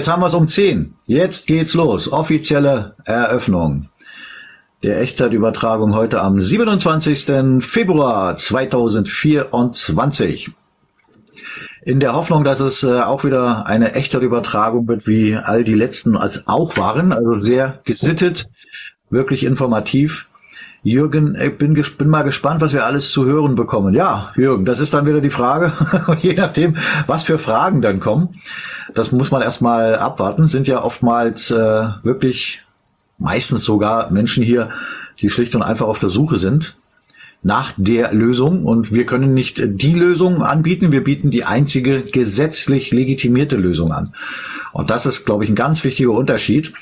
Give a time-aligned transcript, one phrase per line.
[0.00, 0.94] Jetzt haben wir es um 10.
[1.04, 2.10] Jetzt geht's los.
[2.10, 3.90] Offizielle Eröffnung
[4.82, 7.62] der Echtzeitübertragung heute am 27.
[7.62, 10.52] Februar 2024.
[11.82, 16.16] In der Hoffnung, dass es äh, auch wieder eine Echtzeitübertragung wird, wie all die letzten
[16.16, 18.48] auch waren, also sehr gesittet,
[19.10, 20.29] wirklich informativ.
[20.82, 23.94] Jürgen, ich bin, bin mal gespannt, was wir alles zu hören bekommen.
[23.94, 25.72] Ja, Jürgen, das ist dann wieder die Frage,
[26.22, 26.76] je nachdem,
[27.06, 28.30] was für Fragen dann kommen.
[28.94, 30.48] Das muss man erstmal abwarten.
[30.48, 32.62] Sind ja oftmals äh, wirklich,
[33.18, 34.70] meistens sogar Menschen hier,
[35.20, 36.76] die schlicht und einfach auf der Suche sind
[37.42, 38.64] nach der Lösung.
[38.64, 44.14] Und wir können nicht die Lösung anbieten, wir bieten die einzige gesetzlich legitimierte Lösung an.
[44.72, 46.72] Und das ist, glaube ich, ein ganz wichtiger Unterschied.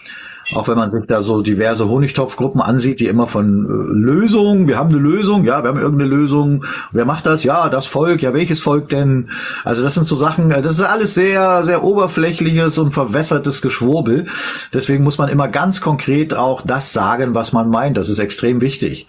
[0.55, 4.79] Auch wenn man sich da so diverse Honigtopfgruppen ansieht, die immer von äh, Lösungen, wir
[4.79, 7.45] haben eine Lösung, ja, wir haben irgendeine Lösung, wer macht das?
[7.45, 9.29] Ja, das Volk, ja, welches Volk denn?
[9.65, 14.27] Also das sind so Sachen, äh, das ist alles sehr, sehr oberflächliches und verwässertes Geschwurbel.
[14.73, 17.97] Deswegen muss man immer ganz konkret auch das sagen, was man meint.
[17.97, 19.07] Das ist extrem wichtig.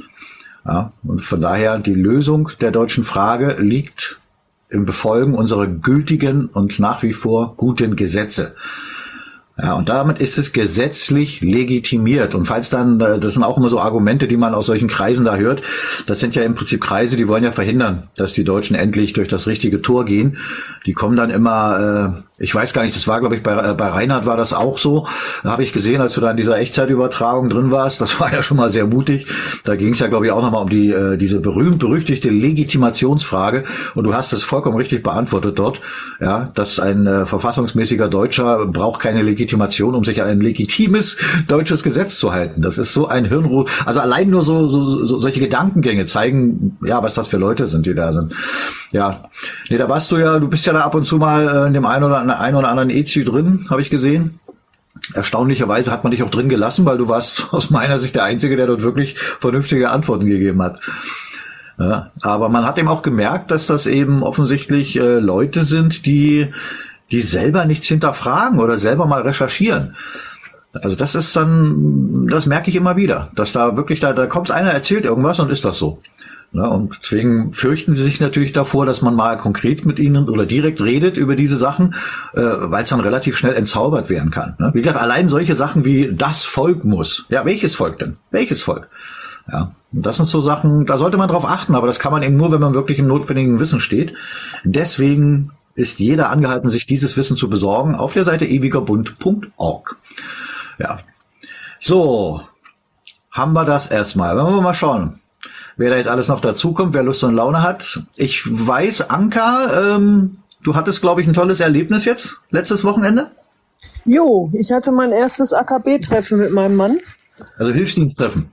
[0.65, 4.19] Ja, und von daher die Lösung der deutschen Frage liegt
[4.69, 8.55] im Befolgen unserer gültigen und nach wie vor guten Gesetze.
[9.61, 12.33] Ja, und damit ist es gesetzlich legitimiert.
[12.33, 15.25] Und falls dann, äh, das sind auch immer so Argumente, die man aus solchen Kreisen
[15.25, 15.61] da hört,
[16.07, 19.27] das sind ja im Prinzip Kreise, die wollen ja verhindern, dass die Deutschen endlich durch
[19.27, 20.37] das richtige Tor gehen.
[20.85, 23.73] Die kommen dann immer, äh, ich weiß gar nicht, das war, glaube ich, bei, äh,
[23.73, 25.07] bei Reinhard war das auch so.
[25.43, 28.57] Habe ich gesehen, als du da in dieser Echtzeitübertragung drin warst, das war ja schon
[28.57, 29.27] mal sehr mutig.
[29.63, 33.63] Da ging es ja, glaube ich, auch nochmal um die äh, diese berühmt-berüchtigte Legitimationsfrage.
[33.95, 35.81] Und du hast es vollkommen richtig beantwortet dort,
[36.19, 41.83] ja, dass ein äh, verfassungsmäßiger Deutscher braucht keine Legitimation um sich an ein legitimes deutsches
[41.83, 42.61] Gesetz zu halten.
[42.61, 43.69] Das ist so ein Hirnrot.
[43.85, 47.85] Also allein nur so, so, so solche Gedankengänge zeigen, ja, was das für Leute sind,
[47.85, 48.33] die da sind.
[48.91, 49.21] Ja,
[49.69, 51.73] nee, da warst du ja, du bist ja da ab und zu mal äh, in
[51.73, 54.39] dem einen oder, einen oder anderen EZI drin, habe ich gesehen.
[55.13, 58.57] Erstaunlicherweise hat man dich auch drin gelassen, weil du warst aus meiner Sicht der Einzige,
[58.57, 60.79] der dort wirklich vernünftige Antworten gegeben hat.
[61.77, 66.51] Ja, aber man hat eben auch gemerkt, dass das eben offensichtlich äh, Leute sind, die
[67.11, 69.95] die selber nichts hinterfragen oder selber mal recherchieren.
[70.73, 74.51] Also das ist dann, das merke ich immer wieder, dass da wirklich da, da kommt
[74.51, 75.99] einer, erzählt irgendwas und ist das so.
[76.51, 80.47] Ja, und deswegen fürchten sie sich natürlich davor, dass man mal konkret mit ihnen oder
[80.47, 81.93] direkt redet über diese Sachen,
[82.33, 84.55] äh, weil es dann relativ schnell entzaubert werden kann.
[84.57, 84.71] Ne?
[84.73, 87.25] Wie gesagt, allein solche Sachen wie das Volk muss.
[87.29, 88.15] Ja, welches Volk denn?
[88.31, 88.89] Welches Volk?
[89.51, 92.35] Ja, das sind so Sachen, da sollte man drauf achten, aber das kann man eben
[92.35, 94.13] nur, wenn man wirklich im notwendigen Wissen steht.
[94.63, 99.97] Deswegen ist jeder angehalten, sich dieses Wissen zu besorgen auf der Seite ewigerbund.org.
[100.79, 100.99] Ja.
[101.79, 102.41] So.
[103.31, 104.35] Haben wir das erstmal.
[104.35, 105.19] Wollen wir mal schauen,
[105.79, 108.03] wer da jetzt alles noch dazukommt, wer Lust und Laune hat.
[108.17, 113.31] Ich weiß, Anka, ähm, du hattest, glaube ich, ein tolles Erlebnis jetzt, letztes Wochenende.
[114.03, 116.99] Jo, ich hatte mein erstes AKB-Treffen mit meinem Mann.
[117.57, 118.51] Also Hilfsdiensttreffen.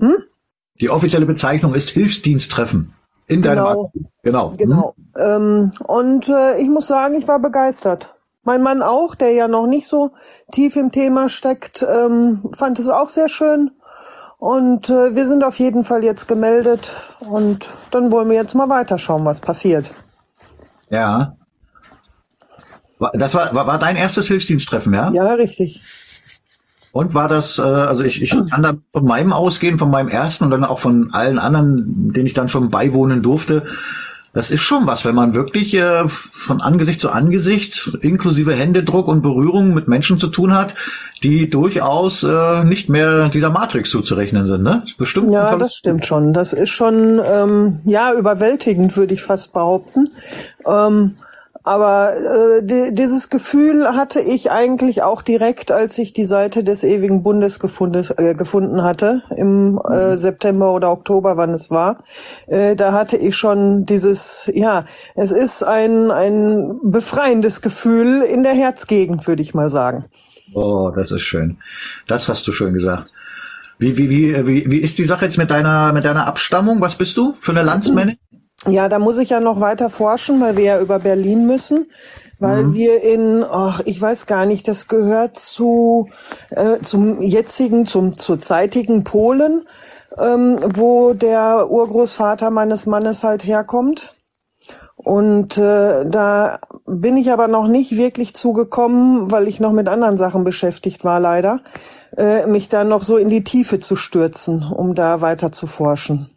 [0.00, 0.16] Hm?
[0.80, 2.92] Die offizielle Bezeichnung ist Hilfsdiensttreffen.
[3.28, 3.92] In deinem genau.
[4.22, 4.50] genau.
[4.56, 4.94] Genau.
[5.14, 5.24] Hm?
[5.24, 8.14] Ähm, und äh, ich muss sagen, ich war begeistert.
[8.42, 10.10] Mein Mann auch, der ja noch nicht so
[10.50, 13.70] tief im Thema steckt, ähm, fand es auch sehr schön.
[14.38, 18.68] Und äh, wir sind auf jeden Fall jetzt gemeldet und dann wollen wir jetzt mal
[18.68, 19.94] weiterschauen, was passiert.
[20.90, 21.36] Ja.
[23.14, 25.10] Das war, war, war dein erstes Hilfsdiensttreffen, ja?
[25.12, 25.82] Ja, richtig.
[26.92, 30.44] Und war das, äh, also ich, ich kann da von meinem ausgehen, von meinem ersten
[30.44, 33.66] und dann auch von allen anderen, denen ich dann schon beiwohnen durfte.
[34.38, 39.20] Das ist schon was, wenn man wirklich äh, von Angesicht zu Angesicht inklusive Händedruck und
[39.20, 40.76] Berührung mit Menschen zu tun hat,
[41.24, 44.84] die durchaus äh, nicht mehr dieser Matrix zuzurechnen sind, ne?
[44.96, 45.32] Bestimmt.
[45.32, 46.32] Ja, das stimmt schon.
[46.32, 50.04] Das ist schon ähm, ja überwältigend, würde ich fast behaupten.
[50.64, 51.16] Ähm,
[51.68, 56.82] aber äh, die, dieses Gefühl hatte ich eigentlich auch direkt, als ich die Seite des
[56.82, 60.18] ewigen Bundes gefunden, äh, gefunden hatte, im äh, mhm.
[60.18, 62.02] September oder Oktober, wann es war.
[62.46, 64.84] Äh, da hatte ich schon dieses, ja,
[65.14, 70.06] es ist ein, ein befreiendes Gefühl in der Herzgegend, würde ich mal sagen.
[70.54, 71.58] Oh, das ist schön.
[72.06, 73.12] Das hast du schön gesagt.
[73.78, 76.80] Wie, wie, wie, wie, wie ist die Sache jetzt mit deiner, mit deiner Abstammung?
[76.80, 78.16] Was bist du für eine Landsmännin?
[78.66, 81.86] Ja, da muss ich ja noch weiter forschen, weil wir ja über Berlin müssen,
[82.40, 82.74] weil mhm.
[82.74, 86.08] wir in, ach, ich weiß gar nicht, das gehört zu
[86.50, 89.62] äh, zum jetzigen, zum zurzeitigen Polen,
[90.18, 94.14] ähm, wo der Urgroßvater meines Mannes halt herkommt.
[94.96, 100.18] Und äh, da bin ich aber noch nicht wirklich zugekommen, weil ich noch mit anderen
[100.18, 101.60] Sachen beschäftigt war, leider,
[102.16, 106.28] äh, mich da noch so in die Tiefe zu stürzen, um da weiter zu forschen.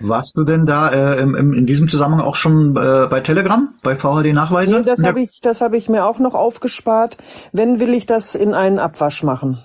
[0.00, 3.74] Warst du denn da äh, im, im, in diesem Zusammenhang auch schon äh, bei Telegram,
[3.82, 4.78] bei VHD-Nachweise?
[4.78, 7.16] Nee, das habe ich, das habe ich mir auch noch aufgespart.
[7.52, 9.58] Wenn will ich das in einen Abwasch machen.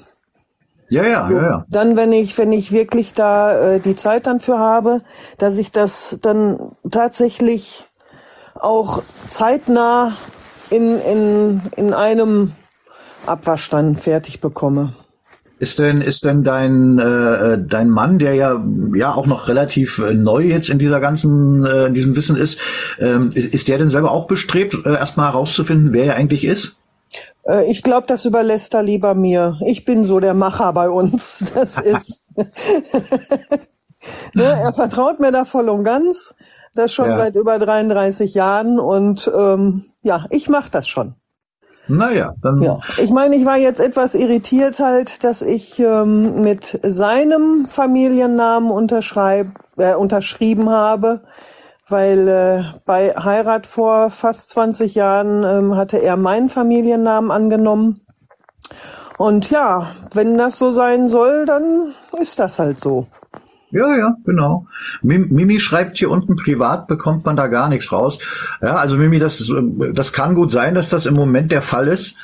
[0.90, 1.66] Ja, ja, so, ja, ja.
[1.70, 5.02] Dann, wenn ich, wenn ich wirklich da äh, die Zeit dann für habe,
[5.38, 7.90] dass ich das dann tatsächlich
[8.60, 10.14] auch zeitnah
[10.70, 12.54] in, in, in einem
[13.26, 14.94] Abwasch dann fertig bekomme.
[15.64, 18.62] Ist denn, ist denn dein, äh, dein Mann, der ja,
[18.94, 22.58] ja auch noch relativ äh, neu jetzt in dieser ganzen, äh, in diesem Wissen ist,
[23.00, 26.76] ähm, ist, ist der denn selber auch bestrebt, äh, erstmal herauszufinden, wer er eigentlich ist?
[27.44, 29.58] Äh, ich glaube, das überlässt er lieber mir.
[29.66, 31.46] Ich bin so der Macher bei uns.
[31.56, 32.20] Das ist.
[34.34, 36.36] ne, er vertraut mir da voll und ganz.
[36.76, 37.18] Das schon ja.
[37.18, 41.16] seit über 33 Jahren und ähm, ja, ich mache das schon.
[41.88, 42.62] Naja, dann.
[42.62, 42.80] Ja.
[42.98, 49.52] Ich meine, ich war jetzt etwas irritiert halt, dass ich ähm, mit seinem Familiennamen unterschreib,
[49.78, 51.22] äh, unterschrieben habe,
[51.90, 58.00] weil äh, bei Heirat vor fast 20 Jahren ähm, hatte er meinen Familiennamen angenommen.
[59.18, 63.08] Und ja, wenn das so sein soll, dann ist das halt so.
[63.74, 64.68] Ja, ja, genau.
[65.02, 68.20] Mimi schreibt hier unten, privat bekommt man da gar nichts raus.
[68.62, 69.52] Ja, also Mimi, das,
[69.94, 72.16] das kann gut sein, dass das im Moment der Fall ist.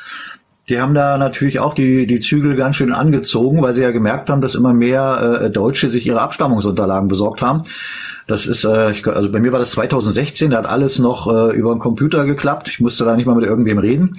[0.70, 4.30] Die haben da natürlich auch die, die Zügel ganz schön angezogen, weil sie ja gemerkt
[4.30, 7.64] haben, dass immer mehr äh, Deutsche sich ihre Abstammungsunterlagen besorgt haben.
[8.30, 11.58] Das ist, äh, ich, also bei mir war das 2016, da hat alles noch äh,
[11.58, 12.68] über den Computer geklappt.
[12.70, 14.12] Ich musste da nicht mal mit irgendwem reden.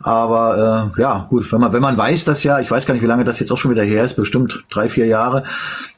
[0.00, 3.02] Aber äh, ja, gut, wenn man, wenn man weiß, dass ja, ich weiß gar nicht,
[3.02, 5.44] wie lange das jetzt auch schon wieder her ist, bestimmt drei, vier Jahre,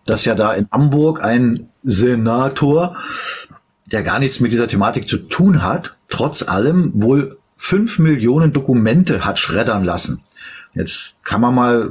[0.04, 2.94] dass ja da in Hamburg ein Senator,
[3.90, 9.24] der gar nichts mit dieser Thematik zu tun hat, trotz allem wohl fünf Millionen Dokumente
[9.24, 10.22] hat schreddern lassen.
[10.76, 11.90] Jetzt kann man mal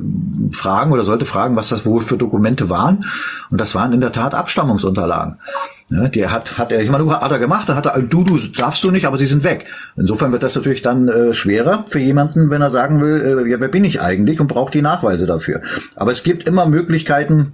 [0.52, 3.06] fragen oder sollte fragen, was das wohl für Dokumente waren.
[3.50, 5.38] Und das waren in der Tat Abstammungsunterlagen.
[5.90, 8.38] Ja, die hat, hat er, ich meine, hat er gemacht, da hat er, du, du
[8.38, 9.66] darfst du nicht, aber sie sind weg.
[9.98, 13.60] Insofern wird das natürlich dann äh, schwerer für jemanden, wenn er sagen will, äh, ja,
[13.60, 15.62] wer bin ich eigentlich und braucht die Nachweise dafür.
[15.96, 17.54] Aber es gibt immer Möglichkeiten,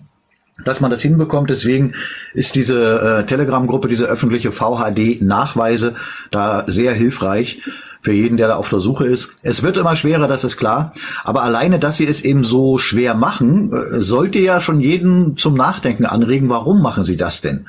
[0.66, 1.50] dass man das hinbekommt.
[1.50, 1.94] Deswegen
[2.34, 5.96] ist diese äh, Telegram-Gruppe, diese öffentliche VHD-Nachweise
[6.30, 7.62] da sehr hilfreich
[8.02, 9.34] für jeden, der da auf der Suche ist.
[9.44, 10.94] Es wird immer schwerer, das ist klar.
[11.24, 15.54] Aber alleine, dass sie es eben so schwer machen, äh, sollte ja schon jeden zum
[15.54, 16.50] Nachdenken anregen.
[16.50, 17.68] Warum machen sie das denn?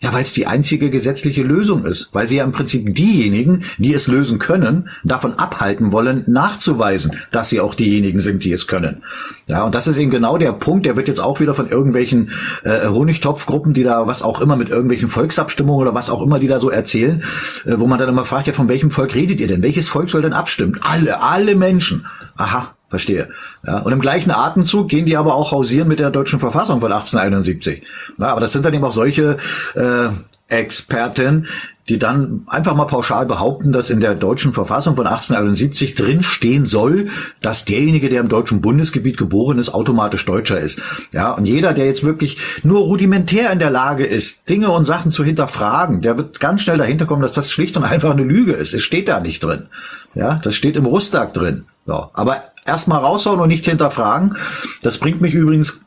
[0.00, 3.92] Ja, weil es die einzige gesetzliche Lösung ist, weil sie ja im Prinzip diejenigen, die
[3.92, 9.02] es lösen können, davon abhalten wollen, nachzuweisen, dass sie auch diejenigen sind, die es können.
[9.48, 12.30] Ja, und das ist eben genau der Punkt, der wird jetzt auch wieder von irgendwelchen
[12.62, 16.46] äh, Honigtopfgruppen, die da was auch immer mit irgendwelchen Volksabstimmungen oder was auch immer, die
[16.46, 17.24] da so erzählen,
[17.66, 19.64] äh, wo man dann immer fragt, ja, von welchem Volk redet ihr denn?
[19.64, 20.78] Welches Volk soll denn abstimmen?
[20.80, 22.06] Alle, alle Menschen.
[22.36, 23.28] Aha, Verstehe.
[23.66, 26.90] Ja, und im gleichen Atemzug gehen die aber auch hausieren mit der deutschen Verfassung von
[26.90, 27.82] 1871.
[28.18, 29.36] Ja, aber das sind dann eben auch solche
[29.74, 30.08] äh,
[30.48, 31.46] Experten,
[31.88, 36.66] die dann einfach mal pauschal behaupten, dass in der deutschen Verfassung von 1871 drin stehen
[36.66, 37.08] soll,
[37.40, 40.80] dass derjenige, der im deutschen Bundesgebiet geboren ist, automatisch Deutscher ist.
[41.12, 45.10] Ja, und jeder, der jetzt wirklich nur rudimentär in der Lage ist, Dinge und Sachen
[45.10, 48.52] zu hinterfragen, der wird ganz schnell dahinter kommen, dass das schlicht und einfach eine Lüge
[48.52, 48.74] ist.
[48.74, 49.66] Es steht da nicht drin.
[50.14, 51.64] Ja, das steht im Rustag drin.
[51.86, 54.36] Ja, aber erstmal raushauen und nicht hinterfragen.
[54.82, 55.78] Das bringt mich übrigens,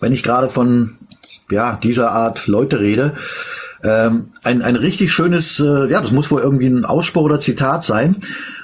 [0.00, 0.96] wenn ich gerade von
[1.50, 3.14] ja, dieser Art Leute rede,
[3.84, 7.84] ähm, ein, ein richtig schönes, äh, ja, das muss wohl irgendwie ein Ausspruch oder Zitat
[7.84, 8.16] sein,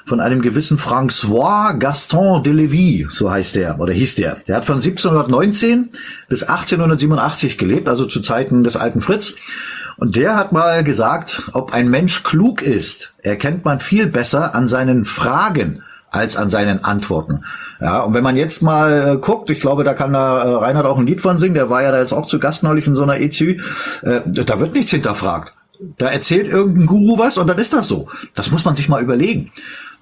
[0.05, 4.37] von einem gewissen François Gaston de Lévis, so heißt der, oder hieß der.
[4.47, 5.91] Der hat von 1719
[6.29, 9.35] bis 1887 gelebt, also zu Zeiten des alten Fritz.
[9.97, 14.69] Und der hat mal gesagt, ob ein Mensch klug ist, erkennt man viel besser an
[14.69, 17.45] seinen Fragen als an seinen Antworten.
[17.81, 20.87] Ja, und wenn man jetzt mal äh, guckt, ich glaube, da kann da äh, Reinhard
[20.87, 22.97] auch ein Lied von singen, der war ja da jetzt auch zu Gast neulich in
[22.97, 23.59] so einer EZÜ,
[24.03, 25.53] äh, da wird nichts hinterfragt.
[25.97, 28.09] Da erzählt irgendein Guru was und dann ist das so.
[28.35, 29.53] Das muss man sich mal überlegen.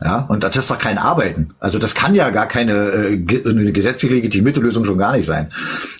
[0.02, 1.54] Ja, und das ist doch kein Arbeiten.
[1.58, 5.50] Also das kann ja gar keine äh, eine gesetzlich legitimierte Lösung schon gar nicht sein.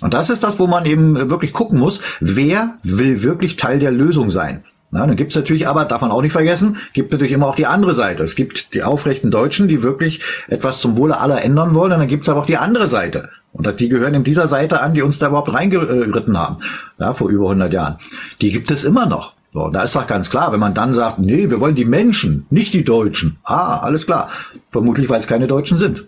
[0.02, 3.92] Und das ist das, wo man eben wirklich gucken muss, wer will wirklich Teil der
[3.92, 4.64] Lösung sein.
[4.90, 7.66] Na, dann gibt's natürlich aber, darf man auch nicht vergessen, gibt natürlich immer auch die
[7.66, 8.22] andere Seite.
[8.22, 12.08] Es gibt die aufrechten Deutschen, die wirklich etwas zum Wohle aller ändern wollen, und dann
[12.08, 13.30] gibt's aber auch die andere Seite.
[13.52, 16.56] Und die gehören in dieser Seite an, die uns da überhaupt reingeritten haben,
[16.98, 17.96] ja, vor über 100 Jahren.
[18.40, 19.32] Die gibt es immer noch.
[19.52, 22.46] So, da ist doch ganz klar, wenn man dann sagt, nee, wir wollen die Menschen,
[22.50, 23.38] nicht die Deutschen.
[23.42, 24.28] Ah, alles klar.
[24.70, 26.04] Vermutlich, weil es keine Deutschen sind.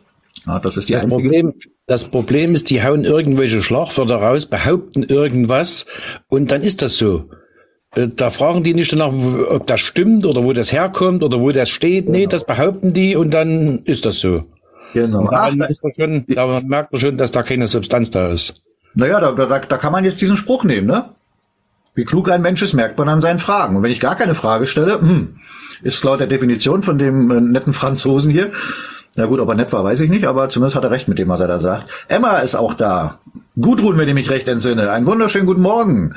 [0.46, 1.54] Ja, das ist die das Problem.
[1.86, 5.86] Das Problem ist, die hauen irgendwelche Schlagwörter raus, behaupten irgendwas
[6.28, 7.30] und dann ist das so.
[7.98, 11.50] Äh, da fragen die nicht danach, ob das stimmt oder wo das herkommt oder wo
[11.50, 12.06] das steht.
[12.06, 12.18] Genau.
[12.18, 14.44] Nee, das behaupten die und dann ist das so.
[14.94, 15.28] Genau.
[15.30, 18.62] Ach, da, schon, da merkt man schon, dass da keine Substanz da ist.
[18.94, 21.10] Naja, da, da, da kann man jetzt diesen Spruch nehmen, ne?
[21.94, 23.76] Wie klug ein Mensch ist, merkt man an seinen Fragen.
[23.76, 25.36] Und wenn ich gar keine Frage stelle, hm,
[25.82, 28.50] ist laut der Definition von dem äh, netten Franzosen hier,
[29.16, 31.18] na gut, ob er nett war, weiß ich nicht, aber zumindest hat er recht mit
[31.18, 31.86] dem, was er da sagt.
[32.06, 33.18] Emma ist auch da.
[33.60, 34.92] Gudrun, wenn ich mich recht entsinne.
[34.92, 36.14] Einen wunderschönen guten Morgen.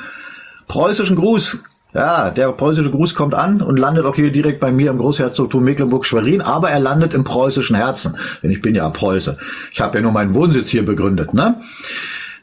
[0.67, 1.57] Preußischen Gruß.
[1.93, 5.63] Ja, der preußische Gruß kommt an und landet auch hier direkt bei mir im Großherzogtum
[5.63, 8.15] Mecklenburg-Schwerin, aber er landet im preußischen Herzen.
[8.41, 9.37] Denn ich bin ja Preuße.
[9.71, 11.59] Ich habe ja nur meinen Wohnsitz hier begründet, ne?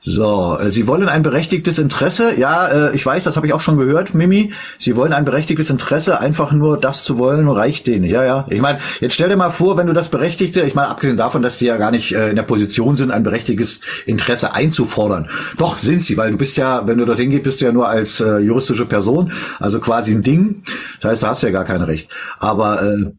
[0.08, 2.38] So, äh, Sie wollen ein berechtigtes Interesse.
[2.38, 4.54] Ja, äh, ich weiß, das habe ich auch schon gehört, Mimi.
[4.78, 8.04] Sie wollen ein berechtigtes Interesse, einfach nur das zu wollen, reicht denen.
[8.04, 8.46] Ja, ja.
[8.48, 11.42] Ich meine, jetzt stell dir mal vor, wenn du das Berechtigte, ich meine, abgesehen davon,
[11.42, 15.28] dass die ja gar nicht äh, in der Position sind, ein berechtigtes Interesse einzufordern.
[15.58, 17.86] Doch sind sie, weil du bist ja, wenn du dorthin gehst, bist du ja nur
[17.86, 20.62] als äh, juristische Person, also quasi ein Ding.
[21.02, 22.08] Das heißt, da hast du ja gar kein Recht.
[22.38, 23.12] Aber äh,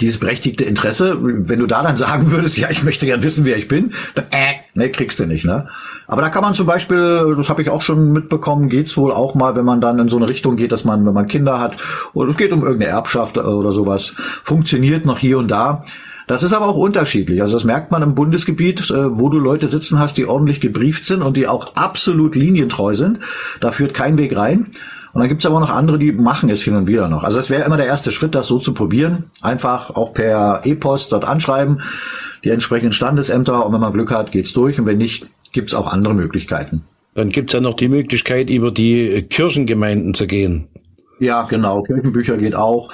[0.00, 3.56] dieses berechtigte Interesse, wenn du da dann sagen würdest, ja, ich möchte gern wissen, wer
[3.56, 5.68] ich bin, dann äh, ne, kriegst du nicht, ne?
[6.08, 9.34] Aber da kann man zum Beispiel, das habe ich auch schon mitbekommen, geht's wohl auch
[9.34, 11.76] mal, wenn man dann in so eine Richtung geht, dass man, wenn man Kinder hat,
[12.14, 14.14] oder es geht um irgendeine Erbschaft oder sowas,
[14.44, 15.84] funktioniert noch hier und da.
[16.28, 17.40] Das ist aber auch unterschiedlich.
[17.40, 21.06] Also das merkt man im Bundesgebiet, äh, wo du Leute sitzen hast, die ordentlich gebrieft
[21.06, 23.20] sind und die auch absolut linientreu sind.
[23.60, 24.66] Da führt kein Weg rein.
[25.16, 27.24] Und dann gibt's aber noch andere, die machen es hin und wieder noch.
[27.24, 29.30] Also das wäre immer der erste Schritt, das so zu probieren.
[29.40, 31.80] Einfach auch per E-Post dort anschreiben,
[32.44, 33.64] die entsprechenden Standesämter.
[33.64, 34.78] Und wenn man Glück hat, geht's durch.
[34.78, 36.84] Und wenn nicht, gibt's auch andere Möglichkeiten.
[37.14, 40.68] Dann gibt's ja noch die Möglichkeit, über die Kirchengemeinden zu gehen.
[41.18, 41.82] Ja, genau.
[41.82, 42.90] Kirchenbücher geht auch.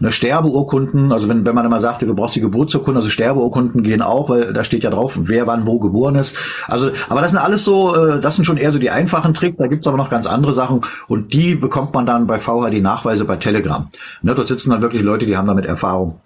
[0.00, 4.00] Eine Sterbeurkunden, also wenn, wenn man immer sagt, du brauchst die Geburtsurkunde, also Sterbeurkunden gehen
[4.00, 6.36] auch, weil da steht ja drauf, wer wann wo geboren ist.
[6.68, 9.58] Also, aber das sind alles so, äh, das sind schon eher so die einfachen Tricks.
[9.58, 13.26] Da gibt's aber noch ganz andere Sachen und die bekommt man dann bei VHD Nachweise
[13.26, 13.88] bei Telegram.
[14.22, 16.20] Ne, dort sitzen dann wirklich Leute, die haben damit Erfahrung.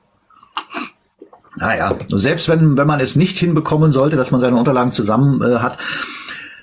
[1.57, 5.59] Naja, selbst wenn, wenn man es nicht hinbekommen sollte, dass man seine Unterlagen zusammen äh,
[5.59, 5.79] hat,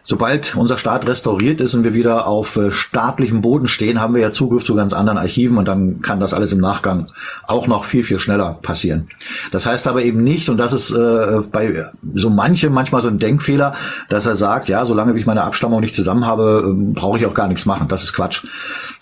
[0.09, 4.21] Sobald unser Staat restauriert ist und wir wieder auf äh, staatlichem Boden stehen, haben wir
[4.21, 7.07] ja Zugriff zu ganz anderen Archiven und dann kann das alles im Nachgang
[7.45, 9.09] auch noch viel, viel schneller passieren.
[9.51, 13.19] Das heißt aber eben nicht, und das ist äh, bei so manchem manchmal so ein
[13.19, 13.73] Denkfehler,
[14.07, 17.33] dass er sagt, ja, solange ich meine Abstammung nicht zusammen habe, äh, brauche ich auch
[17.33, 17.89] gar nichts machen.
[17.89, 18.45] Das ist Quatsch.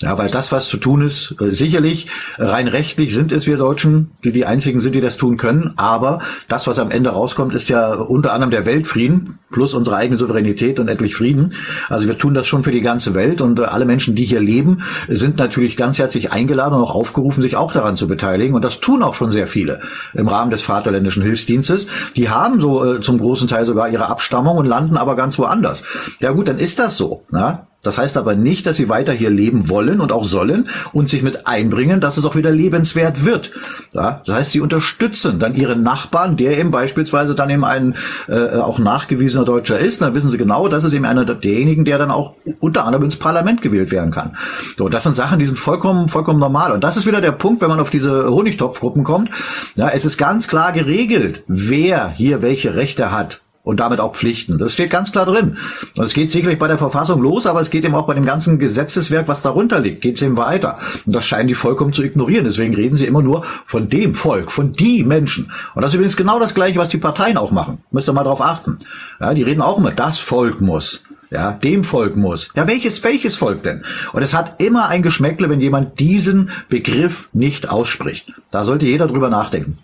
[0.01, 2.07] Ja, weil das, was zu tun ist, äh, sicherlich
[2.39, 6.19] rein rechtlich sind es wir Deutschen, die die einzigen sind, die das tun können, aber
[6.47, 10.79] das, was am Ende rauskommt, ist ja unter anderem der Weltfrieden plus unsere eigene Souveränität
[10.79, 11.53] und endlich Frieden.
[11.89, 14.39] Also wir tun das schon für die ganze Welt und äh, alle Menschen, die hier
[14.39, 18.55] leben, sind natürlich ganz herzlich eingeladen und auch aufgerufen, sich auch daran zu beteiligen.
[18.55, 19.81] Und das tun auch schon sehr viele
[20.13, 21.87] im Rahmen des Vaterländischen Hilfsdienstes.
[22.15, 25.83] Die haben so äh, zum großen Teil sogar ihre Abstammung und landen aber ganz woanders.
[26.19, 27.23] Ja gut, dann ist das so.
[27.29, 27.67] Na?
[27.85, 31.21] Das heißt aber nicht, dass sie weiter hier leben wollen und auch sollen und sich
[31.21, 33.51] mit einbringen, dass es auch wieder lebenswert wird.
[33.93, 37.95] Ja, das heißt, sie unterstützen dann ihren Nachbarn, der eben beispielsweise dann eben ein
[38.27, 40.01] äh, auch nachgewiesener Deutscher ist.
[40.01, 43.17] Dann wissen sie genau, das ist eben einer derjenigen, der dann auch unter anderem ins
[43.17, 44.35] Parlament gewählt werden kann.
[44.77, 46.71] So, das sind Sachen, die sind vollkommen vollkommen normal.
[46.71, 49.29] Und das ist wieder der Punkt, wenn man auf diese Honigtopfgruppen kommt.
[49.75, 54.57] Ja, es ist ganz klar geregelt, wer hier welche Rechte hat und damit auch Pflichten.
[54.57, 55.57] Das steht ganz klar drin.
[55.97, 58.23] Und es geht sicherlich bei der Verfassung los, aber es geht eben auch bei dem
[58.23, 60.77] ganzen Gesetzeswerk, was darunter liegt, geht es eben weiter.
[61.05, 62.45] Und das scheinen die vollkommen zu ignorieren.
[62.45, 65.51] Deswegen reden sie immer nur von dem Volk, von die Menschen.
[65.73, 67.79] Und das ist übrigens genau das Gleiche, was die Parteien auch machen.
[67.91, 68.77] Müsst ihr mal drauf achten.
[69.19, 71.01] Ja, die reden auch immer, das Volk muss.
[71.31, 72.49] Ja, dem Volk muss.
[72.55, 73.83] Ja, welches, welches Volk denn?
[74.13, 78.31] Und es hat immer ein Geschmäckle, wenn jemand diesen Begriff nicht ausspricht.
[78.51, 79.79] Da sollte jeder drüber nachdenken.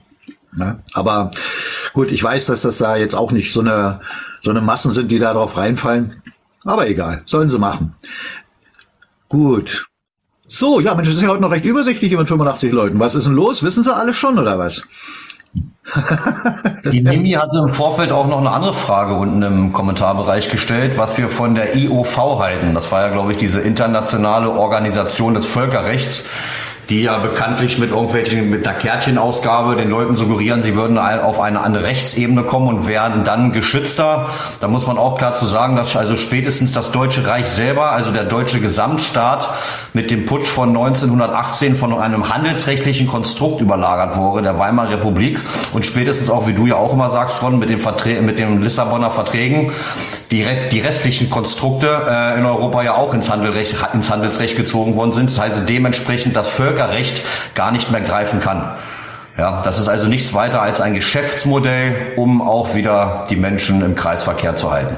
[0.54, 0.80] Ne?
[0.94, 1.32] Aber
[1.94, 4.02] gut, ich weiß, dass das da jetzt auch nicht so eine,
[4.42, 6.22] so eine Massen sind, die da drauf reinfallen.
[6.64, 7.96] Aber egal, sollen sie machen.
[9.30, 9.88] Gut.
[10.48, 13.00] So, ja, Mensch, das ist ja heute noch recht übersichtlich hier mit 85 Leuten.
[13.00, 13.64] Was ist denn los?
[13.64, 14.84] Wissen sie alle schon oder was?
[16.92, 21.18] Die Mimi hatte im Vorfeld auch noch eine andere Frage unten im Kommentarbereich gestellt, was
[21.18, 22.74] wir von der IOV halten.
[22.74, 26.24] Das war ja, glaube ich, diese internationale Organisation des Völkerrechts,
[26.92, 31.62] die ja bekanntlich mit irgendwelchen, mit der Kärtchenausgabe den Leuten suggerieren, sie würden auf eine
[31.62, 34.28] andere Rechtsebene kommen und werden dann geschützter.
[34.60, 38.12] Da muss man auch klar zu sagen, dass also spätestens das Deutsche Reich selber, also
[38.12, 39.50] der deutsche Gesamtstaat
[39.94, 45.40] mit dem Putsch von 1918 von einem handelsrechtlichen Konstrukt überlagert wurde, der Weimarer Republik
[45.72, 48.62] und spätestens auch, wie du ja auch immer sagst, Ron, mit dem, Verträ mit den
[48.62, 49.72] Lissabonner Verträgen,
[50.32, 55.12] die, die restlichen Konstrukte äh, in Europa ja auch ins, Handelrecht, ins Handelsrecht gezogen worden
[55.12, 55.30] sind.
[55.30, 56.48] Das heißt dementsprechend das
[56.82, 57.22] Völkerrecht
[57.54, 58.74] gar nicht mehr greifen kann.
[59.38, 63.96] Ja, das ist also nichts weiter als ein Geschäftsmodell, um auch wieder die Menschen im
[63.96, 64.98] Kreisverkehr zu halten.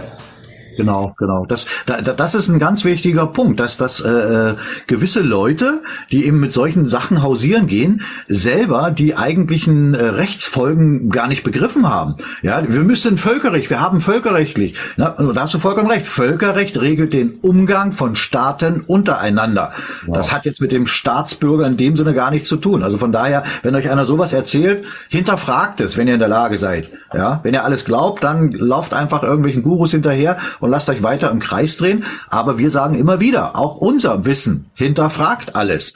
[0.77, 1.45] Genau, genau.
[1.45, 4.55] Das, da, das ist ein ganz wichtiger Punkt, dass, dass äh,
[4.87, 11.27] gewisse Leute, die eben mit solchen Sachen hausieren gehen, selber die eigentlichen äh, Rechtsfolgen gar
[11.27, 12.15] nicht begriffen haben.
[12.41, 14.75] Ja, wir müssen Völkerrecht, wir haben völkerrechtlich.
[14.97, 16.07] Na, da hast du vollkommen recht.
[16.07, 19.71] Völkerrecht regelt den Umgang von Staaten untereinander.
[20.05, 20.17] Wow.
[20.17, 22.83] Das hat jetzt mit dem Staatsbürger in dem Sinne gar nichts zu tun.
[22.83, 26.57] Also von daher, wenn euch einer sowas erzählt, hinterfragt es, wenn ihr in der Lage
[26.57, 26.89] seid.
[27.13, 31.29] Ja, wenn ihr alles glaubt, dann lauft einfach irgendwelchen Gurus hinterher und lasst euch weiter
[31.29, 32.05] im Kreis drehen.
[32.29, 35.93] Aber wir sagen immer wieder, auch unser Wissen hinterfragt alles.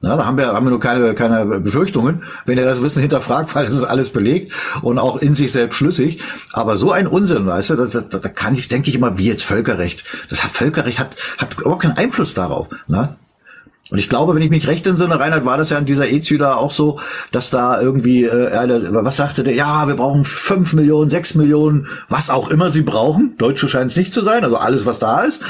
[0.00, 3.54] Na, da haben wir, haben wir nur keine, keine Befürchtungen, wenn er das Wissen hinterfragt,
[3.54, 6.20] weil es ist alles belegt und auch in sich selbst schlüssig.
[6.52, 9.26] Aber so ein Unsinn, weißt du, da, da, da kann ich, denke ich immer, wie
[9.26, 10.02] jetzt Völkerrecht.
[10.28, 12.66] Das hat Völkerrecht hat, hat überhaupt keinen Einfluss darauf.
[12.88, 13.16] Ne?
[13.90, 16.36] Und ich glaube, wenn ich mich recht entsinne, Reinhard, war das ja in dieser EZÜ
[16.36, 17.00] da auch so,
[17.32, 22.28] dass da irgendwie, äh, was sagte der, ja, wir brauchen fünf Millionen, sechs Millionen, was
[22.28, 23.36] auch immer sie brauchen.
[23.38, 25.40] Deutsche scheint es nicht zu sein, also alles, was da ist.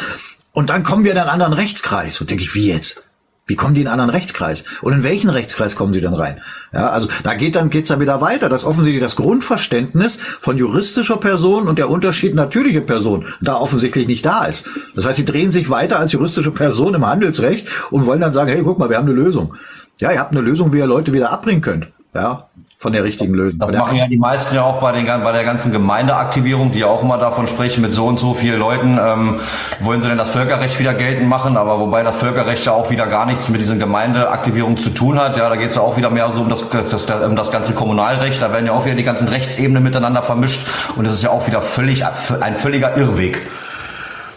[0.52, 2.20] Und dann kommen wir in einen anderen Rechtskreis.
[2.20, 3.02] Und denke ich, wie jetzt?
[3.48, 4.62] Wie kommen die in einen anderen Rechtskreis?
[4.82, 6.40] Und in welchen Rechtskreis kommen sie dann rein?
[6.72, 11.16] Ja, also da geht dann geht's dann wieder weiter, dass offensichtlich das Grundverständnis von juristischer
[11.16, 14.66] Person und der Unterschied natürliche Person da offensichtlich nicht da ist.
[14.94, 18.50] Das heißt, sie drehen sich weiter als juristische Person im Handelsrecht und wollen dann sagen,
[18.50, 19.54] hey, guck mal, wir haben eine Lösung.
[19.98, 21.88] Ja, ihr habt eine Lösung, wie ihr Leute wieder abbringen könnt.
[22.14, 22.48] Ja,
[22.80, 23.58] von der richtigen Lösung.
[23.58, 26.86] Das machen ja die meisten ja auch bei, den, bei der ganzen Gemeindeaktivierung, die ja
[26.86, 29.40] auch immer davon sprechen, mit so und so vielen Leuten ähm,
[29.80, 33.08] wollen sie denn das Völkerrecht wieder geltend machen, aber wobei das Völkerrecht ja auch wieder
[33.08, 35.36] gar nichts mit diesen Gemeindeaktivierungen zu tun hat.
[35.36, 37.50] Ja, da geht es ja auch wieder mehr so um das, das, das, um das
[37.50, 38.40] ganze Kommunalrecht.
[38.40, 41.48] Da werden ja auch wieder die ganzen Rechtsebenen miteinander vermischt und das ist ja auch
[41.48, 43.40] wieder völlig ein völliger Irrweg.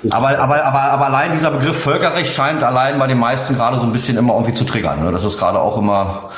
[0.10, 3.86] Aber, aber, aber, aber allein dieser Begriff Völkerrecht scheint allein bei den meisten gerade so
[3.86, 5.03] ein bisschen immer irgendwie zu triggern.
[5.05, 5.12] Ne?
[5.12, 6.31] Das ist gerade auch immer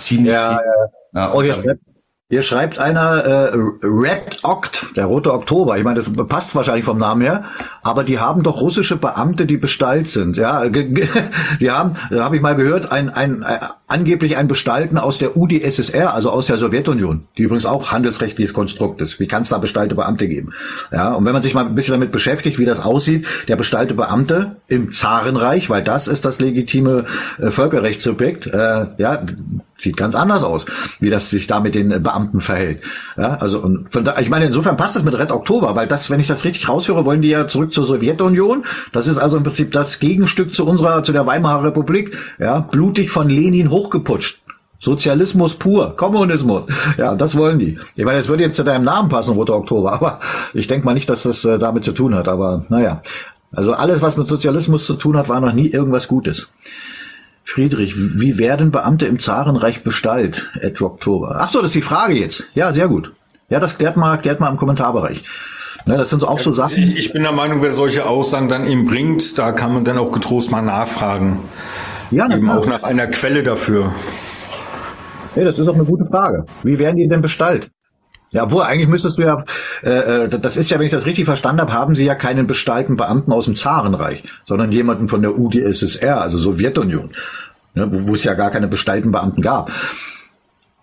[0.00, 0.34] ziemlich.
[0.34, 0.90] Ja, ja.
[1.12, 1.80] Ja, oh, hier schreibt,
[2.30, 3.50] hier schreibt einer äh,
[3.82, 5.76] Red Oct, der rote Oktober.
[5.78, 7.42] Ich meine, das passt wahrscheinlich vom Namen her,
[7.82, 10.36] aber die haben doch russische Beamte, die bestallt sind.
[10.36, 10.64] Ja,
[11.60, 15.36] die haben, da habe ich mal gehört, ein, ein, ein angeblich ein Bestalten aus der
[15.36, 19.18] UdSSR, also aus der Sowjetunion, die übrigens auch handelsrechtliches Konstrukt ist.
[19.18, 20.52] Wie kann es da bestallte Beamte geben?
[20.92, 23.94] Ja, und wenn man sich mal ein bisschen damit beschäftigt, wie das aussieht, der bestallte
[23.94, 27.06] Beamte im Zarenreich, weil das ist das legitime
[27.40, 29.20] äh, Völkerrechtssubjekt, äh, ja,
[29.80, 30.66] sieht ganz anders aus,
[31.00, 32.82] wie das sich da mit den Beamten verhält.
[33.16, 36.10] Ja, also und von da, ich meine, insofern passt das mit Red Oktober, weil das,
[36.10, 38.64] wenn ich das richtig raushöre, wollen die ja zurück zur Sowjetunion.
[38.92, 42.16] Das ist also im Prinzip das Gegenstück zu unserer, zu der Weimarer Republik.
[42.38, 44.38] Ja, blutig von Lenin hochgeputscht.
[44.80, 46.64] Sozialismus pur, Kommunismus.
[46.96, 47.78] Ja, das wollen die.
[47.96, 50.20] Ich meine, es würde jetzt zu deinem Namen passen, Roter Oktober, aber
[50.54, 52.28] ich denke mal nicht, dass das äh, damit zu tun hat.
[52.28, 53.02] Aber naja,
[53.52, 56.48] also alles, was mit Sozialismus zu tun hat, war noch nie irgendwas Gutes.
[57.50, 60.52] Friedrich, wie werden Beamte im Zarenreich bestallt?
[60.60, 61.38] Ed Oktober.
[61.40, 62.46] Ach so, das ist die Frage jetzt.
[62.54, 63.12] Ja, sehr gut.
[63.48, 65.24] Ja, das klärt mal, klärt mal im Kommentarbereich.
[65.84, 66.80] Ja, das sind auch so Sachen.
[66.80, 69.98] Ich, ich bin der Meinung, wer solche Aussagen dann ihm bringt, da kann man dann
[69.98, 71.40] auch getrost mal nachfragen.
[72.12, 73.92] Ja, Eben auch nach einer Quelle dafür.
[75.34, 76.46] Ja, das ist auch eine gute Frage.
[76.62, 77.72] Wie werden die denn bestallt?
[78.32, 79.44] Ja, obwohl eigentlich müsstest du ja,
[79.82, 82.46] äh, äh, das ist ja, wenn ich das richtig verstanden habe, haben sie ja keinen
[82.46, 87.10] bestallten Beamten aus dem Zarenreich, sondern jemanden von der UdSSR, also Sowjetunion,
[87.74, 89.72] ne, wo, wo es ja gar keine bestallten Beamten gab.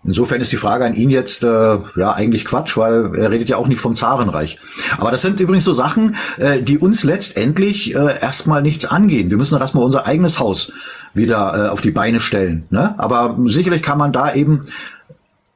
[0.04, 3.56] Insofern ist die Frage an ihn jetzt äh, ja eigentlich Quatsch, weil er redet ja
[3.56, 4.58] auch nicht vom Zarenreich.
[4.96, 9.28] Aber das sind übrigens so Sachen, äh, die uns letztendlich äh, erstmal nichts angehen.
[9.30, 10.72] Wir müssen erstmal unser eigenes Haus
[11.14, 12.66] wieder äh, auf die Beine stellen.
[12.70, 12.94] Ne?
[12.98, 14.62] Aber sicherlich kann man da eben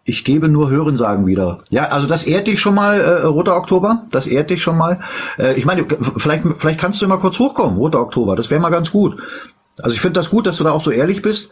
[0.04, 1.60] ich gebe nur Hörensagen wieder.
[1.70, 4.04] Ja, also das ehrt dich schon mal, äh, Roter Oktober.
[4.10, 5.00] Das ehrt dich schon mal.
[5.38, 5.86] Äh, ich meine,
[6.16, 8.34] vielleicht, vielleicht kannst du mal kurz hochkommen, Roter Oktober.
[8.34, 9.22] Das wäre mal ganz gut.
[9.78, 11.50] Also ich finde das gut, dass du da auch so ehrlich bist.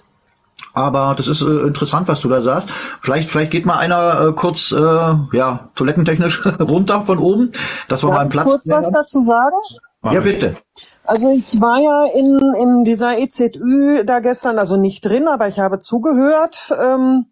[0.73, 2.69] Aber das ist äh, interessant, was du da sagst.
[3.01, 7.51] Vielleicht, vielleicht geht mal einer äh, kurz, äh, ja, toilettentechnisch runter von oben,
[7.89, 8.49] dass wir mal einen Platz.
[8.49, 9.57] Kurz was dazu sagen?
[10.03, 10.57] Ja, bitte.
[11.05, 15.59] Also ich war ja in, in dieser EZÜ da gestern, also nicht drin, aber ich
[15.59, 16.73] habe zugehört.
[16.81, 17.27] Ähm,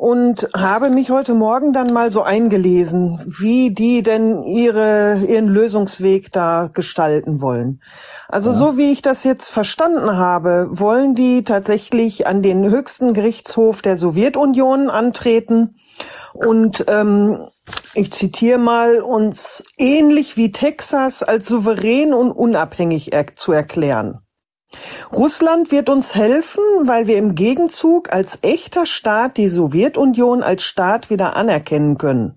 [0.00, 6.32] und habe mich heute Morgen dann mal so eingelesen, wie die denn ihre, ihren Lösungsweg
[6.32, 7.82] da gestalten wollen.
[8.26, 8.56] Also ja.
[8.56, 13.98] so wie ich das jetzt verstanden habe, wollen die tatsächlich an den höchsten Gerichtshof der
[13.98, 15.76] Sowjetunion antreten
[16.32, 17.48] und ähm,
[17.92, 24.20] ich zitiere mal, uns ähnlich wie Texas als souverän und unabhängig er zu erklären.
[25.12, 31.10] Russland wird uns helfen, weil wir im Gegenzug als echter Staat die Sowjetunion als Staat
[31.10, 32.36] wieder anerkennen können.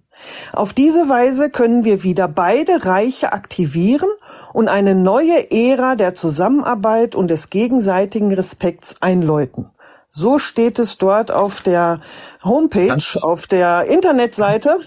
[0.53, 4.09] Auf diese Weise können wir wieder beide Reiche aktivieren
[4.53, 9.69] und eine neue Ära der Zusammenarbeit und des gegenseitigen Respekts einläuten.
[10.09, 11.99] So steht es dort auf der
[12.43, 14.77] Homepage, auf der Internetseite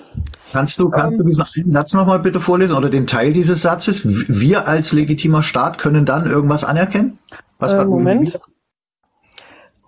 [0.52, 4.00] Kannst du, kannst ähm, du diesen Satz nochmal bitte vorlesen oder den Teil dieses Satzes?
[4.04, 7.18] Wir als legitimer Staat können dann irgendwas anerkennen?
[7.58, 8.38] Was äh, Moment.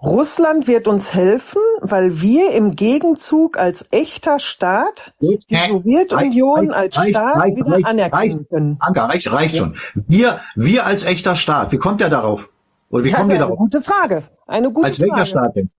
[0.03, 7.37] Russland wird uns helfen, weil wir im Gegenzug als echter Staat die Sowjetunion als Staat
[7.37, 8.77] reicht, wieder reicht, anerkennen können.
[8.79, 9.75] Anka, reicht, reicht schon.
[9.95, 12.49] Wir, wir als echter Staat, wie kommt der darauf?
[12.91, 13.59] Oder wie ja, kommen wir darauf?
[13.59, 14.23] Eine gute Frage.
[14.47, 15.27] Eine gute als welcher Frage.
[15.27, 15.71] Staat denn?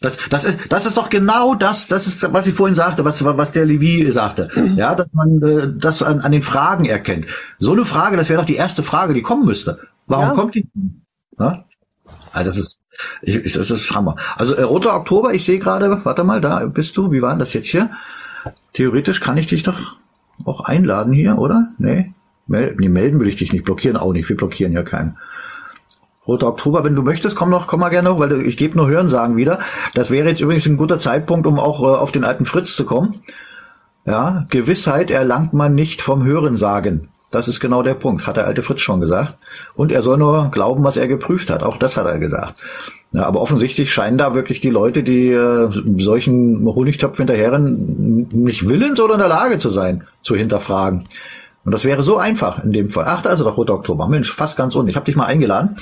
[0.00, 3.24] Das, das, ist, das ist doch genau das, das ist, was ich vorhin sagte, was,
[3.24, 4.50] was der Levi sagte.
[4.76, 7.26] Ja, dass man äh, das an, an den Fragen erkennt.
[7.58, 9.78] So eine Frage, das wäre doch die erste Frage, die kommen müsste.
[10.06, 10.34] Warum ja.
[10.34, 10.68] kommt die?
[11.38, 11.64] Ja?
[12.32, 12.80] Also das ist,
[13.22, 14.16] ich, ich, das ist Hammer.
[14.36, 17.10] Also äh, Roter Oktober, ich sehe gerade, warte mal, da bist du.
[17.10, 17.90] Wie war das jetzt hier?
[18.74, 19.96] Theoretisch kann ich dich doch
[20.44, 21.70] auch einladen hier, oder?
[21.78, 22.12] Nee?
[22.46, 24.28] Mel nee, melden will ich dich nicht, blockieren auch nicht.
[24.28, 25.16] Wir blockieren ja keinen.
[26.26, 29.36] Roter Oktober, wenn du möchtest, komm noch, komm mal gerne, weil ich gebe nur Hörensagen
[29.36, 29.58] wieder.
[29.94, 32.84] Das wäre jetzt übrigens ein guter Zeitpunkt, um auch äh, auf den alten Fritz zu
[32.84, 33.20] kommen.
[34.04, 37.08] Ja, Gewissheit erlangt man nicht vom Hörensagen.
[37.30, 39.34] Das ist genau der Punkt, hat der alte Fritz schon gesagt.
[39.74, 41.64] Und er soll nur glauben, was er geprüft hat.
[41.64, 42.54] Auch das hat er gesagt.
[43.12, 49.00] Ja, aber offensichtlich scheinen da wirklich die Leute, die äh, solchen Honigtöpfen hinterherren, nicht willens
[49.00, 51.04] oder in der Lage zu sein, zu hinterfragen.
[51.66, 53.06] Und das wäre so einfach in dem Fall.
[53.08, 54.06] Ach, da ist doch Roter Oktober.
[54.06, 54.88] Mensch, fast ganz unten.
[54.88, 55.76] Ich habe dich mal eingeladen.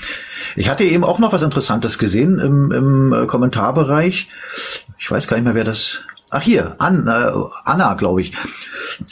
[0.57, 4.31] Ich hatte eben auch noch was Interessantes gesehen im, im äh, Kommentarbereich.
[4.99, 6.01] Ich weiß gar nicht mehr, wer das.
[6.31, 7.33] Ach hier, An, äh,
[7.67, 8.33] Anna, glaube ich.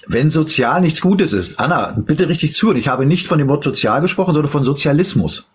[0.06, 2.70] Wenn sozial nichts Gutes ist, Anna, bitte richtig zu.
[2.70, 5.46] Und ich habe nicht von dem Wort sozial gesprochen, sondern von Sozialismus.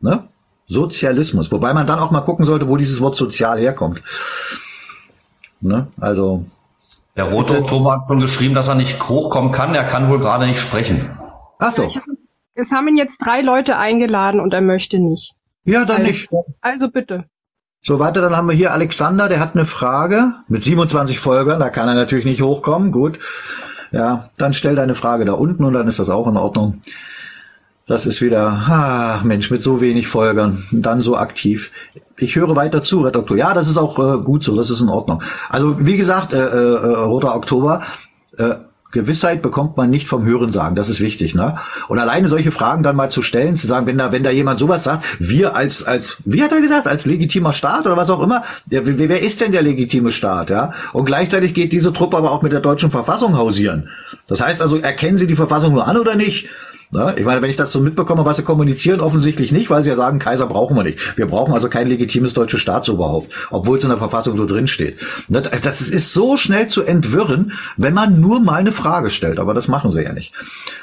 [0.00, 0.24] Ne?
[0.68, 1.50] Sozialismus.
[1.50, 4.02] Wobei man dann auch mal gucken sollte, wo dieses Wort sozial herkommt.
[5.62, 5.86] Ne?
[5.98, 6.44] Also
[7.16, 9.74] der Rote Oktober hat schon geschrieben, dass er nicht hochkommen kann.
[9.74, 11.10] Er kann wohl gerade nicht sprechen.
[11.58, 11.90] Ach so.
[12.54, 15.34] Es haben ihn jetzt drei Leute eingeladen und er möchte nicht.
[15.64, 16.28] Ja, dann also, nicht.
[16.60, 17.24] Also bitte.
[17.82, 21.70] So, weiter, dann haben wir hier Alexander, der hat eine Frage mit 27 Folgern, da
[21.70, 23.18] kann er natürlich nicht hochkommen, gut.
[23.92, 26.80] Ja, dann stell deine Frage da unten und dann ist das auch in Ordnung.
[27.88, 31.70] Das ist wieder, ah, Mensch, mit so wenig Folgern, dann so aktiv.
[32.16, 33.36] Ich höre weiter zu, Herr Doktor.
[33.36, 35.22] Ja, das ist auch äh, gut so, das ist in Ordnung.
[35.50, 37.82] Also wie gesagt, äh, äh, Roter Oktober,
[38.38, 38.56] äh,
[38.90, 41.58] Gewissheit bekommt man nicht vom Hörensagen, das ist wichtig, ne?
[41.86, 44.58] Und alleine solche Fragen dann mal zu stellen, zu sagen, wenn da, wenn da jemand
[44.58, 48.22] sowas sagt, wir als, als, wie hat er gesagt, als legitimer Staat oder was auch
[48.22, 50.72] immer, ja, wer ist denn der legitime Staat, ja?
[50.92, 53.90] Und gleichzeitig geht diese Truppe aber auch mit der deutschen Verfassung hausieren.
[54.26, 56.48] Das heißt also, erkennen Sie die Verfassung nur an oder nicht?
[56.92, 57.14] Ne?
[57.18, 59.96] Ich meine, wenn ich das so mitbekomme, was sie kommunizieren, offensichtlich nicht, weil sie ja
[59.96, 61.18] sagen, Kaiser brauchen wir nicht.
[61.18, 64.66] Wir brauchen also kein legitimes deutsches Staat überhaupt, obwohl es in der Verfassung so drin
[64.66, 64.98] steht.
[65.28, 65.42] Ne?
[65.42, 69.66] Das ist so schnell zu entwirren, wenn man nur mal eine Frage stellt, aber das
[69.66, 70.32] machen sie ja nicht.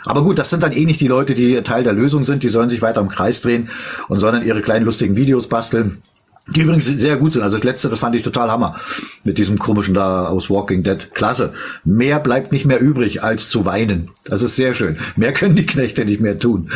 [0.06, 2.50] Aber gut, das sind dann eh nicht die Leute, die Teil der Lösung sind, die
[2.50, 3.70] sollen sich weiter im Kreis drehen
[4.10, 6.02] und sollen dann ihre kleinen lustigen Videos basteln
[6.48, 7.42] die übrigens sehr gut sind.
[7.42, 8.76] Also das letzte, das fand ich total Hammer.
[9.24, 11.14] Mit diesem komischen da aus Walking Dead.
[11.14, 11.54] Klasse.
[11.86, 14.12] Mehr bleibt nicht mehr übrig, als zu weinen.
[14.26, 14.98] Das ist sehr schön.
[15.16, 16.70] Mehr können die Knechte nicht mehr tun.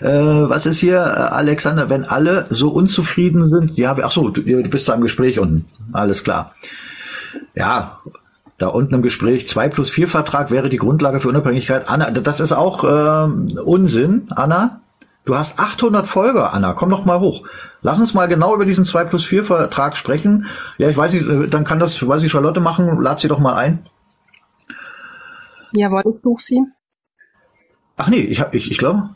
[0.00, 1.90] Äh, was ist hier, äh, Alexander?
[1.90, 5.64] Wenn alle so unzufrieden sind, ja, ach so, du, du bist da im Gespräch unten.
[5.92, 6.54] Alles klar.
[7.56, 7.98] Ja,
[8.56, 11.88] da unten im Gespräch 2 plus 4 Vertrag wäre die Grundlage für Unabhängigkeit.
[11.88, 14.80] Anna, das ist auch äh, Unsinn, Anna.
[15.28, 16.72] Du hast 800 Folger, Anna.
[16.72, 17.46] Komm doch mal hoch.
[17.82, 20.46] Lass uns mal genau über diesen 2 plus 4 Vertrag sprechen.
[20.78, 22.98] Ja, ich weiß nicht, äh, dann kann das, weiß ich, Charlotte machen.
[23.02, 23.86] Lad sie doch mal ein.
[25.72, 26.62] Ja, warte, ich suche sie.
[27.98, 29.10] Ach nee, ich, hab, ich, ich glaube,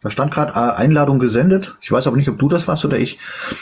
[0.00, 1.76] da stand gerade äh, Einladung gesendet.
[1.82, 3.18] Ich weiß aber nicht, ob du das warst oder ich.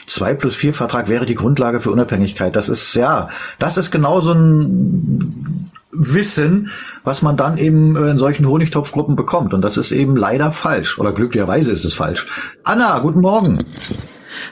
[0.06, 2.54] 2 plus 4 Vertrag wäre die Grundlage für Unabhängigkeit.
[2.54, 6.70] Das ist, ja, das ist genau so ein Wissen,
[7.04, 9.54] was man dann eben äh, in solchen Honigtopfgruppen bekommt.
[9.54, 10.98] Und das ist eben leider falsch.
[10.98, 12.26] Oder glücklicherweise ist es falsch.
[12.64, 13.64] Anna, guten Morgen.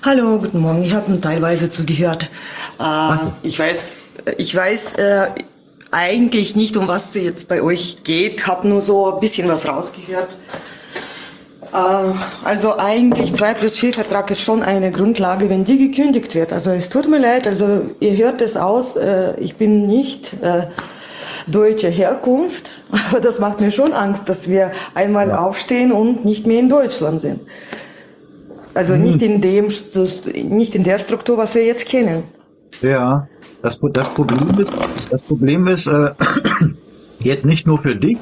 [0.02, 0.82] Hallo, guten Morgen.
[0.82, 2.30] Ich habe teilweise zugehört.
[2.80, 4.02] Äh, ich weiß,
[4.38, 5.26] ich weiß äh,
[5.90, 8.46] eigentlich nicht, um was es jetzt bei euch geht.
[8.46, 10.28] Habe nur so ein bisschen was rausgehört.
[11.72, 11.76] Äh,
[12.44, 16.52] also eigentlich 2 plus 4 Vertrag ist schon eine Grundlage, wenn die gekündigt wird.
[16.52, 20.36] Also es tut mir leid, also ihr hört es aus, äh, ich bin nicht
[21.46, 25.38] deutsche Herkunft, aber das macht mir schon Angst, dass wir einmal ja.
[25.38, 27.40] aufstehen und nicht mehr in Deutschland sind.
[28.74, 29.02] Also hm.
[29.02, 29.68] nicht in dem,
[30.48, 32.24] nicht in der Struktur, was wir jetzt kennen.
[32.80, 33.28] Ja,
[33.62, 34.72] das, das Problem ist,
[35.10, 36.10] das Problem ist äh,
[37.20, 38.18] jetzt nicht nur für dich,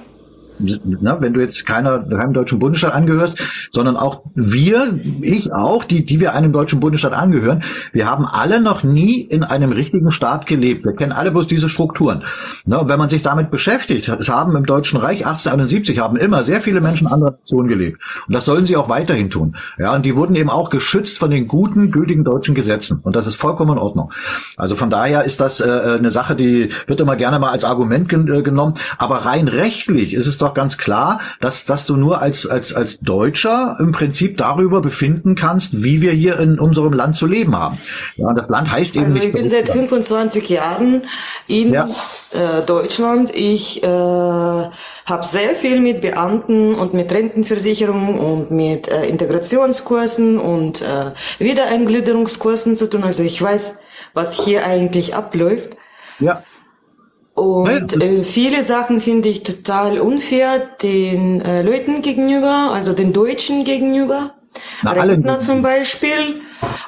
[0.60, 3.38] ne, wenn du jetzt keiner, keinem deutschen Bundesstaat angehörst,
[3.72, 8.60] sondern auch wir, ich auch, die, die wir einem deutschen Bundesstaat angehören, wir haben alle
[8.60, 10.84] noch nie in einem richtigen Staat gelebt.
[10.84, 12.24] Wir kennen alle bloß diese Strukturen.
[12.64, 16.60] Ne, wenn man sich damit beschäftigt, es haben im Deutschen Reich 1871 haben immer sehr
[16.60, 18.00] viele Menschen anderer Nationen gelebt.
[18.26, 19.56] Und das sollen sie auch weiterhin tun.
[19.78, 23.00] Ja, und die wurden eben auch geschützt von den guten, gültigen deutschen Gesetzen.
[23.02, 24.12] Und das ist vollkommen in Ordnung.
[24.56, 28.08] Also von daher ist das äh, eine Sache, die wird immer gerne mal als Argument
[28.08, 28.74] gen äh, genommen.
[28.98, 32.98] Aber rein rechtlich ist es doch ganz klar, dass, dass du nur als, als, als
[33.00, 37.78] Deutscher im Prinzip darüber befinden kannst, wie wir hier in unserem Land zu leben haben.
[38.16, 39.26] Ja, das Land heißt eben also nicht.
[39.26, 41.02] Ich bin seit 25 Jahren
[41.46, 41.88] in ja.
[42.32, 43.34] äh, Deutschland.
[43.34, 50.82] Ich äh, habe sehr viel mit Beamten und mit Rentenversicherungen und mit äh, Integrationskursen und
[50.82, 53.04] äh, Wiedereingliederungskursen zu tun.
[53.04, 53.78] Also ich weiß,
[54.14, 55.76] was hier eigentlich abläuft.
[56.18, 56.42] Ja.
[57.40, 63.64] Und äh, viele Sachen finde ich total unfair den äh, Leuten gegenüber, also den Deutschen
[63.64, 64.34] gegenüber.
[64.82, 66.42] Na, Rentner zum Beispiel.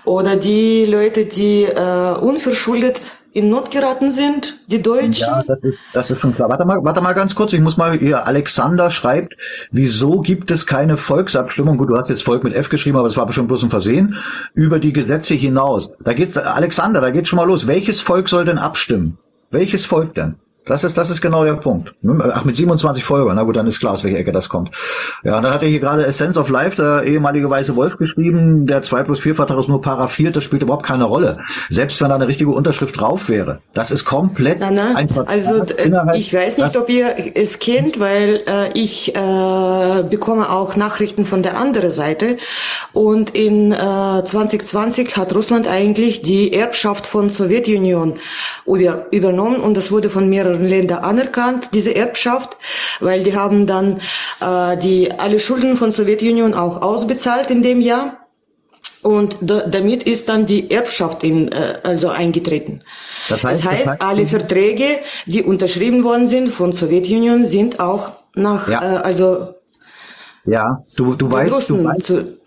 [0.04, 3.00] Oder die Leute, die äh, unverschuldet
[3.32, 5.26] in Not geraten sind, die Deutschen.
[5.26, 6.50] Ja, das ist, das ist schon klar.
[6.50, 7.54] Warte mal, warte mal ganz kurz.
[7.54, 9.34] Ich muss mal hier, Alexander schreibt,
[9.70, 11.78] wieso gibt es keine Volksabstimmung?
[11.78, 14.16] Gut, du hast jetzt Volk mit F geschrieben, aber das war bestimmt bloß ein Versehen.
[14.52, 15.90] Über die Gesetze hinaus.
[16.04, 17.66] Da geht's, Alexander, da geht's schon mal los.
[17.66, 19.16] Welches Volk soll denn abstimmen?
[19.50, 20.34] Welches Volk denn?
[20.64, 21.92] Das ist, das ist genau der Punkt.
[22.32, 24.70] Ach, mit 27 Folgen, na gut, dann ist klar, aus welcher Ecke das kommt.
[25.24, 28.68] Ja, und dann hat er hier gerade Essence of Life, der ehemalige Weiße Wolf, geschrieben,
[28.68, 31.38] der 2 plus 4 Vertrag ist nur paraffiert, das spielt überhaupt keine Rolle.
[31.68, 33.58] Selbst wenn da eine richtige Unterschrift drauf wäre.
[33.74, 35.64] Das ist komplett na, na, ein Vertrag Also
[36.14, 41.42] ich weiß nicht, ob ihr es kennt, weil äh, ich äh, bekomme auch Nachrichten von
[41.42, 42.38] der anderen Seite.
[42.92, 48.14] Und in äh, 2020 hat Russland eigentlich die Erbschaft von Sowjetunion
[48.64, 52.56] über, übernommen und das wurde von mehreren mehreren Ländern anerkannt, diese Erbschaft,
[53.00, 54.00] weil die haben dann
[54.40, 58.18] äh, die alle Schulden von Sowjetunion auch ausbezahlt in dem Jahr.
[59.02, 62.82] Und da, damit ist dann die Erbschaft in, äh, also eingetreten.
[63.28, 68.12] Das heißt, das heißt, das alle Verträge, die unterschrieben worden sind von Sowjetunion, sind auch
[68.34, 68.80] nach, ja.
[68.80, 69.54] äh, also
[70.44, 72.38] ja, du, du weißt, du weißt, zu,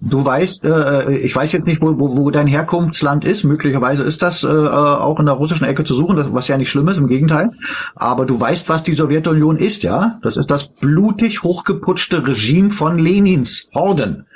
[0.00, 3.44] Du weißt, äh, ich weiß jetzt nicht, wo, wo, wo dein Herkunftsland ist.
[3.44, 6.70] Möglicherweise ist das äh, auch in der russischen Ecke zu suchen, das, was ja nicht
[6.70, 7.50] schlimm ist, im Gegenteil.
[7.94, 10.18] Aber du weißt, was die Sowjetunion ist, ja?
[10.22, 14.26] Das ist das blutig hochgeputschte Regime von Lenins Horden.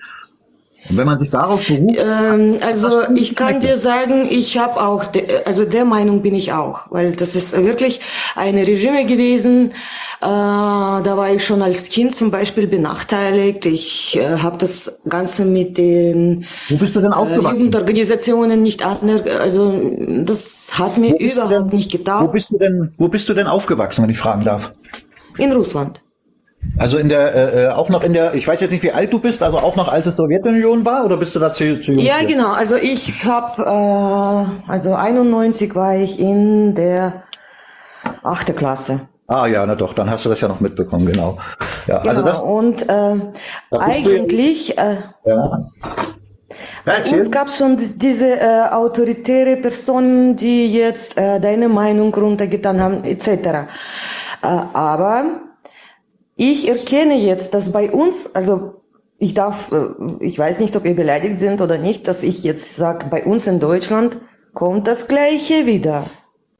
[0.88, 1.98] Und wenn man sich darauf beruft.
[1.98, 6.52] Ähm, also ich kann dir sagen, ich habe auch, de, also der Meinung bin ich
[6.52, 8.00] auch, weil das ist wirklich
[8.36, 9.70] eine Regime gewesen.
[10.20, 13.64] Äh, da war ich schon als Kind zum Beispiel benachteiligt.
[13.66, 17.46] Ich äh, habe das Ganze mit den Wo bist du denn aufgewachsen?
[17.46, 19.40] Äh, Jugendorganisationen nicht anerkannt.
[19.40, 19.80] Also
[20.24, 22.28] das hat mir überhaupt nicht getaugt.
[22.28, 22.92] Wo bist du denn?
[22.98, 24.72] Wo bist du denn aufgewachsen, wenn ich fragen darf?
[25.38, 26.03] In Russland.
[26.76, 29.12] Also in der äh, äh, auch noch in der, ich weiß jetzt nicht, wie alt
[29.12, 31.92] du bist, also auch noch als es Sowjetunion war, oder bist du da zu, zu
[31.92, 32.04] jung?
[32.04, 32.28] Ja, hier?
[32.28, 32.52] genau.
[32.52, 37.22] Also ich habe, äh, also 91 war ich in der
[38.22, 39.00] achte Klasse.
[39.26, 41.38] Ah ja, na doch, dann hast du das ja noch mitbekommen, genau.
[41.86, 42.42] Ja, also genau, also das.
[42.42, 44.76] Und äh, eigentlich.
[44.76, 45.68] Äh, ja.
[46.84, 52.80] Bei uns gab es schon diese äh, autoritäre Personen, die jetzt äh, deine Meinung runtergetan
[52.80, 53.28] haben, etc.
[53.28, 53.66] Äh,
[54.42, 55.24] aber
[56.36, 58.82] ich erkenne jetzt, dass bei uns, also
[59.18, 59.86] ich darf, äh,
[60.20, 63.46] ich weiß nicht, ob ihr beleidigt sind oder nicht, dass ich jetzt sage, bei uns
[63.46, 64.18] in Deutschland
[64.52, 66.04] kommt das Gleiche wieder,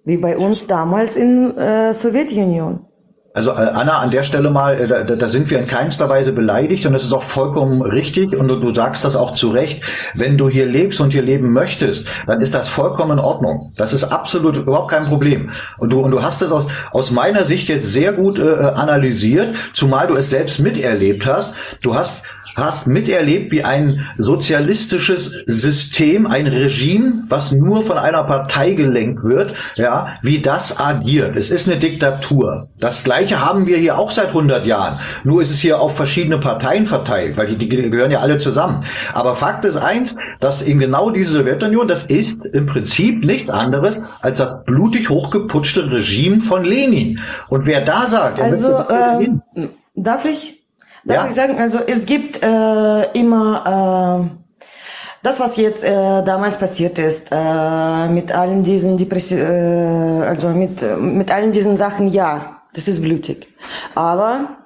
[0.05, 2.87] wie bei uns damals in äh, Sowjetunion.
[3.37, 6.31] Also äh, Anna, an der Stelle mal, äh, da, da sind wir in keinster Weise
[6.31, 9.83] beleidigt und das ist auch vollkommen richtig und du, du, sagst das auch zu Recht.
[10.15, 13.73] Wenn du hier lebst und hier leben möchtest, dann ist das vollkommen in Ordnung.
[13.77, 15.51] Das ist absolut überhaupt kein Problem.
[15.79, 19.53] Und du, und du hast es aus, aus meiner Sicht jetzt sehr gut äh, analysiert,
[19.73, 21.57] zumal du es selbst miterlebt hast.
[21.83, 22.23] Du hast
[22.57, 29.55] hast miterlebt, wie ein sozialistisches System, ein Regime, was nur von einer Partei gelenkt wird,
[29.77, 31.37] ja, wie das agiert.
[31.37, 32.69] Es ist eine Diktatur.
[32.79, 34.99] Das Gleiche haben wir hier auch seit 100 Jahren.
[35.25, 38.85] Nur ist es hier auf verschiedene Parteien verteilt, weil die, die gehören ja alle zusammen.
[39.13, 44.03] Aber Fakt ist eins, dass in genau diese Sowjetunion, das ist im Prinzip nichts anderes
[44.21, 47.19] als das blutig hochgeputschte Regime von Lenin.
[47.49, 49.29] Und wer da sagt, also, äh,
[49.95, 50.54] darf ich
[51.05, 51.29] Darf ja.
[51.29, 54.45] ich sagen, also es gibt äh, immer äh,
[55.23, 60.81] das, was jetzt äh, damals passiert ist, äh, mit allen diesen Depressionen, äh, also mit,
[61.01, 63.49] mit allen diesen Sachen, ja, das ist blutig.
[63.95, 64.59] Aber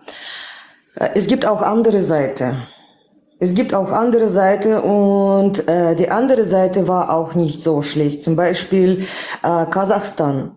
[0.95, 2.57] äh, es gibt auch andere Seite.
[3.41, 8.23] Es gibt auch andere Seite und äh, die andere Seite war auch nicht so schlecht.
[8.23, 9.07] Zum Beispiel
[9.45, 10.57] äh, Kasachstan.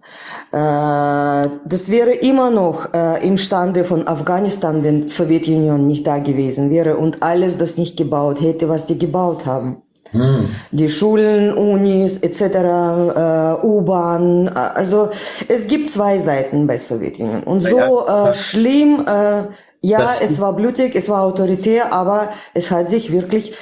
[0.52, 6.70] Äh, das wäre immer noch äh, imstande von Afghanistan, wenn die Sowjetunion nicht da gewesen
[6.70, 9.82] wäre und alles das nicht gebaut hätte, was die gebaut haben.
[10.12, 10.50] Hm.
[10.72, 14.48] Die Schulen, Unis etc., äh, U-Bahn.
[14.48, 15.10] Äh, also
[15.48, 17.44] es gibt zwei Seiten bei Sowjetunion.
[17.44, 19.44] Und so äh, schlimm äh,
[19.82, 23.56] ja, es war blutig, es war autoritär, aber es hat sich wirklich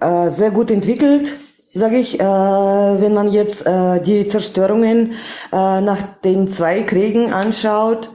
[0.00, 1.36] äh, sehr gut entwickelt,
[1.78, 5.12] sage ich, äh, wenn man jetzt äh, die Zerstörungen
[5.52, 8.10] äh, nach den zwei Kriegen anschaut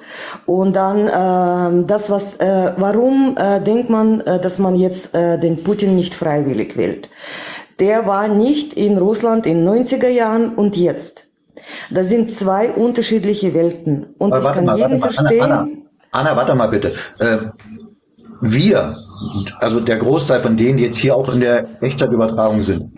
[0.45, 5.39] und dann äh, das, was, äh, warum äh, denkt man, äh, dass man jetzt äh,
[5.39, 7.09] den Putin nicht freiwillig wählt?
[7.79, 11.27] Der war nicht in Russland in 90er Jahren und jetzt.
[11.89, 14.13] Das sind zwei unterschiedliche Welten.
[14.17, 15.41] Und aber ich kann mal, jeden mal, verstehen.
[15.41, 15.69] Anna, Anna.
[16.11, 16.95] Anna, warte mal bitte.
[17.19, 17.37] Äh,
[18.41, 18.95] wir,
[19.59, 22.91] also der Großteil von denen, die jetzt hier auch in der Echtzeitübertragung sind,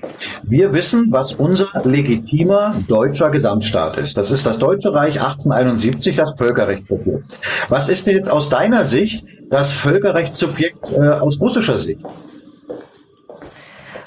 [0.43, 4.17] wir wissen, was unser legitimer deutscher Gesamtstaat ist.
[4.17, 7.23] Das ist das Deutsche Reich 1871, das Völkerrechtssubjekt.
[7.69, 12.01] Was ist denn jetzt aus deiner Sicht das Völkerrechtssubjekt äh, aus russischer Sicht?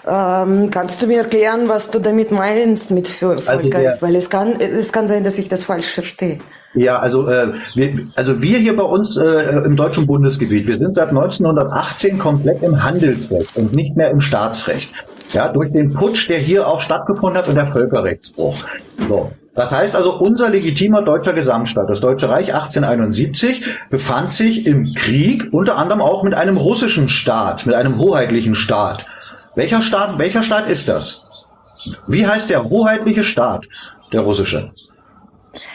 [0.09, 3.75] Ähm, kannst du mir erklären, was du damit meinst mit Völkerrecht?
[3.75, 6.39] Also Weil es kann, es kann sein, dass ich das falsch verstehe.
[6.77, 10.95] Ja, also äh, wir, also wir hier bei uns äh, im deutschen Bundesgebiet, wir sind
[10.95, 14.93] seit 1918 komplett im Handelsrecht und nicht mehr im Staatsrecht.
[15.33, 18.57] Ja, durch den Putsch, der hier auch stattgefunden hat und der Völkerrechtsbruch.
[19.09, 19.33] So.
[19.55, 25.49] Das heißt also, unser legitimer deutscher Gesamtstaat, das Deutsche Reich 1871, befand sich im Krieg,
[25.53, 29.07] unter anderem auch mit einem russischen Staat, mit einem hoheitlichen Staat.
[29.55, 31.23] Welcher Staat, welcher Staat ist das?
[32.07, 33.67] Wie heißt der hoheitliche Staat,
[34.13, 34.71] der russische?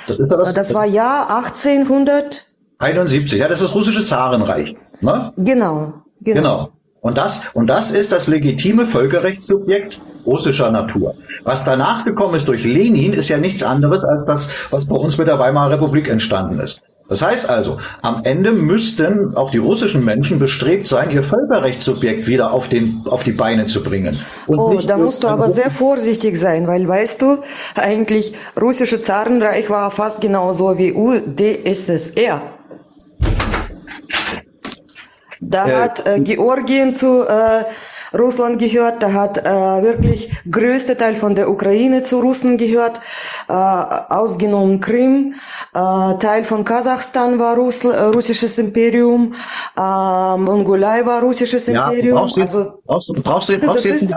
[0.07, 2.45] Das ist aber das war Jahr 1800
[2.79, 3.39] 71.
[3.39, 4.75] Ja, das ist das russische Zarenreich.
[5.01, 5.31] Ne?
[5.37, 6.41] Genau, genau.
[6.41, 6.69] Genau.
[7.01, 11.15] Und das, und das ist das legitime Völkerrechtssubjekt russischer Natur.
[11.43, 15.17] Was danach gekommen ist durch Lenin, ist ja nichts anderes als das, was bei uns
[15.17, 16.81] mit der Weimarer Republik entstanden ist.
[17.11, 22.53] Das heißt also, am Ende müssten auch die russischen Menschen bestrebt sein, ihr Völkerrechtssubjekt wieder
[22.53, 24.21] auf, den, auf die Beine zu bringen.
[24.47, 27.39] Und oh, da musst du aber sehr vorsichtig sein, weil weißt du,
[27.75, 32.43] eigentlich russische Zarenreich war fast genauso wie UdSSR.
[35.41, 37.65] Da äh, hat äh, Georgien zu äh,
[38.13, 42.99] Russland gehört, da hat äh, wirklich größte Teil von der Ukraine zu Russen gehört,
[43.47, 45.35] äh, ausgenommen Krim.
[45.73, 49.35] Äh, Teil von Kasachstan war Russl äh, russisches Imperium,
[49.77, 52.15] äh, Mongolei war russisches Imperium.
[52.15, 54.15] Ja, brauchst du jetzt, also, brauchst, du, brauchst du, brauchst du jetzt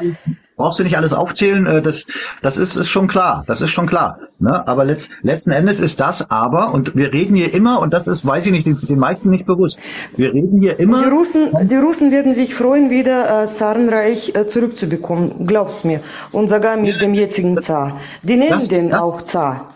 [0.57, 2.05] brauchst du nicht alles aufzählen, äh, das,
[2.43, 4.19] das ist, ist schon klar, das ist schon klar.
[4.39, 4.67] Ne?
[4.67, 8.27] Aber letzt, letzten Endes ist das aber, und wir reden hier immer, und das ist,
[8.27, 9.79] weiß ich nicht, den, den meisten nicht bewusst,
[10.17, 11.03] wir reden hier immer...
[11.03, 16.01] Die Russen, die Russen werden sich freuen, wieder äh, Zarenreich äh, zurückzubekommen, glaub's mir.
[16.33, 18.01] Und sogar mit dem jetzigen Zar.
[18.23, 19.74] Die nennen das, den das, auch Zar.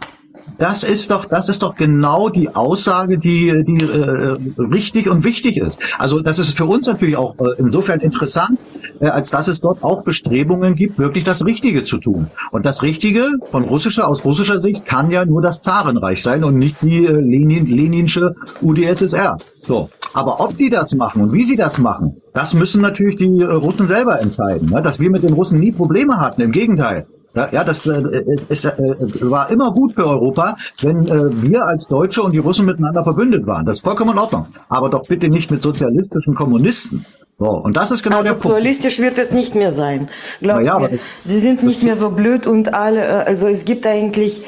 [0.59, 5.57] Das ist doch, das ist doch genau die Aussage, die, die äh, richtig und wichtig
[5.57, 5.79] ist.
[5.99, 8.59] Also das ist für uns natürlich auch äh, insofern interessant,
[8.99, 12.27] äh, als dass es dort auch Bestrebungen gibt, wirklich das Richtige zu tun.
[12.51, 16.59] Und das Richtige von russischer, aus russischer Sicht kann ja nur das Zarenreich sein und
[16.59, 19.39] nicht die äh, Lenin, leninsche UdSSR.
[19.63, 19.91] So.
[20.15, 23.45] Aber ob die das machen und wie sie das machen, das müssen natürlich die äh,
[23.45, 24.71] Russen selber entscheiden.
[24.71, 24.83] Ne?
[24.83, 27.07] Dass wir mit den Russen nie Probleme hatten, im Gegenteil.
[27.39, 28.03] Ja, ja das äh,
[28.49, 28.73] ist, äh,
[29.21, 33.47] war immer gut für Europa, wenn äh, wir als Deutsche und die Russen miteinander verbündet
[33.47, 33.67] waren.
[33.67, 34.47] Das ist vollkommen in Ordnung.
[34.69, 37.05] Aber doch bitte nicht mit sozialistischen Kommunisten.
[37.39, 38.49] So, und das ist genau also der Punkt.
[38.49, 40.09] Sozialistisch wird es nicht mehr sein.
[40.41, 40.99] Glaubst ja, mir.
[41.25, 44.43] Die sind nicht mehr so blöd und alle, äh, also es gibt eigentlich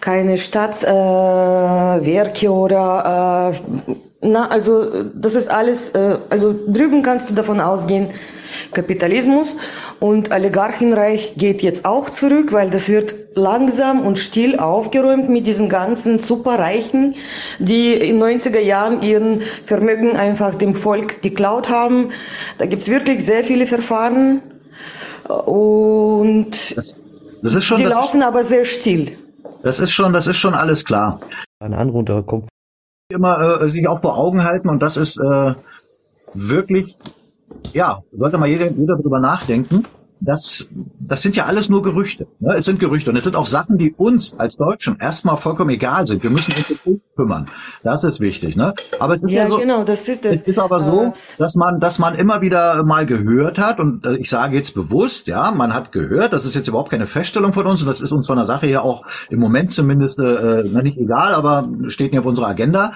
[0.00, 3.56] keine Stadtwerke äh, oder äh,
[4.22, 8.08] na, also das ist alles, äh, also drüben kannst du davon ausgehen,
[8.72, 9.56] Kapitalismus
[9.98, 15.68] und Oligarchenreich geht jetzt auch zurück, weil das wird langsam und still aufgeräumt mit diesen
[15.68, 17.14] ganzen Superreichen,
[17.58, 22.10] die in 90er Jahren ihren Vermögen einfach dem Volk geklaut haben.
[22.58, 24.42] Da gibt's wirklich sehr viele Verfahren
[25.28, 26.96] und das,
[27.42, 29.16] das ist schon, die laufen ist, aber sehr still.
[29.62, 31.20] Das ist schon, das ist schon alles klar.
[31.58, 32.48] Eine andere Unterkunft.
[33.12, 35.54] Immer äh, sich auch vor Augen halten und das ist äh,
[36.32, 36.96] wirklich
[37.72, 39.84] ja, sollte mal jeder, jeder darüber nachdenken.
[40.22, 40.68] Das,
[40.98, 42.26] das sind ja alles nur Gerüchte.
[42.40, 42.54] Ne?
[42.54, 46.06] Es sind Gerüchte und es sind auch Sachen, die uns als Deutschen erstmal vollkommen egal
[46.06, 46.22] sind.
[46.22, 47.46] Wir müssen uns um uns kümmern.
[47.82, 48.54] Das ist wichtig.
[48.54, 48.74] Ne?
[48.98, 50.42] Aber es ist ja, ja so, genau, das ist es.
[50.42, 51.12] Es ist aber so, äh.
[51.38, 55.26] dass man, dass man immer wieder mal gehört hat und äh, ich sage jetzt bewusst,
[55.26, 56.34] ja, man hat gehört.
[56.34, 58.66] Das ist jetzt überhaupt keine Feststellung von uns und das ist uns von der Sache
[58.66, 62.92] her auch im Moment zumindest äh, nicht egal, aber steht nicht auf unserer Agenda.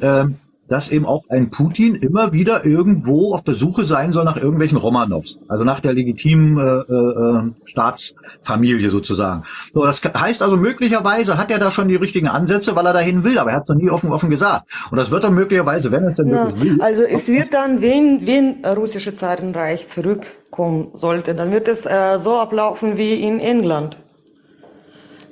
[0.00, 0.26] Äh,
[0.68, 4.78] dass eben auch ein Putin immer wieder irgendwo auf der Suche sein soll nach irgendwelchen
[4.78, 9.44] Romanows, also nach der legitimen äh, äh, Staatsfamilie sozusagen.
[9.72, 13.24] So, das heißt also möglicherweise hat er da schon die richtigen Ansätze, weil er dahin
[13.24, 14.64] will, aber er hat es noch nie offen offen gesagt.
[14.90, 16.82] Und das wird dann möglicherweise, wenn es dann ja, wirklich will.
[16.82, 22.38] Also es wird dann, wenn wenn russische Zarenreich zurückkommen sollte, dann wird es äh, so
[22.38, 23.96] ablaufen wie in England.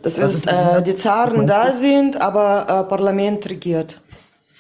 [0.03, 4.01] Das, das ist, äh, die Zaren da sind, aber äh, Parlament regiert.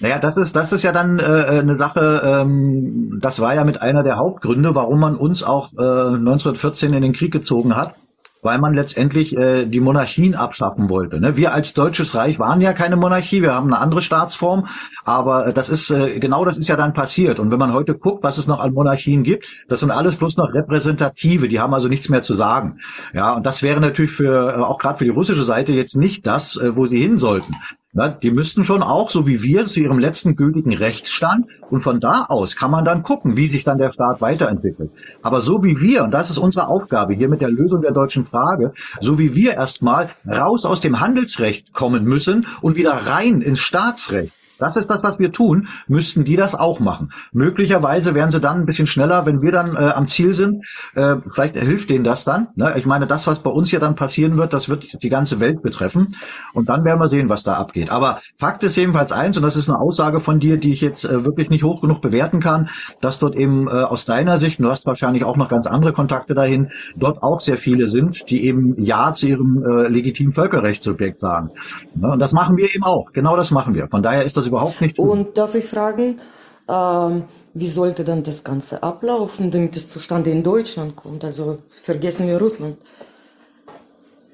[0.01, 3.80] Naja, das ist, das ist ja dann äh, eine Sache, ähm, das war ja mit
[3.80, 7.94] einer der Hauptgründe, warum man uns auch äh, 1914 in den Krieg gezogen hat,
[8.42, 11.18] weil man letztendlich äh, die Monarchien abschaffen wollte.
[11.18, 11.38] Ne?
[11.38, 14.66] Wir als Deutsches Reich waren ja keine Monarchie, wir haben eine andere Staatsform,
[15.05, 17.40] aber das ist, äh, genau das ist ja dann passiert.
[17.40, 20.36] Und wenn man heute guckt, was es noch an Monarchien gibt, das sind alles bloß
[20.36, 22.80] noch Repräsentative, die haben also nichts mehr zu sagen.
[23.14, 26.26] Ja, und das wäre natürlich für, äh, auch gerade für die russische Seite jetzt nicht
[26.26, 27.55] das, äh, wo sie hin sollten.
[27.97, 31.99] Na, die müssten schon auch, so wie wir, zu ihrem letzten gültigen Rechtsstand und von
[31.99, 34.90] da aus kann man dann gucken, wie sich dann der Staat weiterentwickelt.
[35.22, 38.26] Aber so wie wir, und das ist unsere Aufgabe hier mit der Lösung der deutschen
[38.26, 43.61] Frage, so wie wir erstmal raus aus dem Handelsrecht kommen müssen und wieder rein ins
[43.61, 45.68] Staatsrecht, das ist das, was wir tun.
[45.88, 47.11] Müssten die das auch machen?
[47.32, 50.64] Möglicherweise wären sie dann ein bisschen schneller, wenn wir dann äh, am Ziel sind.
[50.94, 52.48] Äh, vielleicht hilft denen das dann.
[52.54, 52.74] Ne?
[52.76, 55.62] Ich meine, das, was bei uns hier dann passieren wird, das wird die ganze Welt
[55.62, 56.16] betreffen.
[56.54, 57.90] Und dann werden wir sehen, was da abgeht.
[57.90, 61.04] Aber Fakt ist jedenfalls eins, und das ist eine Aussage von dir, die ich jetzt
[61.04, 64.70] äh, wirklich nicht hoch genug bewerten kann, dass dort eben äh, aus deiner Sicht, du
[64.70, 68.82] hast wahrscheinlich auch noch ganz andere Kontakte dahin, dort auch sehr viele sind, die eben
[68.82, 71.50] Ja zu ihrem äh, legitimen Völkerrechtssubjekt sagen.
[71.94, 72.12] Ne?
[72.12, 73.12] Und das machen wir eben auch.
[73.12, 73.88] Genau das machen wir.
[73.88, 75.09] Von daher ist das das überhaupt nicht tun.
[75.09, 76.20] Und darf ich fragen,
[76.68, 77.24] ähm,
[77.55, 81.24] wie sollte dann das Ganze ablaufen, damit es zustande in Deutschland kommt?
[81.24, 82.76] Also vergessen wir Russland.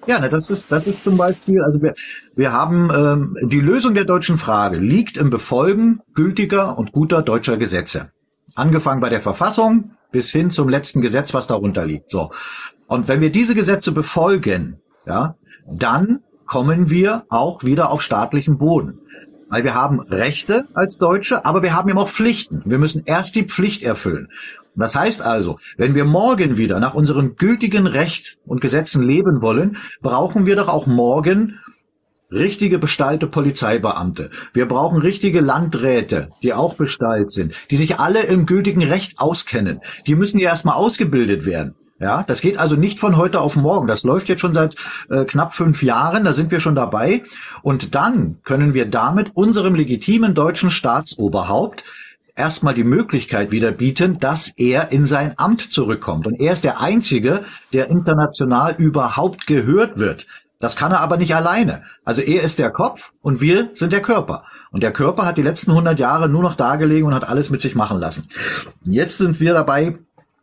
[0.07, 1.95] Ja, ne, das ist das ist zum Beispiel, also wir,
[2.35, 7.57] wir haben ähm, die Lösung der deutschen Frage liegt im Befolgen gültiger und guter deutscher
[7.57, 8.11] Gesetze.
[8.57, 12.11] Angefangen bei der Verfassung bis hin zum letzten Gesetz, was darunter liegt.
[12.11, 12.31] So.
[12.89, 15.37] Und wenn wir diese Gesetze befolgen, ja,
[15.67, 18.99] dann kommen wir auch wieder auf staatlichen Boden.
[19.53, 22.63] Weil wir haben Rechte als Deutsche, aber wir haben eben auch Pflichten.
[22.65, 24.29] Wir müssen erst die Pflicht erfüllen.
[24.75, 29.77] Das heißt also, wenn wir morgen wieder nach unserem gültigen Recht und Gesetzen leben wollen,
[30.01, 31.59] brauchen wir doch auch morgen
[32.31, 34.31] richtige bestallte Polizeibeamte.
[34.55, 39.81] Wir brauchen richtige Landräte, die auch bestallt sind, die sich alle im gültigen Recht auskennen.
[40.07, 41.75] Die müssen ja erstmal ausgebildet werden.
[42.03, 43.87] Ja, das geht also nicht von heute auf morgen.
[43.87, 44.75] Das läuft jetzt schon seit
[45.09, 46.25] äh, knapp fünf Jahren.
[46.25, 47.23] Da sind wir schon dabei.
[47.63, 51.85] Und dann können wir damit unserem legitimen deutschen Staatsoberhaupt
[52.35, 56.27] erstmal die Möglichkeit wieder bieten, dass er in sein Amt zurückkommt.
[56.27, 60.27] Und er ist der Einzige, der international überhaupt gehört wird.
[60.59, 61.85] Das kann er aber nicht alleine.
[62.05, 64.45] Also er ist der Kopf und wir sind der Körper.
[64.73, 67.61] Und der Körper hat die letzten 100 Jahre nur noch dagelegen und hat alles mit
[67.61, 68.27] sich machen lassen.
[68.83, 69.99] Jetzt sind wir dabei,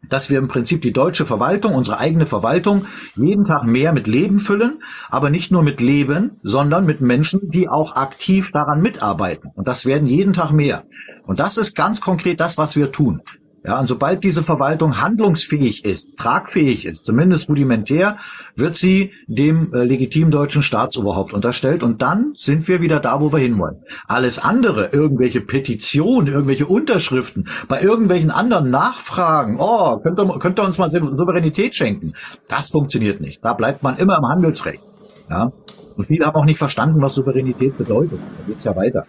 [0.07, 2.85] dass wir im Prinzip die deutsche Verwaltung, unsere eigene Verwaltung,
[3.15, 7.69] jeden Tag mehr mit Leben füllen, aber nicht nur mit Leben, sondern mit Menschen, die
[7.69, 9.51] auch aktiv daran mitarbeiten.
[9.55, 10.85] Und das werden jeden Tag mehr.
[11.25, 13.21] Und das ist ganz konkret das, was wir tun.
[13.69, 18.17] Ja, und sobald diese Verwaltung handlungsfähig ist, tragfähig ist, zumindest rudimentär,
[18.55, 23.31] wird sie dem äh, legitimen deutschen Staatsoberhaupt unterstellt und dann sind wir wieder da, wo
[23.31, 23.83] wir hinwollen.
[24.07, 30.65] Alles andere, irgendwelche Petitionen, irgendwelche Unterschriften, bei irgendwelchen anderen Nachfragen, oh, könnt ihr, könnt ihr
[30.65, 32.13] uns mal Souveränität schenken,
[32.47, 33.45] das funktioniert nicht.
[33.45, 34.81] Da bleibt man immer im Handelsrecht.
[35.29, 35.51] Ja,
[35.95, 38.19] und viele haben auch nicht verstanden, was Souveränität bedeutet.
[38.39, 39.05] Da geht's ja weiter.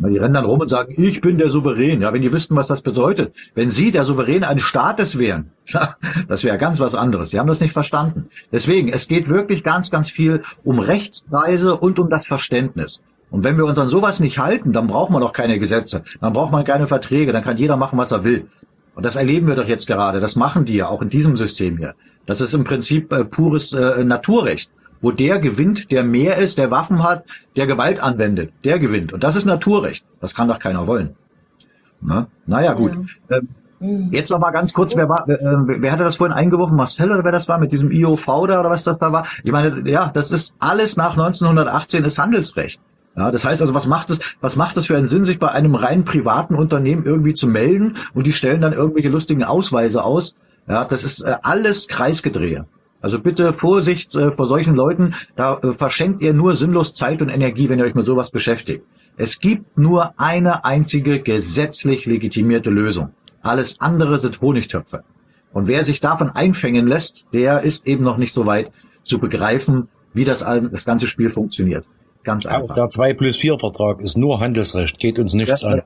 [0.00, 2.02] Die rennen dann rum und sagen, ich bin der Souverän.
[2.02, 3.34] Ja, wenn die wüssten, was das bedeutet.
[3.54, 5.50] Wenn sie der Souverän eines Staates wären,
[6.28, 7.30] das wäre ganz was anderes.
[7.30, 8.28] Sie haben das nicht verstanden.
[8.52, 13.02] Deswegen, es geht wirklich ganz, ganz viel um Rechtskreise und um das Verständnis.
[13.30, 16.32] Und wenn wir uns an sowas nicht halten, dann braucht man doch keine Gesetze, dann
[16.32, 18.46] braucht man keine Verträge, dann kann jeder machen, was er will.
[18.94, 20.18] Und das erleben wir doch jetzt gerade.
[20.18, 21.94] Das machen die ja auch in diesem System hier.
[22.26, 24.70] Das ist im Prinzip äh, pures äh, Naturrecht
[25.00, 27.24] wo der gewinnt, der mehr ist, der Waffen hat,
[27.56, 29.12] der Gewalt anwendet, der gewinnt.
[29.12, 30.04] Und das ist Naturrecht.
[30.20, 31.16] Das kann doch keiner wollen.
[32.00, 32.28] Na?
[32.46, 32.92] Naja, gut.
[33.28, 33.38] Ja.
[33.38, 33.48] Ähm,
[33.80, 34.08] mhm.
[34.12, 36.76] Jetzt noch mal ganz kurz, wer war, äh, wer hatte das vorhin eingeworfen?
[36.76, 39.26] Marcel oder wer das war mit diesem IOV da oder was das da war?
[39.42, 42.80] Ich meine, ja, das ist alles nach 1918 ist Handelsrecht.
[43.16, 45.50] Ja, das heißt also, was macht es, was macht es für einen Sinn, sich bei
[45.50, 50.36] einem rein privaten Unternehmen irgendwie zu melden und die stellen dann irgendwelche lustigen Ausweise aus?
[50.68, 52.66] Ja, das ist äh, alles Kreisgedrehe.
[53.00, 57.28] Also bitte Vorsicht äh, vor solchen Leuten, da äh, verschenkt ihr nur sinnlos Zeit und
[57.28, 58.84] Energie, wenn ihr euch mit sowas beschäftigt.
[59.16, 63.10] Es gibt nur eine einzige gesetzlich legitimierte Lösung.
[63.42, 65.04] Alles andere sind Honigtöpfe.
[65.52, 68.70] Und wer sich davon einfängen lässt, der ist eben noch nicht so weit
[69.04, 71.84] zu begreifen, wie das, das ganze Spiel funktioniert.
[72.24, 72.70] Ganz einfach.
[72.70, 75.82] Auch der 2 plus 4 Vertrag ist nur Handelsrecht, geht uns nichts ja, an.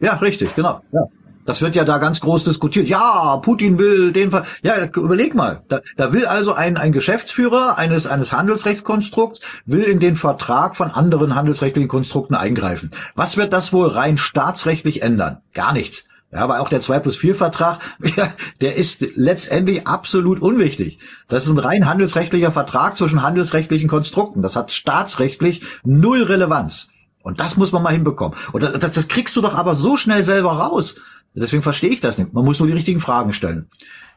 [0.00, 0.80] Ja, richtig, genau.
[0.92, 1.06] Ja.
[1.46, 2.88] Das wird ja da ganz groß diskutiert.
[2.88, 5.62] Ja, Putin will den Ver Ja, überleg mal.
[5.68, 10.90] Da, da will also ein, ein Geschäftsführer eines, eines Handelsrechtskonstrukts, will in den Vertrag von
[10.90, 12.90] anderen handelsrechtlichen Konstrukten eingreifen.
[13.14, 15.38] Was wird das wohl rein staatsrechtlich ändern?
[15.54, 16.04] Gar nichts.
[16.32, 17.78] Ja, aber auch der 2 plus 4 Vertrag,
[18.60, 20.98] der ist letztendlich absolut unwichtig.
[21.28, 24.42] Das ist ein rein handelsrechtlicher Vertrag zwischen handelsrechtlichen Konstrukten.
[24.42, 26.88] Das hat staatsrechtlich null Relevanz.
[27.22, 28.38] Und das muss man mal hinbekommen.
[28.52, 30.94] Und das, das kriegst du doch aber so schnell selber raus.
[31.36, 32.32] Deswegen verstehe ich das nicht.
[32.32, 33.68] Man muss nur die richtigen Fragen stellen.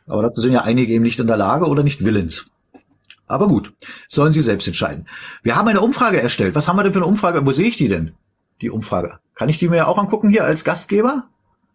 [0.08, 2.50] Aber dazu sind ja einige eben nicht in der Lage oder nicht willens.
[3.28, 3.74] Aber gut,
[4.08, 5.08] sollen Sie selbst entscheiden.
[5.44, 6.56] Wir haben eine Umfrage erstellt.
[6.56, 7.46] Was haben wir denn für eine Umfrage?
[7.46, 8.14] Wo sehe ich die denn?
[8.62, 9.20] Die Umfrage.
[9.36, 11.26] Kann ich die mir auch angucken hier als Gastgeber?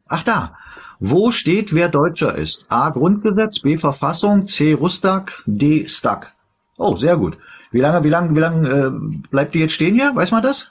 [0.08, 0.56] Ach da.
[0.98, 2.66] Wo steht, wer Deutscher ist?
[2.70, 2.90] A.
[2.90, 3.78] Grundgesetz, B.
[3.78, 4.72] Verfassung, C.
[4.72, 5.86] Rustag, D.
[5.86, 6.34] Stack.
[6.76, 7.38] Oh, sehr gut.
[7.70, 10.14] Wie lange, wie lange, wie lange äh, bleibt die jetzt stehen hier?
[10.14, 10.68] Weiß man das?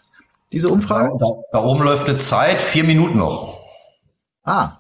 [0.52, 1.10] Diese Umfrage?
[1.20, 3.63] Da, da, da oben läuft eine Zeit, vier Minuten noch.
[4.44, 4.80] Ah,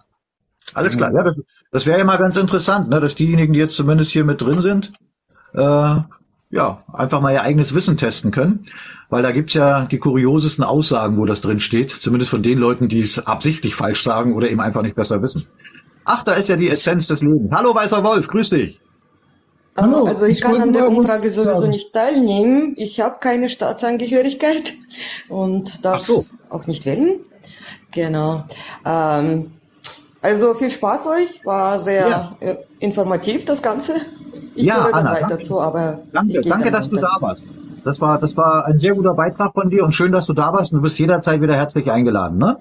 [0.73, 1.13] alles klar.
[1.13, 1.35] Ja, das,
[1.71, 4.61] das wäre ja mal ganz interessant, ne, dass diejenigen, die jetzt zumindest hier mit drin
[4.61, 4.93] sind,
[5.53, 5.95] äh,
[6.53, 8.63] ja, einfach mal ihr eigenes Wissen testen können.
[9.09, 11.91] Weil da gibt's ja die kuriosesten Aussagen, wo das drin steht.
[11.91, 15.47] Zumindest von den Leuten, die es absichtlich falsch sagen oder eben einfach nicht besser wissen.
[16.05, 17.51] Ach, da ist ja die Essenz des Lebens.
[17.51, 18.79] Hallo, Weißer Wolf, grüß dich.
[19.75, 21.69] Hallo, also ich, ich kann an der Umfrage sowieso sagen.
[21.71, 22.73] nicht teilnehmen.
[22.77, 24.73] Ich habe keine Staatsangehörigkeit
[25.29, 26.25] und darf so.
[26.49, 27.19] auch nicht wählen.
[27.93, 28.43] Genau.
[28.85, 29.51] Ähm,
[30.21, 32.35] also viel Spaß euch, war sehr ja.
[32.39, 33.95] Äh, informativ das Ganze.
[34.55, 37.43] Ich ja, Anna, danke, zu, aber danke, danke dass du da warst.
[37.83, 40.53] Das war, das war ein sehr guter Beitrag von dir und schön, dass du da
[40.53, 40.71] warst.
[40.71, 42.57] Und du bist jederzeit wieder herzlich eingeladen, ne?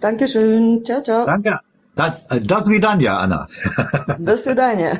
[0.00, 0.84] Dankeschön.
[0.84, 1.24] Ciao, ciao.
[1.24, 1.60] Danke.
[1.94, 3.46] Das, äh, das wie dann ja, Anna.
[4.18, 4.92] Das wie dann ja.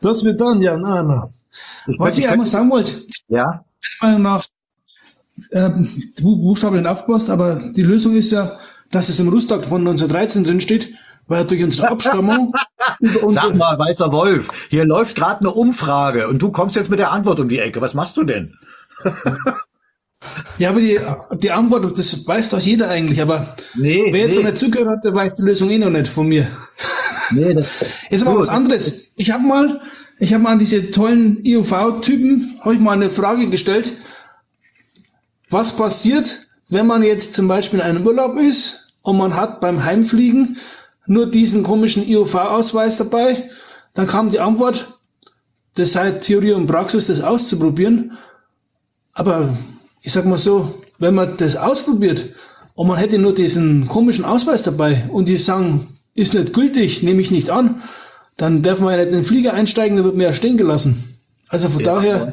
[0.00, 1.30] Das wird dann ja, Anna.
[1.96, 2.92] Was ich einmal sagen wollte.
[3.28, 3.64] Ja.
[4.02, 4.44] Meiner Meinung nach
[5.50, 5.70] äh,
[6.20, 8.52] Buchstaben aufpasst, aber die Lösung ist ja,
[8.90, 10.94] dass es im Rustag von 1913 drin steht,
[11.26, 12.52] weil durch unsere Abstammung.
[13.28, 17.12] Sag mal, weißer Wolf, hier läuft gerade eine Umfrage und du kommst jetzt mit der
[17.12, 17.80] Antwort um die Ecke.
[17.80, 18.54] Was machst du denn?
[20.58, 20.98] ja, aber die,
[21.34, 24.42] die Antwort, das weiß doch jeder eigentlich, aber nee, wer jetzt nee.
[24.42, 26.48] noch nicht zugehört hat, der weiß die Lösung eh noch nicht von mir.
[27.30, 27.68] Nee, das
[28.10, 29.12] Jetzt mal was anderes.
[29.16, 29.80] Ich habe mal,
[30.18, 33.92] ich habe mal an diese tollen IUV-Typen, habe ich mal eine Frage gestellt,
[35.50, 39.84] was passiert, wenn man jetzt zum Beispiel in einem Urlaub ist und man hat beim
[39.84, 40.58] Heimfliegen
[41.06, 43.50] nur diesen komischen IOV-Ausweis dabei?
[43.94, 44.98] Dann kam die Antwort,
[45.74, 48.18] das sei Theorie und Praxis, das auszuprobieren.
[49.14, 49.56] Aber
[50.02, 52.30] ich sag mal so, wenn man das ausprobiert
[52.74, 57.22] und man hätte nur diesen komischen Ausweis dabei und die sagen, ist nicht gültig, nehme
[57.22, 57.82] ich nicht an,
[58.36, 61.04] dann darf man ja nicht in den Flieger einsteigen, dann wird man ja stehen gelassen.
[61.48, 62.32] Also von ja, daher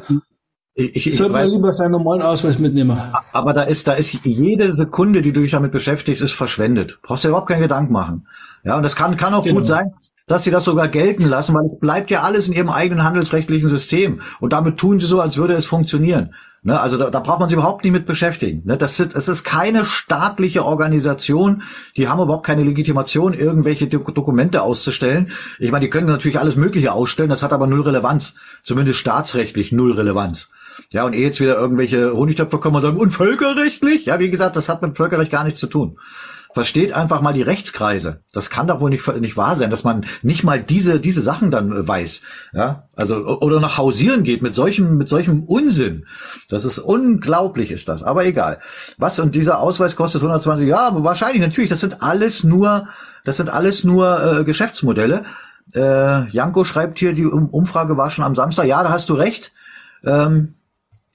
[0.78, 3.00] ich, ich, Sollte man lieber seinen normalen Ausweis mitnehmen.
[3.32, 6.98] Aber da ist, da ist jede Sekunde, die du dich damit beschäftigst, ist verschwendet.
[7.00, 8.26] Brauchst dir überhaupt keinen Gedanken machen.
[8.62, 9.60] Ja, und das kann, kann auch genau.
[9.60, 9.92] gut sein,
[10.26, 13.70] dass sie das sogar gelten lassen, weil es bleibt ja alles in ihrem eigenen handelsrechtlichen
[13.70, 14.20] System.
[14.38, 16.34] Und damit tun sie so, als würde es funktionieren.
[16.62, 18.62] Ne, also da, da braucht man sich überhaupt nicht mit beschäftigen.
[18.66, 21.62] Ne, das, sind, das ist keine staatliche Organisation.
[21.96, 25.30] Die haben überhaupt keine Legitimation, irgendwelche Do Dokumente auszustellen.
[25.58, 28.34] Ich meine, die können natürlich alles Mögliche ausstellen, das hat aber null Relevanz.
[28.62, 30.48] Zumindest staatsrechtlich null Relevanz.
[30.92, 34.06] Ja, und eh jetzt wieder irgendwelche Honigtöpfe kommen und sagen, und völkerrechtlich?
[34.06, 35.98] Ja, wie gesagt, das hat mit Völkerrecht gar nichts zu tun.
[36.56, 38.22] Versteht einfach mal die Rechtskreise.
[38.32, 41.50] Das kann doch wohl nicht, nicht wahr sein, dass man nicht mal diese, diese Sachen
[41.50, 42.22] dann äh, weiß.
[42.54, 46.06] Ja, also, oder nach Hausieren geht mit solchem, mit solchem Unsinn.
[46.48, 48.02] Das ist unglaublich, ist das.
[48.02, 48.60] Aber egal.
[48.96, 52.88] Was, und dieser Ausweis kostet 120, ja, wahrscheinlich, natürlich, das sind alles nur,
[53.24, 55.24] das sind alles nur äh, Geschäftsmodelle.
[55.74, 58.64] Äh, Janko schreibt hier, die Umfrage war schon am Samstag.
[58.64, 59.52] Ja, da hast du recht.
[60.06, 60.54] Ähm,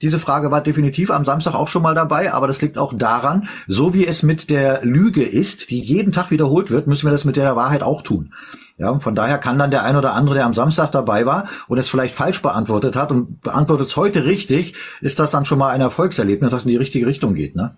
[0.02, 3.48] diese Frage war definitiv am Samstag auch schon mal dabei, aber das liegt auch daran,
[3.68, 7.24] so wie es mit der Lüge ist, die jeden Tag wiederholt wird, müssen wir das
[7.24, 8.32] mit der Wahrheit auch tun.
[8.78, 11.78] Ja, von daher kann dann der ein oder andere, der am Samstag dabei war und
[11.78, 15.70] es vielleicht falsch beantwortet hat und beantwortet es heute richtig, ist das dann schon mal
[15.70, 17.54] ein Erfolgserlebnis, das in die richtige Richtung geht.
[17.54, 17.76] Ne?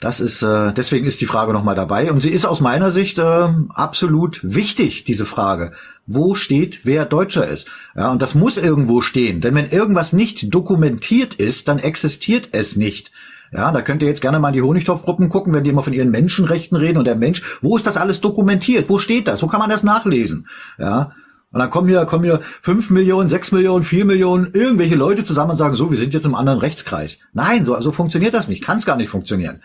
[0.00, 3.18] Das ist äh, deswegen ist die Frage nochmal dabei und sie ist aus meiner Sicht
[3.18, 5.72] äh, absolut wichtig, diese Frage.
[6.06, 7.66] Wo steht, wer Deutscher ist?
[7.96, 12.76] Ja, und das muss irgendwo stehen, denn wenn irgendwas nicht dokumentiert ist, dann existiert es
[12.76, 13.10] nicht.
[13.52, 15.92] Ja, da könnt ihr jetzt gerne mal in die Honigtopfgruppen gucken, wenn die immer von
[15.92, 18.88] ihren Menschenrechten reden und der Mensch, wo ist das alles dokumentiert?
[18.88, 19.42] Wo steht das?
[19.42, 20.46] Wo kann man das nachlesen?
[20.78, 21.12] Ja,
[21.50, 25.52] und dann kommen hier, kommen hier fünf Millionen, sechs Millionen, vier Millionen, irgendwelche Leute zusammen
[25.52, 27.18] und sagen, so, wir sind jetzt im anderen Rechtskreis.
[27.32, 28.62] Nein, so, so funktioniert das nicht.
[28.62, 29.62] Kann es gar nicht funktionieren.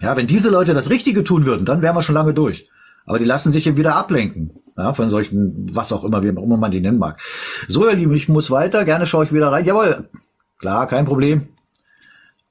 [0.00, 2.68] Ja, wenn diese Leute das Richtige tun würden, dann wären wir schon lange durch.
[3.06, 4.50] Aber die lassen sich eben wieder ablenken.
[4.76, 7.20] Ja, von solchen, was auch immer, wie auch immer man die nennen mag.
[7.68, 8.84] So, ihr Lieben, ich muss weiter.
[8.84, 9.64] Gerne schaue ich wieder rein.
[9.64, 10.08] Jawohl,
[10.58, 11.48] klar, kein Problem.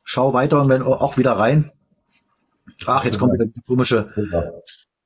[0.04, 1.72] Schau weiter und wenn auch wieder rein.
[2.86, 4.14] Ach, jetzt kommt wieder die komische,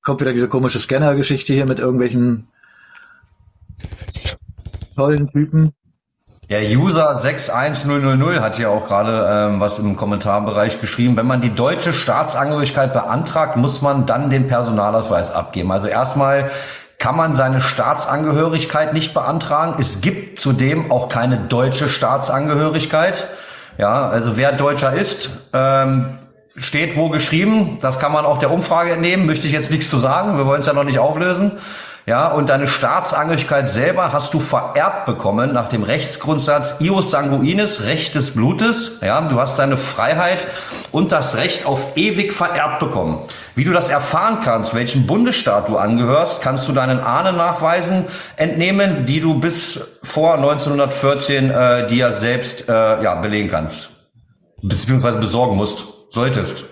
[0.03, 2.47] kommt wieder diese komische Scanner-Geschichte hier mit irgendwelchen
[4.95, 5.73] tollen Typen.
[6.49, 11.17] Der User 61000 hat hier auch gerade ähm, was im Kommentarbereich geschrieben.
[11.17, 15.73] Wenn man die deutsche Staatsangehörigkeit beantragt, muss man dann den Personalausweis abgeben.
[15.73, 16.49] Also erstmal
[16.99, 19.75] kann man seine Staatsangehörigkeit nicht beantragen.
[19.77, 23.27] Es gibt zudem auch keine deutsche Staatsangehörigkeit.
[23.77, 26.17] Ja, also wer Deutscher ist, ähm,
[26.55, 27.77] steht wo geschrieben.
[27.81, 29.25] Das kann man auch der Umfrage entnehmen.
[29.25, 30.37] Möchte ich jetzt nichts zu sagen.
[30.37, 31.59] Wir wollen es ja noch nicht auflösen.
[32.07, 38.15] Ja, und deine Staatsangehörigkeit selber hast du vererbt bekommen nach dem Rechtsgrundsatz ius sanguinis, Recht
[38.15, 38.99] des Blutes.
[39.01, 40.47] Ja, du hast deine Freiheit
[40.93, 43.17] und das Recht auf ewig vererbt bekommen.
[43.55, 48.05] Wie du das erfahren kannst, welchem Bundesstaat du angehörst, kannst du deinen Ahnennachweisen
[48.37, 53.89] entnehmen, die du bis vor 1914 äh, dir selbst äh, ja, belegen kannst.
[54.61, 56.63] Beziehungsweise besorgen musst, solltest.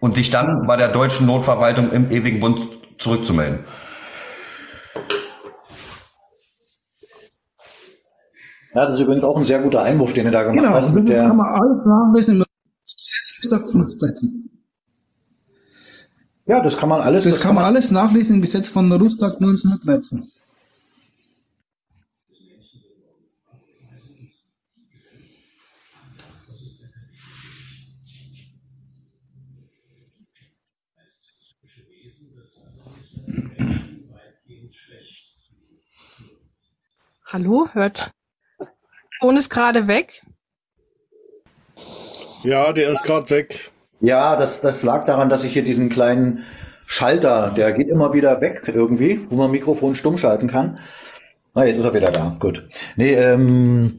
[0.00, 2.66] Und dich dann bei der deutschen Notverwaltung im ewigen Bund
[2.98, 3.64] zurückzumelden.
[8.74, 10.92] Ja, das ist übrigens auch ein sehr guter Einwurf, den du da gemacht genau, hast.
[10.92, 12.44] Mit der kann man alles nachlesen.
[16.46, 17.22] Ja, das kann man alles.
[17.22, 20.24] Das, das kann man alles nachlesen im Gesetz von Rustag 1913.
[37.26, 38.12] Hallo, hört
[39.24, 40.22] Ton ist gerade weg.
[42.42, 43.70] Ja, der ist gerade weg.
[44.00, 46.44] Ja, das, das lag daran, dass ich hier diesen kleinen
[46.84, 50.78] Schalter, der geht immer wieder weg irgendwie, wo man Mikrofon stumm schalten kann.
[51.54, 52.36] Ah, jetzt ist er wieder da.
[52.38, 52.68] Gut.
[52.96, 53.96] Nee, ähm,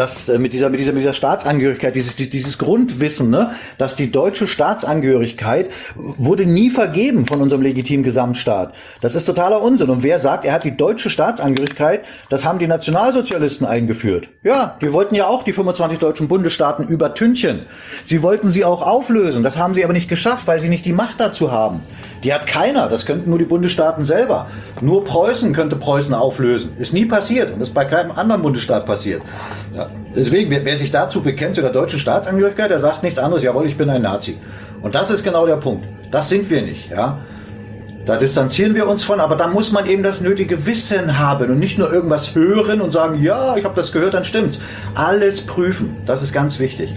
[0.00, 4.10] dass äh, mit dieser mit dieser mit dieser Staatsangehörigkeit dieses dieses Grundwissen, ne, dass die
[4.10, 8.72] deutsche Staatsangehörigkeit wurde nie vergeben von unserem legitimen Gesamtstaat.
[9.02, 9.90] Das ist totaler Unsinn.
[9.90, 14.30] Und wer sagt, er hat die deutsche Staatsangehörigkeit, das haben die Nationalsozialisten eingeführt.
[14.42, 17.66] Ja, die wollten ja auch die 25 deutschen Bundesstaaten übertünchen.
[18.04, 19.42] Sie wollten sie auch auflösen.
[19.42, 21.82] Das haben sie aber nicht geschafft, weil sie nicht die Macht dazu haben.
[22.22, 22.88] Die hat keiner.
[22.88, 24.48] Das könnten nur die Bundesstaaten selber.
[24.80, 26.72] Nur Preußen könnte Preußen auflösen.
[26.78, 27.52] Ist nie passiert.
[27.52, 29.22] Und ist bei keinem anderen Bundesstaat passiert.
[29.74, 29.88] Ja.
[30.14, 33.66] Deswegen, wer, wer, sich dazu bekennt, zu der deutschen Staatsangehörigkeit, der sagt nichts anderes, jawohl,
[33.66, 34.36] ich bin ein Nazi.
[34.82, 35.84] Und das ist genau der Punkt.
[36.10, 36.90] Das sind wir nicht.
[36.90, 37.18] Ja.
[38.06, 41.58] Da distanzieren wir uns von, aber da muss man eben das nötige Wissen haben und
[41.58, 44.58] nicht nur irgendwas hören und sagen, ja, ich habe das gehört, dann stimmt's.
[44.94, 46.94] Alles prüfen, das ist ganz wichtig.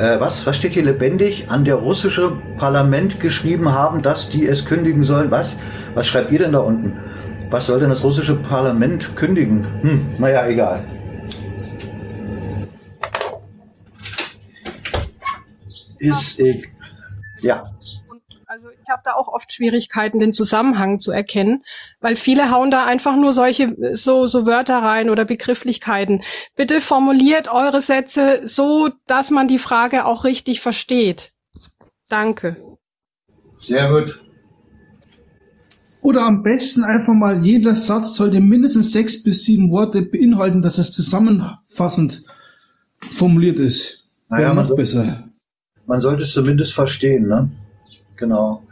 [0.00, 1.50] Äh, was, was steht hier lebendig?
[1.50, 5.30] An der russische Parlament geschrieben haben, dass die es kündigen sollen.
[5.30, 5.56] Was?
[5.94, 6.96] Was schreibt ihr denn da unten?
[7.50, 9.66] Was soll denn das russische Parlament kündigen?
[9.82, 10.80] Hm, naja, egal.
[15.98, 16.70] Ist egal.
[17.42, 17.99] Ja ich
[18.90, 21.64] habe da auch oft Schwierigkeiten, den Zusammenhang zu erkennen,
[22.00, 26.22] weil viele hauen da einfach nur solche so so Wörter rein oder Begrifflichkeiten.
[26.56, 31.32] Bitte formuliert eure Sätze so, dass man die Frage auch richtig versteht.
[32.08, 32.56] Danke.
[33.60, 34.20] Sehr gut.
[36.02, 40.78] Oder am besten einfach mal jeder Satz sollte mindestens sechs bis sieben Worte beinhalten, dass
[40.78, 42.22] es zusammenfassend
[43.10, 44.04] formuliert ist.
[44.30, 45.24] Naja, man, besser.
[45.86, 47.50] man sollte es zumindest verstehen, ne?
[48.16, 48.62] Genau.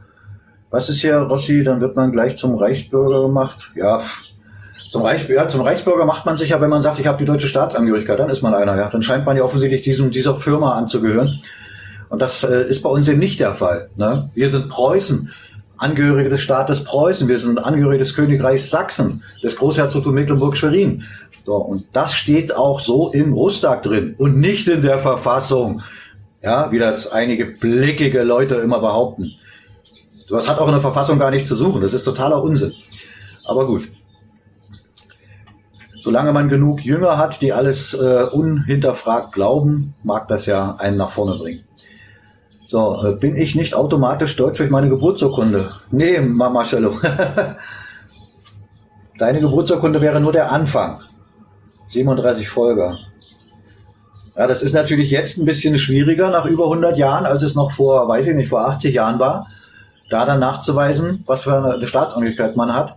[0.70, 1.64] Was ist hier, Rossi?
[1.64, 3.70] Dann wird man gleich zum Reichsbürger gemacht.
[3.74, 4.00] Ja,
[4.90, 7.24] zum, Reich, ja, zum Reichsbürger macht man sich ja, wenn man sagt, ich habe die
[7.24, 8.76] deutsche Staatsangehörigkeit, dann ist man einer.
[8.76, 11.40] Ja, dann scheint man ja offensichtlich diesem, dieser Firma anzugehören.
[12.08, 13.90] Und das äh, ist bei uns eben nicht der Fall.
[13.96, 14.30] Ne?
[14.34, 15.30] Wir sind Preußen,
[15.76, 17.28] Angehörige des Staates Preußen.
[17.28, 21.04] Wir sind Angehörige des Königreichs Sachsen, des Großherzogtums Mecklenburg-Schwerin.
[21.44, 25.82] So, und das steht auch so im Rustag drin und nicht in der Verfassung.
[26.42, 29.32] Ja, wie das einige blickige Leute immer behaupten.
[30.30, 31.80] Das hat auch in der Verfassung gar nichts zu suchen.
[31.80, 32.74] Das ist totaler Unsinn.
[33.46, 33.88] Aber gut.
[36.00, 41.10] Solange man genug Jünger hat, die alles äh, unhinterfragt glauben, mag das ja einen nach
[41.10, 41.64] vorne bringen.
[42.68, 45.72] So, äh, bin ich nicht automatisch deutsch durch meine Geburtsurkunde?
[45.90, 46.92] Nee, Mama Cello.
[49.18, 51.00] Deine Geburtsurkunde wäre nur der Anfang.
[51.86, 52.98] 37 Folger.
[54.36, 57.72] Ja, das ist natürlich jetzt ein bisschen schwieriger nach über 100 Jahren, als es noch
[57.72, 59.48] vor, weiß ich nicht, vor 80 Jahren war
[60.11, 62.96] da dann nachzuweisen, was für eine Staatsangehörigkeit man hat.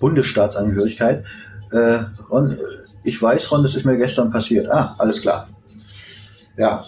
[0.00, 1.24] Bundesstaatsangehörigkeit.
[1.72, 1.98] Äh,
[2.28, 2.58] und
[3.04, 4.70] ich weiß, Ron, das ist mir gestern passiert.
[4.70, 5.48] Ah, alles klar.
[6.56, 6.84] Ja.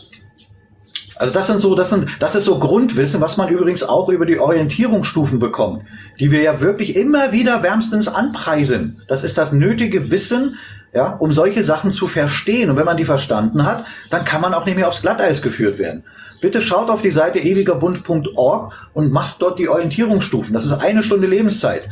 [1.16, 4.24] Also das sind so, das sind, das ist so Grundwissen, was man übrigens auch über
[4.24, 5.82] die Orientierungsstufen bekommt,
[6.20, 9.02] die wir ja wirklich immer wieder wärmstens anpreisen.
[9.08, 10.56] Das ist das nötige Wissen,
[10.92, 12.70] ja, um solche Sachen zu verstehen.
[12.70, 15.78] Und wenn man die verstanden hat, dann kann man auch nicht mehr aufs Glatteis geführt
[15.78, 16.04] werden.
[16.40, 20.52] Bitte schaut auf die Seite ewigerbund.org und macht dort die Orientierungsstufen.
[20.52, 21.88] Das ist eine Stunde Lebenszeit.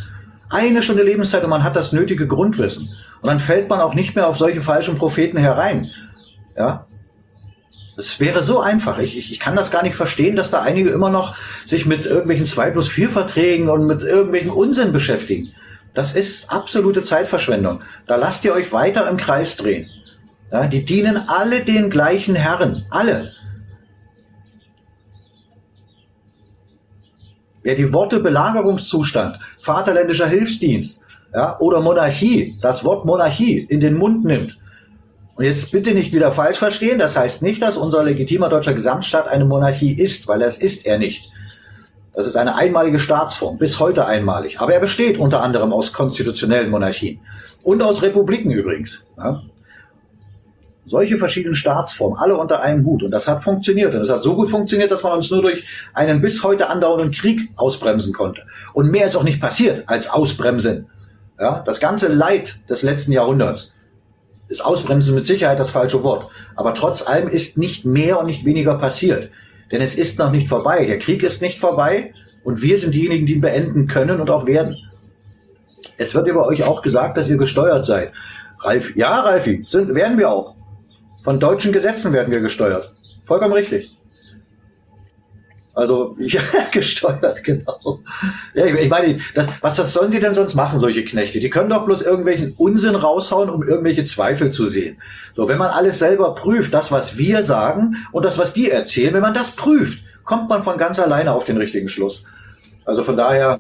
[0.50, 2.94] Eine Stunde Lebenszeit und man hat das nötige Grundwissen.
[3.22, 5.90] Und dann fällt man auch nicht mehr auf solche falschen Propheten herein.
[6.56, 6.86] Ja,
[7.98, 8.98] es wäre so einfach.
[8.98, 11.34] Ich, ich, ich kann das gar nicht verstehen, dass da einige immer noch
[11.64, 15.52] sich mit irgendwelchen 2 plus 4 Verträgen und mit irgendwelchen Unsinn beschäftigen.
[15.94, 17.80] Das ist absolute Zeitverschwendung.
[18.06, 19.88] Da lasst ihr euch weiter im Kreis drehen.
[20.52, 22.84] Ja, die dienen alle den gleichen Herren.
[22.90, 23.32] Alle.
[27.66, 31.00] Wer die Worte Belagerungszustand, Vaterländischer Hilfsdienst
[31.34, 34.56] ja, oder Monarchie, das Wort Monarchie in den Mund nimmt,
[35.34, 39.26] und jetzt bitte nicht wieder falsch verstehen, das heißt nicht, dass unser legitimer deutscher Gesamtstaat
[39.26, 41.32] eine Monarchie ist, weil das ist er nicht.
[42.14, 44.60] Das ist eine einmalige Staatsform, bis heute einmalig.
[44.60, 47.18] Aber er besteht unter anderem aus konstitutionellen Monarchien
[47.64, 49.04] und aus Republiken übrigens.
[49.18, 49.42] Ja.
[50.88, 53.02] Solche verschiedenen Staatsformen, alle unter einem Hut.
[53.02, 53.94] Und das hat funktioniert.
[53.94, 55.64] Und es hat so gut funktioniert, dass man uns nur durch
[55.94, 58.42] einen bis heute andauernden Krieg ausbremsen konnte.
[58.72, 60.86] Und mehr ist auch nicht passiert als Ausbremsen.
[61.38, 63.74] Ja, das ganze Leid des letzten Jahrhunderts
[64.48, 66.28] ist Ausbremsen mit Sicherheit das falsche Wort.
[66.54, 69.30] Aber trotz allem ist nicht mehr und nicht weniger passiert.
[69.72, 70.86] Denn es ist noch nicht vorbei.
[70.86, 72.12] Der Krieg ist nicht vorbei
[72.44, 74.76] und wir sind diejenigen, die ihn beenden können und auch werden.
[75.98, 78.12] Es wird über euch auch gesagt, dass ihr gesteuert seid.
[78.60, 80.54] Ralf, ja, Ralfi, sind, werden wir auch.
[81.26, 82.92] Von deutschen Gesetzen werden wir gesteuert.
[83.24, 83.90] Vollkommen richtig.
[85.74, 87.98] Also, ja, gesteuert, genau.
[88.54, 91.40] Ja, ich meine, das, was, was sollen die denn sonst machen, solche Knechte?
[91.40, 95.02] Die können doch bloß irgendwelchen Unsinn raushauen, um irgendwelche Zweifel zu sehen.
[95.34, 99.12] So, wenn man alles selber prüft, das, was wir sagen und das, was die erzählen,
[99.12, 102.24] wenn man das prüft, kommt man von ganz alleine auf den richtigen Schluss.
[102.84, 103.58] Also von daher,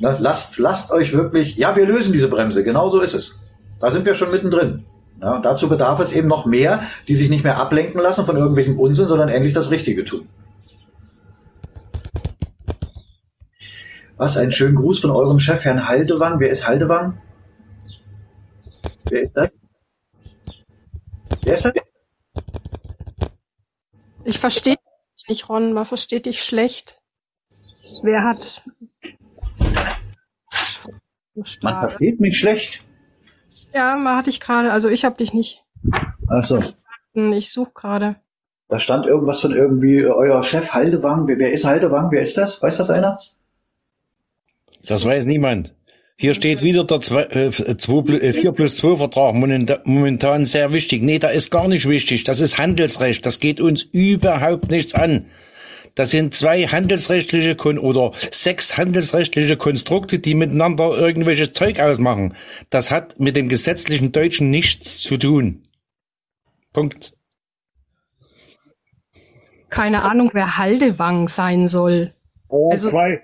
[0.00, 3.38] ne, lasst, lasst euch wirklich, ja, wir lösen diese Bremse, genau so ist es.
[3.78, 4.86] Da sind wir schon mittendrin.
[5.20, 8.78] Ja, dazu bedarf es eben noch mehr, die sich nicht mehr ablenken lassen von irgendwelchem
[8.78, 10.28] Unsinn, sondern endlich das Richtige tun.
[14.18, 16.40] Was, ein schönen Gruß von eurem Chef, Herrn Haldewang.
[16.40, 17.20] Wer ist Haldewang?
[19.10, 19.50] Wer ist das?
[21.42, 21.72] Wer ist das?
[24.24, 25.72] Ich verstehe dich nicht, Ron.
[25.72, 26.98] Man versteht dich schlecht.
[28.02, 28.64] Wer hat...
[31.62, 32.80] Man versteht mich schlecht.
[33.76, 35.62] Ja, man hat dich gerade, also ich habe dich nicht.
[36.28, 36.62] Ach so.
[37.12, 38.16] Ich suche gerade.
[38.68, 41.28] Da stand irgendwas von irgendwie äh, euer Chef Haldewang.
[41.28, 42.10] Wer, wer ist Haldewang?
[42.10, 42.62] Wer ist das?
[42.62, 43.18] Weiß das einer?
[44.86, 45.74] Das weiß niemand.
[46.16, 51.02] Hier steht wieder der 2, äh, 2, äh, 4 plus 2 Vertrag momentan sehr wichtig.
[51.02, 52.24] Nee, da ist gar nicht wichtig.
[52.24, 53.26] Das ist Handelsrecht.
[53.26, 55.26] Das geht uns überhaupt nichts an.
[55.96, 62.36] Das sind zwei handelsrechtliche Kon oder sechs handelsrechtliche Konstrukte, die miteinander irgendwelches Zeug ausmachen.
[62.70, 65.62] Das hat mit dem gesetzlichen Deutschen nichts zu tun.
[66.72, 67.14] Punkt.
[69.70, 72.12] Keine Ahnung, wer Haldewang sein soll.
[72.50, 73.20] Oh, also, zwei,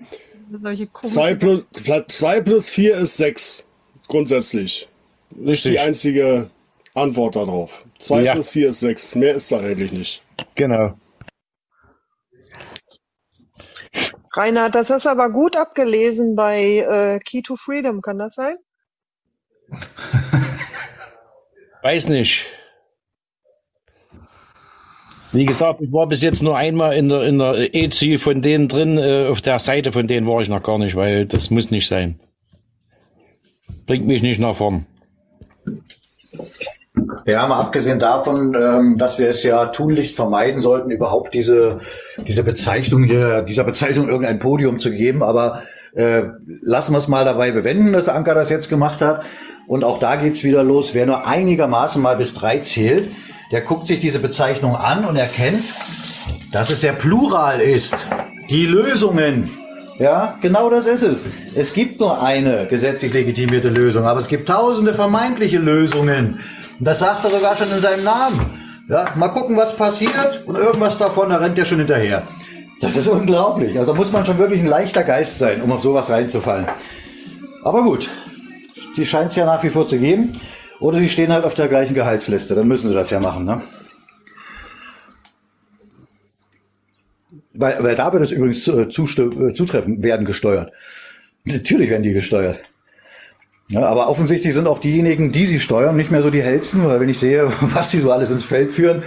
[0.61, 1.21] solche komischen.
[1.21, 1.67] 2 plus,
[2.07, 3.65] 2 plus 4 ist 6.
[4.07, 4.89] Grundsätzlich.
[5.29, 6.49] Nicht die einzige
[6.95, 7.85] Antwort darauf.
[7.99, 8.33] 2 ja.
[8.33, 9.15] plus 4 ist 6.
[9.15, 10.23] Mehr ist da eigentlich nicht.
[10.55, 10.95] Genau.
[14.35, 18.55] Rainer, das hast aber gut abgelesen bei äh, Key to Freedom, kann das sein?
[21.83, 22.45] Weiß nicht.
[25.31, 28.67] Wie gesagt, ich war bis jetzt nur einmal in der, in der EZI von denen
[28.67, 31.71] drin, äh, auf der Seite von denen war ich noch gar nicht, weil das muss
[31.71, 32.19] nicht sein.
[33.85, 34.85] Bringt mich nicht nach vorn.
[37.25, 41.79] Ja, mal abgesehen davon, ähm, dass wir es ja tunlichst vermeiden sollten, überhaupt diese,
[42.27, 45.63] diese Bezeichnung hier, dieser Bezeichnung irgendein Podium zu geben, aber
[45.95, 46.23] äh,
[46.61, 49.23] lassen wir es mal dabei bewenden, dass Anker das jetzt gemacht hat.
[49.67, 50.93] Und auch da geht's wieder los.
[50.93, 53.09] Wer nur einigermaßen mal bis drei zählt,
[53.51, 55.63] der guckt sich diese Bezeichnung an und erkennt,
[56.51, 57.95] dass es der Plural ist.
[58.49, 59.49] Die Lösungen.
[59.99, 61.25] Ja, genau das ist es.
[61.55, 66.39] Es gibt nur eine gesetzlich legitimierte Lösung, aber es gibt tausende vermeintliche Lösungen.
[66.79, 68.39] Und das sagt er sogar schon in seinem Namen.
[68.89, 72.23] Ja, mal gucken, was passiert und irgendwas davon, da rennt er schon hinterher.
[72.81, 73.77] Das ist unglaublich.
[73.79, 76.67] Also da muss man schon wirklich ein leichter Geist sein, um auf sowas reinzufallen.
[77.63, 78.09] Aber gut,
[78.97, 80.33] die scheint es ja nach wie vor zu geben.
[80.79, 83.61] Oder sie stehen halt auf der gleichen Gehaltsliste, dann müssen sie das ja machen, ne?
[87.53, 90.73] Weil, weil da wird es übrigens äh, äh, zutreffen, werden gesteuert.
[91.45, 92.61] Natürlich werden die gesteuert.
[93.69, 96.99] Ja, aber offensichtlich sind auch diejenigen, die sie steuern, nicht mehr so die hellsten, weil
[96.99, 99.03] wenn ich sehe, was die so alles ins Feld führen,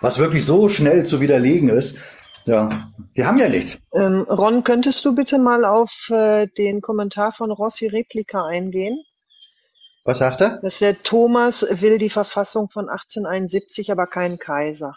[0.00, 1.98] was wirklich so schnell zu widerlegen ist.
[2.44, 3.78] Ja, wir haben ja nichts.
[3.92, 9.00] Ähm, Ron, könntest du bitte mal auf äh, den Kommentar von Rossi Replika eingehen?
[10.04, 10.58] Was sagt er?
[10.60, 14.96] Dass der Thomas will die Verfassung von 1871, aber keinen Kaiser.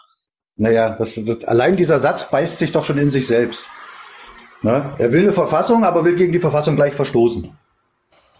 [0.56, 3.62] Naja, das, das, allein dieser Satz beißt sich doch schon in sich selbst.
[4.62, 4.94] Ne?
[4.98, 7.56] Er will eine Verfassung, aber will gegen die Verfassung gleich verstoßen.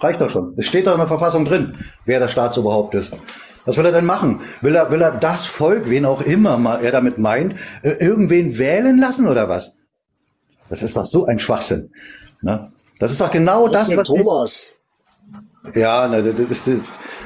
[0.00, 0.54] Reicht doch schon.
[0.56, 3.12] Es steht doch in der Verfassung drin, wer der Staatsoberhaupt ist.
[3.64, 4.42] Was will er denn machen?
[4.60, 8.98] Will er, will er das Volk, wen auch immer er damit meint, äh, irgendwen wählen
[8.98, 9.72] lassen oder was?
[10.68, 11.92] Das ist doch so ein Schwachsinn.
[12.42, 12.68] Ne?
[12.98, 14.08] Das ist doch genau was das, was.
[14.08, 14.72] Thomas.
[15.74, 16.78] Ja, ne, das, das,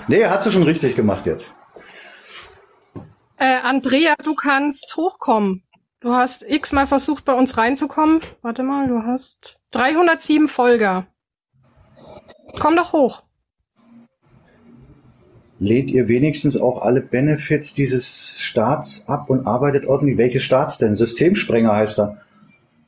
[0.09, 1.53] nee, er hat es schon richtig gemacht jetzt.
[3.37, 5.63] Äh, Andrea, du kannst hochkommen.
[6.01, 8.23] Du hast x-mal versucht, bei uns reinzukommen.
[8.41, 11.07] Warte mal, du hast 307 Folger.
[12.59, 13.23] Komm doch hoch.
[15.59, 20.17] Lädt ihr wenigstens auch alle Benefits dieses Staats ab und arbeitet ordentlich?
[20.17, 20.97] Welches Staats denn?
[20.97, 22.17] Systemsprenger heißt er.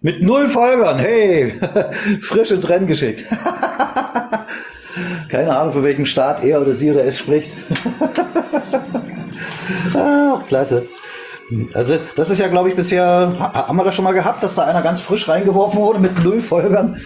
[0.00, 1.54] Mit null Folgern, hey,
[2.20, 3.24] frisch ins Rennen geschickt.
[5.28, 7.50] Keine Ahnung, für welchen Staat er oder sie oder es spricht.
[9.94, 10.86] ah, klasse.
[11.74, 14.64] Also das ist ja, glaube ich, bisher, haben wir das schon mal gehabt, dass da
[14.64, 17.00] einer ganz frisch reingeworfen wurde mit null Folgern?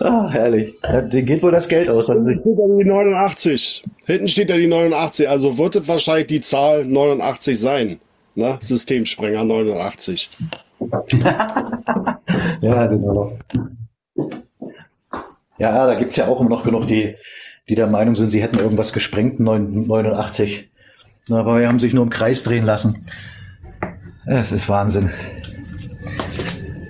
[0.00, 0.74] Ah, herrlich.
[1.12, 2.06] Denen geht wohl das Geld aus.
[2.06, 3.84] Hinten steht da die 89.
[4.06, 5.28] Hinten steht da die 89.
[5.28, 8.00] Also wird es wahrscheinlich die Zahl 89 sein.
[8.34, 8.58] Ne?
[8.60, 10.30] Systemsprenger 89.
[12.60, 13.38] ja, genau.
[15.58, 17.16] Ja, da gibt's ja auch immer noch genug, die,
[17.68, 20.70] die der Meinung sind, sie hätten irgendwas gesprengt, 89.
[21.30, 23.04] Aber wir haben sich nur im Kreis drehen lassen.
[24.26, 25.10] Es ist Wahnsinn.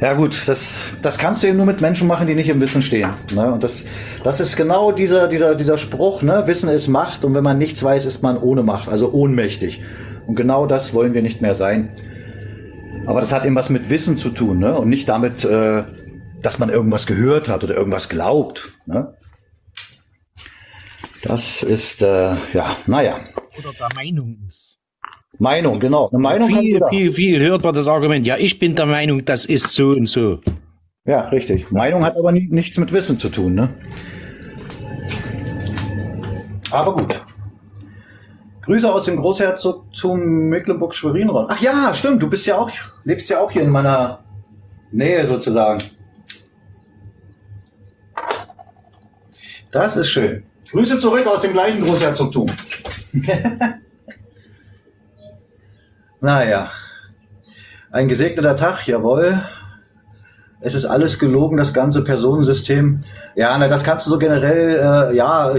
[0.01, 2.81] Ja gut, das, das kannst du eben nur mit Menschen machen, die nicht im Wissen
[2.81, 3.11] stehen.
[3.35, 3.53] Ne?
[3.53, 3.85] Und das,
[4.25, 6.47] das ist genau dieser, dieser, dieser Spruch, ne?
[6.47, 9.83] Wissen ist Macht und wenn man nichts weiß, ist man ohne Macht, also ohnmächtig.
[10.27, 11.91] Und genau das wollen wir nicht mehr sein.
[13.07, 14.79] Aber das hat eben was mit Wissen zu tun ne?
[14.79, 15.85] und nicht damit, äh,
[16.41, 18.73] dass man irgendwas gehört hat oder irgendwas glaubt.
[18.87, 19.15] Ne?
[21.25, 23.19] Das ist, äh, ja, naja.
[23.59, 24.80] Oder der Meinung ist.
[25.41, 26.11] Meinung, genau.
[26.11, 29.47] Eine Meinung viel, viel, viel hört man das Argument, ja, ich bin der Meinung, das
[29.47, 30.39] ist so und so.
[31.07, 31.71] Ja, richtig.
[31.71, 33.71] Meinung hat aber nichts mit Wissen zu tun, ne?
[36.71, 37.25] Aber gut.
[38.63, 40.21] Grüße aus dem Großherzogtum
[40.51, 41.31] Mecklenburg-Schwerin.
[41.33, 42.71] Ach ja, stimmt, du bist ja auch,
[43.05, 44.23] lebst ja auch hier in meiner
[44.93, 45.83] Nähe sozusagen.
[49.73, 50.43] Das ist schön.
[50.71, 52.47] Grüße zurück aus dem gleichen Großherzogtum.
[56.21, 56.71] naja.
[57.91, 59.43] Ein gesegneter Tag, jawohl.
[60.61, 63.03] Es ist alles gelogen, das ganze Personensystem.
[63.35, 65.55] Ja, na, das kannst du so generell, äh, ja,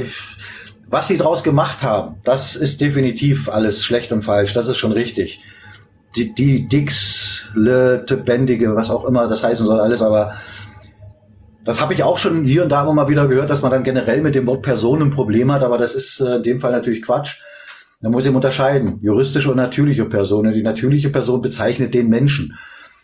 [0.88, 4.53] was sie draus gemacht haben, das ist definitiv alles schlecht und falsch.
[4.53, 5.41] Das ist schon richtig.
[6.16, 10.34] Die, die Dix, Le, Bändige, was auch immer das heißen soll, alles, aber
[11.64, 13.84] das habe ich auch schon hier und da immer mal wieder gehört, dass man dann
[13.84, 16.72] generell mit dem Wort Person ein Problem hat, aber das ist äh, in dem Fall
[16.72, 17.41] natürlich Quatsch.
[18.02, 20.54] Da muss ich unterscheiden, juristische und natürliche Personen.
[20.54, 22.58] Die natürliche Person bezeichnet den Menschen.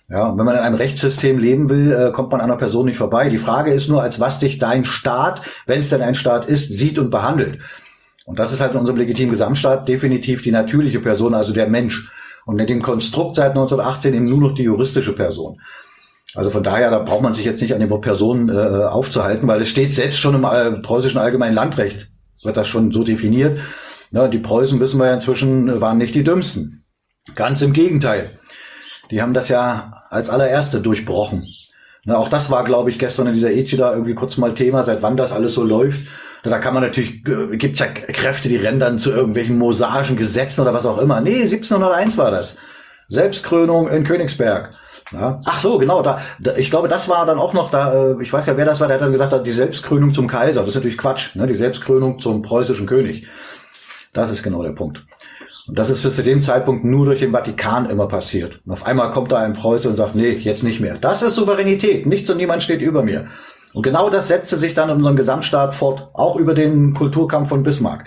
[0.10, 2.86] Ja, und wenn man in einem Rechtssystem leben will, äh, kommt man an einer Person
[2.86, 3.30] nicht vorbei.
[3.30, 6.74] Die Frage ist nur, als was dich dein Staat, wenn es denn ein Staat ist,
[6.74, 7.60] sieht und behandelt.
[8.26, 12.10] Und das ist halt in unserem legitimen Gesamtstaat definitiv die natürliche Person, also der Mensch.
[12.46, 15.60] Und mit dem Konstrukt seit 1918 eben nur noch die juristische Person.
[16.34, 19.48] Also von daher, da braucht man sich jetzt nicht an dem Wort Person äh, aufzuhalten,
[19.48, 22.10] weil es steht selbst schon im äh, preußischen Allgemeinen Landrecht,
[22.44, 23.60] wird das schon so definiert.
[24.12, 26.86] Ja, die Preußen, wissen wir ja inzwischen, waren nicht die dümmsten.
[27.36, 28.32] Ganz im Gegenteil.
[29.12, 31.46] Die haben das ja als allererste durchbrochen.
[32.06, 34.84] Na, auch das war, glaube ich, gestern in dieser Ethie da irgendwie kurz mal Thema,
[34.84, 36.02] seit wann das alles so läuft.
[36.44, 40.62] Da kann man natürlich, äh, gibt's ja Kräfte, die rennen dann zu irgendwelchen mosaischen Gesetzen
[40.62, 41.20] oder was auch immer.
[41.20, 42.58] Nee, 1701 war das.
[43.10, 44.72] Selbstkrönung in Königsberg.
[45.12, 45.40] Ja.
[45.46, 46.02] Ach so, genau.
[46.02, 48.12] Da, da, ich glaube, das war dann auch noch da.
[48.12, 48.88] Äh, ich weiß ja, wer das war.
[48.88, 50.62] Der hat dann gesagt, die Selbstkrönung zum Kaiser.
[50.62, 51.36] Das ist natürlich Quatsch.
[51.36, 51.48] Ne?
[51.48, 53.28] Die Selbstkrönung zum preußischen König.
[54.18, 55.06] Das ist genau der Punkt.
[55.68, 58.62] Und das ist bis zu dem Zeitpunkt nur durch den Vatikan immer passiert.
[58.66, 60.96] Und auf einmal kommt da ein Preuße und sagt, nee, jetzt nicht mehr.
[60.96, 62.08] Das ist Souveränität.
[62.08, 63.28] Nichts und niemand steht über mir.
[63.76, 67.62] Und genau das setzte sich dann in unserem Gesamtstaat fort, auch über den Kulturkampf von
[67.62, 68.06] Bismarck.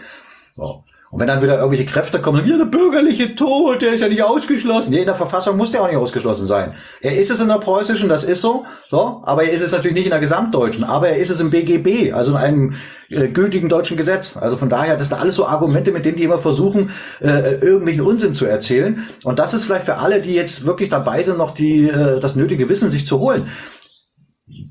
[0.56, 0.82] So.
[1.10, 4.22] Und wenn dann wieder irgendwelche Kräfte kommen, ja, der bürgerliche Tod, der ist ja nicht
[4.22, 4.90] ausgeschlossen.
[4.90, 6.74] Nee, in der Verfassung muss der auch nicht ausgeschlossen sein.
[7.00, 9.96] Er ist es in der preußischen, das ist so, so, aber er ist es natürlich
[9.96, 12.74] nicht in der gesamtdeutschen, aber er ist es im BGB, also in einem
[13.08, 14.36] äh, gültigen deutschen Gesetz.
[14.36, 16.90] Also von daher, das sind alles so Argumente, mit denen die immer versuchen,
[17.20, 19.08] äh, irgendwelchen Unsinn zu erzählen.
[19.24, 22.36] Und das ist vielleicht für alle, die jetzt wirklich dabei sind, noch die, äh, das
[22.36, 23.48] nötige Wissen sich zu holen.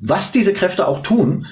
[0.02, 1.48] Was diese Kräfte auch tun,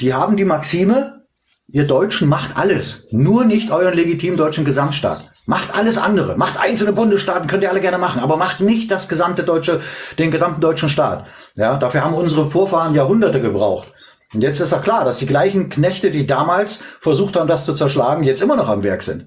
[0.00, 1.23] die haben die Maxime,
[1.66, 5.30] Ihr Deutschen macht alles, nur nicht euren legitimen deutschen Gesamtstaat.
[5.46, 6.36] Macht alles andere.
[6.36, 9.80] Macht einzelne Bundesstaaten, könnt ihr alle gerne machen, aber macht nicht das gesamte deutsche,
[10.18, 11.26] den gesamten deutschen Staat.
[11.56, 13.88] Ja, dafür haben unsere Vorfahren Jahrhunderte gebraucht.
[14.32, 17.74] Und jetzt ist doch klar, dass die gleichen Knechte, die damals versucht haben, das zu
[17.74, 19.26] zerschlagen, jetzt immer noch am Werk sind.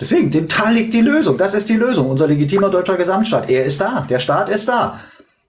[0.00, 1.36] Deswegen, dem Tal liegt die Lösung.
[1.36, 2.08] Das ist die Lösung.
[2.08, 3.50] Unser legitimer deutscher Gesamtstaat.
[3.50, 4.06] Er ist da.
[4.08, 5.00] Der Staat ist da.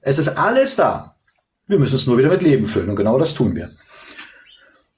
[0.01, 1.15] Es ist alles da.
[1.67, 2.89] Wir müssen es nur wieder mit Leben füllen.
[2.89, 3.69] Und genau das tun wir.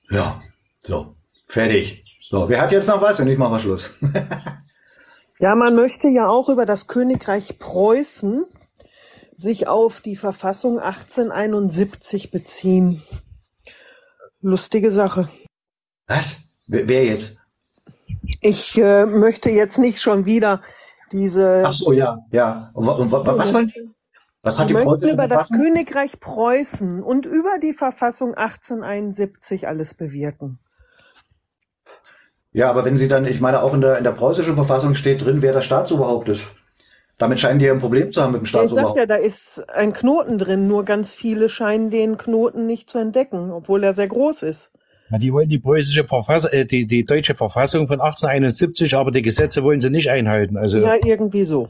[0.10, 0.42] Ja.
[0.82, 1.16] So.
[1.48, 2.04] Fertig.
[2.30, 2.50] So.
[2.50, 3.20] Wer hat jetzt noch was?
[3.20, 3.92] Und ich mache mal Schluss.
[5.40, 8.46] ja, man möchte ja auch über das Königreich Preußen
[9.36, 13.02] sich auf die Verfassung 1871 beziehen.
[14.42, 15.30] Lustige Sache.
[16.08, 16.42] Was?
[16.68, 17.38] Wer jetzt?
[18.42, 20.62] Ich äh, möchte jetzt nicht schon wieder
[21.12, 21.64] diese.
[21.66, 22.70] Ach so, ja, ja.
[22.74, 23.90] Und, und, und, was die?
[24.44, 30.60] Was hat die möchten über das Königreich Preußen und über die Verfassung 1871 alles bewirken.
[32.54, 35.24] Ja, aber wenn Sie dann, ich meine, auch in der, in der preußischen Verfassung steht
[35.24, 36.44] drin, wer das Staatsoberhaupt ist.
[37.18, 38.98] Damit scheinen die ja ein Problem zu haben mit dem Staatsoberhaupt.
[38.98, 42.90] Ich sag ja, da ist ein Knoten drin, nur ganz viele scheinen den Knoten nicht
[42.90, 44.72] zu entdecken, obwohl er sehr groß ist.
[45.12, 49.22] Ja, die wollen die preußische Verfassung, äh, die, die deutsche Verfassung von 1871, aber die
[49.22, 50.58] Gesetze wollen sie nicht einhalten.
[50.58, 51.70] Also, ja, irgendwie so.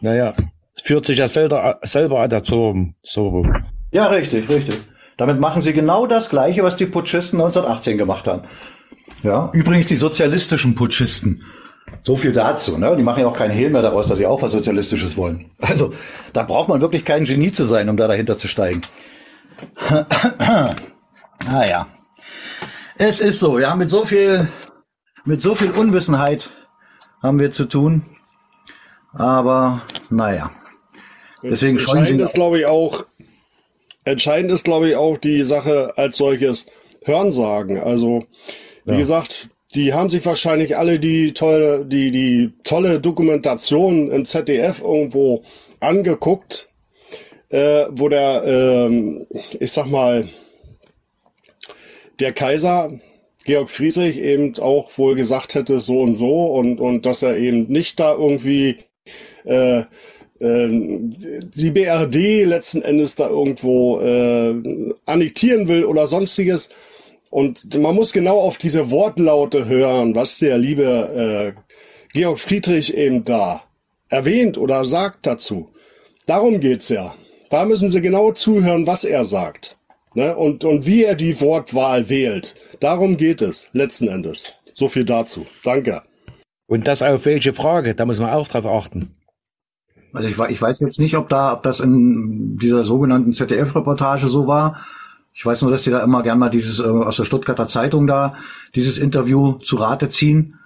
[0.00, 0.34] Naja,
[0.82, 2.94] führt sich ja selber, selber an der Turm.
[3.02, 3.44] So.
[3.90, 4.80] Ja, richtig, richtig.
[5.16, 8.42] Damit machen sie genau das Gleiche, was die Putschisten 1918 gemacht haben.
[9.22, 11.44] Ja, übrigens die sozialistischen Putschisten.
[12.02, 12.78] So viel dazu.
[12.78, 12.96] Ne?
[12.96, 15.50] Die machen ja auch keinen Hehl mehr daraus, dass sie auch was Sozialistisches wollen.
[15.60, 15.92] Also,
[16.32, 18.82] da braucht man wirklich kein Genie zu sein, um da dahinter zu steigen.
[21.44, 21.86] naja.
[22.96, 24.48] Es ist so, ja, mit so viel,
[25.24, 26.50] mit so viel Unwissenheit
[27.22, 28.02] haben wir zu tun.
[29.12, 30.50] Aber naja.
[31.42, 33.04] Deswegen entscheidend ist, glaube ich, auch,
[34.04, 36.66] entscheidend ist, glaube ich, auch die Sache als solches
[37.04, 37.80] Hörensagen.
[37.80, 38.24] Also,
[38.90, 39.00] wie ja.
[39.00, 45.42] gesagt, die haben sich wahrscheinlich alle die tolle, die, die tolle Dokumentation im ZDF irgendwo
[45.78, 46.68] angeguckt,
[47.50, 49.26] äh, wo der, äh,
[49.60, 50.28] ich sag mal,
[52.18, 52.90] der Kaiser
[53.44, 57.66] Georg Friedrich eben auch wohl gesagt hätte, so und so, und, und dass er eben
[57.68, 58.76] nicht da irgendwie
[59.44, 66.68] äh, äh, die BRD letzten Endes da irgendwo äh, annektieren will oder sonstiges.
[67.30, 71.60] Und man muss genau auf diese Wortlaute hören, was der liebe äh,
[72.12, 73.62] Georg Friedrich eben da
[74.08, 75.70] erwähnt oder sagt dazu.
[76.26, 77.14] Darum geht's ja.
[77.48, 79.78] Da müssen Sie genau zuhören, was er sagt.
[80.14, 80.36] Ne?
[80.36, 82.56] Und, und wie er die Wortwahl wählt.
[82.80, 84.52] Darum geht es letzten Endes.
[84.74, 85.46] So viel dazu.
[85.62, 86.02] Danke.
[86.66, 87.94] Und das auf welche Frage?
[87.94, 89.12] Da muss man auch drauf achten.
[90.12, 94.46] Also ich, ich weiß jetzt nicht, ob da, ob das in dieser sogenannten ZDF-Reportage so
[94.48, 94.84] war.
[95.32, 98.06] Ich weiß nur, dass die da immer gern mal dieses äh, aus der Stuttgarter Zeitung
[98.06, 98.34] da
[98.74, 100.58] dieses Interview zu Rate ziehen,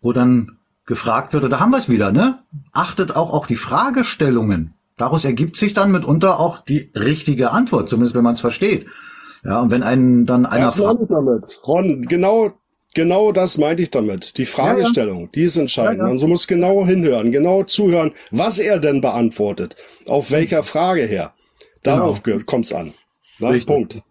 [0.00, 2.40] wo dann gefragt wird, und da haben wir es wieder, ne?
[2.72, 4.74] Achtet auch auf die Fragestellungen.
[4.96, 8.86] Daraus ergibt sich dann mitunter auch die richtige Antwort, zumindest wenn man es versteht.
[9.44, 11.60] Ja, und wenn einen dann einer das fragt, damit.
[11.66, 12.52] Ron, genau,
[12.94, 14.38] genau das meinte ich damit.
[14.38, 15.30] Die Fragestellung, ja, ja.
[15.34, 15.98] die ist entscheidend.
[15.98, 19.76] Ja, also muss genau hinhören, genau zuhören, was er denn beantwortet,
[20.06, 21.34] auf welcher Frage her.
[21.82, 22.42] Darauf genau.
[22.46, 22.94] kommt's an.
[23.40, 24.02] Na, Punkt.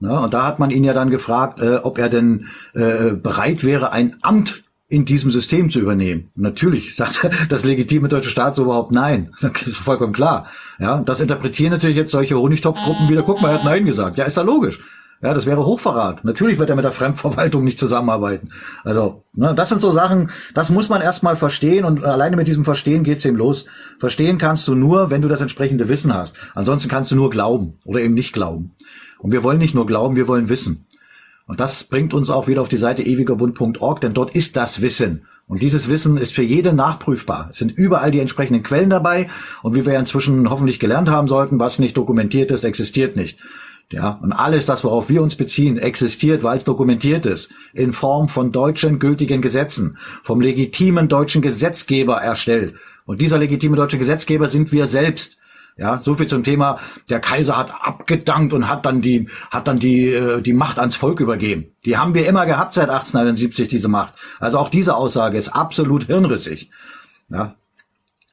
[0.00, 3.64] Ja, und da hat man ihn ja dann gefragt, äh, ob er denn äh, bereit
[3.64, 6.30] wäre, ein Amt in diesem System zu übernehmen.
[6.34, 9.30] natürlich sagt das legitime deutsche Staatsoberhaupt nein.
[9.40, 10.46] Das ist vollkommen klar.
[10.78, 13.22] Ja, das interpretieren natürlich jetzt solche Honigtopfgruppen wieder.
[13.22, 14.18] Guck mal, er hat nein gesagt.
[14.18, 14.80] Ja, ist ja logisch.
[15.22, 16.24] Ja, das wäre Hochverrat.
[16.24, 18.52] Natürlich wird er mit der Fremdverwaltung nicht zusammenarbeiten.
[18.84, 22.64] Also, ne, das sind so Sachen, das muss man erstmal verstehen und alleine mit diesem
[22.64, 23.66] Verstehen geht's eben los.
[23.98, 26.36] Verstehen kannst du nur, wenn du das entsprechende Wissen hast.
[26.54, 28.74] Ansonsten kannst du nur glauben oder eben nicht glauben.
[29.18, 30.86] Und wir wollen nicht nur glauben, wir wollen wissen.
[31.46, 35.26] Und das bringt uns auch wieder auf die Seite ewigerbund.org, denn dort ist das Wissen.
[35.48, 37.48] Und dieses Wissen ist für jeden nachprüfbar.
[37.50, 39.28] Es sind überall die entsprechenden Quellen dabei.
[39.64, 43.40] Und wie wir inzwischen hoffentlich gelernt haben sollten, was nicht dokumentiert ist, existiert nicht.
[43.92, 47.50] Ja, und alles das, worauf wir uns beziehen, existiert, weil es dokumentiert ist.
[47.72, 49.98] In Form von deutschen gültigen Gesetzen.
[50.22, 52.74] Vom legitimen deutschen Gesetzgeber erstellt.
[53.04, 55.38] Und dieser legitime deutsche Gesetzgeber sind wir selbst.
[55.76, 56.78] Ja, so viel zum Thema,
[57.08, 60.94] der Kaiser hat abgedankt und hat dann die, hat dann die, äh, die Macht ans
[60.94, 61.72] Volk übergeben.
[61.84, 64.14] Die haben wir immer gehabt seit 1871, diese Macht.
[64.38, 66.70] Also auch diese Aussage ist absolut hirnrissig.
[67.30, 67.54] Ja,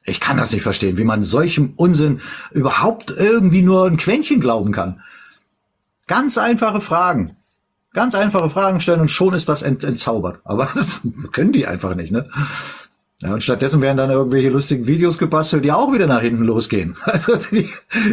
[0.04, 4.72] ich kann das nicht verstehen, wie man solchem Unsinn überhaupt irgendwie nur ein Quäntchen glauben
[4.72, 5.00] kann.
[6.08, 7.36] Ganz einfache Fragen.
[7.92, 10.40] Ganz einfache Fragen stellen und schon ist das ent entzaubert.
[10.44, 11.00] Aber das
[11.30, 12.28] können die einfach nicht, ne?
[13.20, 16.96] Ja, und stattdessen werden dann irgendwelche lustigen Videos gebastelt, die auch wieder nach hinten losgehen.
[17.04, 17.68] Also die,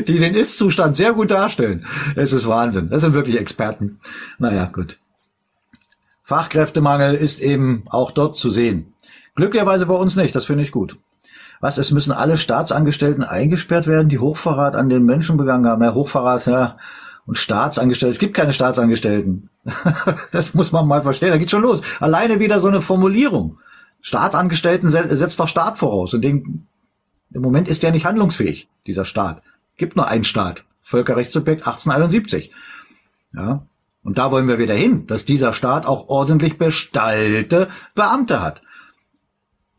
[0.08, 1.86] die den Ist-Zustand sehr gut darstellen.
[2.16, 2.90] Es ist Wahnsinn.
[2.90, 4.00] Das sind wirklich Experten.
[4.40, 4.98] Naja, gut.
[6.24, 8.96] Fachkräftemangel ist eben auch dort zu sehen.
[9.36, 10.98] Glücklicherweise bei uns nicht, das finde ich gut.
[11.62, 15.84] Was, es müssen alle Staatsangestellten eingesperrt werden, die Hochverrat an den Menschen begangen haben.
[15.84, 16.78] Ja, Hochverrat, ja,
[17.26, 18.14] und Staatsangestellte.
[18.14, 19.50] Es gibt keine Staatsangestellten.
[20.32, 21.32] das muss man mal verstehen.
[21.32, 21.82] Da geht schon los.
[22.00, 23.60] Alleine wieder so eine Formulierung.
[24.02, 26.14] Staatangestellten setzt doch Staat voraus.
[26.14, 26.68] Und den,
[27.32, 29.42] im Moment ist der nicht handlungsfähig, dieser Staat.
[29.78, 30.64] Gibt nur einen Staat.
[30.84, 32.52] Völkerrechtssubjekt 1871.
[33.34, 33.66] Ja.
[34.04, 38.62] Und da wollen wir wieder hin, dass dieser Staat auch ordentlich bestallte Beamte hat.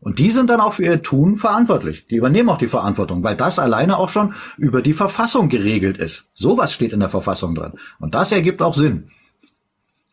[0.07, 2.07] Und die sind dann auch für ihr Tun verantwortlich.
[2.07, 6.29] Die übernehmen auch die Verantwortung, weil das alleine auch schon über die Verfassung geregelt ist.
[6.33, 7.73] Sowas steht in der Verfassung drin.
[7.99, 9.09] Und das ergibt auch Sinn.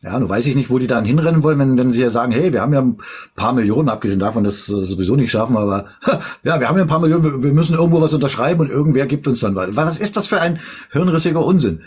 [0.01, 2.33] Ja, nun weiß ich nicht, wo die dann hinrennen wollen, wenn, wenn sie ja sagen,
[2.33, 2.97] hey, wir haben ja ein
[3.37, 5.85] paar Millionen, abgesehen davon, dass wir das sowieso nicht schaffen, aber
[6.43, 9.05] ja, wir haben ja ein paar Millionen, wir, wir müssen irgendwo was unterschreiben und irgendwer
[9.05, 9.77] gibt uns dann was.
[9.77, 10.59] Was ist das für ein
[10.91, 11.83] hirnrissiger Unsinn?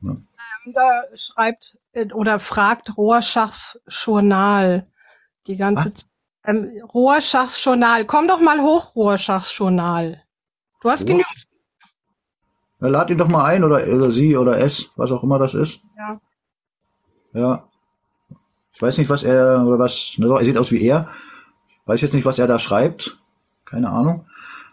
[0.00, 0.12] Ja.
[0.12, 4.86] Ähm, da schreibt äh, oder fragt Rorschachs Journal
[5.46, 6.06] die ganze Zeit.
[6.44, 8.04] Ähm, Rorschachs Journal.
[8.04, 10.22] Komm doch mal hoch, Rorschachs Journal.
[10.80, 11.24] Du hast genug.
[12.80, 15.54] Ja, lad ihn doch mal ein oder, oder sie oder es, was auch immer das
[15.54, 15.80] ist.
[15.96, 16.20] Ja.
[17.32, 17.68] Ja.
[18.74, 20.14] Ich weiß nicht, was er oder was.
[20.16, 21.08] Ne, er sieht aus wie er.
[21.68, 23.16] Ich weiß jetzt nicht, was er da schreibt.
[23.64, 24.26] Keine Ahnung.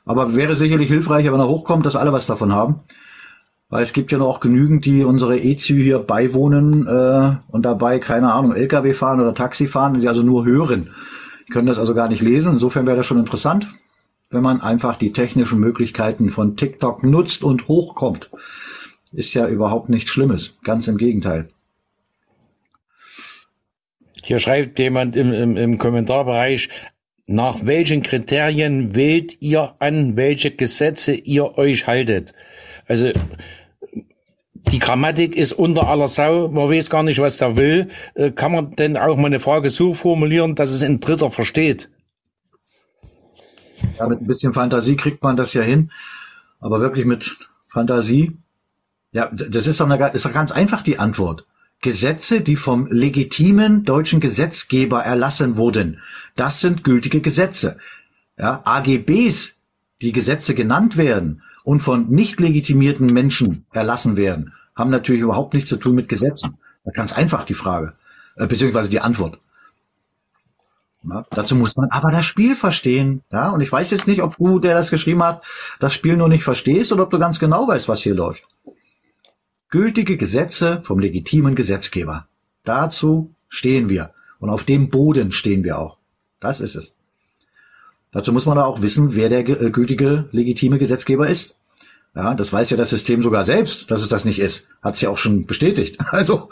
[0.06, 2.80] Aber wäre sicherlich hilfreicher, wenn er hochkommt, dass alle was davon haben.
[3.70, 8.00] Weil es gibt ja noch auch genügend, die unsere EZÜ hier beiwohnen äh, und dabei,
[8.00, 10.90] keine Ahnung, LKW fahren oder Taxi fahren, die also nur hören.
[11.50, 12.54] Die können das also gar nicht lesen.
[12.54, 13.66] Insofern wäre das schon interessant,
[14.30, 18.30] wenn man einfach die technischen Möglichkeiten von TikTok nutzt und hochkommt.
[19.12, 20.60] Ist ja überhaupt nichts Schlimmes.
[20.64, 21.50] Ganz im Gegenteil.
[24.22, 26.70] Hier schreibt jemand im, im, im Kommentarbereich,
[27.26, 32.36] nach welchen Kriterien wählt ihr an, welche Gesetze ihr euch haltet?
[32.86, 33.12] Also
[34.72, 37.90] die Grammatik ist unter aller Sau, man weiß gar nicht, was der will.
[38.16, 41.90] Äh, kann man denn auch mal eine Frage so formulieren, dass es ein Dritter versteht?
[43.98, 45.92] Ja, mit ein bisschen Fantasie kriegt man das ja hin.
[46.60, 47.38] Aber wirklich mit
[47.68, 48.38] Fantasie?
[49.12, 51.48] Ja, das ist doch, eine, ist doch ganz einfach die Antwort.
[51.82, 56.02] Gesetze, die vom legitimen deutschen Gesetzgeber erlassen wurden.
[56.36, 57.78] Das sind gültige Gesetze.
[58.38, 59.56] Ja, AGBs,
[60.02, 65.70] die Gesetze genannt werden und von nicht legitimierten Menschen erlassen werden, haben natürlich überhaupt nichts
[65.70, 66.58] zu tun mit Gesetzen.
[66.94, 67.94] Ganz einfach die Frage,
[68.36, 69.38] äh, beziehungsweise die Antwort.
[71.04, 73.22] Ja, dazu muss man aber das Spiel verstehen.
[73.32, 75.44] Ja, und ich weiß jetzt nicht, ob du, der das geschrieben hat,
[75.80, 78.48] das Spiel nur nicht verstehst oder ob du ganz genau weißt, was hier läuft
[79.70, 82.28] gültige Gesetze vom legitimen Gesetzgeber.
[82.64, 84.14] Dazu stehen wir.
[84.40, 85.98] Und auf dem Boden stehen wir auch.
[86.40, 86.94] Das ist es.
[88.12, 91.56] Dazu muss man auch wissen, wer der äh, gültige, legitime Gesetzgeber ist.
[92.16, 94.68] Ja, das weiß ja das System sogar selbst, dass es das nicht ist.
[94.82, 95.98] Hat es ja auch schon bestätigt.
[96.12, 96.50] Also,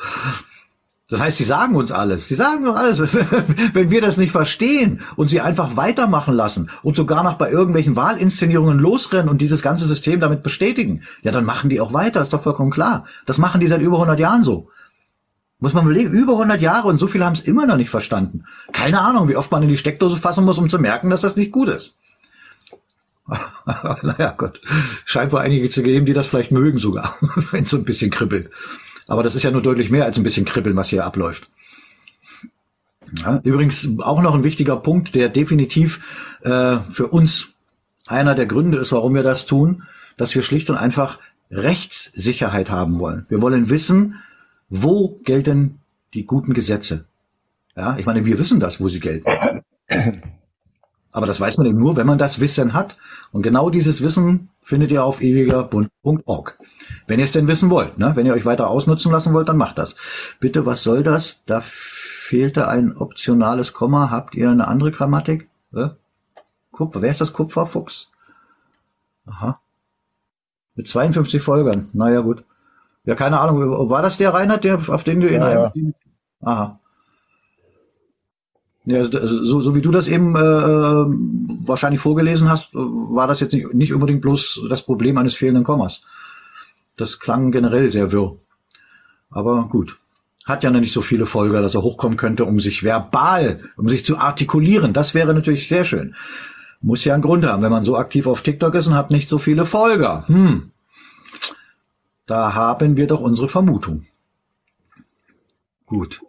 [1.10, 2.28] das heißt, sie sagen uns alles.
[2.28, 3.00] Sie sagen uns alles.
[3.74, 7.96] Wenn wir das nicht verstehen und sie einfach weitermachen lassen und sogar noch bei irgendwelchen
[7.96, 12.22] Wahlinszenierungen losrennen und dieses ganze System damit bestätigen, ja, dann machen die auch weiter.
[12.22, 13.06] Ist doch vollkommen klar.
[13.26, 14.70] Das machen die seit über 100 Jahren so.
[15.60, 18.46] Muss man überlegen, über 100 Jahre und so viele haben es immer noch nicht verstanden.
[18.72, 21.36] Keine Ahnung, wie oft man in die Steckdose fassen muss, um zu merken, dass das
[21.36, 21.96] nicht gut ist.
[24.04, 24.62] naja, Gott.
[25.06, 27.18] Scheint wohl einige zu geben, die das vielleicht mögen sogar,
[27.52, 28.52] wenn es so ein bisschen kribbelt.
[29.08, 31.50] Aber das ist ja nur deutlich mehr als ein bisschen Kribbeln, was hier abläuft.
[33.24, 36.02] Ja, übrigens auch noch ein wichtiger Punkt, der definitiv
[36.42, 37.50] äh, für uns
[38.08, 39.84] einer der Gründe ist, warum wir das tun,
[40.18, 43.26] dass wir schlicht und einfach Rechtssicherheit haben wollen.
[43.30, 44.22] Wir wollen wissen,
[44.70, 45.80] wo gelten
[46.14, 47.06] die guten Gesetze.
[47.76, 49.30] Ja, ich meine, wir wissen das, wo sie gelten.
[51.12, 52.96] Aber das weiß man eben nur, wenn man das Wissen hat.
[53.32, 56.60] Und genau dieses Wissen findet ihr auf ewigerbund.org.
[57.08, 58.12] Wenn ihr es denn wissen wollt, ne?
[58.16, 59.96] wenn ihr euch weiter ausnutzen lassen wollt, dann macht das.
[60.40, 61.42] Bitte, was soll das?
[61.46, 64.12] Da fehlte ein optionales Komma.
[64.12, 65.50] Habt ihr eine andere Grammatik?
[65.74, 65.90] Äh?
[66.72, 67.02] Kupfer.
[67.02, 68.12] Wer ist das Kupferfuchs?
[69.26, 69.60] Aha.
[70.76, 71.90] Mit 52 Folgern.
[71.94, 72.44] Naja, gut.
[73.08, 73.90] Ja, keine Ahnung.
[73.90, 75.74] War das der Reinhard, der, auf den du ihn ja, ja.
[76.42, 76.80] Aha.
[78.84, 83.54] Ja, also, so, so wie du das eben äh, wahrscheinlich vorgelesen hast, war das jetzt
[83.54, 86.02] nicht, nicht unbedingt bloß das Problem eines fehlenden Kommas.
[86.98, 88.36] Das klang generell sehr wirr.
[89.30, 89.98] Aber gut.
[90.46, 93.88] Hat ja noch nicht so viele Folger, dass er hochkommen könnte, um sich verbal, um
[93.88, 94.92] sich zu artikulieren.
[94.92, 96.16] Das wäre natürlich sehr schön.
[96.82, 99.30] Muss ja einen Grund haben, wenn man so aktiv auf TikTok ist und hat nicht
[99.30, 100.28] so viele Folger.
[100.28, 100.72] Hm.
[102.28, 104.06] Da haben wir doch unsere Vermutung.
[105.86, 106.20] Gut.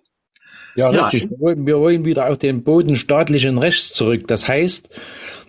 [0.76, 1.30] Ja, ja, richtig.
[1.30, 4.28] Wir wollen, wir wollen wieder auf den Boden staatlichen Rechts zurück.
[4.28, 4.90] Das heißt,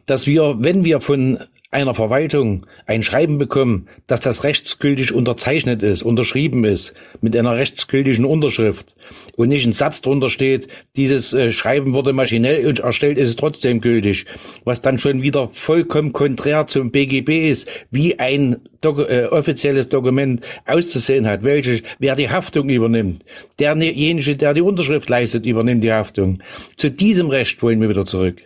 [0.08, 1.39] dass wir, wenn wir von
[1.72, 8.25] einer Verwaltung ein Schreiben bekommen, dass das rechtsgültig unterzeichnet ist, unterschrieben ist, mit einer rechtsgültigen
[8.25, 8.96] Unterschrift
[9.36, 13.82] und nicht ein Satz drunter steht, dieses äh, Schreiben wurde maschinell erstellt, ist es trotzdem
[13.82, 14.25] gültig,
[14.66, 20.41] was dann schon wieder vollkommen konträr zum BGB ist, wie ein Doku äh, offizielles Dokument
[20.66, 23.24] auszusehen hat, welches, wer die Haftung übernimmt.
[23.59, 26.41] Derjenige, der die Unterschrift leistet, übernimmt die Haftung.
[26.78, 28.41] Zu diesem Recht wollen wir wieder zurück.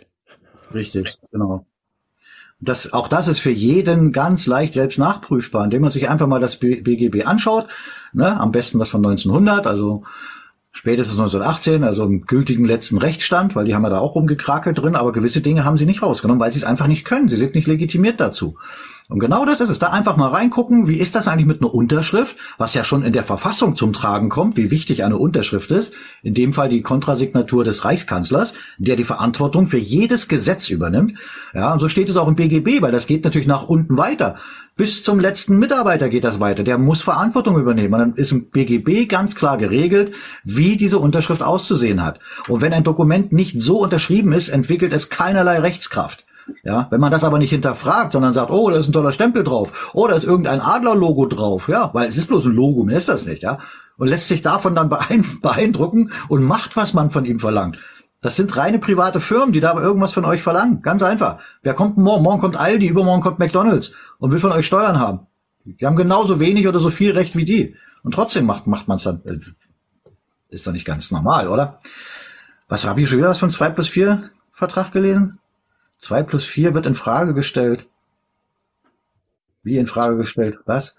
[0.74, 1.64] Richtig, genau.
[2.64, 6.40] Das, auch das ist für jeden ganz leicht selbst nachprüfbar, indem man sich einfach mal
[6.40, 7.66] das BGB anschaut,
[8.12, 10.04] ne, am besten das von 1900, also
[10.72, 14.96] spätestens 1918, also im gültigen letzten Rechtsstand, weil die haben ja da auch rumgekrakelt drin,
[14.96, 17.28] aber gewisse Dinge haben sie nicht rausgenommen, weil sie es einfach nicht können.
[17.28, 18.56] Sie sind nicht legitimiert dazu.
[19.10, 19.78] Und genau das ist es.
[19.78, 23.12] Da einfach mal reingucken, wie ist das eigentlich mit einer Unterschrift, was ja schon in
[23.12, 25.92] der Verfassung zum Tragen kommt, wie wichtig eine Unterschrift ist.
[26.22, 31.18] In dem Fall die Kontrasignatur des Reichskanzlers, der die Verantwortung für jedes Gesetz übernimmt.
[31.52, 34.36] Ja, und so steht es auch im BGB, weil das geht natürlich nach unten weiter.
[34.74, 36.64] Bis zum letzten Mitarbeiter geht das weiter.
[36.64, 37.92] Der muss Verantwortung übernehmen.
[37.92, 40.14] Und dann ist im BGB ganz klar geregelt,
[40.44, 42.20] wie diese Unterschrift auszusehen hat.
[42.48, 46.24] Und wenn ein Dokument nicht so unterschrieben ist, entwickelt es keinerlei Rechtskraft.
[46.62, 49.44] Ja, wenn man das aber nicht hinterfragt, sondern sagt, oh, da ist ein toller Stempel
[49.44, 52.98] drauf, oh, da ist irgendein Adlerlogo drauf, ja, weil es ist bloß ein Logo, mehr
[52.98, 53.58] ist das nicht, ja,
[53.96, 54.88] und lässt sich davon dann
[55.42, 57.78] beeindrucken und macht, was man von ihm verlangt.
[58.20, 60.80] Das sind reine private Firmen, die da irgendwas von euch verlangen.
[60.80, 61.40] Ganz einfach.
[61.62, 62.22] Wer kommt morgen?
[62.22, 65.26] Morgen kommt Aldi, übermorgen kommt McDonalds und will von euch Steuern haben.
[65.66, 67.76] Die haben genauso wenig oder so viel Recht wie die.
[68.02, 69.20] Und trotzdem macht, macht man es dann.
[70.48, 71.80] Ist doch nicht ganz normal, oder?
[72.66, 74.22] Was habe ich schon wieder was von 2 plus 4
[74.52, 75.38] Vertrag gelesen?
[75.98, 77.86] 2 plus 4 wird in Frage gestellt.
[79.62, 80.58] Wie in Frage gestellt?
[80.66, 80.94] Was?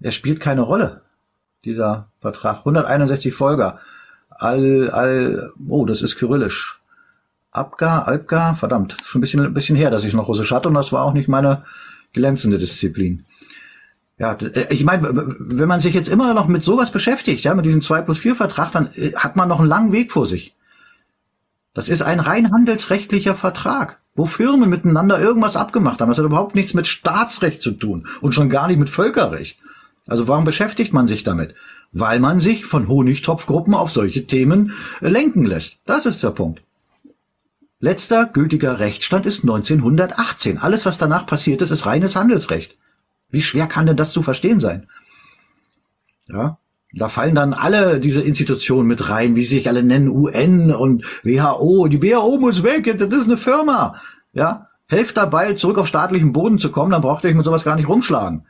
[0.00, 1.02] Er spielt keine Rolle,
[1.64, 2.58] dieser Vertrag.
[2.58, 3.80] 161 Folger.
[4.28, 6.80] Al, al, oh, das ist kyrillisch.
[7.50, 10.74] Abga, Alpga, verdammt, schon ein bisschen, ein bisschen her, dass ich noch Russisch hatte und
[10.74, 11.64] das war auch nicht meine
[12.12, 13.24] glänzende Disziplin.
[14.18, 15.08] Ja, äh, ich meine,
[15.38, 18.34] wenn man sich jetzt immer noch mit sowas beschäftigt, ja, mit diesem 2 plus 4
[18.34, 20.54] Vertrag, dann äh, hat man noch einen langen Weg vor sich.
[21.76, 26.08] Das ist ein rein handelsrechtlicher Vertrag, wo Firmen miteinander irgendwas abgemacht haben.
[26.08, 29.58] Das hat überhaupt nichts mit Staatsrecht zu tun und schon gar nicht mit Völkerrecht.
[30.06, 31.54] Also warum beschäftigt man sich damit?
[31.92, 34.72] Weil man sich von Honigtopfgruppen auf solche Themen
[35.02, 35.76] äh, lenken lässt.
[35.84, 36.62] Das ist der Punkt.
[37.78, 40.56] Letzter gültiger Rechtsstand ist 1918.
[40.56, 42.78] Alles, was danach passiert ist, ist reines Handelsrecht.
[43.28, 44.88] Wie schwer kann denn das zu verstehen sein?
[46.26, 46.56] Ja,
[46.96, 51.04] da fallen dann alle diese Institutionen mit rein, wie sie sich alle nennen, UN und
[51.22, 51.88] WHO.
[51.88, 54.00] Die WHO muss weg, das ist eine Firma.
[54.32, 57.64] Ja, helft dabei, zurück auf staatlichen Boden zu kommen, dann braucht ihr euch mit sowas
[57.64, 58.46] gar nicht rumschlagen.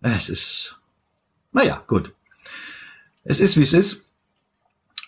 [0.00, 0.78] Es ist,
[1.52, 2.14] naja, gut.
[3.22, 4.02] Es ist, wie es ist.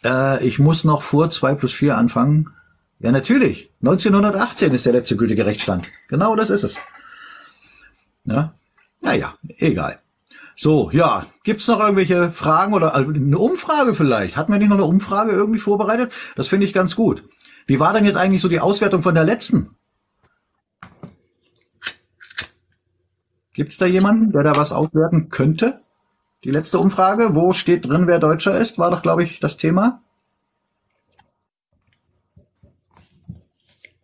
[0.04, 2.50] Äh, ich muss noch vor zwei plus vier anfangen.
[2.98, 3.70] Ja, natürlich.
[3.82, 5.86] 1918 ist der letzte gültige Rechtsstand.
[6.08, 6.78] Genau das ist es.
[8.24, 8.54] Ja,
[9.00, 9.98] naja, egal.
[10.58, 14.38] So, ja, gibt's noch irgendwelche Fragen oder also eine Umfrage vielleicht?
[14.38, 16.10] Hatten wir nicht noch eine Umfrage irgendwie vorbereitet?
[16.34, 17.24] Das finde ich ganz gut.
[17.66, 19.76] Wie war denn jetzt eigentlich so die Auswertung von der letzten?
[23.52, 25.80] Gibt's da jemanden, der da was auswerten könnte?
[26.44, 30.00] Die letzte Umfrage, wo steht drin, wer Deutscher ist, war doch, glaube ich, das Thema.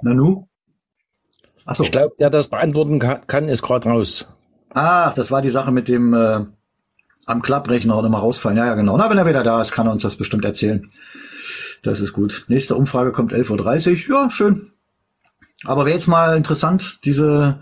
[0.03, 0.49] Nanu?
[1.65, 1.85] Achso.
[1.85, 4.29] Ich glaube, der das beantworten kann, ist gerade raus.
[4.75, 6.45] Ach, das war die Sache mit dem äh,
[7.27, 8.59] am Klapprechner oder mal rausfallen.
[8.59, 8.97] Ja, ja, genau.
[8.97, 10.91] Na, wenn er wieder da ist, kann er uns das bestimmt erzählen.
[11.83, 12.45] Das ist gut.
[12.49, 14.15] Nächste Umfrage kommt 11.30 Uhr.
[14.15, 14.73] Ja, schön.
[15.65, 17.61] Aber wäre jetzt mal interessant, diese,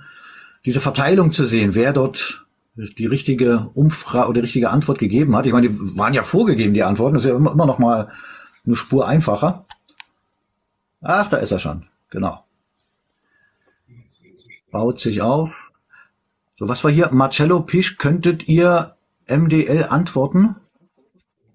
[0.64, 2.46] diese Verteilung zu sehen, wer dort
[2.76, 5.46] die richtige Umfrage oder die richtige Antwort gegeben hat.
[5.46, 7.14] Ich meine, die waren ja vorgegeben, die Antworten.
[7.14, 8.10] Das ist ja immer, immer noch mal
[8.64, 9.66] eine Spur einfacher.
[11.02, 11.86] Ach, da ist er schon.
[12.10, 12.44] Genau.
[14.70, 15.69] Baut sich auf.
[16.60, 17.08] So, was war hier?
[17.10, 18.94] Marcello Pisch, könntet ihr
[19.26, 20.56] MDL antworten?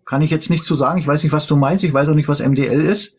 [0.04, 1.00] Kann ich jetzt nicht zu sagen.
[1.00, 1.84] Ich weiß nicht, was du meinst.
[1.84, 3.16] Ich weiß auch nicht, was MDL ist.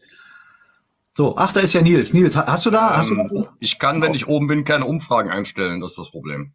[1.14, 2.12] So, ach, da ist ja Nils.
[2.12, 2.96] Nils, hast du da?
[2.96, 3.56] Hast ähm, du da?
[3.60, 5.80] Ich kann, wenn ich oben bin, keine Umfragen einstellen.
[5.80, 6.54] Das ist das Problem.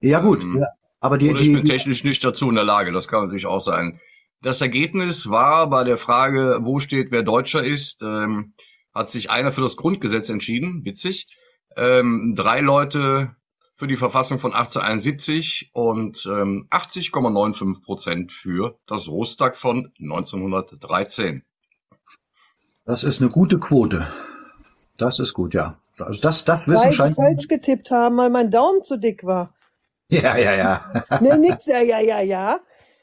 [0.00, 0.40] Ja, gut.
[0.40, 0.68] Ähm, ja,
[1.00, 2.92] aber die, ich bin technisch nicht dazu in der Lage.
[2.92, 4.00] Das kann natürlich auch sein.
[4.40, 8.54] Das Ergebnis war bei der Frage, wo steht, wer Deutscher ist, ähm,
[8.94, 10.82] hat sich einer für das Grundgesetz entschieden.
[10.86, 11.26] Witzig.
[11.76, 13.36] Ähm, drei Leute
[13.80, 21.42] für die Verfassung von 1871 und ähm, 80,95 Prozent für das Rostag von 1913.
[22.84, 24.06] Das ist eine gute Quote.
[24.98, 25.78] Das ist gut, ja.
[25.98, 27.16] Also das, das Wissen weil scheint.
[27.16, 29.54] falsch getippt haben, weil mein Daumen zu dick war.
[30.12, 31.04] Ja, ja, ja.
[31.20, 32.58] nee, nix, ja, ja, ja, ja.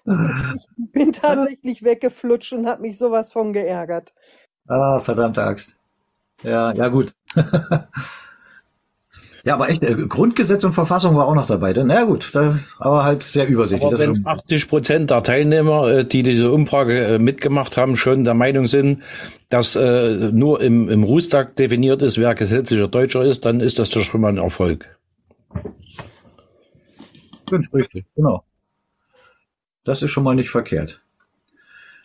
[0.06, 4.14] Ich bin tatsächlich weggeflutscht und habe mich sowas von geärgert.
[4.68, 5.78] Ah, verdammte Axt.
[6.44, 7.16] Ja, ja, gut.
[9.48, 11.72] Ja, aber echt, äh, Grundgesetz und Verfassung war auch noch dabei.
[11.72, 13.88] Na ja, gut, da, aber halt sehr übersichtlich.
[13.88, 18.34] Aber wenn 80 Prozent der Teilnehmer, äh, die diese Umfrage äh, mitgemacht haben, schon der
[18.34, 19.04] Meinung sind,
[19.48, 23.90] dass äh, nur im, im Rustag definiert ist, wer gesetzlicher Deutscher ist, dann ist das
[23.90, 24.98] doch schon mal ein Erfolg.
[27.50, 28.44] Richtig, genau.
[29.86, 31.00] Das ist schon mal nicht verkehrt.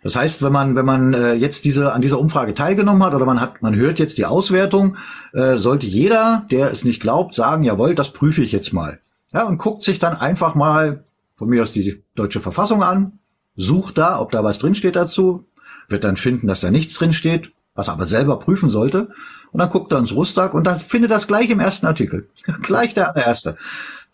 [0.02, 3.24] Das heißt, wenn man wenn man äh, jetzt diese an dieser Umfrage teilgenommen hat oder
[3.24, 4.96] man hat man hört jetzt die Auswertung,
[5.32, 8.98] äh, sollte jeder, der es nicht glaubt, sagen, jawohl, das prüfe ich jetzt mal.
[9.32, 11.04] Ja, und guckt sich dann einfach mal
[11.36, 13.18] von mir aus die deutsche Verfassung an,
[13.56, 15.46] sucht da, ob da was drinsteht dazu,
[15.88, 19.08] wird dann finden, dass da nichts drinsteht, was er aber selber prüfen sollte.
[19.50, 22.28] Und dann guckt er ins Rustag und dann findet das gleich im ersten Artikel.
[22.62, 23.56] gleich der erste.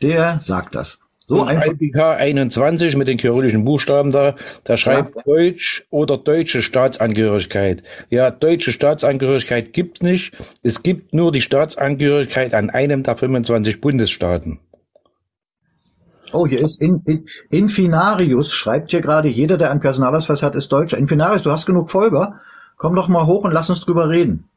[0.02, 0.98] Der sagt das.
[1.28, 1.72] So einfach.
[1.78, 4.34] IPK 21 mit den kyrillischen Buchstaben da,
[4.64, 5.22] da schreibt ja.
[5.26, 7.82] Deutsch oder deutsche Staatsangehörigkeit.
[8.08, 10.32] Ja, deutsche Staatsangehörigkeit gibt's nicht.
[10.62, 14.60] Es gibt nur die Staatsangehörigkeit an einem der 25 Bundesstaaten.
[16.32, 20.72] Oh, hier ist in, in, Infinarius, schreibt hier gerade, jeder, der einen Personalausweis hat, ist
[20.72, 20.96] Deutscher.
[20.96, 22.40] Infinarius, du hast genug Folger.
[22.76, 24.48] Komm doch mal hoch und lass uns drüber reden.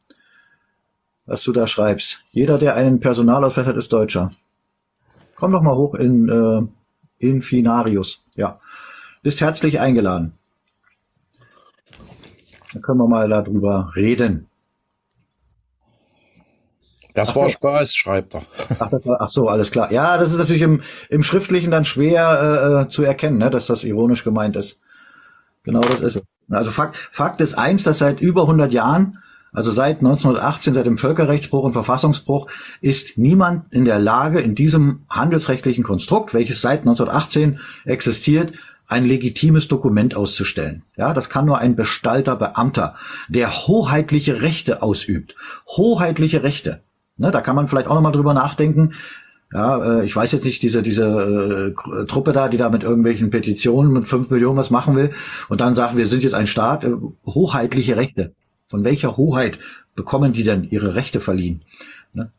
[1.26, 2.20] Was du da schreibst.
[2.32, 4.32] Jeder, der einen Personalausweis hat, ist Deutscher.
[5.42, 6.62] Komm doch mal hoch in äh,
[7.18, 8.24] Infinarius.
[8.36, 8.60] Ja,
[9.24, 10.34] bist herzlich eingeladen.
[12.72, 14.52] Dann können wir mal darüber reden.
[17.16, 17.54] Das ach war so.
[17.54, 18.44] Spaß, schreibt er.
[18.78, 19.92] Ach, war, ach, so, alles klar.
[19.92, 23.84] Ja, das ist natürlich im, im Schriftlichen dann schwer äh, zu erkennen, ne, dass das
[23.84, 24.80] ironisch gemeint ist.
[25.64, 26.24] Genau das ist es.
[26.52, 29.18] Also Fakt, Fakt ist eins, dass seit über 100 Jahren
[29.54, 32.48] also seit 1918, seit dem Völkerrechtsbruch und Verfassungsbruch,
[32.80, 38.54] ist niemand in der Lage, in diesem handelsrechtlichen Konstrukt, welches seit 1918 existiert,
[38.88, 40.84] ein legitimes Dokument auszustellen.
[40.98, 42.96] Ja, das kann nur ein bestalter Beamter,
[43.30, 45.36] der hoheitliche Rechte ausübt.
[45.68, 46.82] Hoheitliche Rechte.
[47.18, 48.94] Ne, da kann man vielleicht auch nochmal drüber nachdenken.
[49.54, 53.30] Ja, äh, ich weiß jetzt nicht, diese, diese äh, Truppe da, die da mit irgendwelchen
[53.30, 55.12] Petitionen mit fünf Millionen was machen will
[55.50, 56.92] und dann sagt, wir sind jetzt ein Staat, äh,
[57.26, 58.34] hoheitliche Rechte.
[58.72, 59.60] Von welcher Hoheit
[59.96, 61.60] bekommen die denn ihre Rechte verliehen?
[62.14, 62.32] Ne?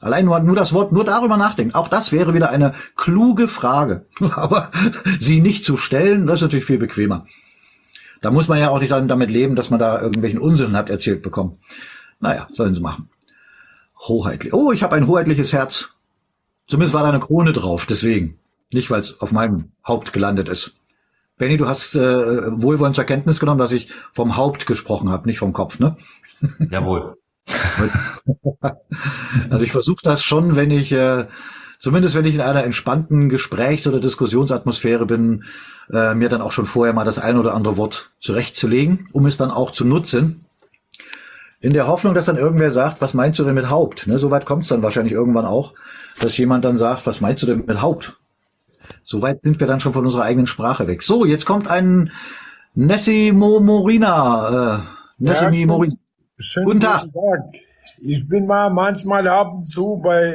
[0.00, 1.74] Allein nur, nur das Wort, nur darüber nachdenken.
[1.74, 4.04] Auch das wäre wieder eine kluge Frage.
[4.36, 4.70] Aber
[5.18, 7.26] sie nicht zu stellen, das ist natürlich viel bequemer.
[8.20, 11.22] Da muss man ja auch nicht damit leben, dass man da irgendwelchen Unsinn hat erzählt
[11.22, 11.58] bekommen.
[12.20, 13.08] Naja, sollen sie machen.
[14.06, 14.52] Hoheitlich.
[14.52, 15.88] Oh, ich habe ein hoheitliches Herz.
[16.66, 18.38] Zumindest war da eine Krone drauf, deswegen.
[18.74, 20.77] Nicht, weil es auf meinem Haupt gelandet ist.
[21.38, 25.38] Benny, du hast äh, wohlwollend zur Kenntnis genommen, dass ich vom Haupt gesprochen habe, nicht
[25.38, 25.96] vom Kopf, ne?
[26.70, 27.16] Jawohl.
[29.50, 31.26] also ich versuche das schon, wenn ich, äh,
[31.78, 35.44] zumindest wenn ich in einer entspannten Gesprächs- oder Diskussionsatmosphäre bin,
[35.92, 39.36] äh, mir dann auch schon vorher mal das ein oder andere Wort zurechtzulegen, um es
[39.36, 40.44] dann auch zu nutzen.
[41.60, 44.06] In der Hoffnung, dass dann irgendwer sagt, was meinst du denn mit Haupt?
[44.06, 45.74] Ne, Soweit kommt es dann wahrscheinlich irgendwann auch,
[46.20, 48.18] dass jemand dann sagt, was meinst du denn mit Haupt?
[49.04, 51.02] Soweit sind wir dann schon von unserer eigenen Sprache weg.
[51.02, 52.10] So, jetzt kommt ein
[52.74, 54.76] Nessimo Morina.
[54.76, 55.96] Äh, Nessimo ja, Morina.
[56.64, 57.02] Guten Tag.
[57.12, 57.40] Tag.
[58.00, 60.34] Ich bin mal manchmal ab und zu bei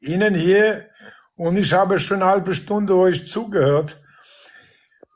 [0.00, 0.86] Ihnen hier
[1.36, 4.00] und ich habe schon eine halbe Stunde euch zugehört.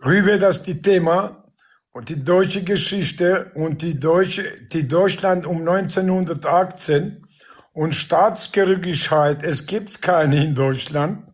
[0.05, 1.45] Rüber das die Thema
[1.93, 4.43] und die deutsche Geschichte und die deutsche,
[4.73, 7.27] die Deutschland um 1918
[7.73, 9.43] und Staatsgerückigkeit.
[9.43, 11.30] Es gibt keine in Deutschland.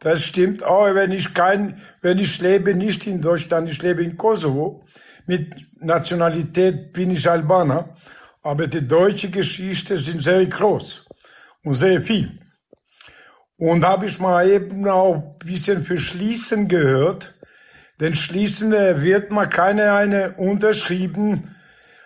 [0.00, 4.16] Das stimmt auch, wenn ich kein, wenn ich lebe nicht in Deutschland, ich lebe in
[4.16, 4.84] Kosovo.
[5.26, 7.96] Mit Nationalität bin ich Albaner.
[8.42, 11.04] Aber die deutsche Geschichte sind sehr groß
[11.64, 12.38] und sehr viel.
[13.56, 17.34] Und habe ich mal eben auch ein bisschen für Schließen gehört.
[18.00, 21.56] Denn Schließen wird mal keine eine unterschrieben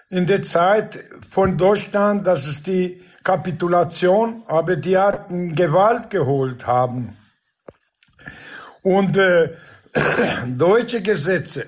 [0.08, 7.16] in der Zeit von Deutschland, dass es die Kapitulation, aber die hatten Gewalt geholt haben.
[8.82, 9.50] Und äh,
[10.46, 11.66] deutsche Gesetze.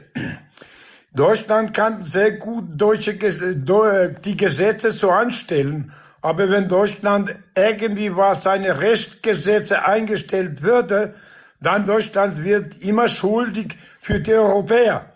[1.13, 8.81] Deutschland kann sehr gut deutsche, die Gesetze so anstellen, aber wenn Deutschland irgendwie was seine
[8.81, 11.15] Rechtsgesetze eingestellt würde,
[11.61, 15.13] dann Deutschland wird immer schuldig für die Europäer.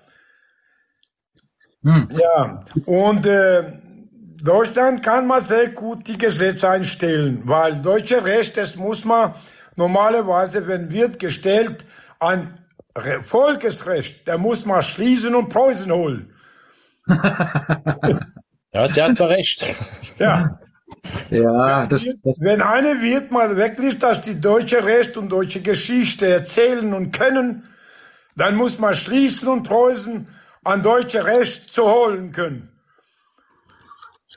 [1.83, 2.09] Hm.
[2.13, 3.73] Ja, und äh,
[4.41, 9.35] Deutschland kann man sehr gut die Gesetze einstellen, weil deutsche Recht, das muss man
[9.79, 11.87] Normalerweise, wenn wird gestellt
[12.21, 12.55] ein
[13.23, 16.33] Volksrecht, da muss man schließen und Preußen holen.
[18.73, 19.65] ja, der hat recht.
[20.19, 20.59] Ja.
[21.31, 26.27] Ja, das, das wenn eine wird mal wirklich, dass die deutsche Recht und deutsche Geschichte
[26.27, 27.65] erzählen und können,
[28.37, 30.27] dann muss man schließen und Preußen
[30.65, 32.69] an deutsche Recht zu holen können.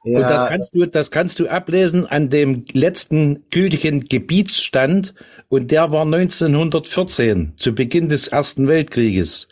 [0.03, 0.19] Ja.
[0.19, 5.13] Und das kannst du, das kannst du ablesen an dem letzten gültigen Gebietsstand
[5.51, 9.49] und der war 1914 zu Beginn des Ersten Weltkrieges.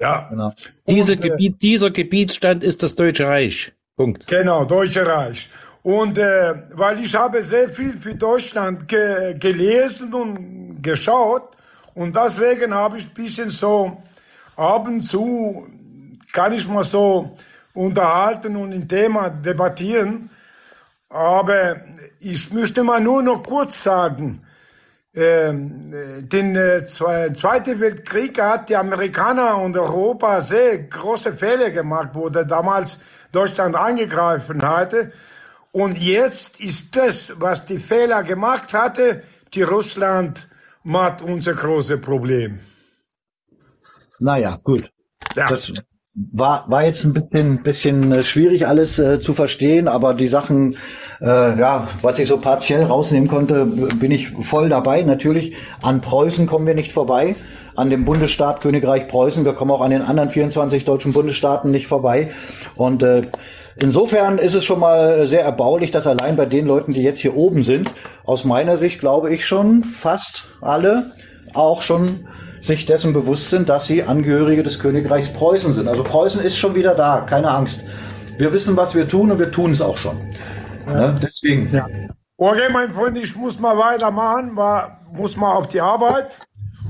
[0.00, 0.26] Ja.
[0.28, 0.52] Genau.
[0.88, 3.72] Diese und, äh, Gebiet, dieser Gebietsstand ist das Deutsche Reich.
[3.96, 4.26] Punkt.
[4.26, 5.48] Genau, Deutsche Reich.
[5.84, 11.50] Und äh, weil ich habe sehr viel für Deutschland ge gelesen und geschaut
[11.94, 14.02] und deswegen habe ich bisschen so
[14.56, 15.66] ab und zu
[16.32, 17.36] kann ich mal so
[17.74, 20.30] unterhalten und ein Thema debattieren.
[21.08, 21.76] Aber
[22.18, 24.51] ich möchte mal nur noch kurz sagen, äh,
[25.14, 32.44] den äh, Zweiten Weltkrieg hat die Amerikaner und Europa sehr große Fehler gemacht, wo der
[32.44, 35.12] damals Deutschland angegriffen hatte.
[35.70, 39.22] Und jetzt ist das, was die Fehler gemacht hatte,
[39.52, 40.48] die Russland
[40.82, 42.60] macht unser großes Problem.
[44.18, 44.90] Naja, gut.
[45.34, 45.48] Ja.
[45.48, 45.72] Das
[46.14, 50.76] war, war jetzt ein bisschen, bisschen äh, schwierig alles äh, zu verstehen, aber die Sachen,
[51.20, 55.02] äh, ja, was ich so partiell rausnehmen konnte, bin ich voll dabei.
[55.02, 57.34] Natürlich, an Preußen kommen wir nicht vorbei,
[57.76, 59.44] an dem Bundesstaat Königreich Preußen.
[59.44, 62.30] Wir kommen auch an den anderen 24 deutschen Bundesstaaten nicht vorbei.
[62.76, 63.22] Und äh,
[63.80, 67.34] Insofern ist es schon mal sehr erbaulich, dass allein bei den Leuten, die jetzt hier
[67.34, 67.90] oben sind,
[68.22, 71.12] aus meiner Sicht glaube ich schon fast alle
[71.54, 72.26] auch schon
[72.62, 75.88] sich dessen bewusst sind, dass sie Angehörige des Königreichs Preußen sind.
[75.88, 77.84] Also Preußen ist schon wieder da, keine Angst.
[78.38, 80.16] Wir wissen, was wir tun und wir tun es auch schon.
[80.86, 81.12] Ja.
[81.12, 81.20] Ne?
[81.22, 81.68] Deswegen.
[81.72, 81.86] Ja.
[82.36, 86.38] Okay, mein Freund, ich muss mal weitermachen, war, muss mal auf die Arbeit.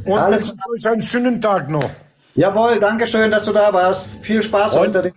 [0.05, 1.91] Und Alles wünsche euch einen schönen Tag noch.
[2.35, 4.09] Jawohl, danke schön, dass du da warst.
[4.23, 5.13] Viel Spaß und, heute.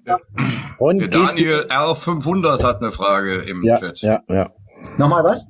[0.77, 4.01] Und der Daniel R500 hat eine Frage im ja, Chat.
[4.01, 4.49] Ja, ja.
[4.97, 5.47] Nochmal was?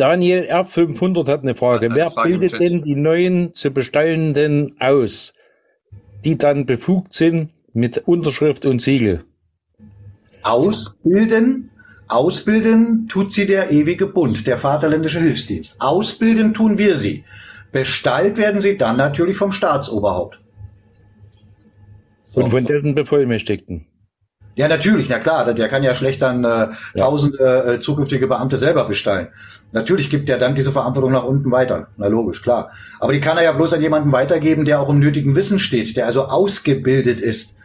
[0.00, 1.86] Daniel R500 hat eine Frage.
[1.86, 5.34] Eine Wer Frage bildet denn die neuen zu bestellenden aus,
[6.24, 9.24] die dann befugt sind mit Unterschrift und Siegel?
[10.42, 11.70] Ausbilden,
[12.08, 15.76] ausbilden tut sie der ewige Bund, der Vaterländische Hilfsdienst.
[15.80, 17.24] Ausbilden tun wir sie.
[17.70, 20.40] Bestallt werden sie dann natürlich vom Staatsoberhaupt.
[22.30, 22.40] So.
[22.40, 23.86] Und von dessen Bevollmächtigten.
[24.56, 28.84] Ja, natürlich, na klar, der kann ja schlecht dann äh, tausende äh, zukünftige Beamte selber
[28.84, 29.28] bestallen.
[29.72, 31.88] Natürlich gibt er dann diese Verantwortung nach unten weiter.
[31.96, 32.70] Na logisch, klar.
[32.98, 35.96] Aber die kann er ja bloß an jemanden weitergeben, der auch im nötigen Wissen steht,
[35.96, 37.56] der also ausgebildet ist.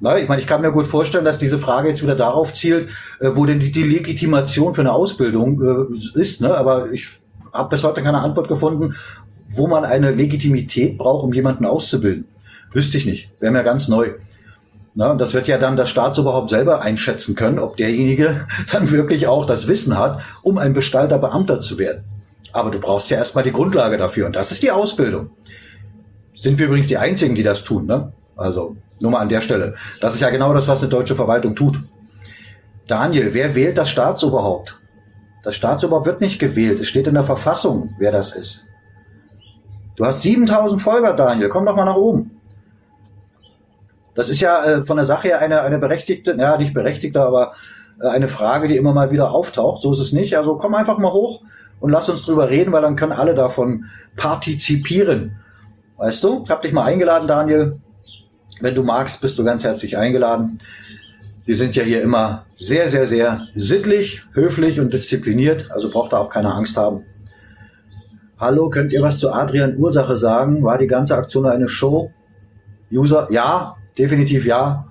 [0.00, 2.88] Na, ich meine, ich kann mir gut vorstellen, dass diese Frage jetzt wieder darauf zielt,
[3.20, 6.40] äh, wo denn die, die Legitimation für eine Ausbildung äh, ist.
[6.40, 6.54] Ne?
[6.54, 7.08] Aber ich
[7.52, 8.94] habe bis heute keine Antwort gefunden,
[9.48, 12.24] wo man eine Legitimität braucht, um jemanden auszubilden.
[12.72, 13.30] Wüsste ich nicht.
[13.40, 14.12] Wäre mir ganz neu.
[14.94, 19.46] Na, das wird ja dann das Staatsoberhaupt selber einschätzen können, ob derjenige dann wirklich auch
[19.46, 22.04] das Wissen hat, um ein Bestalter Beamter zu werden.
[22.52, 25.30] Aber du brauchst ja erstmal die Grundlage dafür und das ist die Ausbildung.
[26.36, 28.12] Sind wir übrigens die Einzigen, die das tun, ne?
[28.36, 29.74] Also, nur mal an der Stelle.
[30.00, 31.80] Das ist ja genau das, was eine deutsche Verwaltung tut.
[32.88, 34.80] Daniel, wer wählt das Staatsoberhaupt?
[35.44, 36.80] Das Staatsoberhaupt wird nicht gewählt.
[36.80, 38.66] Es steht in der Verfassung, wer das ist.
[39.96, 41.48] Du hast 7000 Folger, Daniel.
[41.48, 42.39] Komm doch mal nach oben.
[44.14, 47.54] Das ist ja äh, von der Sache her eine, eine berechtigte, ja, nicht berechtigte, aber
[48.00, 49.82] äh, eine Frage, die immer mal wieder auftaucht.
[49.82, 50.36] So ist es nicht.
[50.36, 51.42] Also komm einfach mal hoch
[51.80, 55.36] und lass uns drüber reden, weil dann können alle davon partizipieren.
[55.96, 56.42] Weißt du?
[56.44, 57.78] Ich habe dich mal eingeladen, Daniel.
[58.60, 60.60] Wenn du magst, bist du ganz herzlich eingeladen.
[61.46, 65.70] Wir sind ja hier immer sehr, sehr, sehr sittlich, höflich und diszipliniert.
[65.70, 67.04] Also braucht da auch keine Angst haben.
[68.38, 70.62] Hallo, könnt ihr was zu Adrian Ursache sagen?
[70.62, 72.10] War die ganze Aktion eine Show?
[72.90, 74.86] User, ja, definitiv ja.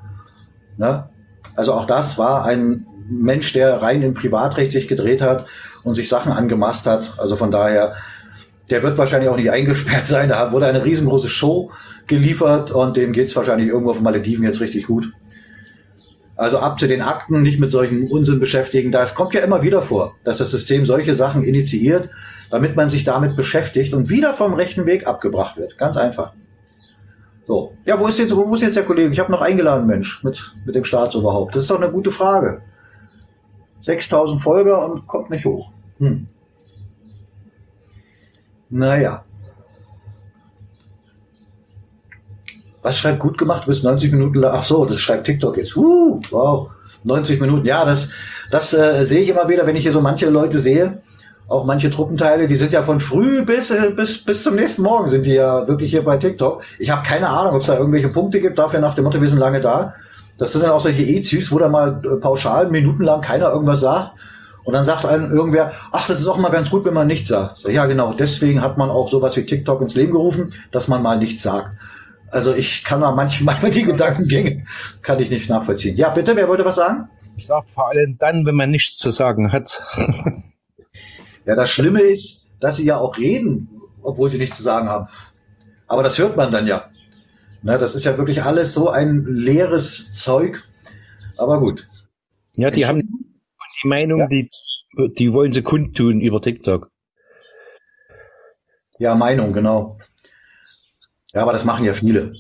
[0.78, 1.10] Ne?
[1.56, 5.48] Also auch das war ein Mensch, der rein im Privatrecht sich gedreht hat
[5.84, 7.16] und sich Sachen angemaßt hat.
[7.18, 7.96] Also von daher,
[8.70, 10.30] der wird wahrscheinlich auch nicht eingesperrt sein.
[10.30, 11.72] Da wurde eine riesengroße Show
[12.08, 15.12] geliefert und dem geht's wahrscheinlich irgendwo auf Malediven jetzt richtig gut.
[16.36, 18.94] Also ab zu den Akten, nicht mit solchen Unsinn beschäftigen.
[18.94, 22.10] Das kommt ja immer wieder vor, dass das System solche Sachen initiiert,
[22.50, 25.78] damit man sich damit beschäftigt und wieder vom rechten Weg abgebracht wird.
[25.78, 26.32] Ganz einfach.
[27.50, 27.74] So.
[27.84, 29.12] Ja, wo ist jetzt, wo ist jetzt der Kollege?
[29.12, 31.56] Ich habe noch eingeladen, Mensch, mit, mit dem Staatsoberhaupt.
[31.56, 32.62] Das ist doch eine gute Frage.
[33.82, 35.72] 6000 Folger und kommt nicht hoch.
[35.98, 36.28] Hm.
[38.70, 39.24] Naja.
[42.84, 43.64] Was schreibt gut gemacht?
[43.64, 44.52] Du bist 90 Minuten lang.
[44.54, 45.76] Ach so, das schreibt TikTok jetzt.
[45.76, 46.70] Uh, wow.
[47.04, 47.66] 90 Minuten.
[47.66, 48.12] Ja, das,
[48.52, 51.02] das äh, sehe ich immer wieder, wenn ich hier so manche Leute sehe,
[51.50, 55.08] auch manche Truppenteile, die sind ja von früh bis, äh, bis, bis zum nächsten Morgen
[55.08, 56.62] sind die ja wirklich hier bei TikTok.
[56.78, 59.30] Ich habe keine Ahnung, ob es da irgendwelche Punkte gibt, dafür nach dem Motto, wir
[59.30, 59.96] sind lange da.
[60.38, 64.12] Das sind dann auch solche Ezis, wo da mal äh, pauschal minutenlang keiner irgendwas sagt.
[64.64, 67.30] Und dann sagt einem irgendwer, ach, das ist auch mal ganz gut, wenn man nichts
[67.30, 67.62] sagt.
[67.62, 71.02] So, ja, genau, deswegen hat man auch sowas wie TikTok ins Leben gerufen, dass man
[71.02, 71.72] mal nichts sagt.
[72.30, 73.12] Also ich kann da
[73.42, 74.66] manchmal die Gedankengänge
[75.02, 75.98] kann ich nicht nachvollziehen.
[75.98, 77.10] Ja, bitte, wer wollte was sagen?
[77.38, 79.82] Sagt vor allem dann, wenn man nichts zu sagen hat.
[81.50, 83.68] ja, das Schlimme ist, dass sie ja auch reden,
[84.04, 85.08] obwohl sie nichts zu sagen haben.
[85.88, 86.92] Aber das hört man dann ja.
[87.64, 90.64] Na, das ist ja wirklich alles so ein leeres Zeug.
[91.38, 91.88] Aber gut.
[92.56, 94.28] Ja, die haben die Meinung, ja.
[94.28, 94.48] die,
[95.18, 96.92] die wollen sie kundtun über TikTok.
[99.00, 99.98] Ja, Meinung, genau.
[101.34, 102.32] Ja, aber das machen ja viele.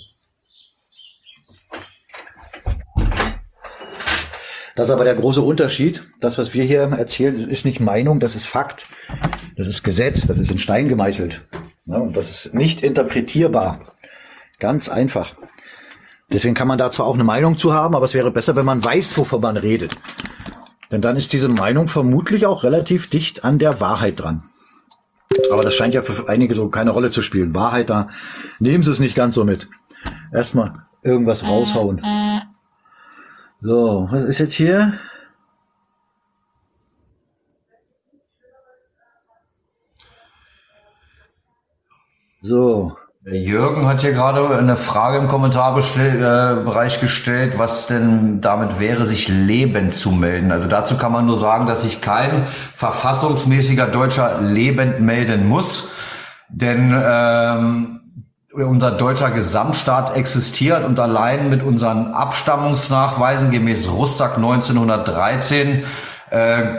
[4.79, 6.03] Das ist aber der große Unterschied.
[6.21, 8.85] Das, was wir hier erzählen, ist nicht Meinung, das ist Fakt.
[9.57, 11.41] Das ist Gesetz, das ist in Stein gemeißelt.
[11.83, 13.81] Ja, und das ist nicht interpretierbar.
[14.57, 15.33] Ganz einfach.
[16.31, 18.63] Deswegen kann man da zwar auch eine Meinung zu haben, aber es wäre besser, wenn
[18.63, 19.97] man weiß, wovon man redet.
[20.93, 24.43] Denn dann ist diese Meinung vermutlich auch relativ dicht an der Wahrheit dran.
[25.51, 27.53] Aber das scheint ja für einige so keine Rolle zu spielen.
[27.53, 28.07] Wahrheit, da
[28.59, 29.67] nehmen sie es nicht ganz so mit.
[30.31, 30.71] Erstmal
[31.03, 32.01] irgendwas raushauen.
[33.61, 34.93] So, was ist jetzt hier?
[42.41, 42.95] So.
[43.25, 49.27] Jürgen hat hier gerade eine Frage im Kommentarbereich äh, gestellt, was denn damit wäre, sich
[49.27, 50.51] lebend zu melden.
[50.53, 55.91] Also dazu kann man nur sagen, dass sich kein verfassungsmäßiger Deutscher lebend melden muss.
[56.47, 57.98] Denn ähm,
[58.53, 65.83] unser deutscher Gesamtstaat existiert und allein mit unseren Abstammungsnachweisen gemäß Rustak 1913
[66.31, 66.77] äh,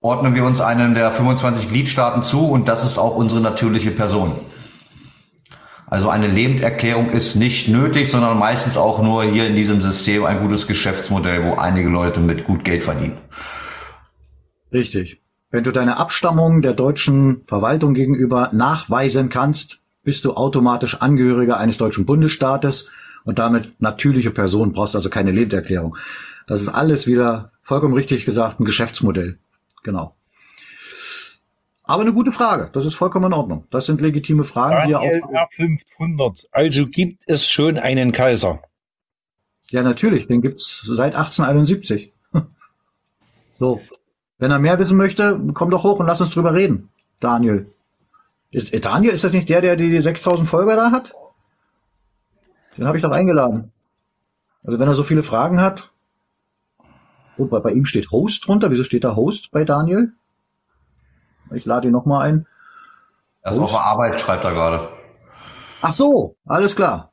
[0.00, 4.36] ordnen wir uns einen der 25 Gliedstaaten zu und das ist auch unsere natürliche Person.
[5.88, 10.40] Also eine Lebenderklärung ist nicht nötig, sondern meistens auch nur hier in diesem System ein
[10.40, 13.18] gutes Geschäftsmodell, wo einige Leute mit gut Geld verdienen.
[14.72, 15.20] Richtig.
[15.50, 21.78] Wenn du deine Abstammung der deutschen Verwaltung gegenüber nachweisen kannst, bist du automatisch Angehöriger eines
[21.78, 22.88] deutschen Bundesstaates
[23.24, 25.96] und damit natürliche Person, brauchst also keine Lebenserklärung.
[26.46, 29.40] Das ist alles wieder vollkommen richtig gesagt ein Geschäftsmodell.
[29.82, 30.14] Genau.
[31.82, 32.70] Aber eine gute Frage.
[32.72, 33.66] Das ist vollkommen in Ordnung.
[33.72, 35.50] Das sind legitime Fragen, Daniel die auch.
[35.50, 36.48] 500.
[36.52, 38.62] Also gibt es schon einen Kaiser?
[39.70, 40.28] Ja, natürlich.
[40.28, 42.12] Den gibt's seit 1871.
[43.58, 43.80] so.
[44.38, 46.90] Wenn er mehr wissen möchte, komm doch hoch und lass uns drüber reden.
[47.18, 47.66] Daniel.
[48.56, 51.12] Ist, Daniel, ist das nicht der, der die 6000 Folger da hat?
[52.78, 53.70] Den habe ich doch eingeladen.
[54.64, 55.90] Also wenn er so viele Fragen hat.
[57.36, 58.70] Oh, bei, bei ihm steht Host drunter.
[58.70, 60.14] Wieso steht da Host bei Daniel?
[61.52, 62.46] Ich lade ihn nochmal ein.
[63.42, 64.88] Er ist auf der Arbeit, schreibt er gerade.
[65.82, 67.12] Ach so, alles klar.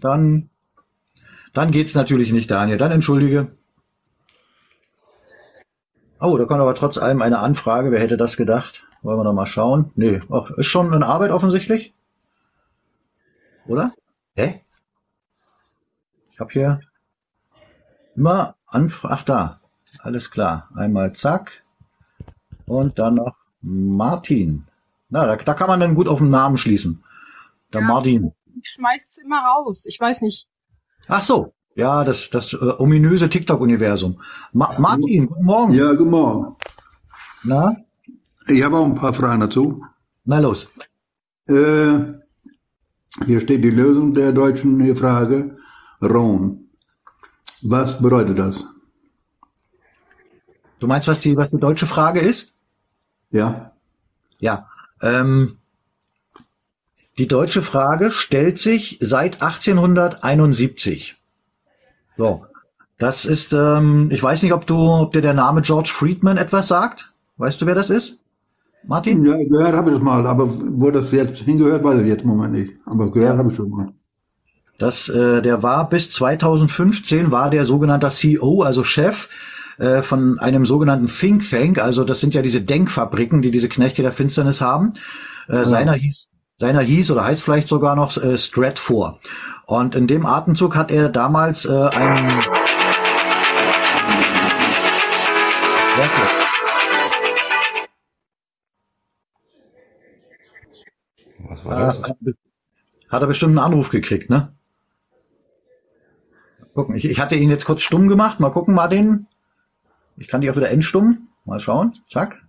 [0.00, 0.48] Dann,
[1.52, 2.78] dann geht's natürlich nicht, Daniel.
[2.78, 3.50] Dann entschuldige.
[6.20, 7.90] Oh, da kommt aber trotz allem eine Anfrage.
[7.90, 8.84] Wer hätte das gedacht?
[9.02, 9.90] Wollen wir noch mal schauen?
[9.96, 10.22] Nee,
[10.56, 11.92] ist schon eine Arbeit offensichtlich.
[13.66, 13.92] Oder?
[14.34, 14.62] Hä?
[16.30, 16.80] Ich habe hier
[18.16, 19.14] immer Anfrage.
[19.14, 19.60] Ach da,
[20.00, 20.68] alles klar.
[20.74, 21.64] Einmal zack.
[22.66, 24.66] Und dann noch Martin.
[25.08, 27.02] Na, da, da kann man dann gut auf den Namen schließen.
[27.72, 28.32] Der ja, Martin.
[28.62, 29.84] Ich schmeiß's immer raus.
[29.86, 30.48] Ich weiß nicht.
[31.08, 31.52] Ach so.
[31.74, 34.20] Ja, das, das äh, ominöse TikTok-Universum.
[34.52, 35.72] Ma Martin, guten Morgen.
[35.72, 36.56] Ja, guten Morgen.
[37.44, 37.76] Na?
[38.48, 39.84] Ich habe auch ein paar Fragen dazu.
[40.24, 40.68] Na los.
[41.46, 41.98] Äh,
[43.26, 45.56] hier steht die Lösung der deutschen Frage.
[46.00, 46.68] Rom.
[47.62, 48.64] Was bedeutet das?
[50.80, 52.54] Du meinst, was die, was die deutsche Frage ist?
[53.30, 53.72] Ja.
[54.38, 54.68] Ja.
[55.00, 55.58] Ähm,
[57.18, 61.16] die deutsche Frage stellt sich seit 1871.
[62.16, 62.46] So.
[62.98, 66.68] Das ist, ähm, ich weiß nicht, ob du, ob dir der Name George Friedman etwas
[66.68, 67.12] sagt.
[67.36, 68.18] Weißt du, wer das ist?
[68.84, 69.24] Martin?
[69.24, 72.28] Ja, gehört habe ich das mal, aber wo das jetzt hingehört, weiß ich jetzt im
[72.28, 72.72] Moment nicht.
[72.86, 73.38] Aber gehört ja.
[73.38, 73.88] habe ich schon mal.
[74.78, 79.28] Das, äh, der war bis 2015 war der sogenannte CEO, also Chef
[79.78, 81.78] äh, von einem sogenannten Think Tank.
[81.78, 84.92] Also das sind ja diese Denkfabriken, die diese Knechte der Finsternis haben.
[85.48, 85.64] Äh, ja.
[85.64, 86.28] Seiner hieß
[86.62, 89.18] seiner hieß oder heißt vielleicht sogar noch äh, Stratfor.
[89.66, 92.30] Und in dem Atemzug hat er damals äh, einen
[101.52, 102.02] Was war das?
[103.10, 104.54] Hat er bestimmt einen Anruf gekriegt, ne?
[106.72, 108.40] Gucken, ich, ich hatte ihn jetzt kurz stumm gemacht.
[108.40, 109.26] Mal gucken, Martin.
[110.16, 111.28] Ich kann dich auch wieder entstummen.
[111.44, 111.92] Mal schauen.
[112.08, 112.40] Zack.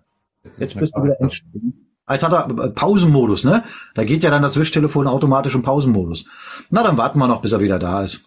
[0.46, 1.74] Jetzt, jetzt bist du wieder entstumm.
[2.06, 3.64] Als hat er äh, Pausenmodus, ne?
[3.94, 6.26] Da geht ja dann das Wischtelefon automatisch im Pausenmodus.
[6.70, 8.22] Na, dann warten wir noch, bis er wieder da ist.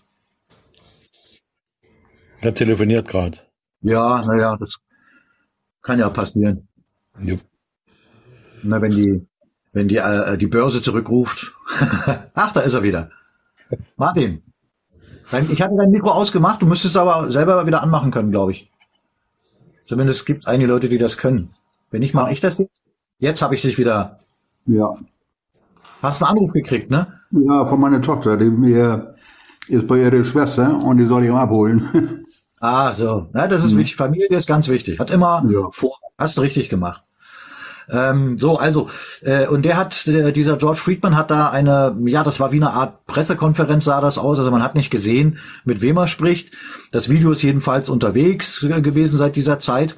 [2.43, 3.39] Er telefoniert gerade.
[3.81, 4.77] Ja, naja, das
[5.81, 6.69] kann ja passieren.
[7.19, 7.41] Jupp.
[8.63, 9.27] Na, wenn die
[9.77, 11.53] wenn die, äh, die Börse zurückruft.
[12.35, 13.11] Ach, da ist er wieder.
[13.99, 14.43] Martin,
[15.51, 18.71] ich hatte dein Mikro ausgemacht, du müsstest aber selber wieder anmachen können, glaube ich.
[19.87, 21.51] Zumindest gibt es einige Leute, die das können.
[21.91, 22.83] Wenn nicht, mache ich das jetzt.
[23.19, 24.19] Jetzt habe ich dich wieder.
[24.65, 24.95] Ja.
[26.01, 27.13] Hast einen Anruf gekriegt, ne?
[27.31, 28.39] Ja, von meiner Tochter.
[28.39, 29.15] Die mir
[29.69, 32.23] ist bei ihrer Schwester und die soll ich abholen.
[32.59, 33.29] Ah, so.
[33.35, 33.81] Ja, das ist mhm.
[33.81, 33.97] wichtig.
[33.97, 34.99] Familie ist ganz wichtig.
[34.99, 35.69] Hat immer ja.
[35.73, 35.99] vor.
[36.17, 37.06] Hast du richtig gemacht.
[37.89, 38.91] Ähm, so, also,
[39.23, 42.57] äh, und der hat, äh, dieser George Friedman hat da eine, ja, das war wie
[42.57, 44.39] eine Art Pressekonferenz, sah das aus.
[44.39, 46.53] Also man hat nicht gesehen, mit wem er spricht.
[46.93, 49.97] Das Video ist jedenfalls unterwegs gewesen seit dieser Zeit.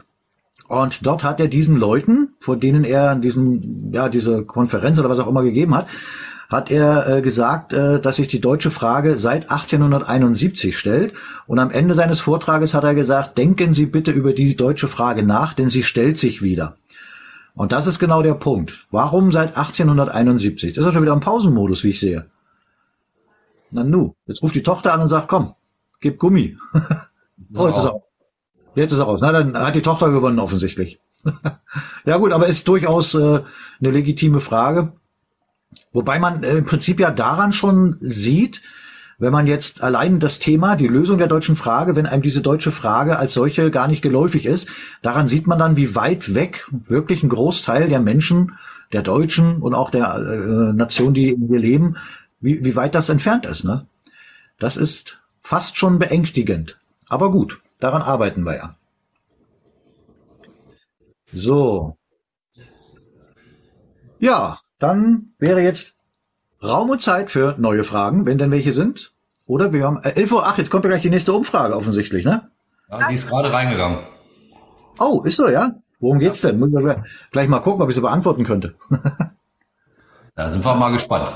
[0.69, 5.19] Und dort hat er diesen Leuten, vor denen er diesen, ja, diese Konferenz oder was
[5.19, 5.87] auch immer gegeben hat,
[6.51, 11.13] hat er äh, gesagt, äh, dass sich die deutsche Frage seit 1871 stellt.
[11.47, 15.23] Und am Ende seines Vortrages hat er gesagt, denken Sie bitte über die deutsche Frage
[15.23, 16.77] nach, denn sie stellt sich wieder.
[17.59, 18.87] Und das ist genau der Punkt.
[18.93, 20.75] Warum seit 1871?
[20.75, 22.25] Das ist ja schon wieder im Pausenmodus, wie ich sehe.
[23.73, 25.55] Na nu, jetzt ruft die Tochter an und sagt, komm,
[25.99, 26.57] gib Gummi.
[27.53, 28.03] so, jetzt ist er,
[28.77, 29.19] jetzt ist er raus.
[29.21, 31.01] Na, dann hat die Tochter gewonnen offensichtlich.
[32.07, 33.41] ja gut, aber ist durchaus äh,
[33.81, 34.93] eine legitime Frage.
[35.93, 38.63] Wobei man äh, im Prinzip ja daran schon sieht,
[39.19, 42.71] wenn man jetzt allein das Thema, die Lösung der deutschen Frage, wenn einem diese deutsche
[42.71, 44.69] Frage als solche gar nicht geläufig ist,
[45.03, 48.57] daran sieht man dann, wie weit weg wirklich ein Großteil der Menschen,
[48.93, 51.97] der Deutschen und auch der äh, Nation, die hier leben,
[52.41, 53.65] wie, wie weit das entfernt ist.
[53.65, 53.87] Ne?
[54.59, 56.79] Das ist fast schon beängstigend.
[57.09, 58.77] Aber gut, daran arbeiten wir ja.
[61.33, 61.97] So.
[64.21, 65.95] Ja, dann wäre jetzt
[66.63, 69.13] Raum und Zeit für neue Fragen, wenn denn welche sind.
[69.47, 72.25] Oder wir haben äh, 11 Uhr, ach, jetzt kommt ja gleich die nächste Umfrage offensichtlich,
[72.25, 72.51] ne?
[72.91, 73.99] Ja, die ist gerade reingegangen.
[74.99, 75.75] Oh, ist so, ja?
[76.01, 76.59] Worum geht's denn?
[76.59, 76.97] Muss ich
[77.31, 78.75] gleich mal gucken, ob ich sie beantworten könnte.
[80.35, 81.31] da sind wir mal gespannt.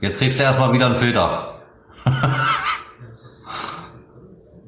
[0.00, 1.60] Jetzt kriegst du erstmal wieder einen Filter.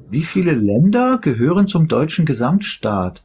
[0.09, 3.23] Wie viele Länder gehören zum deutschen Gesamtstaat?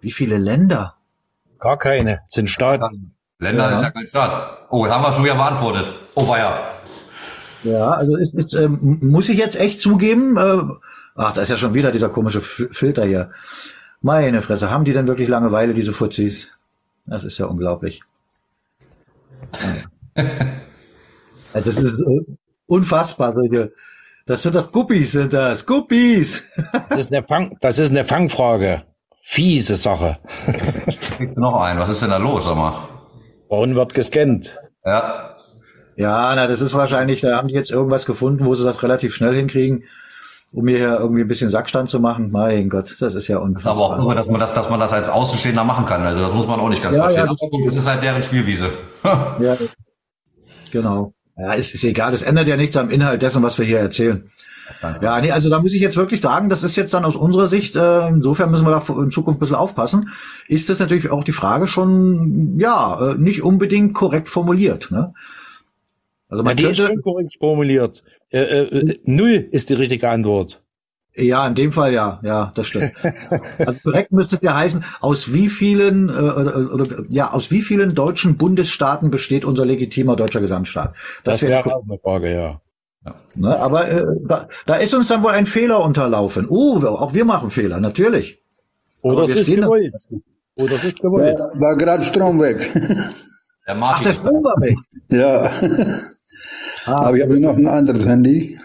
[0.00, 0.96] Wie viele Länder?
[1.58, 3.13] Gar keine, sind Staaten.
[3.44, 3.76] Länder ja.
[3.76, 4.66] ist ja kein Staat.
[4.70, 5.92] Oh, haben wir schon wieder beantwortet.
[6.14, 6.58] Oh, war ja.
[7.62, 10.62] Ja, also ist, ist, ähm, muss ich jetzt echt zugeben, äh,
[11.14, 13.30] ach, da ist ja schon wieder dieser komische F Filter hier.
[14.02, 16.48] Meine Fresse, haben die denn wirklich Langeweile, diese Fuzis?
[17.06, 18.02] Das ist ja unglaublich.
[21.52, 23.72] das ist äh, unfassbar, solche.
[24.26, 25.64] Das sind doch Guppies, sind das.
[25.66, 26.44] Guppies!
[26.88, 28.84] das, ist eine Fang, das ist eine Fangfrage.
[29.20, 30.18] Fiese Sache.
[31.34, 31.78] noch ein.
[31.78, 32.93] Was ist denn da los, sag mal?
[33.48, 34.58] Warum wird gescannt?
[34.84, 35.36] Ja.
[35.96, 39.14] Ja, na, das ist wahrscheinlich, da haben die jetzt irgendwas gefunden, wo sie das relativ
[39.14, 39.84] schnell hinkriegen,
[40.52, 42.30] um mir hier irgendwie ein bisschen Sackstand zu machen.
[42.32, 43.74] Mein Gott, das ist ja unfassbar.
[43.74, 46.02] Das ist aber auch irre, dass man das, dass man das als Außenstehender machen kann.
[46.02, 47.26] Also das muss man auch nicht ganz ja, verstehen.
[47.26, 48.70] Ja, das, das ist halt deren Spielwiese.
[49.04, 49.56] ja,
[50.72, 51.12] genau.
[51.36, 52.10] Ja, ist, ist egal.
[52.10, 54.28] Das ändert ja nichts am Inhalt dessen, was wir hier erzählen.
[55.00, 57.46] Ja, nee, also da muss ich jetzt wirklich sagen, das ist jetzt dann aus unserer
[57.46, 60.10] Sicht, äh, insofern müssen wir da in Zukunft ein bisschen aufpassen,
[60.48, 64.90] ist das natürlich auch die Frage schon, ja, äh, nicht unbedingt korrekt formuliert.
[64.90, 65.12] Ne?
[66.28, 68.04] Also man ja, die könnte, ist korrekt formuliert.
[68.30, 70.62] Äh, äh, null ist die richtige Antwort.
[71.16, 72.92] Ja, in dem Fall ja, ja, das stimmt.
[73.58, 77.62] also korrekt müsste es ja heißen, aus wie vielen äh, oder, oder ja, aus wie
[77.62, 80.94] vielen deutschen Bundesstaaten besteht unser legitimer deutscher Gesamtstaat?
[81.22, 82.60] Das, das wäre wär auch eine Frage, ja.
[83.04, 83.14] Ja.
[83.34, 86.46] Ne, aber äh, da, da ist uns dann wohl ein Fehler unterlaufen.
[86.48, 88.42] Oh, auch wir machen Fehler, natürlich.
[89.02, 89.94] Oder es ist gewollt.
[90.56, 91.38] Oder es ist gewollt.
[91.38, 92.58] Ja, war gerade Strom weg.
[93.66, 94.76] Der Ach, der Strom war weg.
[95.10, 95.50] Ja.
[96.86, 98.58] Ah, Aber ich habe noch ein anderes Handy.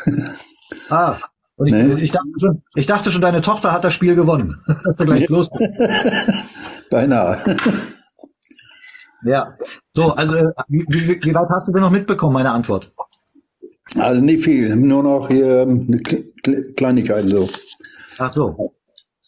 [0.90, 1.16] Ah,
[1.56, 2.04] und ich, nee.
[2.04, 4.62] ich, dachte schon, ich dachte schon, deine Tochter hat das Spiel gewonnen.
[4.86, 5.50] Hast du gleich los.
[6.90, 7.38] Beinahe.
[9.24, 9.58] Ja.
[9.94, 10.34] So, also
[10.68, 12.92] wie, wie, wie weit hast du denn noch mitbekommen, meine Antwort?
[13.98, 15.68] Also nicht viel, nur noch hier
[16.76, 17.50] Kleinigkeiten so.
[18.18, 18.74] Ach so.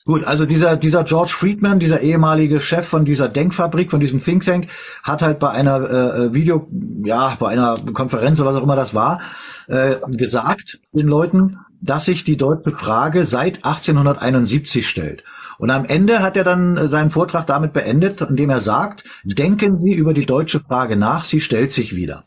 [0.04, 4.44] Gut, also dieser, dieser George Friedman, dieser ehemalige Chef von dieser Denkfabrik, von diesem Think
[4.44, 4.68] Tank,
[5.04, 6.68] hat halt bei einer äh, äh, Video,
[7.04, 9.22] ja, bei einer Konferenz oder was auch immer das war,
[9.68, 15.24] äh, gesagt den Leuten, dass sich die deutsche Frage seit 1871 stellt.
[15.60, 19.78] Und am Ende hat er dann äh, seinen Vortrag damit beendet, indem er sagt, denken
[19.78, 22.24] Sie über die deutsche Frage nach, sie stellt sich wieder.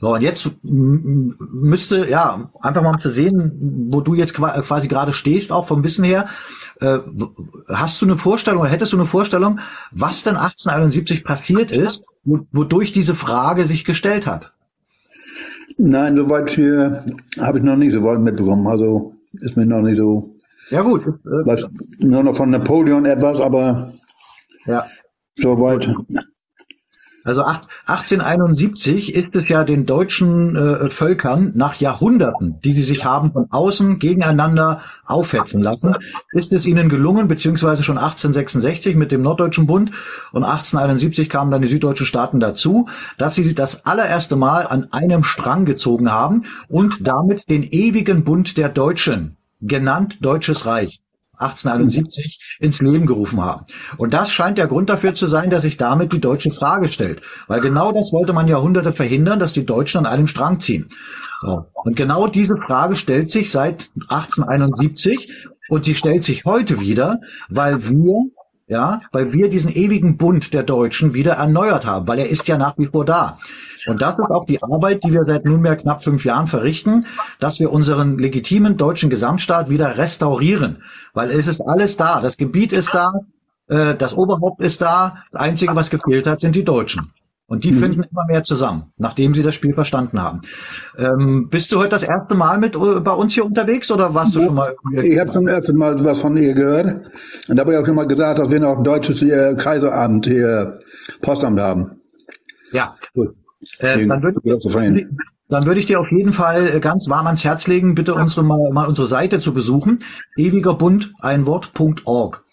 [0.00, 5.12] So, und jetzt müsste, ja, einfach mal um zu sehen, wo du jetzt quasi gerade
[5.12, 6.26] stehst, auch vom Wissen her,
[6.80, 6.98] äh,
[7.68, 9.58] hast du eine Vorstellung oder hättest du eine Vorstellung,
[9.92, 14.52] was denn 1871 passiert ist, wodurch diese Frage sich gestellt hat?
[15.78, 17.04] Nein, soweit hier
[17.38, 18.66] habe ich noch nicht so weit mitbekommen.
[18.66, 20.24] Also ist mir noch nicht so.
[20.70, 21.06] Ja gut.
[21.24, 21.68] Weiß
[22.00, 23.92] nur noch von Napoleon etwas, aber
[24.64, 24.86] ja.
[25.34, 25.88] soweit
[27.26, 33.32] Also 1871 ist es ja den deutschen äh, Völkern nach Jahrhunderten, die sie sich haben
[33.32, 35.96] von außen gegeneinander aufhetzen lassen,
[36.30, 39.90] ist es ihnen gelungen, beziehungsweise schon 1866 mit dem Norddeutschen Bund
[40.30, 42.88] und 1871 kamen dann die süddeutschen Staaten dazu,
[43.18, 48.56] dass sie das allererste Mal an einem Strang gezogen haben und damit den ewigen Bund
[48.56, 51.00] der Deutschen, genannt Deutsches Reich,
[51.38, 53.64] 1871 ins Leben gerufen haben.
[53.98, 57.22] Und das scheint der Grund dafür zu sein, dass sich damit die deutsche Frage stellt.
[57.48, 60.86] Weil genau das wollte man Jahrhunderte verhindern, dass die Deutschen an einem Strang ziehen.
[61.84, 67.88] Und genau diese Frage stellt sich seit 1871 und sie stellt sich heute wieder, weil
[67.88, 68.30] wir
[68.68, 72.58] ja, weil wir diesen ewigen Bund der Deutschen wieder erneuert haben, weil er ist ja
[72.58, 73.36] nach wie vor da.
[73.86, 77.06] Und das ist auch die Arbeit, die wir seit nunmehr knapp fünf Jahren verrichten,
[77.38, 80.82] dass wir unseren legitimen deutschen Gesamtstaat wieder restaurieren,
[81.14, 83.12] weil es ist alles da, das Gebiet ist da,
[83.68, 87.12] äh, das Oberhaupt ist da, das Einzige, was gefehlt hat, sind die Deutschen.
[87.48, 87.78] Und die mhm.
[87.78, 90.40] finden immer mehr zusammen, nachdem sie das Spiel verstanden haben.
[90.98, 94.34] Ähm, bist du heute das erste Mal mit äh, bei uns hier unterwegs oder warst
[94.34, 94.74] du schon mal?
[95.00, 97.08] Ich habe zum ersten Mal was von ihr gehört.
[97.48, 100.26] Und da habe ich auch schon mal gesagt, dass wir noch ein deutsches äh, Kaiseramt
[100.26, 100.80] hier,
[101.22, 102.00] Postamt haben.
[102.72, 103.36] Ja, gut.
[103.78, 105.06] Äh, dann würde ich,
[105.48, 108.42] dann würde ich dir auf jeden Fall äh, ganz warm ans Herz legen, bitte unsere
[108.42, 110.00] mal, mal unsere Seite zu besuchen.
[110.36, 112.44] Ewigerbund, ein Wort.org.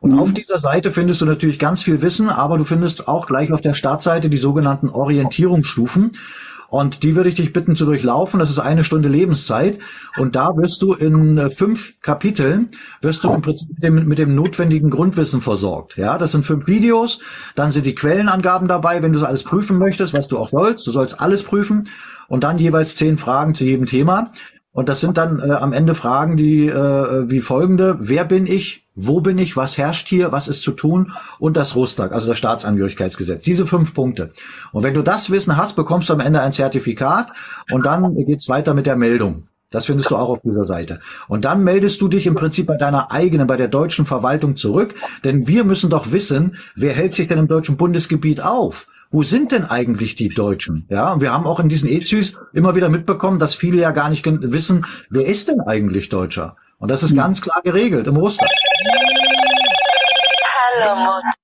[0.00, 0.18] Und mhm.
[0.18, 3.60] auf dieser Seite findest du natürlich ganz viel Wissen, aber du findest auch gleich auf
[3.60, 6.12] der Startseite die sogenannten Orientierungsstufen.
[6.70, 8.38] Und die würde ich dich bitten zu durchlaufen.
[8.38, 9.80] Das ist eine Stunde Lebenszeit.
[10.16, 12.68] Und da wirst du in äh, fünf Kapiteln,
[13.02, 15.96] wirst du im Prinzip mit dem, mit dem notwendigen Grundwissen versorgt.
[15.96, 17.18] Ja, das sind fünf Videos.
[17.56, 20.86] Dann sind die Quellenangaben dabei, wenn du das alles prüfen möchtest, was du auch sollst.
[20.86, 21.88] Du sollst alles prüfen.
[22.28, 24.30] Und dann jeweils zehn Fragen zu jedem Thema.
[24.72, 27.96] Und das sind dann äh, am Ende Fragen, die äh, wie folgende.
[27.98, 28.86] Wer bin ich?
[28.94, 29.56] Wo bin ich?
[29.56, 30.30] Was herrscht hier?
[30.30, 31.12] Was ist zu tun?
[31.38, 33.42] Und das Rustag, also das Staatsangehörigkeitsgesetz.
[33.42, 34.30] Diese fünf Punkte.
[34.72, 37.32] Und wenn du das Wissen hast, bekommst du am Ende ein Zertifikat
[37.72, 39.48] und dann geht's weiter mit der Meldung.
[39.70, 41.00] Das findest du auch auf dieser Seite.
[41.28, 44.94] Und dann meldest du dich im Prinzip bei deiner eigenen, bei der deutschen Verwaltung zurück,
[45.22, 48.88] denn wir müssen doch wissen, wer hält sich denn im deutschen Bundesgebiet auf?
[49.10, 50.86] Wo sind denn eigentlich die Deutschen?
[50.88, 54.08] Ja, und wir haben auch in diesen EZÜs immer wieder mitbekommen, dass viele ja gar
[54.08, 56.56] nicht wissen, wer ist denn eigentlich Deutscher?
[56.78, 57.16] Und das ist hm.
[57.18, 58.46] ganz klar geregelt im Muster.
[60.44, 61.34] Hallo Mut.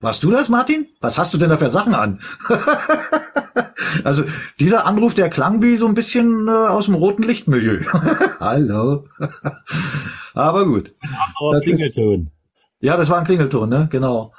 [0.00, 0.86] Warst du das, Martin?
[1.00, 2.20] Was hast du denn da für Sachen an?
[4.04, 4.24] also
[4.60, 7.80] dieser Anruf, der klang wie so ein bisschen äh, aus dem roten Lichtmilieu.
[8.40, 9.04] Hallo.
[10.34, 10.94] Aber gut.
[11.40, 12.26] Aber Klingelton.
[12.26, 12.32] Ist,
[12.80, 13.88] ja, das war ein Klingelton, ne?
[13.90, 14.34] Genau.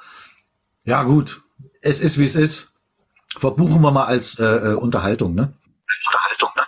[0.85, 1.41] Ja, gut
[1.85, 2.67] es ist, wie es ist.
[3.37, 5.53] Verbuchen wir mal als äh, äh, Unterhaltung, ne?
[6.07, 6.63] Unterhaltung, ne?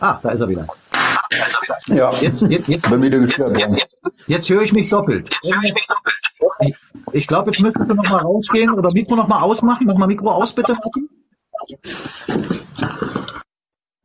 [0.00, 0.66] Ah, da ist er wieder.
[0.90, 1.78] Da ist wieder.
[1.96, 2.12] Ja.
[2.20, 3.88] Jetzt, jetzt, jetzt, Bei mir jetzt, jetzt, jetzt,
[4.26, 5.28] jetzt höre ich mich doppelt.
[5.32, 6.16] Jetzt höre ich mich doppelt.
[6.60, 6.76] Ich,
[7.12, 9.86] ich glaube, jetzt müsstest du noch mal rausgehen oder Mikro noch mal ausmachen.
[9.86, 10.76] Mach mal Mikro aus, bitte.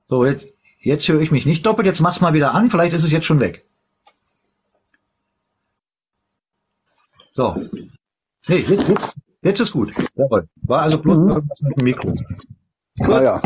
[0.07, 0.45] So, jetzt,
[0.81, 1.87] jetzt höre ich mich nicht doppelt.
[1.87, 2.69] Jetzt mach's mal wieder an.
[2.69, 3.65] Vielleicht ist es jetzt schon weg.
[7.33, 7.55] So.
[8.47, 9.89] Nee, jetzt, jetzt, Jetzt ist gut.
[10.15, 10.47] Jawohl.
[10.63, 11.29] War also bloß mhm.
[11.29, 12.13] irgendwas mit dem Mikro.
[13.01, 13.41] Ah, ja.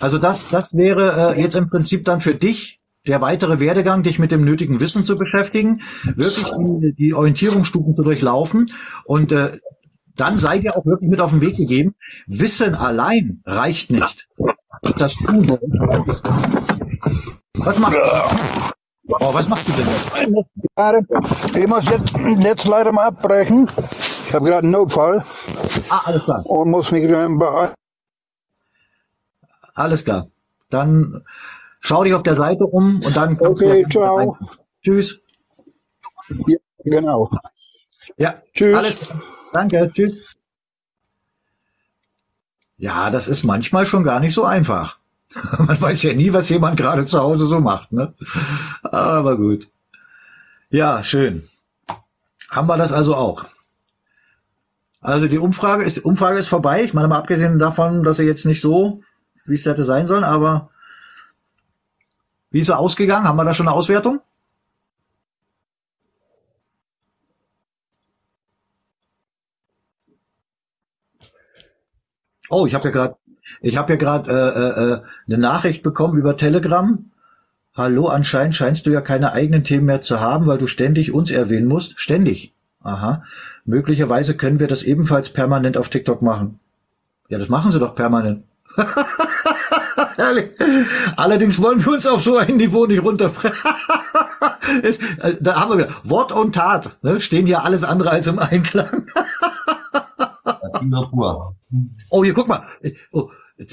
[0.00, 4.18] Also das, das wäre äh, jetzt im Prinzip dann für dich der weitere Werdegang, dich
[4.18, 8.66] mit dem nötigen Wissen zu beschäftigen, wirklich die, die Orientierungsstufen zu durchlaufen
[9.04, 9.58] und äh,
[10.16, 11.94] dann sei dir auch wirklich mit auf den Weg gegeben.
[12.26, 14.28] Wissen allein reicht nicht.
[14.96, 15.48] Das tun.
[17.54, 17.96] Was macht
[19.08, 21.56] Oh, was machst du denn jetzt?
[21.56, 23.70] Ich muss jetzt, jetzt leider mal abbrechen.
[24.26, 25.22] Ich habe gerade einen Notfall.
[25.90, 26.44] Ah, alles klar.
[26.46, 27.04] Und muss mich
[29.74, 30.28] Alles klar.
[30.70, 31.22] Dann
[31.80, 33.38] schau dich auf der Seite um und dann.
[33.38, 34.38] Okay, ciao.
[34.82, 35.20] Tschüss.
[36.46, 37.30] Ja, genau.
[38.16, 38.76] Ja, tschüss.
[38.76, 39.14] Alles
[39.52, 40.34] Danke, tschüss.
[42.76, 44.98] Ja, das ist manchmal schon gar nicht so einfach.
[45.58, 48.14] Man weiß ja nie, was jemand gerade zu Hause so macht, ne?
[48.82, 49.68] Aber gut.
[50.70, 51.48] Ja, schön.
[52.50, 53.44] Haben wir das also auch.
[55.00, 56.82] Also die Umfrage ist, Umfrage ist vorbei.
[56.82, 59.02] Ich meine mal abgesehen davon, dass sie jetzt nicht so,
[59.44, 60.70] wie es hätte sein sollen, aber
[62.50, 63.26] wie ist sie ausgegangen?
[63.26, 64.20] Haben wir da schon eine Auswertung?
[72.48, 73.16] Oh, ich habe ja gerade
[73.60, 77.10] ich habe ja gerade äh, äh, eine Nachricht bekommen über Telegram.
[77.76, 81.30] Hallo, anscheinend scheinst du ja keine eigenen Themen mehr zu haben, weil du ständig uns
[81.30, 81.98] erwähnen musst.
[81.98, 82.52] Ständig.
[82.82, 83.22] Aha.
[83.64, 86.60] Möglicherweise können wir das ebenfalls permanent auf TikTok machen.
[87.28, 88.44] Ja, das machen sie doch permanent.
[91.16, 93.58] Allerdings wollen wir uns auf so ein Niveau nicht runterbrechen.
[94.82, 98.38] äh, da haben wir wieder Wort und Tat, ne, stehen hier alles andere als im
[98.38, 99.06] Einklang.
[100.90, 101.56] Satire pur.
[102.10, 102.66] Oh, hier guck mal.
[103.12, 103.30] Oh,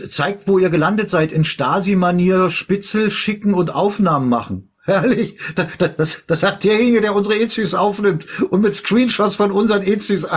[0.10, 1.32] zeigt, wo ihr gelandet seid.
[1.32, 4.72] In Stasi-Manier Spitzel schicken und Aufnahmen machen.
[4.84, 5.38] Herrlich.
[5.56, 10.24] Das, das, das sagt derjenige, der unsere Ezys aufnimmt und mit Screenshots von unseren Ezys.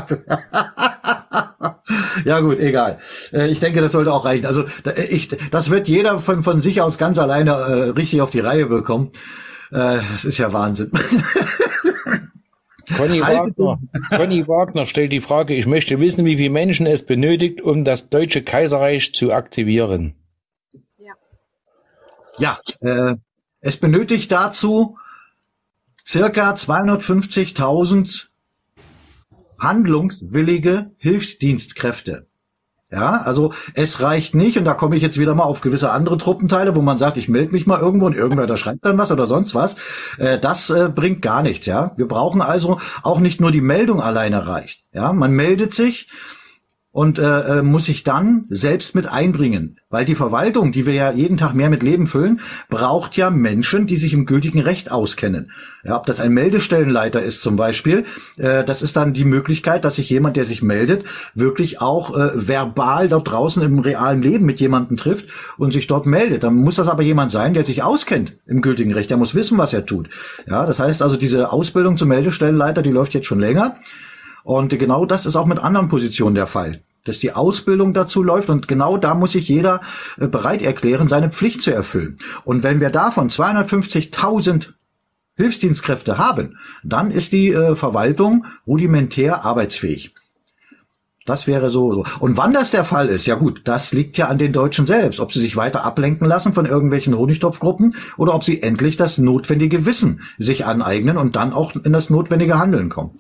[2.25, 2.99] ja gut, egal.
[3.33, 4.45] Äh, ich denke, das sollte auch reichen.
[4.47, 4.65] Also
[5.09, 8.67] ich, das wird jeder von, von sich aus ganz alleine äh, richtig auf die Reihe
[8.67, 9.13] bekommen.
[9.71, 10.91] Äh, das ist ja Wahnsinn.
[12.97, 13.79] Conny Wagner,
[14.11, 18.11] Conny Wagner stellt die Frage, ich möchte wissen, wie viele Menschen es benötigt, um das
[18.11, 20.15] Deutsche Kaiserreich zu aktivieren.
[20.99, 21.15] Ja,
[22.39, 23.17] ja äh,
[23.61, 24.99] es benötigt dazu
[26.07, 28.27] circa 250.000
[29.59, 32.27] handlungswillige Hilfsdienstkräfte.
[32.95, 36.17] Ja, also es reicht nicht, und da komme ich jetzt wieder mal auf gewisse andere
[36.17, 39.11] Truppenteile, wo man sagt, ich melde mich mal irgendwo und irgendwer da schreibt dann was
[39.11, 39.75] oder sonst was.
[40.19, 41.91] Äh, das äh, bringt gar nichts, ja.
[41.97, 44.85] Wir brauchen also auch nicht nur die Meldung alleine reicht.
[44.93, 46.09] Ja, man meldet sich,
[46.95, 49.81] und äh, äh, muss sich dann selbst mit einbringen.
[49.91, 52.39] Weil die Verwaltung, die wir ja jeden Tag mehr mit Leben füllen,
[52.69, 55.51] braucht ja Menschen, die sich im gültigen Recht auskennen.
[55.83, 58.05] Ja, ob das ein Meldestellenleiter ist zum Beispiel,
[58.37, 61.03] äh, das ist dann die Möglichkeit, dass sich jemand, der sich meldet,
[61.35, 65.27] wirklich auch äh, verbal dort draußen im realen Leben mit jemandem trifft
[65.59, 66.45] und sich dort meldet.
[66.45, 69.11] Dann muss das aber jemand sein, der sich auskennt im gültigen Recht.
[69.11, 70.11] Der muss wissen, was er tut.
[70.47, 73.79] Ja, das heißt also, diese Ausbildung zum Meldestellenleiter, die läuft jetzt schon länger.
[74.45, 78.49] Und genau das ist auch mit anderen Positionen der Fall dass die Ausbildung dazu läuft
[78.49, 79.81] und genau da muss sich jeder
[80.19, 82.17] äh, bereit erklären, seine Pflicht zu erfüllen.
[82.45, 84.71] Und wenn wir davon 250.000
[85.37, 90.15] Hilfsdienstkräfte haben, dann ist die äh, Verwaltung rudimentär arbeitsfähig.
[91.27, 92.05] Das wäre so, so.
[92.21, 95.21] Und wann das der Fall ist, ja gut, das liegt ja an den Deutschen selbst,
[95.21, 99.87] ob sie sich weiter ablenken lassen von irgendwelchen Honigtopfgruppen oder ob sie endlich das notwendige
[99.87, 103.19] Wissen sich aneignen und dann auch in das notwendige Handeln kommen.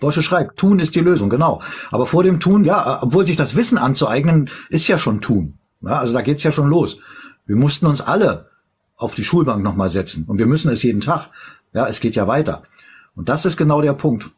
[0.00, 1.62] Bosche schreibt, tun ist die Lösung, genau.
[1.90, 5.58] Aber vor dem Tun, ja, obwohl sich das Wissen anzueignen, ist ja schon tun.
[5.80, 6.98] Ja, also da geht's ja schon los.
[7.46, 8.50] Wir mussten uns alle
[8.96, 10.24] auf die Schulbank nochmal setzen.
[10.26, 11.28] Und wir müssen es jeden Tag.
[11.72, 12.62] Ja, es geht ja weiter.
[13.14, 14.30] Und das ist genau der Punkt.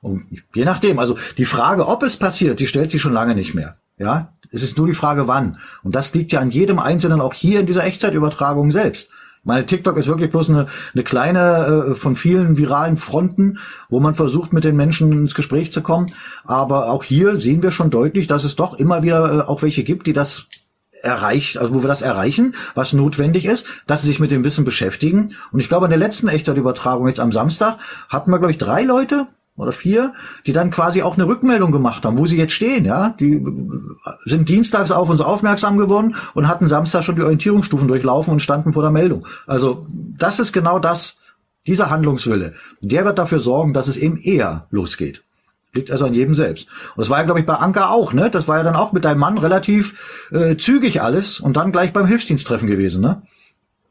[0.00, 0.24] Und
[0.54, 3.76] je nachdem, also die Frage, ob es passiert, die stellt sich schon lange nicht mehr.
[3.98, 5.56] Ja, es ist nur die Frage, wann.
[5.82, 9.08] Und das liegt ja an jedem Einzelnen, auch hier in dieser Echtzeitübertragung selbst.
[9.44, 13.58] Meine TikTok ist wirklich bloß eine, eine kleine äh, von vielen viralen Fronten,
[13.88, 16.06] wo man versucht, mit den Menschen ins Gespräch zu kommen.
[16.44, 19.82] Aber auch hier sehen wir schon deutlich, dass es doch immer wieder äh, auch welche
[19.82, 20.46] gibt, die das
[21.02, 24.64] erreicht, also wo wir das erreichen, was notwendig ist, dass sie sich mit dem Wissen
[24.64, 25.34] beschäftigen.
[25.50, 27.78] Und ich glaube, in der letzten Echtzeitübertragung jetzt am Samstag
[28.08, 29.26] hatten wir, glaube ich, drei Leute,
[29.56, 30.12] oder vier,
[30.46, 33.14] die dann quasi auch eine Rückmeldung gemacht haben, wo sie jetzt stehen, ja.
[33.20, 33.44] Die
[34.24, 38.72] sind dienstags auf uns aufmerksam geworden und hatten Samstag schon die Orientierungsstufen durchlaufen und standen
[38.72, 39.26] vor der Meldung.
[39.46, 41.16] Also das ist genau das,
[41.66, 42.54] dieser Handlungswille.
[42.80, 45.22] Der wird dafür sorgen, dass es eben eher losgeht.
[45.74, 46.66] Liegt also an jedem selbst.
[46.96, 48.28] Und das war ja, glaube ich, bei Anka auch, ne?
[48.30, 51.92] Das war ja dann auch mit deinem Mann relativ äh, zügig alles und dann gleich
[51.92, 53.22] beim Hilfsdiensttreffen gewesen, ne?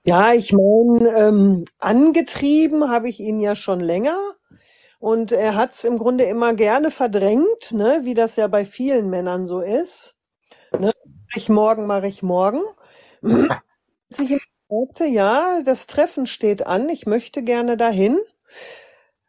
[0.03, 4.17] Ja, ich meine, ähm, angetrieben habe ich ihn ja schon länger.
[5.01, 9.09] Und er hat es im Grunde immer gerne verdrängt, ne, wie das ja bei vielen
[9.09, 10.13] Männern so ist.
[10.79, 12.61] Ne, mach ich morgen, mache ich morgen.
[14.09, 18.19] Sich sagte, ja, das Treffen steht an, ich möchte gerne dahin.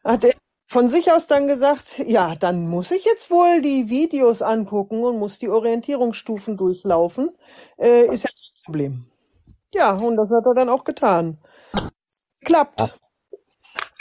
[0.04, 0.34] Hat er
[0.68, 5.18] von sich aus dann gesagt, ja, dann muss ich jetzt wohl die Videos angucken und
[5.18, 7.30] muss die Orientierungsstufen durchlaufen.
[7.78, 9.06] Äh, ist ja kein Problem.
[9.74, 11.38] Ja, und das hat er dann auch getan.
[12.44, 13.01] Klappt.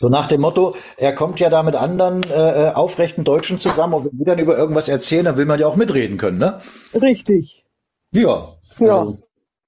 [0.01, 3.93] So nach dem Motto, er kommt ja da mit anderen äh, äh, aufrechten Deutschen zusammen
[3.93, 6.59] und wenn die dann über irgendwas erzählen, dann will man ja auch mitreden können, ne?
[6.99, 7.63] Richtig.
[8.11, 8.55] Ja.
[8.79, 8.99] Ja.
[8.99, 9.19] Also,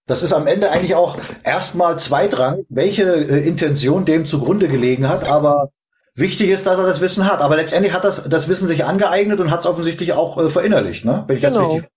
[0.07, 5.29] das ist am Ende eigentlich auch erstmal zweitrangig, welche äh, Intention dem zugrunde gelegen hat,
[5.29, 5.69] aber
[6.15, 7.39] wichtig ist, dass er das Wissen hat.
[7.39, 11.05] Aber letztendlich hat das, das Wissen sich angeeignet und hat es offensichtlich auch äh, verinnerlicht,
[11.05, 11.25] ne?
[11.27, 11.61] Wenn ich genau.
[11.61, 11.89] jetzt richtig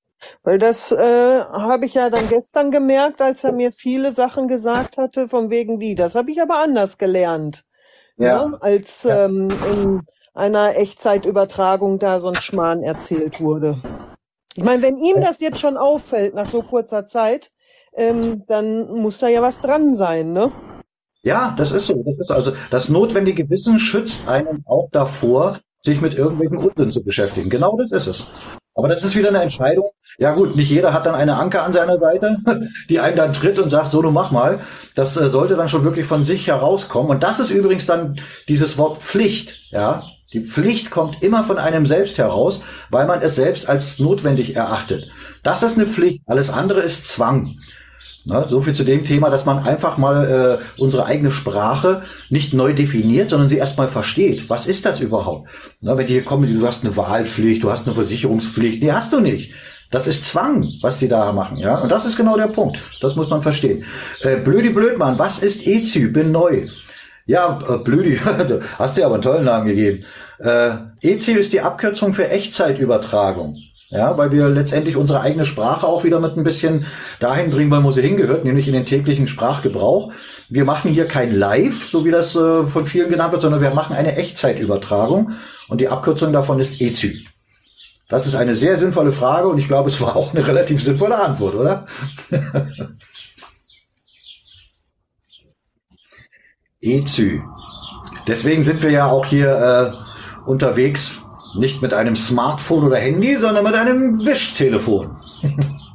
[0.43, 4.97] weil das äh, habe ich ja dann gestern gemerkt, als er mir viele Sachen gesagt
[4.97, 5.95] hatte, von wegen wie.
[5.95, 7.65] Das habe ich aber anders gelernt
[8.17, 8.49] ja.
[8.49, 9.25] ne, als ja.
[9.25, 10.01] ähm, in
[10.35, 13.79] einer Echtzeitübertragung da so ein Schmarrn erzählt wurde.
[14.55, 17.51] Ich meine, wenn ihm das jetzt schon auffällt nach so kurzer Zeit,
[17.95, 20.53] ähm, dann muss da ja was dran sein, ne?
[21.23, 22.03] Ja, das ist so.
[22.05, 27.03] Das ist also das notwendige Wissen schützt einen auch davor, sich mit irgendwelchen Unsinn zu
[27.03, 27.51] beschäftigen.
[27.51, 28.27] Genau das ist es.
[28.77, 29.91] Aber das ist wieder eine Entscheidung.
[30.19, 32.37] Ja gut, nicht jeder hat dann eine Anker an seiner Seite,
[32.91, 34.61] die einen dann tritt und sagt, so du mach mal.
[34.95, 37.11] Das äh, sollte dann schon wirklich von sich herauskommen.
[37.11, 39.59] Und das ist übrigens dann dieses Wort Pflicht.
[39.71, 40.03] Ja,
[40.35, 45.11] die Pflicht kommt immer von einem selbst heraus, weil man es selbst als notwendig erachtet.
[45.43, 46.23] Das ist eine Pflicht.
[46.27, 47.57] Alles andere ist Zwang.
[48.29, 52.53] Na, so viel zu dem Thema, dass man einfach mal äh, unsere eigene Sprache nicht
[52.55, 54.51] neu definiert, sondern sie erstmal versteht.
[54.51, 55.49] Was ist das überhaupt?
[55.81, 59.13] Na, wenn die hier kommen, du hast eine Wahlpflicht, du hast eine Versicherungspflicht, nee, hast
[59.13, 59.53] du nicht.
[59.93, 61.79] Das ist Zwang, was die da machen, ja.
[61.79, 62.79] Und das ist genau der Punkt.
[63.01, 63.85] Das muss man verstehen.
[64.23, 66.11] Äh, Blödi Blödmann, was ist EZÜ?
[66.11, 66.67] Bin neu.
[67.27, 68.19] Ja, äh, Blödi,
[68.79, 70.05] hast dir aber einen tollen Namen gegeben.
[70.41, 73.57] Äh, EZÜ ist die Abkürzung für Echtzeitübertragung.
[73.89, 76.87] Ja, weil wir letztendlich unsere eigene Sprache auch wieder mit ein bisschen
[77.21, 80.13] dahin bringen wollen, wo sie hingehört, nämlich in den täglichen Sprachgebrauch.
[80.49, 83.71] Wir machen hier kein Live, so wie das äh, von vielen genannt wird, sondern wir
[83.71, 85.33] machen eine Echtzeitübertragung
[85.69, 87.13] und die Abkürzung davon ist EZÜ.
[88.09, 91.19] Das ist eine sehr sinnvolle Frage und ich glaube, es war auch eine relativ sinnvolle
[91.19, 91.87] Antwort, oder?
[96.81, 97.41] EZÜ.
[98.27, 99.93] Deswegen sind wir ja auch hier äh,
[100.49, 101.13] unterwegs
[101.59, 105.17] nicht mit einem Smartphone oder Handy, sondern mit einem Wischtelefon.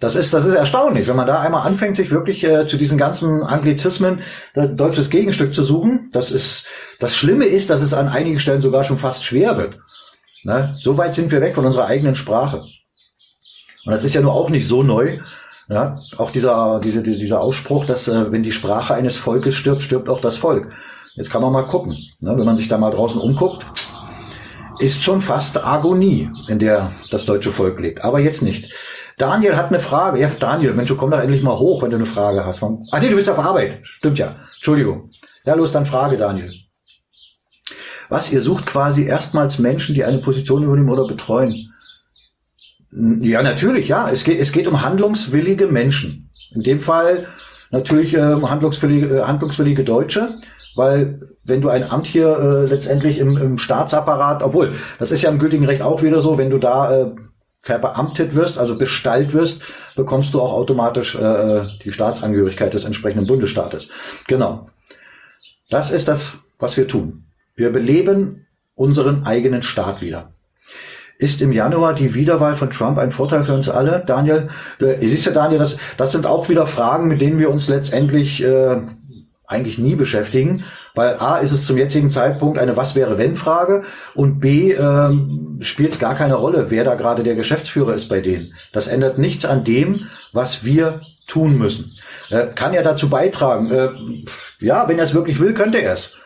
[0.00, 2.98] Das ist, das ist erstaunlich, wenn man da einmal anfängt, sich wirklich äh, zu diesen
[2.98, 4.20] ganzen Anglizismen
[4.54, 6.10] ein deutsches Gegenstück zu suchen.
[6.12, 6.66] Das ist,
[6.98, 9.78] das Schlimme ist, dass es an einigen Stellen sogar schon fast schwer wird.
[10.44, 10.76] Ne?
[10.82, 12.58] So weit sind wir weg von unserer eigenen Sprache.
[13.86, 15.20] Und das ist ja nur auch nicht so neu.
[15.68, 15.98] Ja?
[16.18, 20.20] Auch dieser, diese, dieser Ausspruch, dass äh, wenn die Sprache eines Volkes stirbt, stirbt auch
[20.20, 20.70] das Volk.
[21.14, 21.96] Jetzt kann man mal gucken.
[22.20, 22.36] Ne?
[22.36, 23.64] Wenn man sich da mal draußen umguckt,
[24.84, 28.04] ist schon fast Agonie, in der das deutsche Volk lebt.
[28.04, 28.70] Aber jetzt nicht.
[29.16, 30.20] Daniel hat eine Frage.
[30.20, 32.62] Ja, Daniel, Mensch, komm doch endlich mal hoch, wenn du eine Frage hast.
[32.62, 33.78] Ah nee, du bist auf Arbeit.
[33.82, 34.36] Stimmt ja.
[34.56, 35.10] Entschuldigung.
[35.44, 36.52] Ja, los, dann Frage, Daniel.
[38.08, 41.72] Was, ihr sucht quasi erstmals Menschen, die eine Position übernehmen oder betreuen?
[42.90, 44.10] Ja, natürlich, ja.
[44.10, 46.30] Es geht, es geht um handlungswillige Menschen.
[46.54, 47.26] In dem Fall
[47.70, 50.34] natürlich äh, handlungswillige, äh, handlungswillige Deutsche,
[50.76, 55.30] weil wenn du ein Amt hier äh, letztendlich im, im Staatsapparat, obwohl, das ist ja
[55.30, 57.10] im gültigen Recht auch wieder so, wenn du da äh,
[57.60, 59.62] verbeamtet wirst, also bestallt wirst,
[59.96, 63.88] bekommst du auch automatisch äh, die Staatsangehörigkeit des entsprechenden Bundesstaates.
[64.26, 64.68] Genau.
[65.70, 67.24] Das ist das, was wir tun.
[67.56, 70.34] Wir beleben unseren eigenen Staat wieder.
[71.18, 74.02] Ist im Januar die Wiederwahl von Trump ein Vorteil für uns alle?
[74.04, 74.48] Daniel,
[74.78, 78.42] du siehst ja, Daniel, das, das sind auch wieder Fragen, mit denen wir uns letztendlich
[78.42, 78.80] äh,
[79.46, 80.64] eigentlich nie beschäftigen,
[80.94, 83.84] weil A ist es zum jetzigen Zeitpunkt eine Was wäre wenn Frage
[84.14, 88.20] und B ähm, spielt es gar keine Rolle, wer da gerade der Geschäftsführer ist bei
[88.20, 88.54] denen.
[88.72, 91.92] Das ändert nichts an dem, was wir tun müssen.
[92.30, 93.70] Äh, kann ja dazu beitragen.
[93.70, 93.90] Äh,
[94.60, 96.16] ja, wenn er es wirklich will, könnte er es.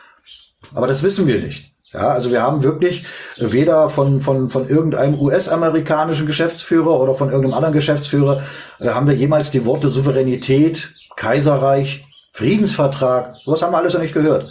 [0.73, 1.71] Aber das wissen wir nicht.
[1.91, 3.05] Ja, also wir haben wirklich
[3.37, 8.43] weder von, von, von irgendeinem US-amerikanischen Geschäftsführer oder von irgendeinem anderen Geschäftsführer
[8.79, 12.05] äh, haben wir jemals die Worte Souveränität, Kaiserreich,
[12.39, 14.49] Friedensvertrag, sowas haben wir alles noch nicht gehört.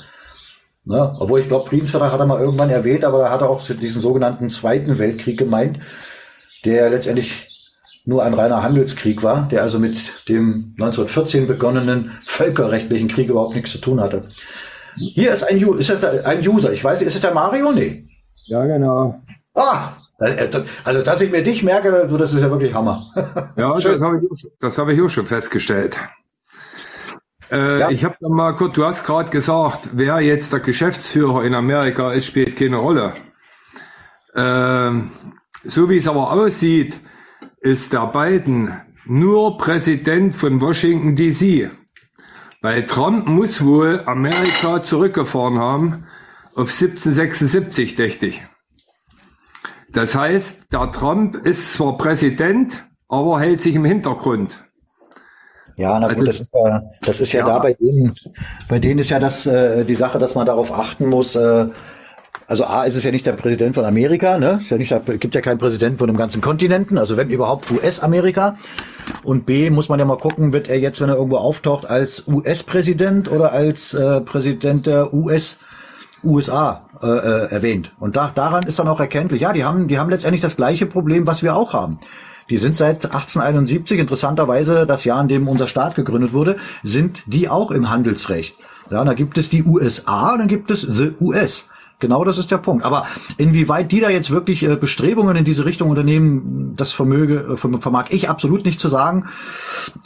[0.84, 1.16] Ne?
[1.18, 4.50] Obwohl ich glaube, Friedensvertrag hat er mal irgendwann erwähnt, aber er hat auch diesen sogenannten
[4.50, 5.80] Zweiten Weltkrieg gemeint,
[6.66, 7.48] der letztendlich
[8.04, 13.70] nur ein reiner Handelskrieg war, der also mit dem 1914 begonnenen völkerrechtlichen Krieg überhaupt nichts
[13.70, 14.24] zu tun hatte.
[14.96, 16.72] Hier ist ein, ist das ein User.
[16.72, 17.72] Ich weiß, ist es der Mario?
[17.72, 18.06] Nee.
[18.44, 19.18] Ja, genau.
[19.54, 19.94] Ah,
[20.84, 23.06] also dass ich mir dich merke, du, das ist ja wirklich Hammer.
[23.56, 25.98] Ja, das habe ich, das hab ich auch schon festgestellt.
[27.50, 27.90] Äh, ja.
[27.90, 32.26] Ich habe mal kurz, du hast gerade gesagt, wer jetzt der Geschäftsführer in Amerika ist,
[32.26, 33.14] spielt keine Rolle.
[34.34, 34.90] Äh,
[35.64, 36.98] so wie es aber aussieht,
[37.60, 38.72] ist der Biden
[39.06, 41.70] nur Präsident von Washington DC.
[42.60, 46.06] Weil Trump muss wohl Amerika zurückgefahren haben
[46.54, 48.42] auf 1776, dächte ich.
[49.90, 54.67] Das heißt, der Trump ist zwar Präsident, aber hält sich im Hintergrund.
[55.78, 58.12] Ja, na gut, das ist ja, das ist ja, ja, da bei denen,
[58.68, 61.36] bei denen ist ja das äh, die Sache, dass man darauf achten muss.
[61.36, 61.66] Äh,
[62.48, 64.58] also A ist es ja nicht der Präsident von Amerika, ne?
[64.62, 68.56] Ist ja nicht, gibt ja keinen Präsidenten von dem ganzen Kontinenten, also wenn überhaupt US-Amerika.
[69.22, 72.26] Und B muss man ja mal gucken, wird er jetzt, wenn er irgendwo auftaucht, als
[72.26, 75.58] US-Präsident oder als äh, Präsident der US
[76.24, 77.92] USA äh, äh, erwähnt.
[78.00, 80.86] Und da, daran ist dann auch erkenntlich, ja, die haben, die haben letztendlich das gleiche
[80.86, 82.00] Problem, was wir auch haben.
[82.50, 87.48] Die sind seit 1871, interessanterweise das Jahr, in dem unser Staat gegründet wurde, sind die
[87.48, 88.56] auch im Handelsrecht.
[88.90, 91.66] Ja, da gibt es die USA und dann gibt es the US.
[92.00, 92.84] Genau das ist der Punkt.
[92.84, 93.06] Aber
[93.38, 98.06] inwieweit die da jetzt wirklich äh, Bestrebungen in diese Richtung unternehmen, das vermöge, äh, vermag
[98.10, 99.26] ich absolut nicht zu sagen.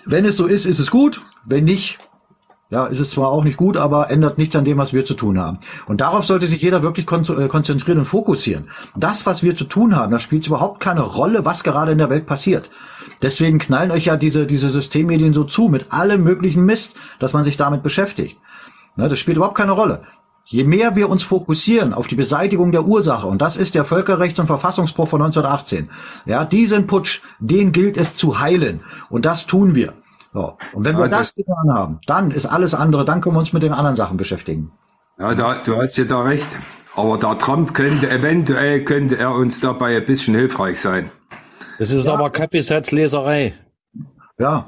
[0.07, 1.21] Wenn es so ist, ist es gut.
[1.45, 1.99] Wenn nicht,
[2.73, 5.13] ja, ist es zwar auch nicht gut, aber ändert nichts an dem, was wir zu
[5.13, 5.59] tun haben.
[5.85, 8.71] Und darauf sollte sich jeder wirklich äh, konzentrieren und fokussieren.
[8.97, 12.09] Das, was wir zu tun haben, das spielt überhaupt keine Rolle, was gerade in der
[12.09, 12.71] Welt passiert.
[13.21, 17.45] Deswegen knallen euch ja diese, diese Systemmedien so zu mit allem möglichen Mist, dass man
[17.45, 18.39] sich damit beschäftigt.
[18.97, 20.01] Ne, das spielt überhaupt keine Rolle.
[20.47, 24.41] Je mehr wir uns fokussieren auf die Beseitigung der Ursache, und das ist der Völkerrechts-
[24.41, 25.91] und Verfassungsbruch von 1918,
[26.25, 28.81] ja, diesen Putsch, den gilt es zu heilen.
[29.11, 29.93] Und das tun wir.
[30.33, 30.57] So.
[30.73, 33.63] Und wenn wir das getan haben, dann ist alles andere, dann können wir uns mit
[33.63, 34.73] den anderen Sachen beschäftigen.
[35.19, 36.49] Ja, da, du hast ja da recht.
[36.95, 41.11] Aber der Trump könnte, eventuell könnte er uns dabei ein bisschen hilfreich sein.
[41.79, 42.15] Das ist ja.
[42.15, 43.55] aber Kaffeesatzleserei.
[44.39, 44.67] Ja,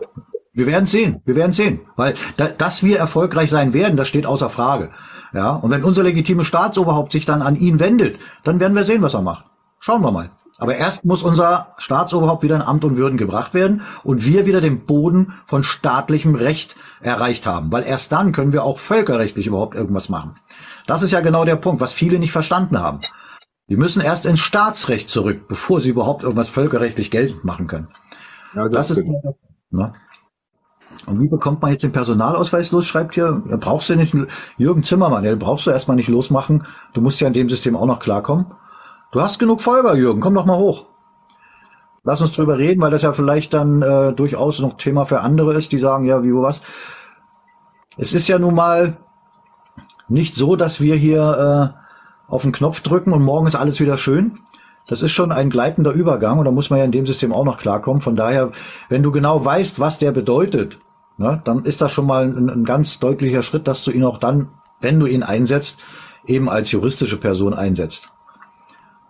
[0.52, 1.20] wir werden sehen.
[1.24, 1.80] Wir werden sehen.
[1.96, 4.90] Weil, da, dass wir erfolgreich sein werden, das steht außer Frage.
[5.32, 9.02] Ja, und wenn unser legitime Staatsoberhaupt sich dann an ihn wendet, dann werden wir sehen,
[9.02, 9.44] was er macht.
[9.80, 10.30] Schauen wir mal.
[10.59, 14.60] Aber erst muss unser Staatsoberhaupt wieder in Amt und Würden gebracht werden und wir wieder
[14.60, 17.72] den Boden von staatlichem Recht erreicht haben.
[17.72, 20.36] Weil erst dann können wir auch völkerrechtlich überhaupt irgendwas machen.
[20.86, 23.01] Das ist ja genau der Punkt, was viele nicht verstanden haben.
[23.68, 27.89] Die müssen erst ins Staatsrecht zurück, bevor sie überhaupt irgendwas völkerrechtlich geltend machen können.
[28.55, 29.05] Ja, das, das ist,
[29.70, 29.94] ne?
[31.06, 32.86] Und wie bekommt man jetzt den Personalausweis los?
[32.86, 34.14] Schreibt hier, brauchst du nicht,
[34.56, 36.64] Jürgen Zimmermann, ja, brauchst du erstmal nicht losmachen.
[36.93, 38.47] Du musst ja in dem System auch noch klarkommen.
[39.14, 40.86] Du hast genug Folger, Jürgen, komm doch mal hoch.
[42.02, 45.54] Lass uns drüber reden, weil das ja vielleicht dann äh, durchaus noch Thema für andere
[45.54, 46.62] ist, die sagen, ja, wie, wo, was.
[47.96, 48.96] Es ist ja nun mal
[50.08, 53.98] nicht so, dass wir hier äh, auf den Knopf drücken und morgen ist alles wieder
[53.98, 54.40] schön.
[54.88, 57.44] Das ist schon ein gleitender Übergang und da muss man ja in dem System auch
[57.44, 58.00] noch klarkommen.
[58.00, 58.50] Von daher,
[58.88, 60.78] wenn du genau weißt, was der bedeutet,
[61.18, 64.18] ne, dann ist das schon mal ein, ein ganz deutlicher Schritt, dass du ihn auch
[64.18, 64.48] dann,
[64.80, 65.78] wenn du ihn einsetzt,
[66.26, 68.08] eben als juristische Person einsetzt.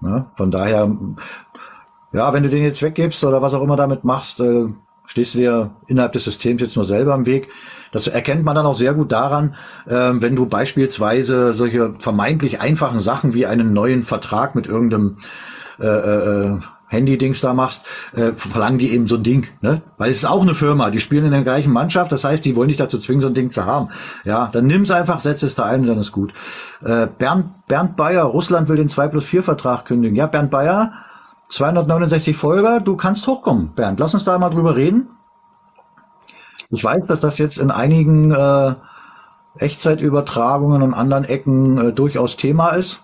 [0.05, 0.95] Ne, von daher,
[2.13, 4.67] ja, wenn du den jetzt weggibst oder was auch immer damit machst, äh,
[5.07, 7.49] stehst du dir innerhalb des Systems jetzt nur selber im Weg.
[7.91, 9.55] Das erkennt man dann auch sehr gut daran,
[9.87, 15.17] äh, wenn du beispielsweise solche vermeintlich einfachen Sachen wie einen neuen Vertrag mit irgendeinem
[15.81, 16.59] äh, äh,
[16.95, 17.85] Handy-Dings da machst,
[18.17, 19.83] äh, verlangen die eben so ein Ding, ne?
[19.99, 22.57] Weil es ist auch eine Firma, die spielen in der gleichen Mannschaft, das heißt, die
[22.57, 23.91] wollen dich dazu zwingen, so ein Ding zu haben.
[24.25, 26.33] Ja, dann nimm's einfach, setz es da ein und dann ist gut.
[26.83, 30.17] Äh, Bernd, Bernd Bayer, Russland will den 2 plus 4 Vertrag kündigen.
[30.17, 30.93] Ja, Bernd Bayer,
[31.49, 33.73] 269 Folger, du kannst hochkommen.
[33.75, 35.09] Bernd, lass uns da mal drüber reden.
[36.71, 38.75] Ich weiß, dass das jetzt in einigen äh,
[39.59, 43.01] Echtzeitübertragungen und anderen Ecken äh, durchaus Thema ist.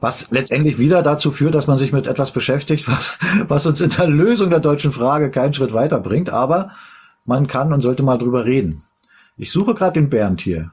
[0.00, 3.18] Was letztendlich wieder dazu führt, dass man sich mit etwas beschäftigt, was,
[3.48, 6.30] was uns in der Lösung der deutschen Frage keinen Schritt weiterbringt.
[6.30, 6.70] Aber
[7.24, 8.82] man kann und sollte mal drüber reden.
[9.36, 10.72] Ich suche gerade den Bernd hier.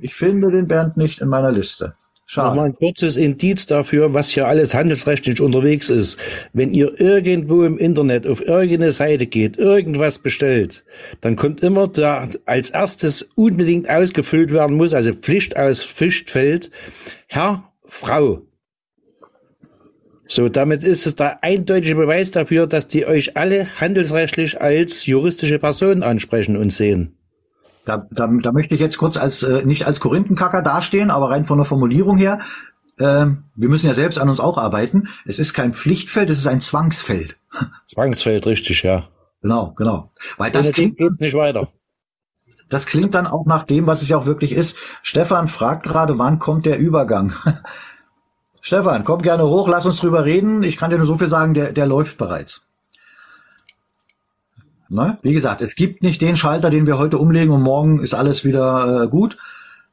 [0.00, 1.94] Ich finde den Bernd nicht in meiner Liste.
[2.26, 2.48] Schade.
[2.48, 6.18] Nochmal ein kurzes Indiz dafür, was hier alles handelsrechtlich unterwegs ist.
[6.52, 10.84] Wenn ihr irgendwo im Internet auf irgendeine Seite geht, irgendwas bestellt,
[11.20, 16.70] dann kommt immer da als erstes unbedingt ausgefüllt werden muss, also Pflicht aus Pflichtfeld,
[17.26, 18.40] Herr Frau.
[20.26, 25.58] So, damit ist es der eindeutige Beweis dafür, dass die euch alle handelsrechtlich als juristische
[25.58, 27.18] Person ansprechen und sehen.
[27.84, 31.44] Da, da, da möchte ich jetzt kurz als äh, nicht als Korinthenkacker dastehen, aber rein
[31.44, 32.40] von der Formulierung her.
[32.96, 35.08] Äh, wir müssen ja selbst an uns auch arbeiten.
[35.26, 37.36] Es ist kein Pflichtfeld, es ist ein Zwangsfeld.
[37.86, 39.08] Zwangsfeld, richtig, ja.
[39.42, 40.12] Genau, genau.
[40.38, 41.68] Weil das klingt geht's nicht weiter.
[42.72, 44.76] Das klingt dann auch nach dem, was es ja auch wirklich ist.
[45.02, 47.34] Stefan fragt gerade, wann kommt der Übergang?
[48.62, 50.62] Stefan, komm gerne hoch, lass uns drüber reden.
[50.62, 52.62] Ich kann dir nur so viel sagen, der, der läuft bereits.
[54.88, 55.18] Ne?
[55.20, 58.44] Wie gesagt, es gibt nicht den Schalter, den wir heute umlegen und morgen ist alles
[58.44, 59.36] wieder äh, gut.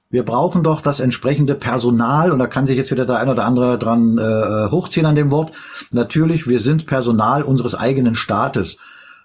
[0.09, 3.43] Wir brauchen doch das entsprechende Personal und da kann sich jetzt wieder der ein oder
[3.43, 5.51] andere dran äh, hochziehen an dem Wort.
[5.91, 8.77] Natürlich, wir sind Personal unseres eigenen Staates.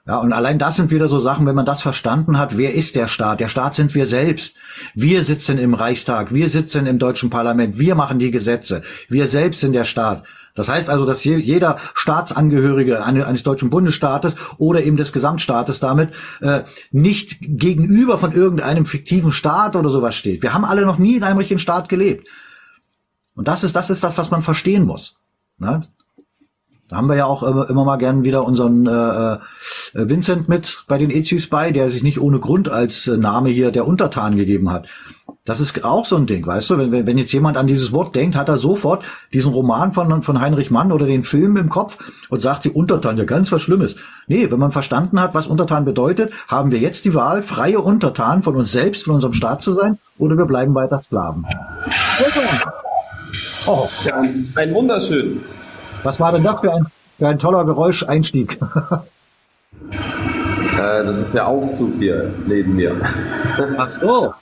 [0.06, 2.94] Ja, und allein das sind wieder so Sachen, wenn man das verstanden hat, wer ist
[2.94, 3.40] der Staat?
[3.40, 4.55] Der Staat sind wir selbst.
[4.94, 8.82] Wir sitzen im Reichstag, wir sitzen im deutschen Parlament, wir machen die Gesetze.
[9.09, 10.24] Wir selbst sind der Staat.
[10.55, 16.60] Das heißt also, dass jeder Staatsangehörige eines deutschen Bundesstaates oder eben des Gesamtstaates damit äh,
[16.93, 20.43] nicht gegenüber von irgendeinem fiktiven Staat oder sowas steht.
[20.43, 22.28] Wir haben alle noch nie in einem richtigen Staat gelebt.
[23.35, 25.16] Und das ist das ist das, was man verstehen muss.
[25.59, 25.89] Ne?
[26.89, 29.39] Da haben wir ja auch immer, immer mal gern wieder unseren äh, äh,
[29.94, 33.70] Vincent mit bei den Ezis bei, der sich nicht ohne Grund als äh, Name hier
[33.70, 34.86] der Untertan gegeben hat.
[35.47, 36.78] Das ist auch so ein Ding, weißt du?
[36.78, 39.02] Wenn, wenn jetzt jemand an dieses Wort denkt, hat er sofort
[39.32, 41.98] diesen Roman von, von Heinrich Mann oder den Film im Kopf
[42.28, 43.97] und sagt, die Untertan, ja ganz was Schlimmes.
[44.27, 48.43] Nee, wenn man verstanden hat, was Untertan bedeutet, haben wir jetzt die Wahl, freie Untertan
[48.43, 51.47] von uns selbst, von unserem Staat zu sein, oder wir bleiben weiter Sklaven.
[53.66, 53.89] Oh.
[54.05, 54.23] Ja,
[54.56, 55.40] ein wunderschön.
[56.05, 56.86] Was war denn das für ein,
[57.18, 58.60] für ein toller Geräuscheinstieg?
[60.74, 62.97] Äh, das ist der Aufzug hier neben mir.
[63.78, 64.35] Ach so.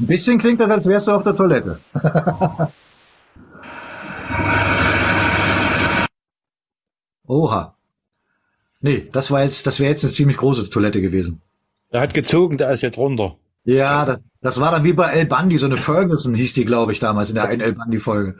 [0.00, 1.78] Ein bisschen klingt das, als wärst du auf der Toilette.
[7.28, 7.74] Oha.
[8.80, 11.42] Nee, das war jetzt, das wäre jetzt eine ziemlich große Toilette gewesen.
[11.90, 13.36] Er hat gezogen, der ist jetzt runter.
[13.64, 16.92] Ja, das, das war dann wie bei El Bandi, so eine Ferguson hieß die, glaube
[16.92, 18.36] ich, damals in der einen El Bandi-Folge.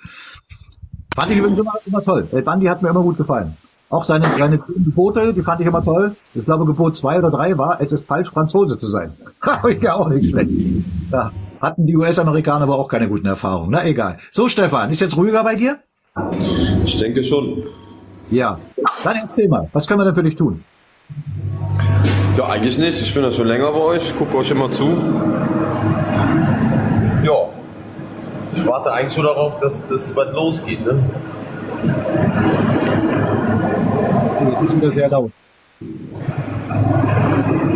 [1.18, 2.28] Fand ich übrigens immer, immer toll.
[2.30, 3.56] El Bandi hat mir immer gut gefallen.
[3.90, 6.14] Auch seine, seine Gebote, die fand ich immer toll.
[6.32, 9.12] Ich glaube, Gebot zwei oder drei war, es ist falsch, Franzose zu sein.
[9.80, 10.50] ja auch nicht schlecht.
[11.10, 13.70] Ja, hatten die US-Amerikaner aber auch keine guten Erfahrungen.
[13.72, 14.18] Na egal.
[14.30, 15.80] So, Stefan, ist jetzt ruhiger bei dir?
[16.84, 17.64] Ich denke schon.
[18.30, 18.60] Ja.
[19.02, 20.62] Dann erzähl mal, was können wir denn für dich tun?
[22.36, 23.02] Ja, eigentlich nicht.
[23.02, 24.86] Ich bin ja schon länger bei euch, gucke euch immer zu.
[28.52, 31.02] Ich warte eigentlich nur darauf, dass es bald losgeht, ne?
[34.50, 35.32] Jetzt ist wieder sehr laut.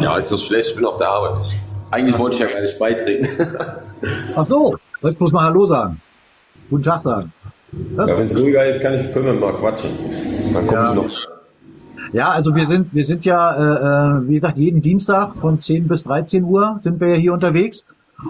[0.01, 1.45] Ja, ist so schlecht, ich bin auf der Arbeit.
[1.91, 3.29] Eigentlich wollte ich ja gar nicht beitreten.
[4.37, 6.01] Ach so, jetzt muss man Hallo sagen.
[6.71, 7.33] Guten Tag sagen.
[7.97, 9.91] Ja, wenn es ruhiger ist, kann ich, können wir mal quatschen.
[10.53, 10.91] Dann komme ja.
[10.91, 11.33] ich noch.
[12.13, 15.89] Ja, also wir sind, wir sind ja, äh, äh wie gesagt, jeden Dienstag von 10
[15.89, 17.87] bis 13 Uhr sind wir ja hier unterwegs.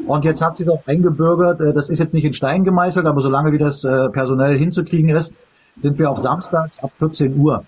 [0.06, 3.20] Und jetzt hat sich auch eingebürgert, äh, das ist jetzt nicht in Stein gemeißelt, aber
[3.20, 5.36] solange wie das äh, personell hinzukriegen ist,
[5.82, 7.64] sind wir auch samstags ab 14 Uhr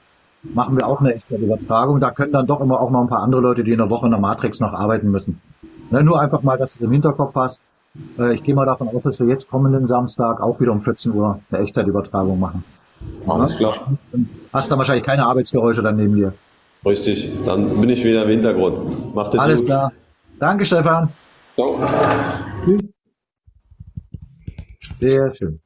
[0.52, 2.00] machen wir auch eine echte Übertragung.
[2.00, 4.06] Da können dann doch immer auch noch ein paar andere Leute, die in der Woche
[4.06, 5.40] in der Matrix noch arbeiten müssen.
[5.90, 7.62] Ne, nur einfach mal, dass du es im Hinterkopf hast.
[8.18, 11.12] Äh, ich gehe mal davon aus, dass wir jetzt kommenden Samstag auch wieder um 14
[11.12, 12.64] Uhr eine Echtzeitübertragung machen.
[13.26, 13.74] Alles klar.
[14.52, 16.32] Hast dann wahrscheinlich keine Arbeitsgeräusche dann neben dir.
[16.86, 19.14] Richtig, dann bin ich wieder im Hintergrund.
[19.14, 19.66] Macht Alles gut.
[19.66, 19.92] klar.
[20.38, 21.10] Danke, Stefan.
[21.54, 21.80] Ciao.
[24.98, 25.60] Sehr schön.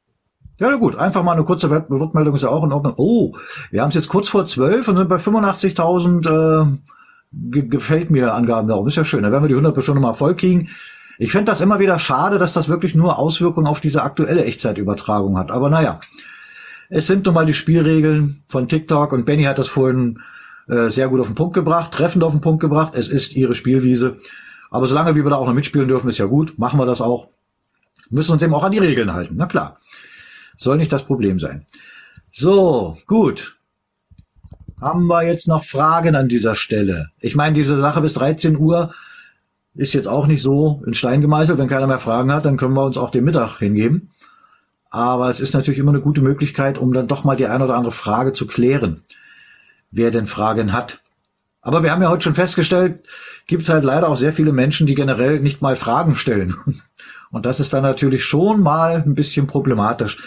[0.61, 2.95] Ja, gut, einfach mal eine kurze Wortmeldung ist ja auch in Ordnung.
[2.97, 3.37] Oh,
[3.71, 6.79] wir haben es jetzt kurz vor zwölf und sind bei 85.000 äh,
[7.31, 8.89] gefällt mir Angaben darum.
[8.89, 10.69] Ist ja schön, da werden wir die 100 bestimmt mal voll kriegen.
[11.19, 15.39] Ich finde das immer wieder schade, dass das wirklich nur Auswirkungen auf diese aktuelle Echtzeitübertragung
[15.39, 15.53] hat.
[15.53, 16.01] Aber naja,
[16.89, 20.21] es sind nun mal die Spielregeln von TikTok und Benny hat das vorhin
[20.69, 22.95] äh, sehr gut auf den Punkt gebracht, treffend auf den Punkt gebracht.
[22.97, 24.17] Es ist ihre Spielwiese.
[24.71, 26.59] Aber solange wir da auch noch mitspielen dürfen, ist ja gut.
[26.59, 27.29] Machen wir das auch.
[28.11, 29.35] Müssen uns eben auch an die Regeln halten.
[29.37, 29.77] Na klar.
[30.57, 31.65] Soll nicht das Problem sein.
[32.33, 33.57] So, gut.
[34.81, 37.11] Haben wir jetzt noch Fragen an dieser Stelle?
[37.19, 38.93] Ich meine, diese Sache bis 13 Uhr
[39.75, 41.59] ist jetzt auch nicht so in Stein gemeißelt.
[41.59, 44.11] Wenn keiner mehr Fragen hat, dann können wir uns auch den Mittag hingeben.
[44.91, 47.77] Aber es ist natürlich immer eine gute Möglichkeit, um dann doch mal die eine oder
[47.77, 49.03] andere Frage zu klären.
[49.91, 51.01] Wer denn Fragen hat.
[51.61, 53.03] Aber wir haben ja heute schon festgestellt,
[53.47, 56.57] gibt halt leider auch sehr viele Menschen, die generell nicht mal Fragen stellen.
[57.31, 60.19] Und das ist dann natürlich schon mal ein bisschen problematisch.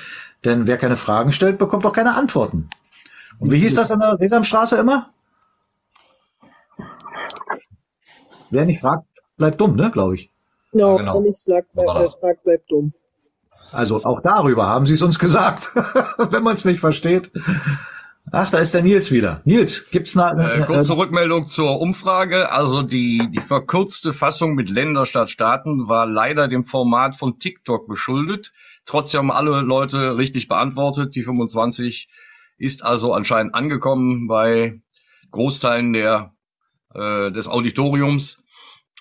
[0.46, 2.70] Denn wer keine Fragen stellt, bekommt auch keine Antworten.
[3.40, 5.10] Und wie hieß das an der Sesamstraße immer?
[8.52, 9.06] Wer nicht fragt,
[9.38, 10.32] bleibt dumm, ne, glaube ich.
[10.74, 12.94] No, ja, genau, wer nicht sagt, wer fragt, bleibt dumm.
[13.72, 15.72] Also auch darüber haben sie es uns gesagt,
[16.18, 17.32] wenn man es nicht versteht.
[18.32, 19.42] Ach, da ist der Nils wieder.
[19.46, 22.52] Nils, gibt's eine, äh, kurze äh, Rückmeldung zur Umfrage.
[22.52, 27.90] Also die, die verkürzte Fassung mit Länder statt Staaten war leider dem Format von TikTok
[27.90, 28.54] geschuldet.
[28.86, 31.16] Trotzdem haben alle Leute richtig beantwortet.
[31.16, 32.08] Die 25
[32.58, 34.82] ist also anscheinend angekommen bei
[35.32, 36.34] Großteilen der,
[36.94, 38.38] äh, des Auditoriums.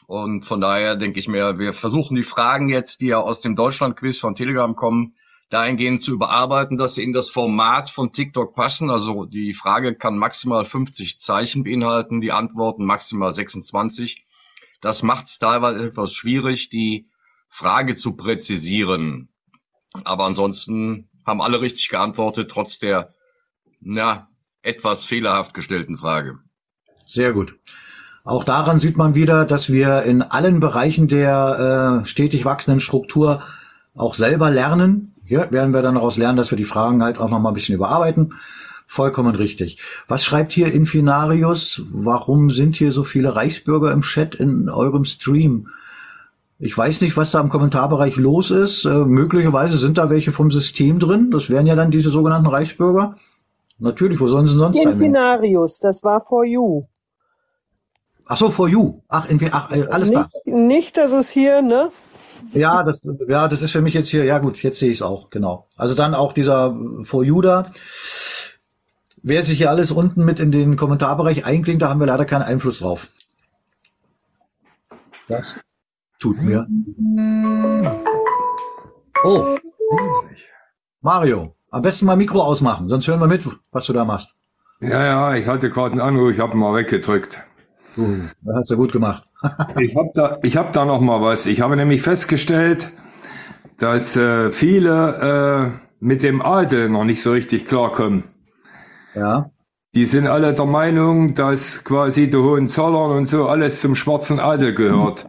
[0.07, 3.55] Und von daher denke ich mir, wir versuchen die Fragen jetzt, die ja aus dem
[3.55, 5.15] Deutschland-Quiz von Telegram kommen,
[5.51, 8.89] dahingehend zu überarbeiten, dass sie in das Format von TikTok passen.
[8.89, 14.25] Also die Frage kann maximal 50 Zeichen beinhalten, die Antworten maximal 26.
[14.81, 17.09] Das macht es teilweise etwas schwierig, die
[17.49, 19.29] Frage zu präzisieren.
[20.05, 23.15] Aber ansonsten haben alle richtig geantwortet, trotz der
[23.81, 24.29] ja,
[24.63, 26.39] etwas fehlerhaft gestellten Frage.
[27.07, 27.59] Sehr gut.
[28.23, 33.43] Auch daran sieht man wieder, dass wir in allen Bereichen der äh, stetig wachsenden Struktur
[33.95, 35.15] auch selber lernen.
[35.31, 37.55] Hier werden wir dann daraus lernen, dass wir die Fragen halt auch noch mal ein
[37.55, 38.35] bisschen überarbeiten.
[38.85, 39.79] Vollkommen richtig.
[40.09, 41.83] Was schreibt hier Infinarius?
[41.93, 45.69] Warum sind hier so viele Reichsbürger im Chat in eurem Stream?
[46.59, 48.85] Ich weiß nicht, was da im Kommentarbereich los ist.
[48.85, 51.31] Äh, möglicherweise sind da welche vom System drin.
[51.31, 53.15] Das wären ja dann diese sogenannten Reichsbürger.
[53.79, 54.91] Natürlich, wo sollen sie sonst sein?
[54.91, 56.83] Infinarius, das war for you.
[58.27, 59.01] Ach so, for you.
[59.07, 60.29] Ach, ach äh, alles nicht, klar.
[60.45, 61.93] Nicht, dass es hier, ne?
[62.53, 65.03] Ja, das, ja, das ist für mich jetzt hier, ja gut, jetzt sehe ich es
[65.03, 65.69] auch, genau.
[65.77, 67.71] Also dann auch dieser for you da.
[69.23, 72.43] Wer sich hier alles unten mit in den Kommentarbereich einklingt, da haben wir leider keinen
[72.43, 73.09] Einfluss drauf.
[75.29, 75.57] Das
[76.19, 76.67] tut mir.
[79.23, 79.57] Oh.
[81.03, 84.35] Mario, am besten mal Mikro ausmachen, sonst hören wir mit, was du da machst.
[84.81, 87.41] Ja, ja, ich hatte gerade einen Anruf, ich habe mal weggedrückt.
[87.97, 89.25] Uh, das hast du gut gemacht.
[89.79, 91.47] Ich habe da, ich habe da noch mal was.
[91.47, 92.91] Ich habe nämlich festgestellt,
[93.79, 98.25] dass äh, viele äh, mit dem Adel noch nicht so richtig klarkommen.
[99.15, 99.51] Ja.
[99.95, 104.75] Die sind alle der Meinung, dass quasi die Hohenzollern und so alles zum schwarzen Adel
[104.75, 105.29] gehört.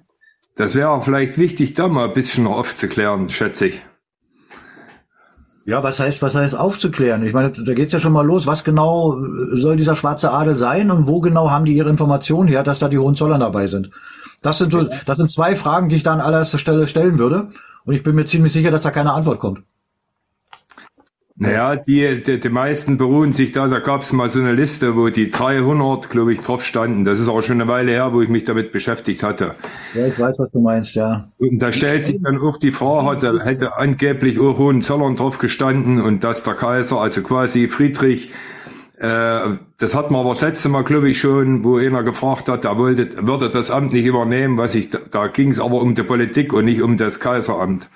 [0.56, 3.82] Das wäre vielleicht wichtig, da mal ein bisschen aufzuklären, schätze ich.
[5.66, 7.24] Ja, was heißt, was heißt aufzuklären?
[7.24, 8.48] Ich meine, da geht's ja schon mal los.
[8.48, 9.22] Was genau
[9.54, 12.90] soll dieser schwarze Adel sein und wo genau haben die ihre Informationen her, dass da
[12.90, 13.92] die Hohenzollern dabei sind?
[14.42, 17.50] Das sind so, das sind zwei Fragen, die ich da an allererster Stelle stellen würde.
[17.86, 19.62] Und ich bin mir ziemlich sicher, dass da keine Antwort kommt.
[21.42, 24.96] Naja, die, die, die meisten beruhen sich da, da gab es mal so eine Liste,
[24.96, 27.04] wo die 300, glaube ich, drauf standen.
[27.04, 29.56] Das ist auch schon eine Weile her, wo ich mich damit beschäftigt hatte.
[29.96, 31.32] Ja, ich weiß, was du meinst, ja.
[31.40, 36.00] Und da stellt sich dann auch die Frage, da hätte angeblich auch Hohenzollern drauf gestanden
[36.00, 38.30] und dass der Kaiser, also quasi Friedrich,
[39.00, 42.66] äh, das hat man aber das letzte Mal, glaube ich, schon, wo einer gefragt hat,
[42.66, 45.96] er wollte, würde das Amt nicht übernehmen, was ich, da, da ging es aber um
[45.96, 47.90] die Politik und nicht um das Kaiseramt.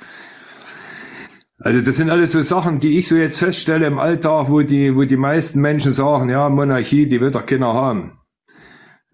[1.59, 4.95] Also das sind alles so Sachen, die ich so jetzt feststelle im Alltag, wo die,
[4.95, 8.11] wo die meisten Menschen sagen, ja, Monarchie, die will doch keiner haben.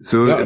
[0.00, 0.44] So, ja,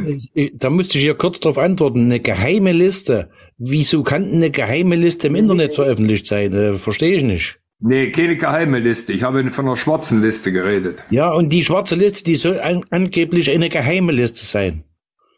[0.53, 2.05] da musste ich ja kurz darauf antworten.
[2.05, 3.31] Eine geheime Liste.
[3.57, 6.53] Wieso kann eine geheime Liste im Internet veröffentlicht sein?
[6.53, 7.59] Äh, Verstehe ich nicht.
[7.81, 9.15] Nee, keine geheime Liste.
[9.15, 11.03] Ich habe von einer schwarzen Liste geredet.
[11.09, 14.85] Ja, und die schwarze Liste, die soll an, angeblich eine geheime Liste sein.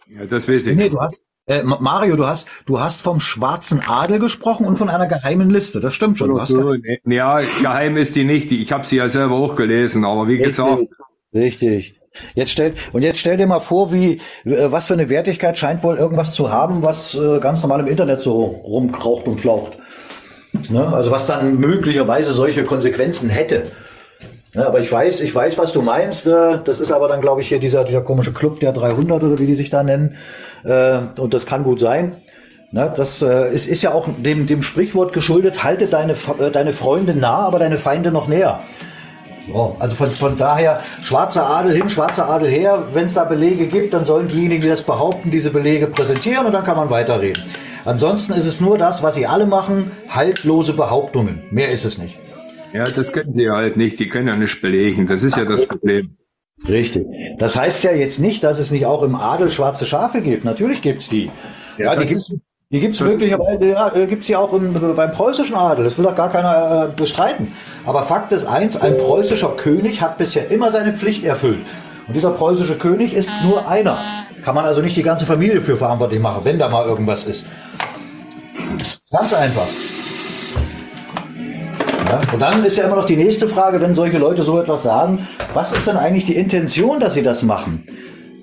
[0.09, 0.97] Ja, das weiß ich nee, nicht.
[0.97, 5.07] Du hast, äh, Mario, du hast, du hast vom schwarzen Adel gesprochen und von einer
[5.07, 5.81] geheimen Liste.
[5.81, 6.45] Das stimmt schon.
[6.47, 6.75] So,
[7.07, 8.53] ja, geheim ist die nicht.
[8.53, 10.47] Ich habe sie ja selber auch gelesen, aber wie Richtig.
[10.47, 10.83] gesagt.
[11.35, 11.95] Richtig.
[12.35, 15.83] Jetzt stell, und jetzt stell dir mal vor, wie, äh, was für eine Wertigkeit scheint
[15.83, 19.79] wohl irgendwas zu haben, was äh, ganz normal im Internet so rumkraucht und flaucht.
[20.69, 20.87] Ne?
[20.87, 23.73] Also was dann möglicherweise solche Konsequenzen hätte.
[24.55, 26.27] Ja, aber ich weiß, ich weiß, was du meinst.
[26.27, 29.39] Äh, das ist aber dann, glaube ich, hier dieser, dieser komische Club der 300 oder
[29.39, 30.16] wie die sich da nennen.
[30.65, 32.16] Äh, und das kann gut sein.
[32.70, 36.15] Ne, das äh, ist, ist ja auch dem, dem Sprichwort geschuldet, halte deine,
[36.53, 38.61] deine Freunde nah, aber deine Feinde noch näher.
[39.51, 43.69] So, also von, von daher, schwarzer Adel hin, schwarzer Adel her, wenn es da Belege
[43.69, 47.43] gibt, dann sollen diejenigen, die das behaupten, diese Belege präsentieren und dann kann man weiterreden.
[47.87, 51.45] Ansonsten ist es nur das, was sie alle machen, haltlose Behauptungen.
[51.51, 52.19] Mehr ist es nicht.
[52.73, 53.99] Ja, das können die halt nicht.
[53.99, 55.07] Die können ja nicht belegen.
[55.07, 56.16] Das ist ja das Problem.
[56.69, 57.07] Richtig.
[57.39, 60.45] Das heißt ja jetzt nicht, dass es nicht auch im Adel schwarze Schafe gibt.
[60.45, 61.31] Natürlich gibt's die.
[61.78, 62.35] Ja, ja die gibt's.
[62.70, 65.86] Die gibt's möglicherweise, ja, äh, gibt's ja auch im, beim preußischen Adel.
[65.86, 67.55] Das will doch gar keiner äh, bestreiten.
[67.86, 71.65] Aber Fakt ist eins, ein preußischer König hat bisher immer seine Pflicht erfüllt.
[72.07, 73.97] Und dieser preußische König ist nur einer.
[74.45, 77.47] Kann man also nicht die ganze Familie für verantwortlich machen, wenn da mal irgendwas ist.
[79.11, 79.98] Ganz einfach.
[82.09, 84.82] Ja, und dann ist ja immer noch die nächste Frage, wenn solche Leute so etwas
[84.82, 87.82] sagen, was ist denn eigentlich die Intention, dass sie das machen?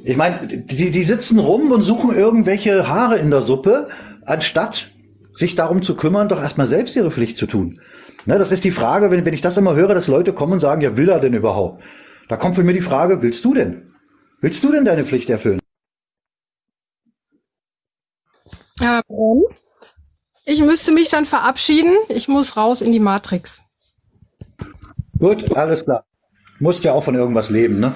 [0.04, 3.88] Ich meine, die, die sitzen rum und suchen irgendwelche Haare in der Suppe,
[4.24, 4.92] anstatt
[5.34, 7.82] sich darum zu kümmern, doch erstmal selbst ihre Pflicht zu tun.
[8.28, 10.60] Ne, das ist die Frage, wenn, wenn ich das immer höre, dass Leute kommen und
[10.60, 11.84] sagen, ja, will er denn überhaupt?
[12.28, 13.94] Da kommt für mir die Frage, willst du denn?
[14.42, 15.60] Willst du denn deine Pflicht erfüllen?
[18.80, 19.02] Ähm,
[20.46, 21.96] ich müsste mich dann verabschieden.
[22.08, 23.62] Ich muss raus in die Matrix.
[25.18, 26.06] Gut, alles klar.
[26.60, 27.96] Musst ja auch von irgendwas leben, ne?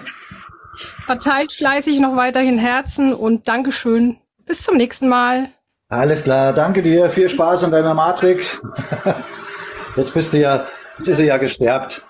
[1.06, 4.18] Verteilt fleißig noch weiterhin Herzen und Dankeschön.
[4.46, 5.50] Bis zum nächsten Mal.
[5.90, 7.10] Alles klar, danke dir.
[7.10, 8.62] Viel Spaß an deiner Matrix.
[9.96, 10.68] Jetzt bist du ja,
[10.98, 12.04] jetzt ist sie ja gestärkt.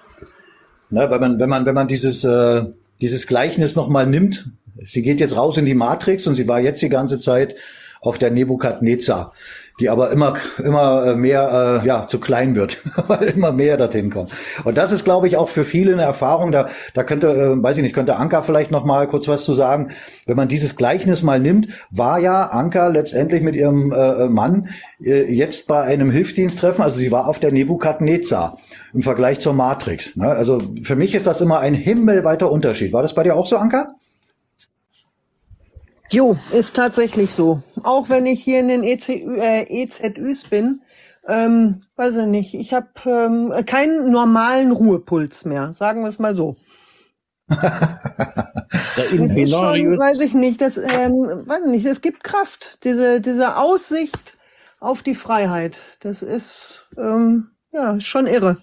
[0.89, 2.63] Ne, wenn man, wenn man, wenn man dieses, äh,
[3.01, 4.51] dieses Gleichnis nochmal nimmt,
[4.83, 7.55] sie geht jetzt raus in die Matrix und sie war jetzt die ganze Zeit
[8.01, 9.33] auf der Nebukadnezar
[9.79, 14.09] die aber immer immer äh, mehr äh, ja zu klein wird, weil immer mehr dorthin
[14.09, 14.31] kommt.
[14.63, 16.51] Und das ist, glaube ich, auch für viele eine Erfahrung.
[16.51, 19.53] Da da könnte, äh, weiß ich nicht, könnte Anka vielleicht noch mal kurz was zu
[19.53, 19.91] sagen.
[20.25, 24.69] Wenn man dieses Gleichnis mal nimmt, war ja Anka letztendlich mit ihrem äh, Mann
[25.03, 26.83] äh, jetzt bei einem Hilfsdiensttreffen.
[26.83, 28.57] Also sie war auf der Nebukadnezar
[28.93, 30.15] im Vergleich zur Matrix.
[30.15, 30.27] Ne?
[30.27, 32.93] Also für mich ist das immer ein himmelweiter Unterschied.
[32.93, 33.95] War das bei dir auch so, Anka?
[36.11, 37.61] Jo, ist tatsächlich so.
[37.83, 40.81] Auch wenn ich hier in den ECU, äh, EZÜs bin,
[41.27, 46.35] ähm, weiß ich nicht, ich habe ähm, keinen normalen Ruhepuls mehr, sagen wir es mal
[46.35, 46.55] so.
[47.49, 53.21] das ist schon, weiß ich nicht, das, ähm, weiß ich nicht, es gibt Kraft, diese,
[53.21, 54.35] diese Aussicht
[54.79, 55.81] auf die Freiheit.
[55.99, 58.57] Das ist ähm, ja schon irre.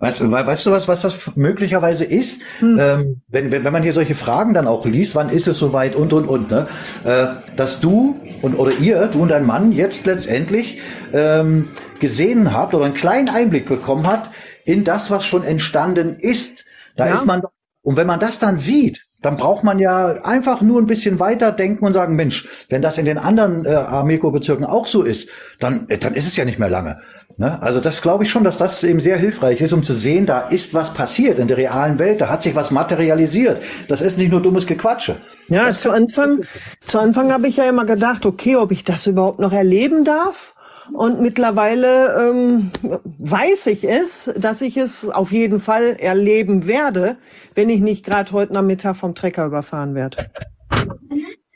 [0.00, 2.40] Weißt, weißt du was, was das möglicherweise ist?
[2.60, 2.78] Hm.
[2.80, 5.94] Ähm, wenn, wenn, wenn man hier solche Fragen dann auch liest, wann ist es soweit
[5.94, 6.66] und und und, ne?
[7.04, 10.80] Äh, dass du und oder ihr, du und dein Mann jetzt letztendlich
[11.12, 11.68] ähm,
[11.98, 14.30] gesehen habt oder einen kleinen Einblick bekommen habt
[14.64, 16.64] in das, was schon entstanden ist.
[16.96, 17.14] Da ja.
[17.14, 17.42] ist man
[17.82, 21.52] und wenn man das dann sieht, dann braucht man ja einfach nur ein bisschen weiter
[21.52, 25.28] denken und sagen, Mensch, wenn das in den anderen äh, Armeeko-Bezirken auch so ist,
[25.58, 27.00] dann, äh, dann ist es ja nicht mehr lange.
[27.40, 27.60] Ne?
[27.62, 30.40] Also das glaube ich schon, dass das eben sehr hilfreich ist, um zu sehen, da
[30.40, 33.62] ist was passiert in der realen Welt, da hat sich was materialisiert.
[33.88, 35.16] Das ist nicht nur dummes Gequatsche.
[35.48, 36.42] Ja, das zu Anfang,
[36.84, 40.54] zu Anfang habe ich ja immer gedacht, okay, ob ich das überhaupt noch erleben darf.
[40.92, 42.72] Und mittlerweile ähm,
[43.18, 47.16] weiß ich es, dass ich es auf jeden Fall erleben werde,
[47.54, 50.30] wenn ich nicht gerade heute Nachmittag vom Trecker überfahren werde.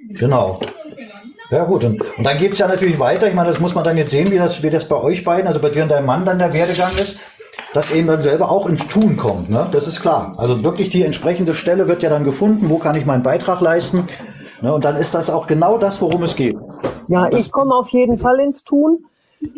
[0.08, 0.60] Genau.
[1.50, 3.28] Ja gut, und, und dann geht's ja natürlich weiter.
[3.28, 5.46] Ich meine, das muss man dann jetzt sehen, wie das, wie das bei euch beiden,
[5.46, 7.20] also bei dir und deinem Mann dann der Werdegang ist,
[7.74, 9.50] dass eben dann selber auch ins Tun kommt.
[9.50, 9.68] Ne?
[9.72, 10.34] Das ist klar.
[10.38, 14.08] Also wirklich die entsprechende Stelle wird ja dann gefunden, wo kann ich meinen Beitrag leisten.
[14.62, 14.72] Ne?
[14.72, 16.56] Und dann ist das auch genau das, worum es geht.
[17.08, 19.04] Ja, ich komme auf jeden Fall ins Tun.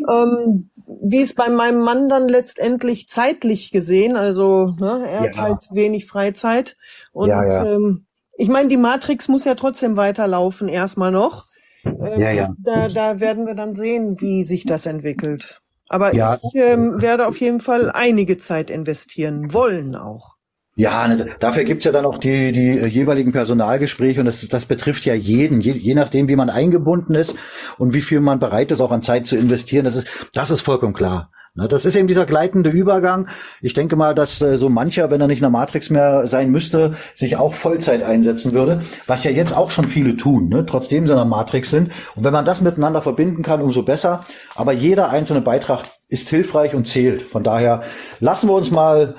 [0.09, 5.29] Ähm, wie es bei meinem Mann dann letztendlich zeitlich gesehen, also ne, er ja.
[5.29, 6.77] hat halt wenig Freizeit.
[7.13, 7.67] Und ja, ja.
[7.67, 8.07] Ähm,
[8.37, 11.45] ich meine, die Matrix muss ja trotzdem weiterlaufen, erstmal noch.
[11.87, 12.55] Ähm, ja, ja.
[12.59, 15.61] Da, da werden wir dann sehen, wie sich das entwickelt.
[15.89, 16.39] Aber ja.
[16.43, 20.36] ich ähm, werde auf jeden Fall einige Zeit investieren wollen auch.
[20.79, 25.07] Ja, ne, dafür gibt's ja dann auch die, die jeweiligen Personalgespräche und das, das betrifft
[25.07, 27.35] ja jeden, je, je nachdem, wie man eingebunden ist
[27.79, 29.87] und wie viel man bereit ist, auch an Zeit zu investieren.
[29.87, 31.31] Das ist, das ist vollkommen klar.
[31.55, 33.27] Ne, das ist eben dieser gleitende Übergang.
[33.63, 36.51] Ich denke mal, dass äh, so mancher, wenn er nicht in der Matrix mehr sein
[36.51, 40.67] müsste, sich auch Vollzeit einsetzen würde, was ja jetzt auch schon viele tun, ne?
[40.67, 41.91] trotzdem sie in der Matrix sind.
[42.15, 44.27] Und wenn man das miteinander verbinden kann, umso besser.
[44.55, 47.23] Aber jeder einzelne Beitrag ist hilfreich und zählt.
[47.23, 47.85] Von daher
[48.21, 49.17] lassen wir uns mal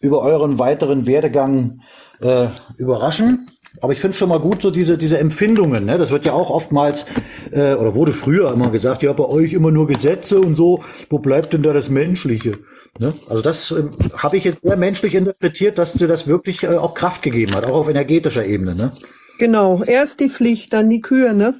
[0.00, 1.80] über euren weiteren Werdegang
[2.20, 3.50] äh, überraschen.
[3.80, 5.84] Aber ich finde schon mal gut, so diese, diese Empfindungen.
[5.84, 5.98] Ne?
[5.98, 7.06] Das wird ja auch oftmals,
[7.50, 10.84] äh, oder wurde früher immer gesagt, ja, bei euch immer nur Gesetze und so.
[11.10, 12.58] Wo bleibt denn da das Menschliche?
[13.00, 13.12] Ne?
[13.28, 13.82] Also das äh,
[14.16, 17.66] habe ich jetzt sehr menschlich interpretiert, dass dir das wirklich äh, auch Kraft gegeben hat,
[17.66, 18.76] auch auf energetischer Ebene.
[18.76, 18.92] Ne?
[19.38, 21.54] Genau, erst die Pflicht, dann die Kühe, ne?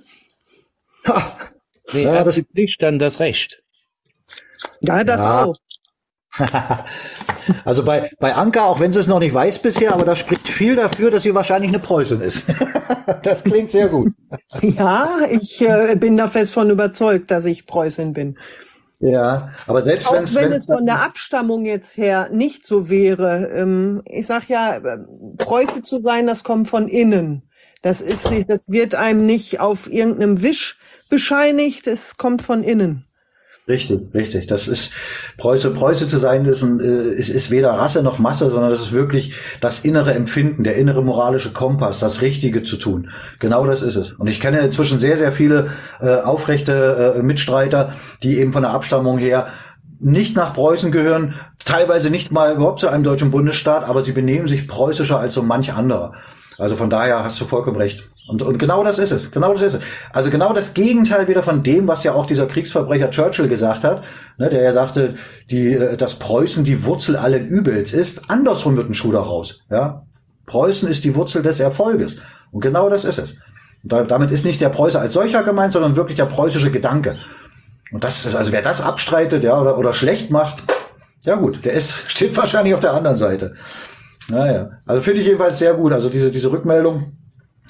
[1.08, 1.36] Ha.
[1.92, 3.62] Nee, ja, das die Pflicht, dann das Recht.
[4.80, 5.44] Ja, das ja.
[5.44, 5.56] auch.
[7.64, 10.48] also bei, bei Anka, auch wenn sie es noch nicht weiß bisher, aber da spricht
[10.48, 12.44] viel dafür, dass sie wahrscheinlich eine Preußin ist.
[13.22, 14.12] das klingt sehr gut.
[14.62, 18.36] Ja, ich äh, bin da fest von überzeugt, dass ich Preußin bin.
[19.00, 24.02] Ja, aber selbst auch wenn es von der Abstammung jetzt her nicht so wäre, ähm,
[24.06, 24.98] ich sag ja, äh,
[25.38, 27.42] Preuße zu sein, das kommt von innen.
[27.82, 30.78] Das ist, das wird einem nicht auf irgendeinem Wisch
[31.10, 33.04] bescheinigt, es kommt von innen.
[33.66, 34.46] Richtig, richtig.
[34.46, 34.92] Das ist
[35.38, 35.70] Preuße.
[35.70, 38.92] Preuße zu sein ist, ein, äh, ist, ist weder Rasse noch Masse, sondern das ist
[38.92, 43.08] wirklich das innere Empfinden, der innere moralische Kompass, das Richtige zu tun.
[43.40, 44.10] Genau das ist es.
[44.12, 45.70] Und ich kenne inzwischen sehr, sehr viele
[46.00, 49.48] äh, aufrechte äh, Mitstreiter, die eben von der Abstammung her
[49.98, 51.34] nicht nach Preußen gehören,
[51.64, 55.42] teilweise nicht mal überhaupt zu einem deutschen Bundesstaat, aber sie benehmen sich preußischer als so
[55.42, 56.12] manch anderer.
[56.58, 58.04] Also von daher hast du vollkommen recht.
[58.26, 59.30] Und, und genau das ist es.
[59.30, 59.82] Genau das ist es.
[60.12, 64.02] Also genau das Gegenteil wieder von dem, was ja auch dieser Kriegsverbrecher Churchill gesagt hat,
[64.38, 65.16] ne, der ja sagte,
[65.50, 68.30] die, äh, dass Preußen die Wurzel allen Übels ist.
[68.30, 69.62] Andersrum wird ein Schuh daraus.
[69.70, 70.06] Ja?
[70.46, 72.16] Preußen ist die Wurzel des Erfolges.
[72.50, 73.32] Und genau das ist es.
[73.82, 77.18] Und da, damit ist nicht der Preuße als solcher gemeint, sondern wirklich der preußische Gedanke.
[77.92, 80.62] Und das ist, also wer das abstreitet, ja, oder, oder schlecht macht,
[81.24, 83.54] ja gut, der ist, steht wahrscheinlich auf der anderen Seite.
[84.30, 85.92] Naja, also finde ich jedenfalls sehr gut.
[85.92, 87.12] Also diese, diese Rückmeldung,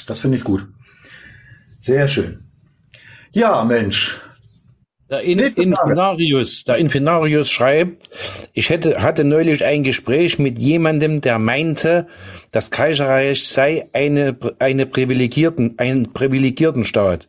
[0.06, 0.66] das finde ich gut.
[1.80, 2.40] Sehr schön.
[3.32, 4.20] Ja, Mensch.
[5.10, 8.08] Der In Infinarius, der Infinarius schreibt,
[8.54, 12.06] ich hätte, hatte neulich ein Gespräch mit jemandem, der meinte,
[12.52, 17.28] das Kaiserreich sei eine, eine privilegierten, ein privilegierten Staat.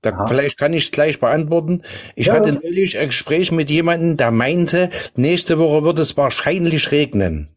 [0.00, 1.82] Da, vielleicht kann ich es gleich beantworten.
[2.16, 2.34] Ich ja.
[2.34, 7.48] hatte neulich ein Gespräch mit jemandem, der meinte, nächste Woche wird es wahrscheinlich regnen.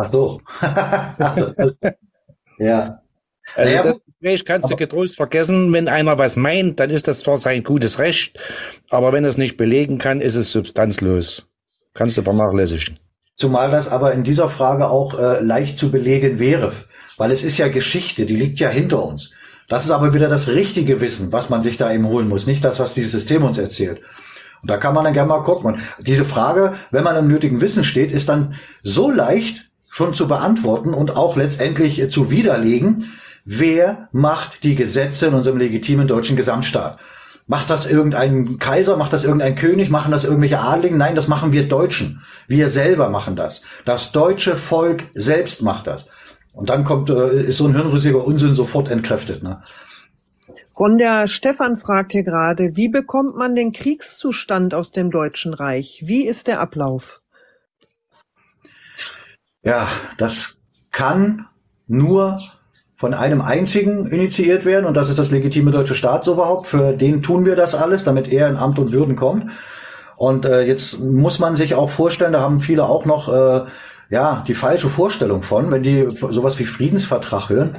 [0.00, 0.40] Ach so.
[2.58, 3.02] ja.
[3.54, 5.72] Also naja, das Gespräch kannst du getrost vergessen.
[5.72, 8.38] Wenn einer was meint, dann ist das zwar sein gutes Recht,
[8.88, 11.46] aber wenn er es nicht belegen kann, ist es substanzlos.
[11.92, 12.98] Kannst du vernachlässigen.
[13.36, 16.72] Zumal das aber in dieser Frage auch äh, leicht zu belegen wäre,
[17.18, 19.32] weil es ist ja Geschichte, die liegt ja hinter uns.
[19.68, 22.64] Das ist aber wieder das richtige Wissen, was man sich da eben holen muss, nicht
[22.64, 24.00] das, was dieses System uns erzählt.
[24.62, 25.74] Und da kann man dann gerne mal gucken.
[25.74, 30.28] Und diese Frage, wenn man im nötigen Wissen steht, ist dann so leicht, schon zu
[30.28, 33.12] beantworten und auch letztendlich zu widerlegen,
[33.44, 36.98] wer macht die Gesetze in unserem legitimen deutschen Gesamtstaat?
[37.46, 40.98] Macht das irgendein Kaiser, macht das irgendein König, machen das irgendwelche Adligen?
[40.98, 42.22] Nein, das machen wir Deutschen.
[42.46, 43.62] Wir selber machen das.
[43.84, 46.06] Das deutsche Volk selbst macht das.
[46.52, 49.42] Und dann kommt, äh, ist so ein hirnrissiger Unsinn sofort entkräftet.
[49.42, 49.60] Ne?
[50.78, 56.02] Ron, der Stefan fragt hier gerade, wie bekommt man den Kriegszustand aus dem Deutschen Reich?
[56.06, 57.20] Wie ist der Ablauf?
[59.62, 60.56] Ja, das
[60.90, 61.46] kann
[61.86, 62.38] nur
[62.96, 66.66] von einem einzigen initiiert werden und das ist das legitime deutsche Staatsoberhaupt.
[66.66, 69.50] Für den tun wir das alles, damit er in Amt und Würden kommt.
[70.16, 73.64] Und äh, jetzt muss man sich auch vorstellen, da haben viele auch noch äh,
[74.10, 77.78] ja die falsche Vorstellung von, wenn die sowas wie Friedensvertrag hören.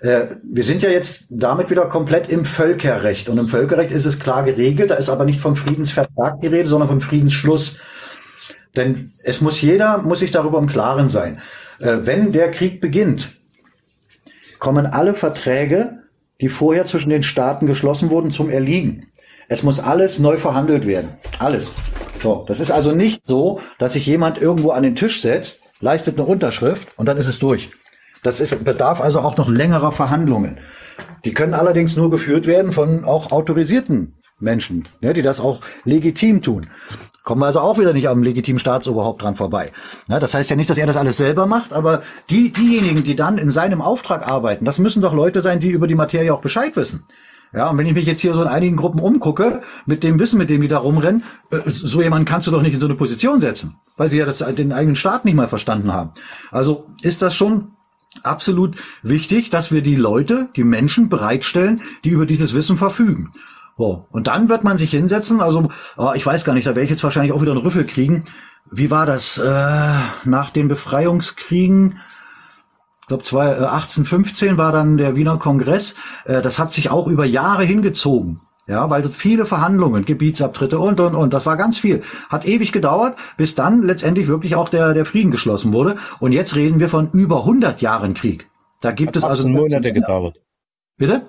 [0.00, 4.20] Äh, wir sind ja jetzt damit wieder komplett im Völkerrecht und im Völkerrecht ist es
[4.20, 4.90] klar geregelt.
[4.90, 7.80] Da ist aber nicht vom Friedensvertrag die Rede, sondern vom Friedensschluss.
[8.76, 11.40] Denn es muss jeder muss sich darüber im Klaren sein.
[11.80, 13.32] Äh, wenn der Krieg beginnt,
[14.58, 15.98] kommen alle Verträge,
[16.40, 19.08] die vorher zwischen den Staaten geschlossen wurden, zum Erliegen.
[19.48, 21.10] Es muss alles neu verhandelt werden.
[21.38, 21.72] Alles.
[22.22, 22.44] So.
[22.46, 26.26] Das ist also nicht so, dass sich jemand irgendwo an den Tisch setzt, leistet eine
[26.26, 27.70] Unterschrift und dann ist es durch.
[28.22, 30.58] Das ist, bedarf also auch noch längerer Verhandlungen.
[31.24, 36.42] Die können allerdings nur geführt werden von auch autorisierten Menschen, ne, die das auch legitim
[36.42, 36.68] tun.
[37.22, 39.70] Kommen wir also auch wieder nicht am legitimen Staatsoberhaupt dran vorbei.
[40.08, 43.14] Ja, das heißt ja nicht, dass er das alles selber macht, aber die, diejenigen, die
[43.14, 46.40] dann in seinem Auftrag arbeiten, das müssen doch Leute sein, die über die Materie auch
[46.40, 47.04] Bescheid wissen.
[47.52, 50.38] Ja, und wenn ich mich jetzt hier so in einigen Gruppen umgucke, mit dem Wissen,
[50.38, 52.94] mit dem die da rumrennen, äh, so jemanden kannst du doch nicht in so eine
[52.94, 56.10] Position setzen, weil sie ja das, den eigenen Staat nicht mal verstanden haben.
[56.52, 57.72] Also ist das schon
[58.22, 63.32] absolut wichtig, dass wir die Leute, die Menschen bereitstellen, die über dieses Wissen verfügen.
[63.80, 64.04] So.
[64.10, 66.90] Und dann wird man sich hinsetzen, also oh, ich weiß gar nicht, da werde ich
[66.90, 68.24] jetzt wahrscheinlich auch wieder einen Rüffel kriegen.
[68.70, 71.96] Wie war das äh, nach den Befreiungskriegen?
[73.00, 75.94] Ich glaube, 1815 war dann der Wiener Kongress.
[76.26, 78.42] Äh, das hat sich auch über Jahre hingezogen.
[78.66, 82.02] Ja, weil viele Verhandlungen, Gebietsabtritte und, und, und, das war ganz viel.
[82.28, 85.96] Hat ewig gedauert, bis dann letztendlich wirklich auch der, der Frieden geschlossen wurde.
[86.18, 88.46] Und jetzt reden wir von über 100 Jahren Krieg.
[88.82, 89.48] Da gibt Hat es also.
[89.48, 90.36] 18 Monate gedauert.
[90.98, 91.22] Bitte?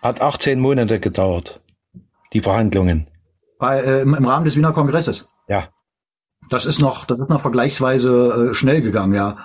[0.00, 1.59] Hat 18 Monate gedauert
[2.32, 3.08] die Verhandlungen?
[3.58, 5.28] Bei, äh, im, Rahmen des Wiener Kongresses.
[5.48, 5.68] Ja.
[6.48, 9.36] Das ist noch, das ist noch vergleichsweise äh, schnell gegangen, ja.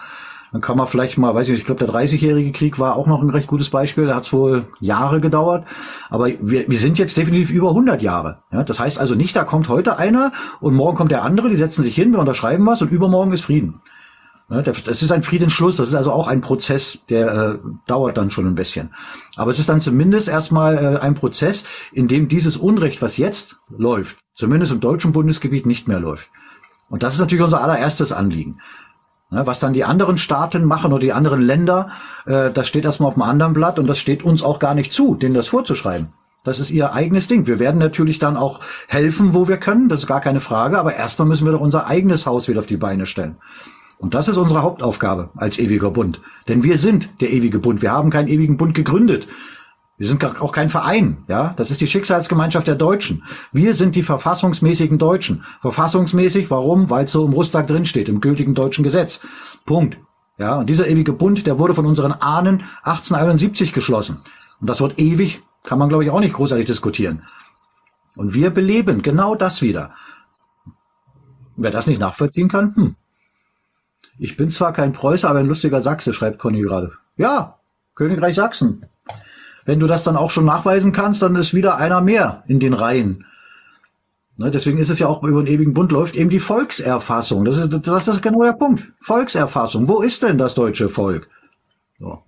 [0.51, 3.07] Dann kann man vielleicht mal, weiß ich nicht, ich glaube, der 30-jährige Krieg war auch
[3.07, 4.05] noch ein recht gutes Beispiel.
[4.05, 5.65] Da hat es wohl Jahre gedauert.
[6.09, 8.37] Aber wir, wir sind jetzt definitiv über 100 Jahre.
[8.53, 10.31] Ja, das heißt also nicht, da kommt heute einer
[10.61, 13.41] und morgen kommt der andere, die setzen sich hin, wir unterschreiben was und übermorgen ist
[13.41, 13.81] Frieden.
[14.47, 18.29] Ne, das ist ein Friedensschluss, das ist also auch ein Prozess, der äh, dauert dann
[18.29, 18.93] schon ein bisschen.
[19.35, 23.55] Aber es ist dann zumindest erstmal äh, ein Prozess, in dem dieses Unrecht, was jetzt
[23.75, 26.29] läuft, zumindest im deutschen Bundesgebiet nicht mehr läuft.
[26.89, 28.59] Und das ist natürlich unser allererstes Anliegen.
[29.31, 31.89] Ne, was dann die anderen Staaten machen oder die anderen Länder,
[32.27, 34.93] äh, das steht erstmal auf einem anderen Blatt und das steht uns auch gar nicht
[34.93, 36.09] zu, denen das vorzuschreiben.
[36.43, 37.47] Das ist ihr eigenes Ding.
[37.47, 40.93] Wir werden natürlich dann auch helfen, wo wir können, das ist gar keine Frage, aber
[40.93, 43.37] erstmal müssen wir doch unser eigenes Haus wieder auf die Beine stellen.
[43.97, 46.19] Und das ist unsere Hauptaufgabe als ewiger Bund.
[46.47, 47.81] Denn wir sind der ewige Bund.
[47.81, 49.27] Wir haben keinen ewigen Bund gegründet.
[49.97, 51.53] Wir sind auch kein Verein, ja.
[51.55, 53.23] Das ist die Schicksalsgemeinschaft der Deutschen.
[53.53, 55.45] Wir sind die verfassungsmäßigen Deutschen.
[55.61, 56.89] Verfassungsmäßig, warum?
[56.89, 59.21] Weil es so im Rustag drinsteht, im gültigen deutschen Gesetz.
[59.65, 59.97] Punkt.
[60.37, 64.17] Ja, und dieser ewige Bund, der wurde von unseren Ahnen 1871 geschlossen.
[64.59, 67.23] Und das wird ewig, kann man glaube ich auch nicht großartig diskutieren.
[68.17, 69.93] Und wir beleben genau das wieder.
[71.55, 72.95] Wer das nicht nachvollziehen kann, hm,
[74.17, 76.93] ich bin zwar kein Preußer, aber ein lustiger Sachse, schreibt Conny gerade.
[77.17, 77.59] Ja,
[77.95, 78.85] Königreich Sachsen.
[79.65, 82.73] Wenn du das dann auch schon nachweisen kannst, dann ist wieder einer mehr in den
[82.73, 83.25] Reihen.
[84.37, 87.45] Ne, deswegen ist es ja auch über den ewigen Bund läuft eben die Volkserfassung.
[87.45, 88.83] Das ist, das ist genau der Punkt.
[88.99, 89.87] Volkserfassung.
[89.87, 91.29] Wo ist denn das deutsche Volk?
[91.99, 92.21] So.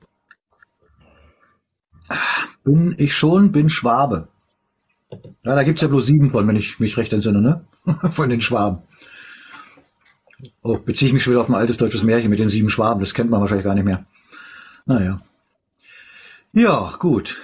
[2.64, 4.30] Bin ich schon, bin Schwabe.
[5.44, 7.66] Ja, da gibt's ja bloß sieben von, wenn ich mich recht entsinne, ne?
[8.12, 8.80] von den Schwaben.
[10.62, 13.00] Oh, beziehe ich mich schon wieder auf ein altes deutsches Märchen mit den sieben Schwaben.
[13.00, 14.06] Das kennt man wahrscheinlich gar nicht mehr.
[14.86, 15.20] Naja.
[16.54, 17.38] Ja, gut.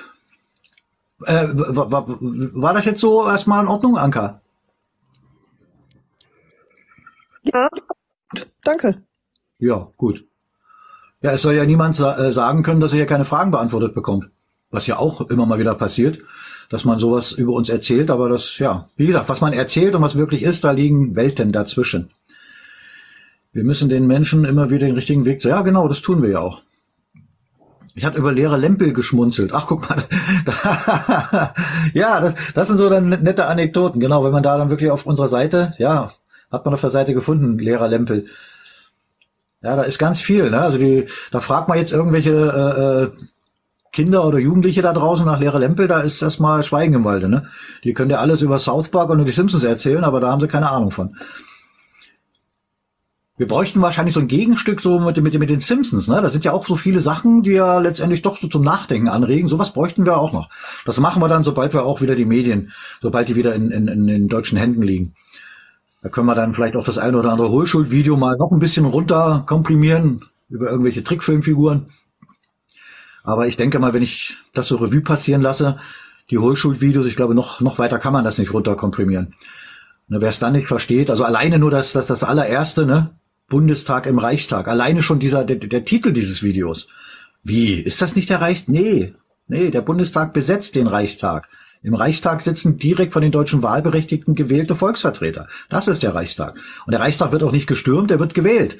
[1.25, 4.41] Äh, war, das jetzt so erstmal in Ordnung, Anka?
[7.43, 7.69] Ja,
[8.63, 9.03] danke.
[9.59, 10.25] Ja, gut.
[11.21, 13.93] Ja, es soll ja niemand sa äh, sagen können, dass er hier keine Fragen beantwortet
[13.93, 14.29] bekommt.
[14.71, 16.19] Was ja auch immer mal wieder passiert,
[16.69, 20.01] dass man sowas über uns erzählt, aber das, ja, wie gesagt, was man erzählt und
[20.01, 22.09] was wirklich ist, da liegen Welten dazwischen.
[23.53, 25.43] Wir müssen den Menschen immer wieder den richtigen Weg.
[25.43, 26.63] Ja, genau, das tun wir ja auch.
[27.95, 29.53] Ich hatte über Lehrer Lempel geschmunzelt.
[29.53, 30.03] Ach, guck mal.
[31.93, 33.99] ja, das, das sind so dann nette Anekdoten.
[33.99, 36.11] Genau, wenn man da dann wirklich auf unserer Seite, ja,
[36.51, 38.25] hat man auf der Seite gefunden, Lehrer Lempel.
[39.61, 40.49] Ja, da ist ganz viel.
[40.49, 40.59] Ne?
[40.59, 43.11] Also die, da fragt man jetzt irgendwelche äh, äh,
[43.91, 47.29] Kinder oder Jugendliche da draußen nach Lehrer Lempel, da ist erstmal Schweigen im Walde.
[47.29, 47.47] Ne?
[47.83, 50.47] Die können ja alles über South Park und die Simpsons erzählen, aber da haben sie
[50.47, 51.15] keine Ahnung von.
[53.35, 56.21] Wir bräuchten wahrscheinlich so ein Gegenstück so mit, mit, mit den Simpsons, ne?
[56.21, 59.49] Da sind ja auch so viele Sachen, die ja letztendlich doch so zum Nachdenken anregen.
[59.49, 60.49] Sowas bräuchten wir auch noch.
[60.85, 63.87] Das machen wir dann, sobald wir auch wieder die Medien, sobald die wieder in, in,
[63.87, 65.15] in den deutschen Händen liegen.
[66.03, 68.85] Da können wir dann vielleicht auch das eine oder andere Hohlschuld-Video mal noch ein bisschen
[68.85, 71.87] runter komprimieren über irgendwelche Trickfilmfiguren.
[73.23, 75.79] Aber ich denke mal, wenn ich das so Revue passieren lasse,
[76.29, 79.33] die Hohlschulvideos, ich glaube, noch, noch weiter kann man das nicht runterkomprimieren.
[80.07, 83.11] Ne, Wer es dann nicht versteht, also alleine nur das, das, das allererste, ne?
[83.49, 86.87] Bundestag im Reichstag, alleine schon dieser, der, der Titel dieses Videos.
[87.43, 87.73] Wie?
[87.73, 88.67] Ist das nicht der Reich?
[88.67, 89.13] Nee.
[89.47, 91.49] Nee, der Bundestag besetzt den Reichstag.
[91.81, 95.47] Im Reichstag sitzen direkt von den deutschen Wahlberechtigten gewählte Volksvertreter.
[95.69, 96.57] Das ist der Reichstag.
[96.85, 98.77] Und der Reichstag wird auch nicht gestürmt, der wird gewählt.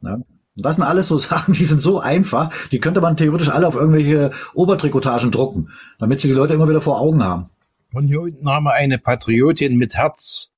[0.00, 0.14] Ja.
[0.14, 3.68] Und das sind alles so Sachen, die sind so einfach, die könnte man theoretisch alle
[3.68, 7.50] auf irgendwelche Obertrikotagen drucken, damit sie die Leute immer wieder vor Augen haben.
[7.92, 10.52] Und hier unten haben wir eine Patriotin mit Herz.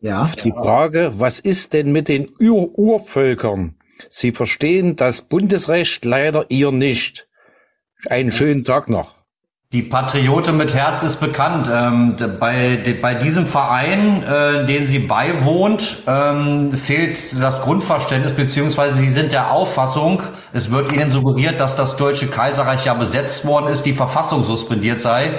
[0.00, 0.30] Ja.
[0.42, 3.76] Die Frage, was ist denn mit den Ur Urvölkern?
[4.08, 7.28] Sie verstehen das Bundesrecht leider ihr nicht.
[8.08, 9.22] Einen schönen Tag noch.
[9.72, 11.66] Die Patriote mit Herz ist bekannt.
[11.72, 18.96] Ähm, bei, de, bei diesem Verein, äh, den sie beiwohnt, ähm, fehlt das Grundverständnis, beziehungsweise
[18.96, 23.68] sie sind der Auffassung, es wird ihnen suggeriert, dass das Deutsche Kaiserreich ja besetzt worden
[23.68, 25.38] ist, die Verfassung suspendiert sei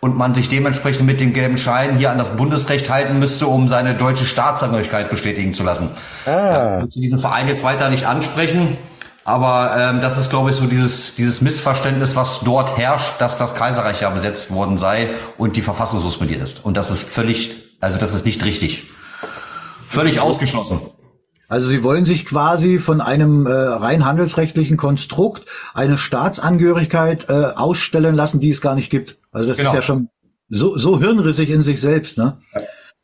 [0.00, 3.68] und man sich dementsprechend mit dem gelben Schein hier an das Bundesrecht halten müsste, um
[3.68, 5.90] seine deutsche Staatsangehörigkeit bestätigen zu lassen.
[6.26, 6.82] Ah.
[6.88, 8.76] Ich diesen Verein jetzt weiter nicht ansprechen.
[9.24, 13.54] Aber ähm, das ist, glaube ich, so dieses, dieses Missverständnis, was dort herrscht, dass das
[13.54, 16.64] Kaiserreich ja besetzt worden sei und die Verfassung suspendiert ist.
[16.64, 18.84] Und das ist völlig, also das ist nicht richtig.
[19.86, 20.80] Völlig ausgeschlossen.
[21.48, 28.14] Also Sie wollen sich quasi von einem äh, rein handelsrechtlichen Konstrukt eine Staatsangehörigkeit äh, ausstellen
[28.14, 29.18] lassen, die es gar nicht gibt.
[29.32, 29.70] Also das genau.
[29.70, 30.10] ist ja schon
[30.50, 32.18] so, so hirnrissig in sich selbst.
[32.18, 32.38] Ne?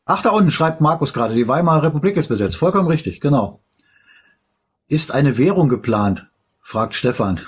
[0.05, 2.57] Ach, da unten schreibt Markus gerade, die Weimarer Republik ist besetzt.
[2.57, 3.61] Vollkommen richtig, genau.
[4.87, 6.27] Ist eine Währung geplant?
[6.61, 7.39] fragt Stefan.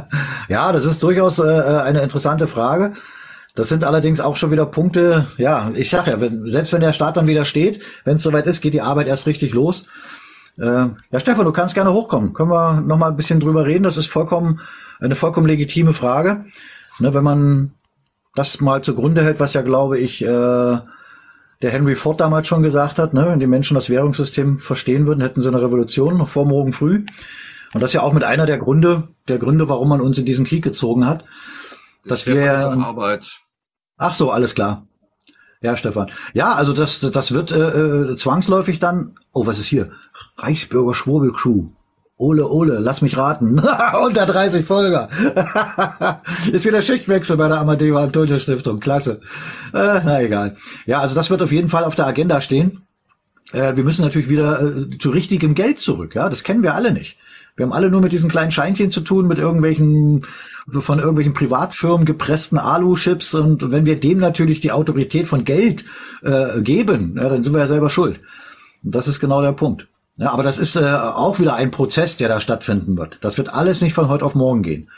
[0.48, 2.92] ja, das ist durchaus äh, äh, eine interessante Frage.
[3.54, 6.92] Das sind allerdings auch schon wieder Punkte, ja, ich sag ja, wenn, selbst wenn der
[6.92, 9.84] Staat dann wieder steht, wenn es soweit ist, geht die Arbeit erst richtig los.
[10.58, 12.32] Äh, ja, Stefan, du kannst gerne hochkommen.
[12.32, 13.84] Können wir noch mal ein bisschen drüber reden?
[13.84, 14.60] Das ist vollkommen
[15.00, 16.44] eine vollkommen legitime Frage.
[16.98, 17.72] Ne, wenn man
[18.34, 22.98] das mal zugrunde hält, was ja, glaube ich, äh, der Henry Ford damals schon gesagt
[22.98, 26.46] hat, ne, wenn die Menschen das Währungssystem verstehen würden, hätten sie eine Revolution noch vor
[26.46, 27.04] morgen früh.
[27.74, 30.24] Und das ist ja auch mit einer der Gründe, der Gründe, warum man uns in
[30.24, 31.24] diesen Krieg gezogen hat.
[32.04, 33.40] Dass wir Arbeit.
[33.96, 34.86] Ach so, alles klar.
[35.62, 36.10] Ja, Stefan.
[36.34, 39.16] Ja, also das, das wird äh, äh, zwangsläufig dann.
[39.32, 39.90] Oh, was ist hier?
[40.36, 41.66] Reichsbürger Schwurbel Crew.
[42.18, 43.60] Ole, Ole, lass mich raten.
[44.04, 45.08] Unter 30 Folger.
[46.52, 48.80] ist wieder Schichtwechsel bei der Amadeo Antonio Stiftung.
[48.80, 49.20] Klasse.
[49.74, 50.56] Äh, na egal.
[50.86, 52.86] Ja, also das wird auf jeden Fall auf der Agenda stehen.
[53.52, 56.14] Äh, wir müssen natürlich wieder äh, zu richtigem Geld zurück.
[56.14, 57.18] Ja, das kennen wir alle nicht.
[57.54, 60.22] Wir haben alle nur mit diesen kleinen Scheinchen zu tun, mit irgendwelchen,
[60.70, 63.34] von irgendwelchen Privatfirmen gepressten Alu-Chips.
[63.34, 65.84] Und wenn wir dem natürlich die Autorität von Geld
[66.22, 68.20] äh, geben, ja, dann sind wir ja selber schuld.
[68.82, 69.88] Und das ist genau der Punkt.
[70.18, 73.18] Ja, aber das ist äh, auch wieder ein Prozess, der da stattfinden wird.
[73.20, 74.88] Das wird alles nicht von heute auf morgen gehen.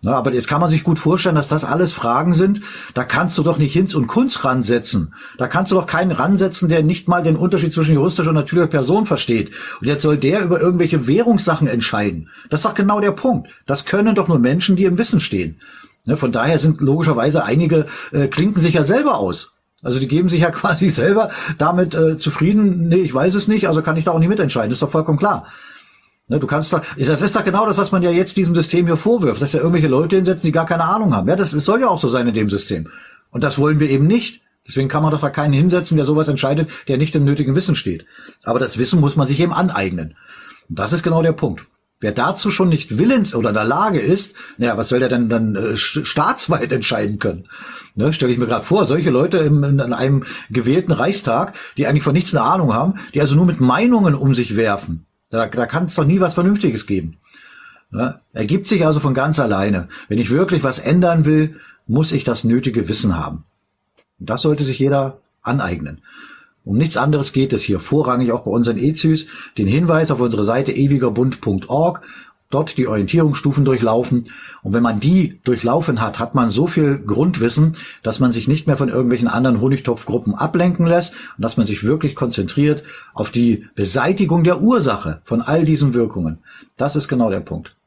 [0.00, 2.60] Na, aber jetzt kann man sich gut vorstellen, dass das alles Fragen sind.
[2.94, 5.12] Da kannst du doch nicht Hinz und Kunst ransetzen.
[5.38, 8.68] Da kannst du doch keinen ransetzen, der nicht mal den Unterschied zwischen juristischer und natürlicher
[8.68, 9.50] Person versteht.
[9.80, 12.30] Und jetzt soll der über irgendwelche Währungssachen entscheiden.
[12.48, 13.48] Das ist doch genau der Punkt.
[13.66, 15.60] Das können doch nur Menschen, die im Wissen stehen.
[16.04, 19.50] Ne, von daher sind logischerweise einige äh, klinken sich ja selber aus.
[19.82, 23.68] Also die geben sich ja quasi selber damit äh, zufrieden, nee, ich weiß es nicht,
[23.68, 25.46] also kann ich da auch nicht mitentscheiden, ist doch vollkommen klar.
[26.28, 28.86] Ne, du kannst doch, das ist doch genau das, was man ja jetzt diesem System
[28.86, 31.28] hier vorwirft, dass ja irgendwelche Leute hinsetzen, die gar keine Ahnung haben.
[31.28, 32.88] Ja, das, das soll ja auch so sein in dem System.
[33.30, 34.42] Und das wollen wir eben nicht.
[34.66, 37.74] Deswegen kann man doch da keinen hinsetzen, der sowas entscheidet, der nicht im nötigen Wissen
[37.74, 38.04] steht.
[38.44, 40.16] Aber das Wissen muss man sich eben aneignen.
[40.68, 41.62] Und das ist genau der Punkt.
[42.00, 45.28] Wer dazu schon nicht willens oder in der Lage ist, naja, was soll der denn
[45.28, 47.48] dann äh, staatsweit entscheiden können?
[47.96, 51.86] Ne, Stelle ich mir gerade vor, solche Leute im, in, in einem gewählten Reichstag, die
[51.86, 55.06] eigentlich von nichts eine Ahnung haben, die also nur mit Meinungen um sich werfen.
[55.30, 57.16] Da, da kann es doch nie was Vernünftiges geben.
[57.90, 58.20] Ne?
[58.32, 59.88] Ergibt sich also von ganz alleine.
[60.08, 61.58] Wenn ich wirklich was ändern will,
[61.88, 63.44] muss ich das nötige Wissen haben.
[64.20, 66.02] Und das sollte sich jeder aneignen.
[66.68, 69.26] Um nichts anderes geht es hier vorrangig auch bei unseren EZÜs.
[69.56, 72.02] Den Hinweis auf unsere Seite ewigerbund.org,
[72.50, 74.30] dort die Orientierungsstufen durchlaufen.
[74.62, 78.66] Und wenn man die durchlaufen hat, hat man so viel Grundwissen, dass man sich nicht
[78.66, 82.82] mehr von irgendwelchen anderen Honigtopfgruppen ablenken lässt und dass man sich wirklich konzentriert
[83.14, 86.44] auf die Beseitigung der Ursache von all diesen Wirkungen.
[86.76, 87.78] Das ist genau der Punkt.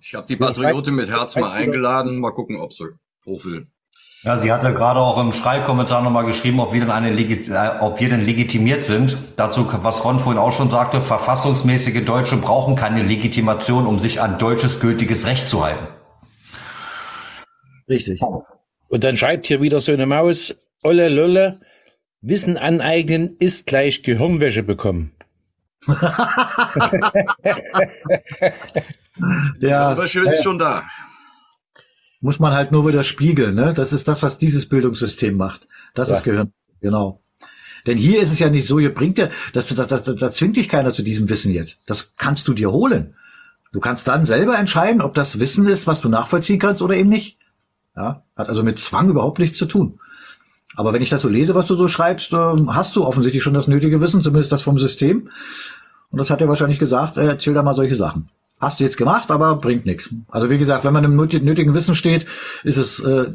[0.00, 2.18] Ich habe die Patriotin mit Herz mal eingeladen.
[2.18, 2.88] Mal gucken, ob sie
[3.24, 3.68] hoch will.
[4.26, 8.00] Ja, sie hatte gerade auch im Schreibkommentar nochmal geschrieben, ob wir denn eine äh, ob
[8.00, 9.16] wir denn legitimiert sind.
[9.36, 14.36] Dazu, was Ron vorhin auch schon sagte, verfassungsmäßige Deutsche brauchen keine Legitimation, um sich an
[14.36, 15.86] deutsches gültiges Recht zu halten.
[17.88, 18.20] Richtig.
[18.88, 21.60] Und dann schreibt hier wieder so eine Maus, Olle Lolle,
[22.20, 25.12] Wissen aneignen ist gleich Gehirnwäsche bekommen.
[29.60, 30.82] ja, Wäsche ist schon da.
[32.26, 33.72] Muss man halt nur wieder spiegeln, ne?
[33.72, 35.68] Das ist das, was dieses Bildungssystem macht.
[35.94, 36.16] Das ja.
[36.16, 37.20] ist Gehirn, genau.
[37.86, 40.56] Denn hier ist es ja nicht so, hier bringt dir, das, da, da, da zwingt
[40.56, 41.78] dich keiner zu diesem Wissen jetzt.
[41.86, 43.14] Das kannst du dir holen.
[43.72, 47.10] Du kannst dann selber entscheiden, ob das Wissen ist, was du nachvollziehen kannst oder eben
[47.10, 47.38] nicht.
[47.94, 50.00] Ja, hat also mit Zwang überhaupt nichts zu tun.
[50.74, 53.54] Aber wenn ich das so lese, was du so schreibst, ähm, hast du offensichtlich schon
[53.54, 55.30] das nötige Wissen, zumindest das vom System.
[56.10, 58.30] Und das hat er wahrscheinlich gesagt, äh, erzähl da mal solche Sachen.
[58.60, 60.08] Hast du jetzt gemacht, aber bringt nichts.
[60.28, 62.26] Also wie gesagt, wenn man im nötigen Wissen steht,
[62.64, 63.34] ist es äh,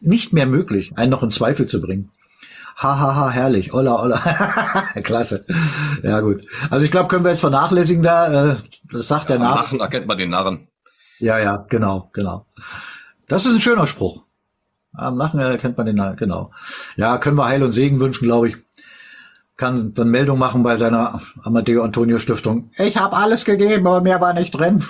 [0.00, 2.10] nicht mehr möglich, einen noch in Zweifel zu bringen.
[2.76, 3.74] Hahaha, ha, ha, herrlich.
[3.74, 4.18] Olla, olla.
[5.02, 5.44] Klasse.
[6.02, 6.46] Ja, gut.
[6.70, 8.52] Also ich glaube, können wir jetzt vernachlässigen da.
[8.52, 8.56] Äh,
[8.90, 9.56] das sagt ja, der Narr.
[9.56, 10.68] Lachen erkennt man den Narren.
[11.18, 12.46] Ja, ja, genau, genau.
[13.28, 14.22] Das ist ein schöner Spruch.
[14.94, 16.52] Am Lachen erkennt man den Narren, genau.
[16.96, 18.56] Ja, können wir Heil und Segen wünschen, glaube ich.
[19.60, 22.70] Kann dann Meldung machen bei seiner Amadeo Antonio Stiftung.
[22.78, 24.82] Ich habe alles gegeben, aber mehr war nicht drin.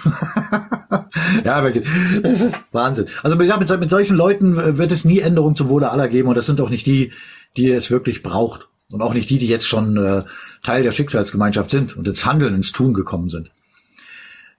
[1.45, 1.89] ja, wirklich.
[2.23, 3.09] Das ist Wahnsinn.
[3.25, 6.47] Also mit, mit solchen Leuten wird es nie Änderungen zum Wohle aller geben und das
[6.47, 7.11] sind auch nicht die,
[7.57, 8.69] die es wirklich braucht.
[8.93, 10.23] Und auch nicht die, die jetzt schon äh,
[10.63, 13.51] Teil der Schicksalsgemeinschaft sind und ins Handeln, ins Tun gekommen sind.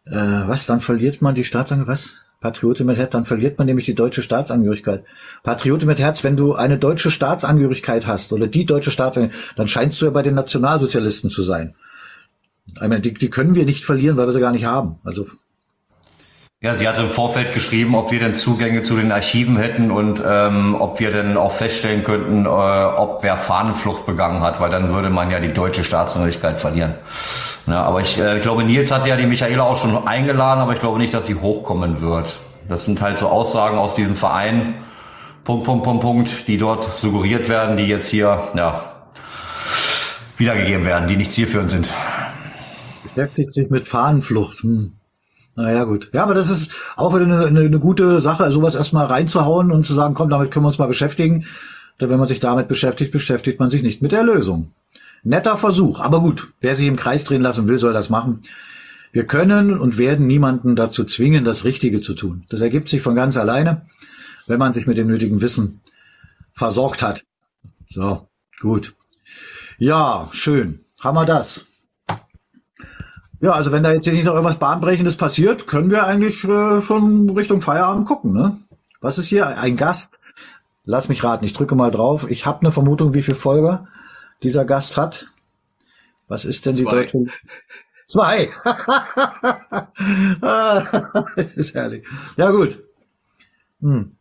[0.03, 2.09] Äh, was, dann verliert man die Staatsangehörigkeit?
[2.11, 2.20] Was?
[2.41, 5.05] Patriote mit Herz, dann verliert man nämlich die deutsche Staatsangehörigkeit.
[5.43, 10.01] Patriote mit Herz, wenn du eine deutsche Staatsangehörigkeit hast oder die deutsche Staatsangehörigkeit, dann scheinst
[10.01, 11.75] du ja bei den Nationalsozialisten zu sein.
[12.65, 14.99] Ich meine, die, die können wir nicht verlieren, weil wir sie gar nicht haben.
[15.03, 15.27] Also
[16.63, 20.21] ja, sie hatte im Vorfeld geschrieben, ob wir denn Zugänge zu den Archiven hätten und
[20.23, 24.93] ähm, ob wir denn auch feststellen könnten, äh, ob wer Fahnenflucht begangen hat, weil dann
[24.93, 26.93] würde man ja die deutsche Staatsangehörigkeit verlieren.
[27.65, 30.79] Ja, aber ich äh, glaube, Nils hat ja die Michaela auch schon eingeladen, aber ich
[30.79, 32.35] glaube nicht, dass sie hochkommen wird.
[32.69, 34.75] Das sind halt so Aussagen aus diesem Verein,
[35.43, 38.83] Punkt, Punkt, Punkt, Punkt, die dort suggeriert werden, die jetzt hier ja,
[40.37, 41.91] wiedergegeben werden, die nicht zielführend sind.
[43.03, 44.61] Beschäftigt sich mit Fahnenflucht.
[44.61, 45.00] Hm.
[45.55, 46.09] Naja, gut.
[46.13, 49.85] Ja, aber das ist auch wieder eine, eine, eine gute Sache, sowas erstmal reinzuhauen und
[49.85, 51.45] zu sagen, komm, damit können wir uns mal beschäftigen.
[51.99, 54.71] Denn wenn man sich damit beschäftigt, beschäftigt man sich nicht mit der Lösung.
[55.23, 56.51] Netter Versuch, aber gut.
[56.61, 58.41] Wer sich im Kreis drehen lassen will, soll das machen.
[59.11, 62.45] Wir können und werden niemanden dazu zwingen, das Richtige zu tun.
[62.49, 63.85] Das ergibt sich von ganz alleine,
[64.47, 65.81] wenn man sich mit dem nötigen Wissen
[66.53, 67.23] versorgt hat.
[67.89, 68.27] So,
[68.61, 68.95] gut.
[69.77, 70.79] Ja, schön.
[70.99, 71.65] Haben wir das.
[73.41, 77.29] Ja, also wenn da jetzt nicht noch irgendwas Bahnbrechendes passiert, können wir eigentlich äh, schon
[77.31, 78.31] Richtung Feierabend gucken.
[78.33, 78.59] Ne?
[79.01, 79.47] Was ist hier?
[79.47, 80.13] Ein Gast?
[80.85, 82.29] Lass mich raten, ich drücke mal drauf.
[82.29, 83.87] Ich habe eine Vermutung, wie viel Folge
[84.43, 85.27] dieser Gast hat.
[86.27, 86.83] Was ist denn Zwei.
[86.83, 87.25] die deutsche?
[88.05, 88.51] Zwei.
[90.39, 92.05] das ist herrlich.
[92.37, 92.83] Ja gut.
[93.81, 94.15] Hm.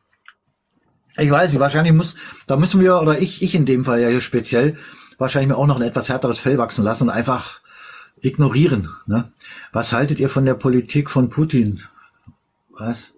[1.19, 2.15] Ich weiß nicht, wahrscheinlich muss,
[2.47, 4.79] da müssen wir, oder ich, ich in dem Fall ja hier speziell,
[5.19, 7.61] wahrscheinlich mir auch noch ein etwas härteres Fell wachsen lassen und einfach
[8.23, 8.89] ignorieren.
[9.07, 9.33] Ne?
[9.73, 11.83] Was haltet ihr von der Politik von Putin?
[12.71, 13.13] Was?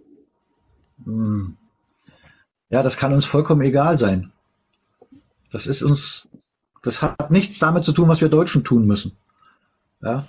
[1.04, 1.56] Hm.
[2.70, 4.32] Ja, das kann uns vollkommen egal sein.
[5.50, 6.28] Das ist uns,
[6.82, 9.12] das hat nichts damit zu tun, was wir Deutschen tun müssen.
[10.00, 10.26] Ja.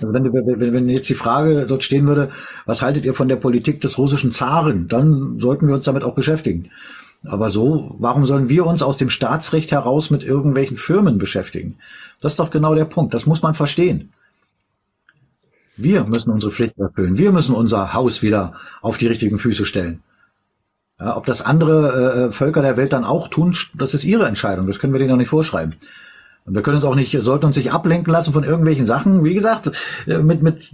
[0.00, 2.30] Also wenn, wenn, wenn jetzt die Frage dort stehen würde,
[2.64, 6.14] was haltet ihr von der Politik des russischen Zaren, dann sollten wir uns damit auch
[6.14, 6.70] beschäftigen.
[7.24, 11.76] Aber so, warum sollen wir uns aus dem Staatsrecht heraus mit irgendwelchen Firmen beschäftigen?
[12.20, 13.14] Das ist doch genau der Punkt.
[13.14, 14.12] Das muss man verstehen.
[15.76, 17.18] Wir müssen unsere Pflicht erfüllen.
[17.18, 20.02] Wir müssen unser Haus wieder auf die richtigen Füße stellen.
[21.00, 24.66] Ja, ob das andere äh, Völker der Welt dann auch tun, das ist ihre Entscheidung.
[24.66, 25.74] Das können wir denen noch nicht vorschreiben.
[26.44, 29.22] Und wir können uns auch nicht, sollten uns nicht ablenken lassen von irgendwelchen Sachen.
[29.22, 29.70] Wie gesagt,
[30.08, 30.72] äh, mit, mit,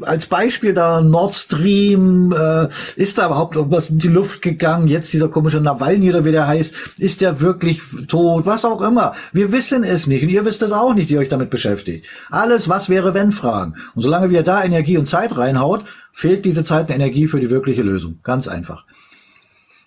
[0.00, 4.88] als Beispiel da Nord Stream, äh, ist da überhaupt irgendwas in die Luft gegangen?
[4.88, 8.44] Jetzt dieser komische Nawalny oder wie der heißt, ist der wirklich tot?
[8.44, 9.14] Was auch immer.
[9.32, 12.06] Wir wissen es nicht und ihr wisst es auch nicht, die euch damit beschäftigt.
[12.30, 13.76] Alles, was wäre, wenn Fragen.
[13.94, 17.50] Und solange wir da Energie und Zeit reinhaut, fehlt diese Zeit und Energie für die
[17.50, 18.18] wirkliche Lösung.
[18.24, 18.84] Ganz einfach.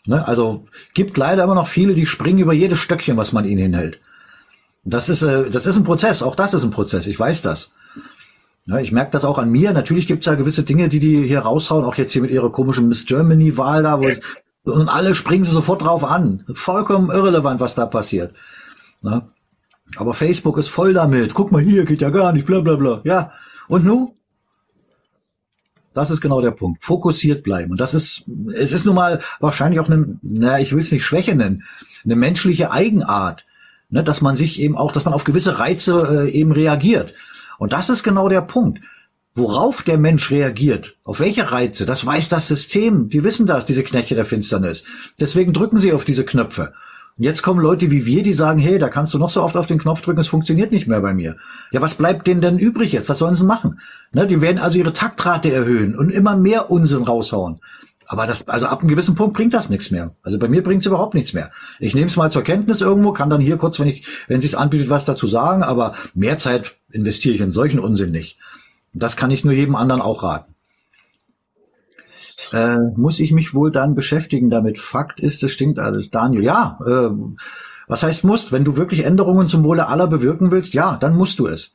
[0.05, 0.25] Ne?
[0.25, 3.99] Also, gibt leider immer noch viele, die springen über jedes Stöckchen, was man ihnen hinhält.
[4.83, 7.71] Das ist, äh, das ist ein Prozess, auch das ist ein Prozess, ich weiß das.
[8.79, 9.73] Ich merke das auch an mir.
[9.73, 12.51] Natürlich gibt es ja gewisse Dinge, die die hier raushauen, auch jetzt hier mit ihrer
[12.51, 14.21] komischen Miss Germany-Wahl da, wo ich,
[14.63, 16.45] und alle springen sie sofort drauf an.
[16.53, 18.33] Vollkommen irrelevant, was da passiert.
[19.95, 21.33] Aber Facebook ist voll damit.
[21.33, 23.01] Guck mal hier, geht ja gar nicht, bla bla bla.
[23.03, 23.31] Ja.
[23.67, 24.15] Und nu?
[25.93, 26.83] Das ist genau der Punkt.
[26.83, 27.71] Fokussiert bleiben.
[27.71, 28.23] Und das ist,
[28.55, 31.63] es ist nun mal wahrscheinlich auch eine, na, ich will es nicht Schwäche nennen,
[32.05, 33.45] eine menschliche Eigenart
[33.91, 37.13] ne, dass man sich eben auch, dass man auf gewisse Reize äh, eben reagiert.
[37.59, 38.79] Und das ist genau der Punkt.
[39.33, 43.07] Worauf der Mensch reagiert, auf welche Reize, das weiß das System.
[43.09, 44.83] Die wissen das, diese Knechte der Finsternis.
[45.19, 46.73] Deswegen drücken sie auf diese Knöpfe.
[47.17, 49.55] Und jetzt kommen Leute wie wir, die sagen, hey, da kannst du noch so oft
[49.55, 51.37] auf den Knopf drücken, es funktioniert nicht mehr bei mir.
[51.71, 53.09] Ja, was bleibt denen denn übrig jetzt?
[53.09, 53.79] Was sollen sie machen?
[54.11, 57.59] Ne, die werden also ihre Taktrate erhöhen und immer mehr Unsinn raushauen.
[58.11, 60.13] Aber das, also ab einem gewissen Punkt bringt das nichts mehr.
[60.21, 61.49] Also bei mir bringt es überhaupt nichts mehr.
[61.79, 64.53] Ich nehme es mal zur Kenntnis irgendwo, kann dann hier kurz, wenn ich, wenn es
[64.53, 68.37] anbietet, was dazu sagen, aber mehr Zeit investiere ich in solchen Unsinn nicht.
[68.93, 70.53] Das kann ich nur jedem anderen auch raten.
[72.51, 74.77] Äh, muss ich mich wohl dann beschäftigen damit?
[74.77, 76.09] Fakt ist, es stinkt alles.
[76.09, 76.79] Daniel, ja.
[76.85, 77.11] Äh,
[77.87, 78.51] was heißt musst?
[78.51, 81.71] Wenn du wirklich Änderungen zum Wohle aller bewirken willst, ja, dann musst du es.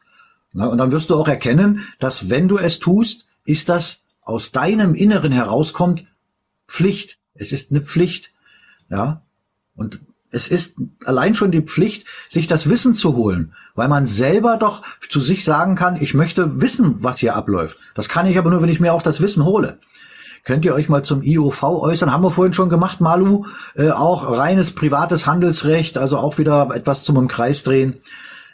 [0.53, 4.53] Na, und dann wirst du auch erkennen, dass wenn du es tust, ist das aus
[4.53, 6.05] deinem Inneren herauskommt,
[6.69, 7.19] Pflicht.
[7.35, 8.33] Es ist eine Pflicht.
[8.89, 9.23] Ja.
[9.75, 14.57] Und es ist allein schon die Pflicht, sich das Wissen zu holen, weil man selber
[14.57, 17.79] doch zu sich sagen kann, ich möchte wissen, was hier abläuft.
[17.95, 19.79] Das kann ich aber nur, wenn ich mir auch das Wissen hole.
[20.45, 22.13] Könnt ihr euch mal zum IOV äußern?
[22.13, 23.47] Haben wir vorhin schon gemacht, Malu.
[23.75, 27.95] Äh, auch reines privates Handelsrecht, also auch wieder etwas zum im Kreis drehen.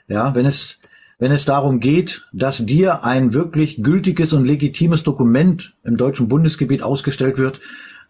[0.08, 0.78] Ja, wenn es,
[1.18, 6.82] wenn es darum geht, dass dir ein wirklich gültiges und legitimes Dokument im deutschen Bundesgebiet
[6.82, 7.60] ausgestellt wird,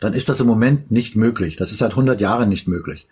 [0.02, 1.55] dann ist das im Moment nicht möglich.
[1.56, 3.06] Das ist seit 100 Jahren nicht möglich.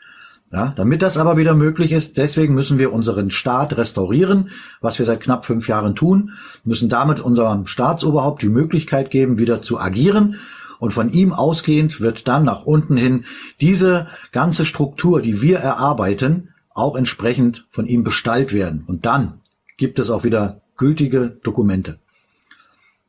[0.52, 5.06] Ja, damit das aber wieder möglich ist, deswegen müssen wir unseren Staat restaurieren, was wir
[5.06, 6.32] seit knapp fünf Jahren tun,
[6.64, 10.40] müssen damit unserem Staatsoberhaupt die Möglichkeit geben, wieder zu agieren.
[10.80, 13.24] Und von ihm ausgehend wird dann nach unten hin
[13.60, 18.82] diese ganze Struktur, die wir erarbeiten, auch entsprechend von ihm bestallt werden.
[18.88, 19.34] Und dann
[19.76, 22.00] gibt es auch wieder gültige Dokumente.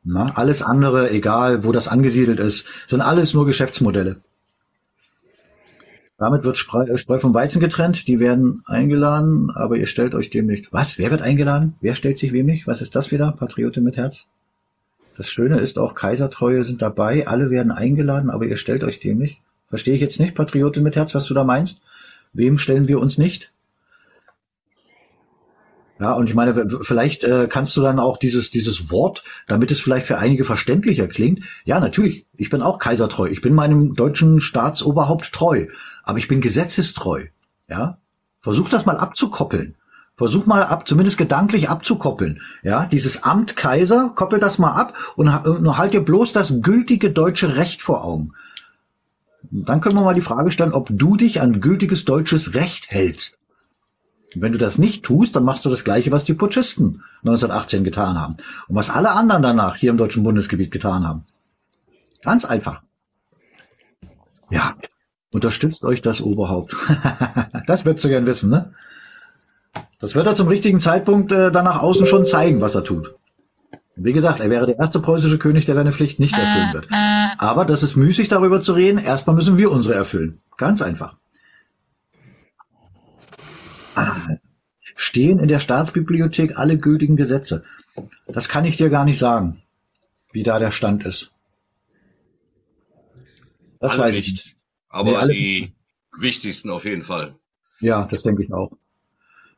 [0.03, 4.17] Na, alles andere, egal wo das angesiedelt ist, sind alles nur Geschäftsmodelle.
[6.17, 8.07] Damit wird Spreu, äh, Spreu vom Weizen getrennt.
[8.07, 10.71] Die werden eingeladen, aber ihr stellt euch dem nicht.
[10.71, 10.99] Was?
[10.99, 11.75] Wer wird eingeladen?
[11.81, 12.67] Wer stellt sich wem nicht?
[12.67, 13.31] Was ist das wieder?
[13.31, 14.25] Patriote mit Herz?
[15.17, 17.27] Das Schöne ist auch, Kaisertreue sind dabei.
[17.27, 19.39] Alle werden eingeladen, aber ihr stellt euch dem nicht.
[19.69, 21.81] Verstehe ich jetzt nicht, Patriote mit Herz, was du da meinst?
[22.33, 23.51] Wem stellen wir uns nicht?
[26.01, 29.81] Ja, und ich meine, vielleicht äh, kannst du dann auch dieses, dieses Wort, damit es
[29.81, 31.43] vielleicht für einige verständlicher klingt.
[31.63, 33.27] Ja, natürlich, ich bin auch kaisertreu.
[33.27, 35.67] Ich bin meinem deutschen Staatsoberhaupt treu.
[36.01, 37.25] Aber ich bin gesetzestreu.
[37.69, 37.99] Ja,
[38.39, 39.75] versuch das mal abzukoppeln.
[40.15, 42.41] Versuch mal ab, zumindest gedanklich abzukoppeln.
[42.63, 47.11] Ja, dieses Amt Kaiser, koppel das mal ab und, und halt dir bloß das gültige
[47.11, 48.33] deutsche Recht vor Augen.
[49.51, 53.37] Dann können wir mal die Frage stellen, ob du dich an gültiges deutsches Recht hältst.
[54.35, 58.19] Wenn du das nicht tust, dann machst du das Gleiche, was die Putschisten 1918 getan
[58.19, 58.37] haben
[58.67, 61.25] und was alle anderen danach hier im deutschen Bundesgebiet getan haben.
[62.23, 62.81] Ganz einfach.
[64.49, 64.75] Ja,
[65.33, 66.75] unterstützt euch das Oberhaupt.
[67.67, 68.73] das würdest du gern wissen, ne?
[69.99, 73.15] Das wird er zum richtigen Zeitpunkt äh, dann nach außen schon zeigen, was er tut.
[73.95, 76.87] Wie gesagt, er wäre der erste preußische König, der seine Pflicht nicht erfüllen wird.
[77.37, 78.97] Aber das ist müßig, darüber zu reden.
[78.97, 80.39] Erstmal müssen wir unsere erfüllen.
[80.57, 81.17] Ganz einfach.
[84.95, 87.63] Stehen in der Staatsbibliothek alle gültigen Gesetze?
[88.27, 89.61] Das kann ich dir gar nicht sagen,
[90.31, 91.31] wie da der Stand ist.
[93.79, 94.45] Das alle weiß nicht.
[94.45, 94.55] ich.
[94.89, 95.73] Aber nee, die
[96.21, 97.35] wichtigsten auf jeden Fall.
[97.79, 98.71] Ja, das denke ich auch.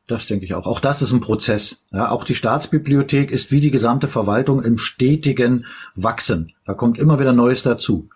[0.06, 0.66] Das denke ich auch.
[0.66, 1.84] Auch das ist ein Prozess.
[1.90, 6.52] Ja, auch die Staatsbibliothek ist wie die gesamte Verwaltung im stetigen Wachsen.
[6.64, 8.10] Da kommt immer wieder Neues dazu.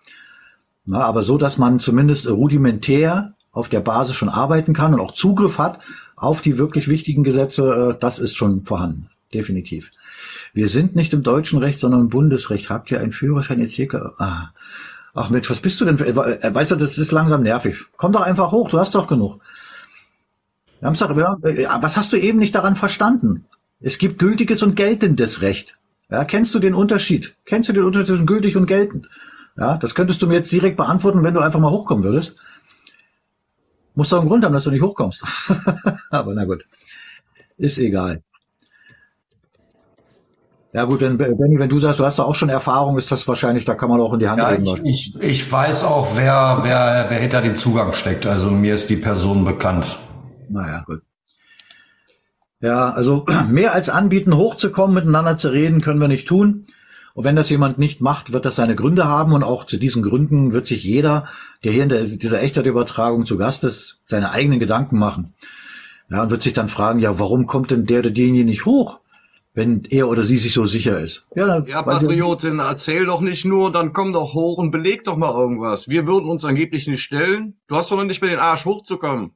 [0.85, 5.13] Na, aber so, dass man zumindest rudimentär auf der Basis schon arbeiten kann und auch
[5.13, 5.79] Zugriff hat
[6.19, 9.09] auf die wirklich wichtigen Gesetze, äh, das ist schon vorhanden.
[9.33, 9.91] Definitiv.
[10.53, 12.69] Wir sind nicht im deutschen Recht, sondern im Bundesrecht.
[12.69, 13.95] Habt ihr einen Führerschein etc.?
[14.17, 14.49] Ah.
[15.13, 15.97] Ach Mensch, was bist du denn?
[15.97, 17.85] Für, äh, weißt du, das ist langsam nervig.
[17.97, 19.39] Komm doch einfach hoch, du hast doch genug.
[21.43, 23.45] Äh, was hast du eben nicht daran verstanden?
[23.79, 25.77] Es gibt gültiges und geltendes Recht.
[26.09, 27.35] Ja, kennst du den Unterschied?
[27.45, 29.09] Kennst du den Unterschied zwischen gültig und geltend?
[29.57, 32.41] Ja, das könntest du mir jetzt direkt beantworten, wenn du einfach mal hochkommen würdest.
[33.99, 35.21] Muss doch einen Grund haben, dass du nicht hochkommst.
[36.09, 36.63] Aber na gut.
[37.57, 38.23] Ist egal.
[40.71, 43.27] Ja gut, wenn, Benny, wenn du sagst, du hast da auch schon Erfahrung, ist das
[43.27, 46.59] wahrscheinlich, da kann man auch in die Hand ja, Ich, ich, ich weiß auch, wer,
[46.61, 48.25] wer, wer hinter dem Zugang steckt.
[48.25, 49.99] Also mir ist die Person bekannt.
[50.47, 51.01] Naja, gut.
[52.61, 56.65] Ja, also mehr als anbieten, hochzukommen, miteinander zu reden, können wir nicht tun.
[57.19, 60.03] Und wenn das jemand nicht macht, wird das seine Gründe haben und auch zu diesen
[60.03, 61.27] Gründen wird sich jeder,
[61.65, 65.33] der hier in der, dieser Echtzeitübertragung zu Gast ist, seine eigenen Gedanken machen.
[66.09, 68.99] Ja, und wird sich dann fragen, ja, warum kommt denn der oder derjenige nicht hoch,
[69.53, 71.27] wenn er oder sie sich so sicher ist?
[71.35, 75.37] Ja, ja Patriotin, erzähl doch nicht nur, dann komm doch hoch und beleg doch mal
[75.37, 75.89] irgendwas.
[75.89, 77.59] Wir würden uns angeblich nicht stellen.
[77.67, 79.31] Du hast doch noch nicht mehr den Arsch hochzukommen.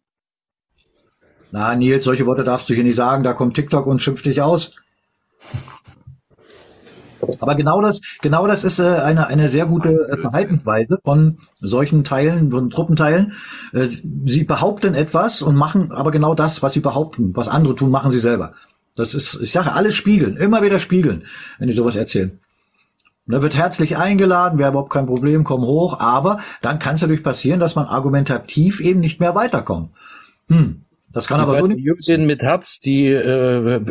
[1.52, 4.42] Na, Nils, solche Worte darfst du hier nicht sagen, da kommt TikTok und schimpft dich
[4.42, 4.72] aus.
[7.40, 12.04] Aber genau das, genau das ist äh, eine, eine sehr gute äh, Verhaltensweise von solchen
[12.04, 13.34] Teilen, von Truppenteilen.
[13.74, 13.88] Äh,
[14.26, 17.36] sie behaupten etwas und machen aber genau das, was sie behaupten.
[17.36, 18.54] Was andere tun, machen sie selber.
[18.96, 21.24] Das ist, ich sage, alles spiegeln, immer wieder spiegeln,
[21.58, 22.40] wenn die sowas erzählen.
[23.26, 27.24] Ne, wird herzlich eingeladen, wäre überhaupt kein Problem, komm hoch, aber dann kann es natürlich
[27.24, 29.92] passieren, dass man argumentativ eben nicht mehr weiterkommt.
[30.50, 32.20] Hm, das kann aber so nicht.
[32.20, 33.82] Mit Herz, die äh,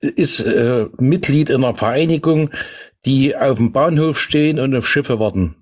[0.00, 2.50] ist äh, Mitglied in einer Vereinigung,
[3.04, 5.56] die auf dem Bahnhof stehen und auf Schiffe warten.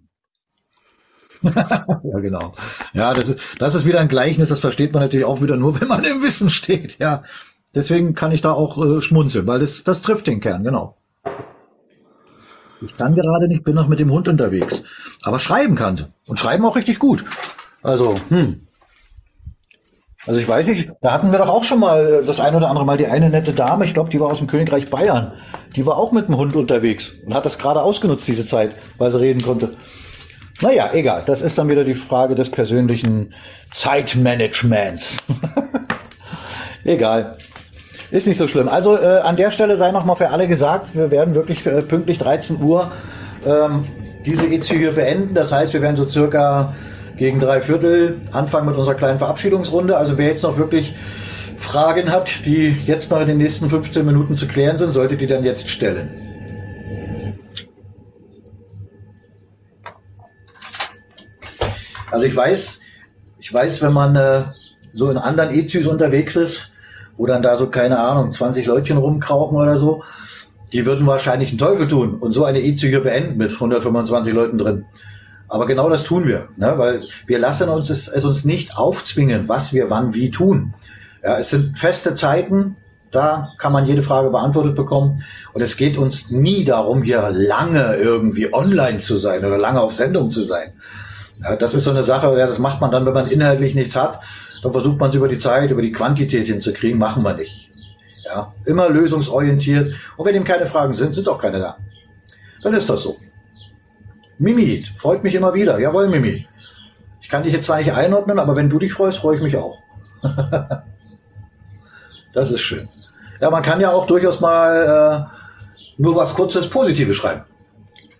[1.42, 2.54] ja, genau.
[2.92, 5.80] Ja, das ist, das ist wieder ein Gleichnis, das versteht man natürlich auch wieder nur,
[5.80, 6.98] wenn man im Wissen steht.
[6.98, 7.22] Ja,
[7.74, 10.96] deswegen kann ich da auch äh, schmunzeln, weil das, das trifft den Kern, genau.
[12.82, 14.82] Ich kann gerade nicht, bin noch mit dem Hund unterwegs.
[15.22, 16.12] Aber schreiben kannte.
[16.26, 17.24] Und schreiben auch richtig gut.
[17.82, 18.66] Also, hm.
[20.26, 22.84] Also ich weiß nicht, da hatten wir doch auch schon mal das ein oder andere
[22.84, 25.32] Mal die eine nette Dame, ich glaube, die war aus dem Königreich Bayern.
[25.76, 29.10] Die war auch mit dem Hund unterwegs und hat das gerade ausgenutzt, diese Zeit, weil
[29.10, 29.70] sie reden konnte.
[30.60, 31.22] Naja, egal.
[31.24, 33.32] Das ist dann wieder die Frage des persönlichen
[33.70, 35.16] Zeitmanagements.
[36.84, 37.38] egal.
[38.10, 38.68] Ist nicht so schlimm.
[38.68, 42.18] Also äh, an der Stelle sei nochmal für alle gesagt, wir werden wirklich äh, pünktlich
[42.18, 42.92] 13 Uhr
[43.46, 43.84] ähm,
[44.26, 45.32] diese EZ hier beenden.
[45.32, 46.74] Das heißt, wir werden so circa
[47.20, 49.94] gegen drei Viertel anfangen mit unserer kleinen Verabschiedungsrunde.
[49.94, 50.94] Also wer jetzt noch wirklich
[51.58, 55.26] Fragen hat, die jetzt noch in den nächsten 15 Minuten zu klären sind, sollte die
[55.26, 56.08] dann jetzt stellen.
[62.10, 62.80] Also ich weiß,
[63.38, 64.44] ich weiß, wenn man äh,
[64.94, 66.70] so in anderen EZUs unterwegs ist,
[67.18, 70.02] wo dann da so, keine Ahnung, 20 Leutchen rumkrauchen oder so,
[70.72, 74.56] die würden wahrscheinlich einen Teufel tun und so eine EZU hier beenden mit 125 Leuten
[74.56, 74.86] drin.
[75.50, 76.74] Aber genau das tun wir, ne?
[76.76, 80.74] weil wir lassen uns es, es uns nicht aufzwingen, was wir wann wie tun.
[81.22, 82.76] Ja, es sind feste Zeiten,
[83.10, 85.24] da kann man jede Frage beantwortet bekommen.
[85.52, 89.92] Und es geht uns nie darum, hier lange irgendwie online zu sein oder lange auf
[89.92, 90.72] Sendung zu sein.
[91.42, 93.96] Ja, das ist so eine Sache, ja, das macht man dann, wenn man inhaltlich nichts
[93.96, 94.20] hat
[94.62, 97.70] dann versucht man es über die Zeit, über die Quantität hinzukriegen, machen wir nicht.
[98.24, 99.94] Ja, immer lösungsorientiert.
[100.16, 101.78] Und wenn ihm keine Fragen sind, sind auch keine da.
[102.62, 103.16] Dann ist das so.
[104.40, 105.78] Mimi, freut mich immer wieder.
[105.78, 106.46] Jawohl, Mimi.
[107.20, 109.54] Ich kann dich jetzt zwar nicht einordnen, aber wenn du dich freust, freue ich mich
[109.54, 109.78] auch.
[112.32, 112.88] das ist schön.
[113.38, 117.42] Ja, man kann ja auch durchaus mal äh, nur was Kurzes Positives schreiben.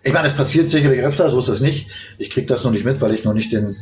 [0.03, 1.89] Ich meine, es passiert sicherlich öfter, so ist das nicht.
[2.19, 3.77] Ich kriege das noch nicht mit, weil ich noch nicht den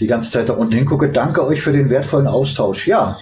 [0.00, 1.10] die ganze Zeit da unten hingucke.
[1.10, 2.88] Danke euch für den wertvollen Austausch.
[2.88, 3.18] Ja,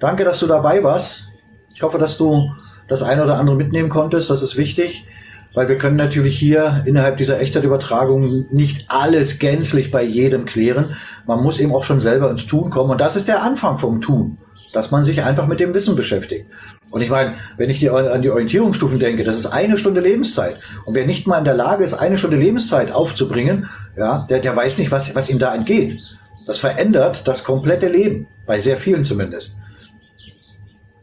[0.00, 1.28] danke, dass du dabei warst.
[1.74, 2.50] Ich hoffe, dass du
[2.88, 4.30] das eine oder andere mitnehmen konntest.
[4.30, 5.06] Das ist wichtig,
[5.54, 10.96] weil wir können natürlich hier innerhalb dieser Echtzeitübertragung nicht alles gänzlich bei jedem klären.
[11.26, 12.90] Man muss eben auch schon selber ins Tun kommen.
[12.90, 14.38] Und das ist der Anfang vom Tun,
[14.72, 16.46] dass man sich einfach mit dem Wissen beschäftigt.
[16.90, 20.56] Und ich meine, wenn ich die, an die Orientierungsstufen denke, das ist eine Stunde Lebenszeit.
[20.84, 24.54] Und wer nicht mal in der Lage ist, eine Stunde Lebenszeit aufzubringen, ja, der, der
[24.54, 25.98] weiß nicht, was, was ihm da entgeht.
[26.46, 28.26] Das verändert das komplette Leben.
[28.46, 29.56] Bei sehr vielen zumindest.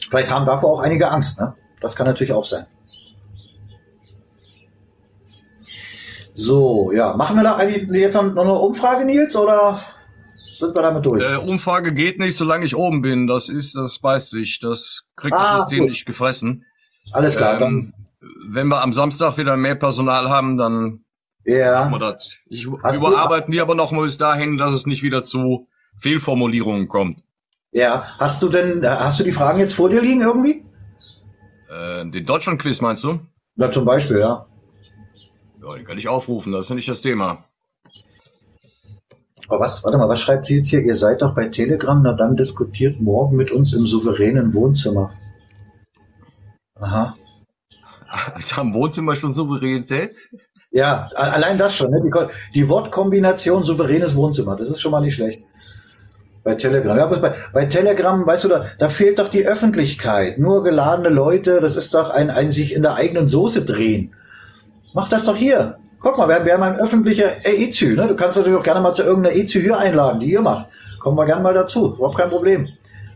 [0.10, 1.53] Vielleicht haben davor auch einige Angst, ne?
[1.82, 2.66] Das kann natürlich auch sein.
[6.33, 7.16] So, ja.
[7.16, 9.82] Machen wir da jetzt noch eine Umfrage, Nils, oder
[10.58, 11.24] sind wir damit durch?
[11.24, 13.27] Äh, Umfrage geht nicht, solange ich oben bin.
[13.27, 14.59] Das ist, das beißt sich.
[14.59, 15.90] Das kriegt ah, das System gut.
[15.90, 16.66] nicht gefressen.
[17.11, 17.61] Alles klar.
[17.61, 17.93] Ähm,
[18.48, 21.06] wenn wir am Samstag wieder mehr Personal haben, dann
[21.45, 21.80] ja.
[21.80, 22.40] machen wir das.
[22.48, 25.67] Ich, überarbeiten die aber noch mal bis dahin, dass es nicht wieder zu
[25.98, 27.24] Fehlformulierungen kommt.
[27.72, 28.16] Ja.
[28.19, 30.66] Hast du denn, hast du die Fragen jetzt vor dir liegen irgendwie?
[31.69, 33.19] Äh, den Deutschland-Quiz meinst du?
[33.56, 34.45] Na, zum Beispiel, ja.
[35.69, 37.45] Ja, den kann ich aufrufen, das ist ja nicht das Thema.
[39.48, 40.81] Aber was, warte mal, was schreibt sie jetzt hier?
[40.81, 45.14] Ihr seid doch bei Telegram, na dann diskutiert morgen mit uns im souveränen Wohnzimmer.
[46.75, 47.15] Aha.
[48.33, 50.15] Also am Wohnzimmer schon Souveränität?
[50.72, 51.91] Ja, allein das schon.
[51.91, 52.01] Ne?
[52.03, 52.11] Die,
[52.56, 55.43] die, Wortkombination souveränes Wohnzimmer, das ist schon mal nicht schlecht.
[56.43, 56.98] Bei Telegram.
[56.98, 60.39] Ja, bei, bei Telegram, weißt du, da, da fehlt doch die Öffentlichkeit.
[60.39, 64.15] Nur geladene Leute, das ist doch ein, ein sich in der eigenen Soße drehen.
[64.93, 65.77] Mach das doch hier.
[66.01, 67.95] Guck mal, wir, wir haben ein öffentlicher EZÜ.
[67.95, 68.08] Ne?
[68.08, 70.68] Du kannst natürlich auch gerne mal zu irgendeiner EZÜ hier einladen, die ihr macht.
[71.00, 71.93] Kommen wir gerne mal dazu.
[71.95, 72.68] Überhaupt kein Problem.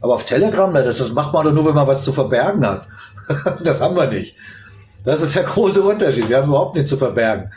[0.01, 2.65] Aber auf Telegram, ne, das, das macht man doch nur, wenn man was zu verbergen
[2.65, 2.85] hat.
[3.63, 4.35] das haben wir nicht.
[5.05, 6.27] Das ist der große Unterschied.
[6.27, 7.49] Wir haben überhaupt nichts zu verbergen.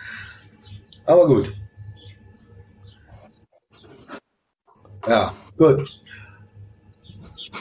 [1.05, 1.53] Aber gut.
[5.07, 5.89] Ja, gut.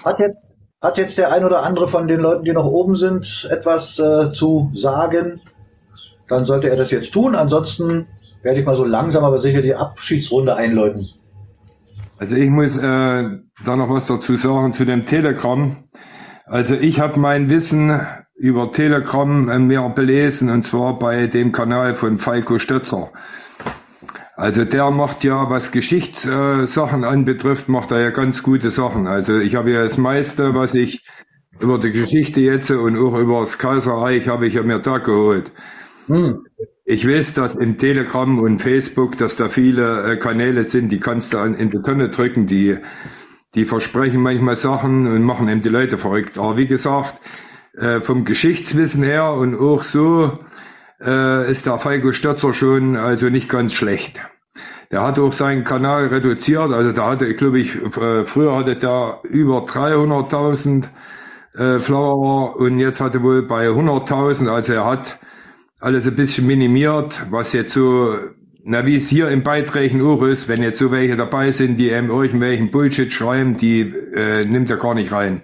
[0.03, 3.47] Hat jetzt, hat jetzt der ein oder andere von den Leuten, die noch oben sind,
[3.51, 5.41] etwas äh, zu sagen?
[6.27, 7.35] Dann sollte er das jetzt tun.
[7.35, 8.07] Ansonsten
[8.41, 11.09] werde ich mal so langsam aber sicher die Abschiedsrunde einläuten.
[12.17, 15.75] Also ich muss äh, da noch was dazu sagen zu dem Telegram.
[16.45, 17.99] Also ich habe mein Wissen
[18.35, 23.09] über Telegram äh, mehr belesen und zwar bei dem Kanal von Falco Stötzer.
[24.37, 29.07] Also der macht ja, was Geschichtssachen äh, anbetrifft, macht er ja ganz gute Sachen.
[29.07, 31.05] Also ich habe ja das meiste, was ich
[31.59, 35.51] über die Geschichte jetzt und auch über das Kaiserreich habe ich ja mir da geholt.
[36.07, 36.45] Hm.
[36.85, 41.33] Ich weiß, dass im Telegram und Facebook, dass da viele äh, Kanäle sind, die kannst
[41.33, 42.77] du in die Tonne drücken, die,
[43.55, 46.37] die versprechen manchmal Sachen und machen eben die Leute verrückt.
[46.37, 47.19] Aber wie gesagt,
[47.77, 50.39] äh, vom Geschichtswissen her und auch so
[51.03, 54.21] äh, ist der Falco Stürzer schon also nicht ganz schlecht.
[54.91, 59.65] Der hat auch seinen Kanal reduziert, also da hatte, glaube ich, früher hatte der über
[59.65, 60.87] 300.000
[61.55, 65.19] äh, Flower und jetzt hatte wohl bei 100.000, also er hat
[65.85, 68.15] alles ein bisschen minimiert, was jetzt so,
[68.63, 71.91] na wie es hier in Beiträgen auch ist, wenn jetzt so welche dabei sind, die
[71.91, 75.43] eben irgendwelchen Bullshit schreiben, die äh, nimmt er gar nicht rein.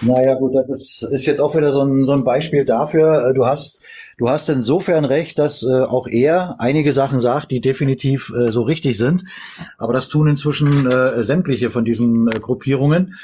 [0.00, 3.28] Naja gut, das ist, ist jetzt auch wieder so ein, so ein Beispiel dafür.
[3.28, 3.80] Äh, du hast,
[4.16, 8.62] du hast insofern recht, dass äh, auch er einige Sachen sagt, die definitiv äh, so
[8.62, 9.24] richtig sind.
[9.76, 13.16] Aber das tun inzwischen äh, sämtliche von diesen äh, Gruppierungen.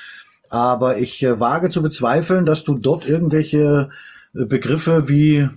[0.49, 3.91] Aber ich äh, wage zu bezweifeln, dass du dort irgendwelche
[4.35, 5.49] äh, Begriffe wie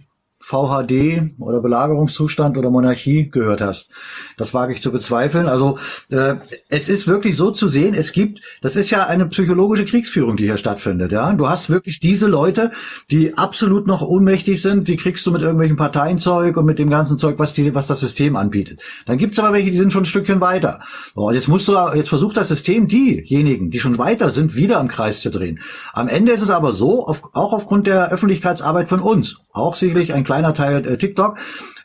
[0.49, 3.91] VHD oder Belagerungszustand oder Monarchie gehört hast.
[4.35, 5.47] Das wage ich zu bezweifeln.
[5.47, 5.77] Also
[6.09, 6.35] äh,
[6.69, 10.45] es ist wirklich so zu sehen, es gibt, das ist ja eine psychologische Kriegsführung, die
[10.45, 11.11] hier stattfindet.
[11.11, 12.71] Ja, Du hast wirklich diese Leute,
[13.11, 17.17] die absolut noch ohnmächtig sind, die kriegst du mit irgendwelchen Parteienzeug und mit dem ganzen
[17.17, 18.81] Zeug, was, die, was das System anbietet.
[19.05, 20.79] Dann gibt's aber welche, die sind schon ein Stückchen weiter.
[21.13, 24.87] So, jetzt musst du, jetzt versucht das System diejenigen, die schon weiter sind, wieder im
[24.87, 25.59] Kreis zu drehen.
[25.93, 30.13] Am Ende ist es aber so, auf, auch aufgrund der Öffentlichkeitsarbeit von uns, auch sicherlich
[30.13, 31.37] ein kleiner Teil äh, TikTok,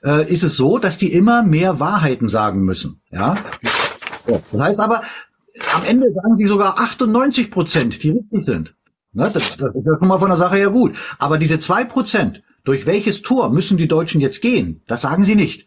[0.04, 3.00] äh, ist es so, dass die immer mehr Wahrheiten sagen müssen.
[3.10, 3.36] Ja.
[4.26, 5.02] So, das heißt aber,
[5.74, 8.74] am Ende sagen sie sogar 98 Prozent, die richtig sind.
[9.12, 10.96] Ne, das, das ist ja schon mal von der Sache her gut.
[11.18, 14.82] Aber diese zwei Prozent, durch welches Tor müssen die Deutschen jetzt gehen?
[14.86, 15.66] Das sagen sie nicht.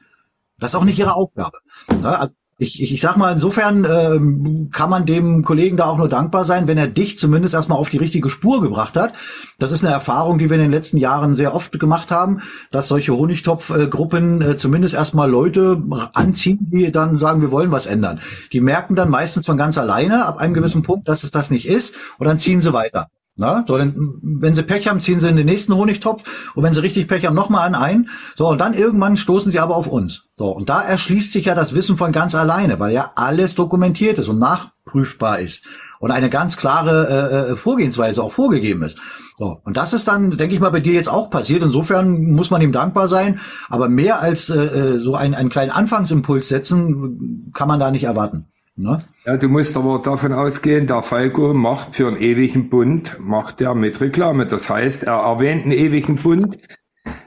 [0.60, 1.60] Das ist auch nicht ihre Aufgabe.
[1.90, 6.10] Ne, ich, ich, ich sag mal, insofern ähm, kann man dem Kollegen da auch nur
[6.10, 9.14] dankbar sein, wenn er dich zumindest erstmal auf die richtige Spur gebracht hat.
[9.60, 12.88] Das ist eine Erfahrung, die wir in den letzten Jahren sehr oft gemacht haben, dass
[12.88, 18.22] solche Honigtopfgruppen äh, zumindest erstmal Leute anziehen, die dann sagen, wir wollen was ändern.
[18.52, 21.68] Die merken dann meistens von ganz alleine ab einem gewissen Punkt, dass es das nicht
[21.68, 23.08] ist, und dann ziehen sie weiter.
[23.40, 26.24] Na, so, dann, wenn sie Pech haben, ziehen sie in den nächsten Honigtopf
[26.56, 28.10] und wenn sie richtig Pech haben, nochmal an ein.
[28.36, 30.24] So, und dann irgendwann stoßen sie aber auf uns.
[30.36, 34.18] So, und da erschließt sich ja das Wissen von ganz alleine, weil ja alles dokumentiert
[34.18, 35.64] ist und nachprüfbar ist
[36.00, 37.08] und eine ganz klare
[37.50, 38.98] äh, äh Vorgehensweise auch vorgegeben ist.
[39.38, 41.62] So, und das ist dann, denke ich mal, bei dir jetzt auch passiert.
[41.62, 45.72] Insofern muss man ihm dankbar sein, aber mehr als äh, äh so einen, einen kleinen
[45.72, 48.48] Anfangsimpuls setzen, kann man da nicht erwarten.
[48.78, 49.00] Ne?
[49.26, 53.74] Ja, du musst aber davon ausgehen, der Falco macht für einen ewigen Bund, macht er
[53.74, 54.46] mit Reklame.
[54.46, 56.60] Das heißt, er erwähnt einen ewigen Bund.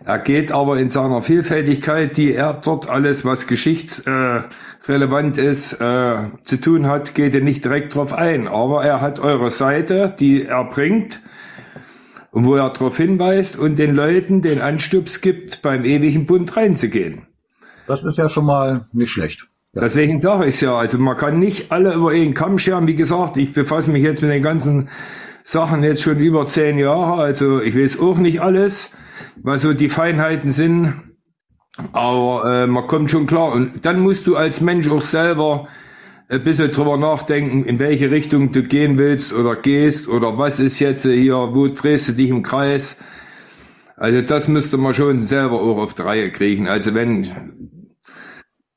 [0.05, 6.19] Er geht aber in seiner Vielfältigkeit, die er dort alles, was geschichtsrelevant äh, ist, äh,
[6.43, 8.47] zu tun hat, geht er nicht direkt drauf ein.
[8.47, 11.21] Aber er hat eure Seite, die er bringt
[12.31, 17.27] und wo er darauf hinweist und den Leuten den Anstups gibt, beim ewigen Bund reinzugehen.
[17.89, 19.49] Das ist ja schon mal nicht schlecht.
[19.73, 19.83] Ja.
[19.83, 22.89] Deswegen sage ich ja, also man kann nicht alle über einen Kamm scheren.
[22.89, 24.89] Wie gesagt, ich befasse mich jetzt mit den ganzen
[25.45, 28.91] Sachen jetzt schon über zehn Jahre, also ich weiß auch nicht alles,
[29.43, 30.95] was so die Feinheiten sind.
[31.93, 33.53] Aber äh, man kommt schon klar.
[33.53, 35.69] Und dann musst du als Mensch auch selber
[36.29, 40.79] ein bisschen drüber nachdenken, in welche Richtung du gehen willst oder gehst oder was ist
[40.79, 42.99] jetzt hier, wo drehst du dich im Kreis.
[43.97, 46.69] Also das müsste man schon selber auch auf die Reihe kriegen.
[46.69, 47.27] Also wenn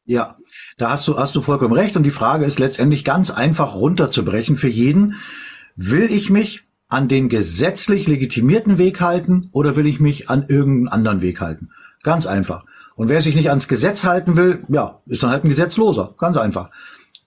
[0.05, 0.37] ja,
[0.77, 1.95] da hast du, hast du vollkommen recht.
[1.95, 5.15] Und die Frage ist letztendlich ganz einfach runterzubrechen für jeden.
[5.75, 10.87] Will ich mich an den gesetzlich legitimierten Weg halten oder will ich mich an irgendeinen
[10.87, 11.69] anderen Weg halten?
[12.03, 12.65] Ganz einfach.
[12.95, 16.13] Und wer sich nicht ans Gesetz halten will, ja, ist dann halt ein Gesetzloser.
[16.17, 16.69] Ganz einfach.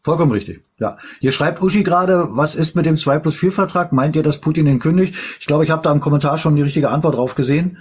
[0.02, 0.64] Vollkommen richtig.
[0.78, 0.98] Ja.
[1.18, 3.92] Hier schreibt Uschi gerade, was ist mit dem 2 plus 4 Vertrag?
[3.92, 5.16] Meint ihr, dass Putin den kündigt?
[5.40, 7.78] Ich glaube, ich habe da im Kommentar schon die richtige Antwort drauf gesehen.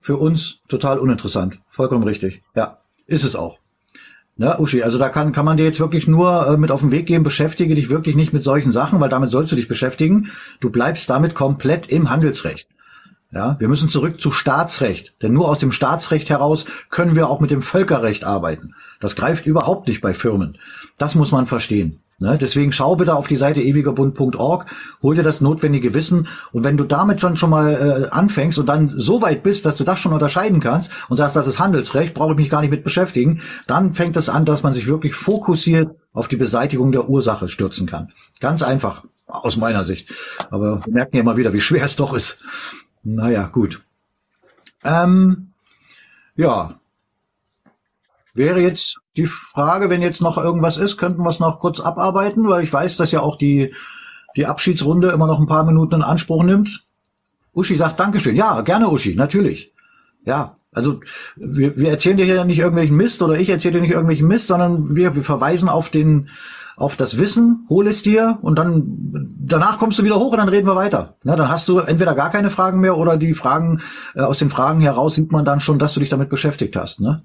[0.00, 1.60] Für uns total uninteressant.
[1.66, 2.42] Vollkommen richtig.
[2.54, 3.59] Ja, ist es auch.
[4.40, 6.90] Ne, Uschi, also da kann, kann man dir jetzt wirklich nur äh, mit auf den
[6.90, 10.30] Weg geben, beschäftige dich wirklich nicht mit solchen Sachen, weil damit sollst du dich beschäftigen.
[10.60, 12.66] Du bleibst damit komplett im Handelsrecht.
[13.32, 17.40] Ja, wir müssen zurück zu Staatsrecht, denn nur aus dem Staatsrecht heraus können wir auch
[17.40, 18.74] mit dem Völkerrecht arbeiten.
[18.98, 20.56] Das greift überhaupt nicht bei Firmen.
[20.96, 22.00] Das muss man verstehen.
[22.20, 22.38] Ne?
[22.38, 24.66] Deswegen schau bitte auf die Seite ewigerbund.org,
[25.02, 28.68] hol dir das notwendige Wissen und wenn du damit schon schon mal äh, anfängst und
[28.68, 32.14] dann so weit bist, dass du das schon unterscheiden kannst und sagst, das ist Handelsrecht,
[32.14, 35.14] brauche ich mich gar nicht mit beschäftigen, dann fängt es an, dass man sich wirklich
[35.14, 38.12] fokussiert auf die Beseitigung der Ursache stürzen kann.
[38.38, 40.12] Ganz einfach, aus meiner Sicht.
[40.50, 42.40] Aber wir merken ja immer wieder, wie schwer es doch ist.
[43.02, 43.80] Naja, gut.
[44.84, 45.52] Ähm,
[46.36, 46.74] ja,
[48.34, 52.48] Wäre jetzt die Frage, wenn jetzt noch irgendwas ist, könnten wir es noch kurz abarbeiten,
[52.48, 53.74] weil ich weiß, dass ja auch die,
[54.36, 56.84] die Abschiedsrunde immer noch ein paar Minuten in Anspruch nimmt.
[57.52, 58.36] Uschi sagt Dankeschön.
[58.36, 59.72] Ja, gerne Uschi, natürlich.
[60.24, 61.00] Ja, also
[61.36, 64.46] wir, wir erzählen dir hier nicht irgendwelchen Mist oder ich erzähle dir nicht irgendwelchen Mist,
[64.46, 66.30] sondern wir, wir verweisen auf den
[66.76, 70.48] auf das Wissen, hol es dir und dann danach kommst du wieder hoch und dann
[70.48, 71.16] reden wir weiter.
[71.24, 73.82] Ne, dann hast du entweder gar keine Fragen mehr oder die Fragen
[74.14, 77.00] äh, aus den Fragen heraus sieht man dann schon, dass du dich damit beschäftigt hast.
[77.00, 77.22] Ne?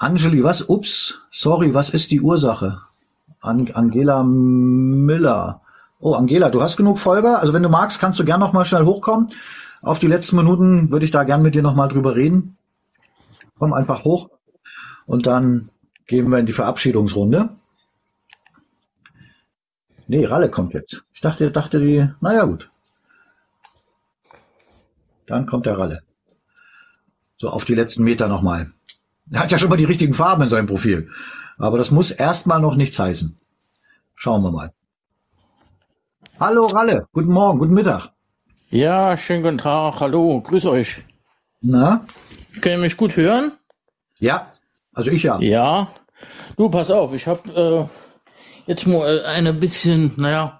[0.00, 0.62] Angeli, was?
[0.68, 2.82] Ups, sorry, was ist die Ursache?
[3.40, 5.60] An Angela Miller.
[5.98, 7.40] Oh, Angela, du hast genug Folger.
[7.40, 9.32] Also wenn du magst, kannst du gern noch mal schnell hochkommen.
[9.82, 12.56] Auf die letzten Minuten würde ich da gern mit dir noch mal drüber reden.
[13.58, 14.30] Komm einfach hoch
[15.06, 15.70] und dann
[16.06, 17.50] gehen wir in die Verabschiedungsrunde.
[20.06, 21.02] Nee, Ralle kommt jetzt.
[21.12, 22.70] Ich dachte, dachte die, naja gut.
[25.26, 26.02] Dann kommt der Ralle.
[27.36, 28.70] So auf die letzten Meter nochmal.
[29.30, 31.08] Er hat ja schon mal die richtigen Farben in seinem Profil.
[31.58, 33.36] Aber das muss erstmal noch nichts heißen.
[34.14, 34.72] Schauen wir mal.
[36.40, 38.10] Hallo Ralle, guten Morgen, guten Mittag.
[38.70, 41.02] Ja, schönen guten Tag, hallo, grüß euch.
[41.60, 42.06] Na?
[42.60, 43.52] Können ihr mich gut hören?
[44.18, 44.52] Ja,
[44.92, 45.40] also ich ja.
[45.40, 45.88] Ja.
[46.56, 47.88] Du, pass auf, ich habe
[48.66, 50.58] äh, jetzt mal eine bisschen, naja,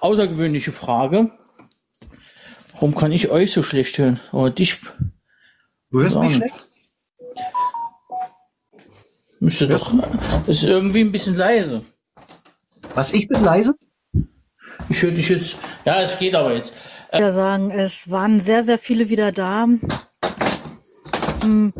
[0.00, 1.30] außergewöhnliche Frage.
[2.72, 4.20] Warum kann ich euch so schlecht hören?
[4.32, 4.80] Aber dich.
[5.90, 6.68] Du hörst mich schlecht?
[9.44, 9.92] Müsste doch.
[10.46, 11.84] Das ist irgendwie ein bisschen leise.
[12.94, 13.74] Was, ich bin leise?
[14.88, 15.58] Ich höre dich jetzt.
[15.84, 16.72] Ja, es geht aber jetzt.
[17.12, 19.68] Ich würde sagen, es waren sehr, sehr viele wieder da.
[21.42, 21.74] Hm,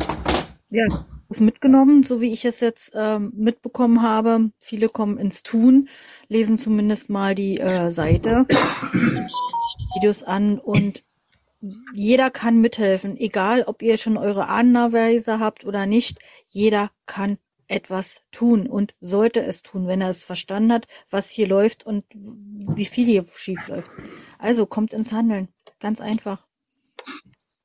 [0.69, 0.83] ja,
[1.29, 4.51] ist mitgenommen, so wie ich es jetzt ähm, mitbekommen habe.
[4.59, 5.89] Viele kommen ins Tun,
[6.27, 11.03] lesen zumindest mal die äh, Seite, schauen sich die Videos an und
[11.95, 16.19] jeder kann mithelfen, egal ob ihr schon eure Ahnenweise habt oder nicht.
[16.45, 21.47] Jeder kann etwas tun und sollte es tun, wenn er es verstanden hat, was hier
[21.47, 23.91] läuft und wie viel hier schief läuft.
[24.39, 25.49] Also kommt ins Handeln.
[25.79, 26.45] Ganz einfach.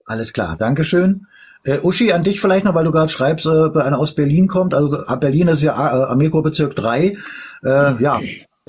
[0.06, 0.56] Alles klar.
[0.56, 1.26] Dankeschön.
[1.62, 4.74] Äh, Uschi, an dich vielleicht noch, weil du gerade schreibst, äh, einer aus Berlin kommt.
[4.74, 7.16] Also Berlin ist ja äh, Armeekorpsbezirk 3.
[7.62, 8.20] Äh, ja,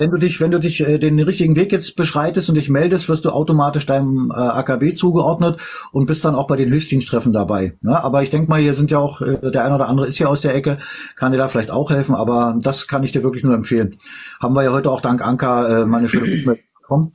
[0.02, 3.08] wenn du dich, wenn du dich äh, den richtigen Weg jetzt beschreitest und dich meldest,
[3.08, 5.60] wirst du automatisch deinem äh, AKB zugeordnet
[5.92, 7.74] und bist dann auch bei den Hilfsdiensttreffen dabei.
[7.82, 8.02] Ne?
[8.02, 10.26] Aber ich denke mal, hier sind ja auch, äh, der eine oder andere ist ja
[10.26, 10.78] aus der Ecke,
[11.14, 13.96] kann dir da vielleicht auch helfen, aber das kann ich dir wirklich nur empfehlen.
[14.40, 17.12] Haben wir ja heute auch dank Anka äh, meine schöne Rückmeldung bekommen.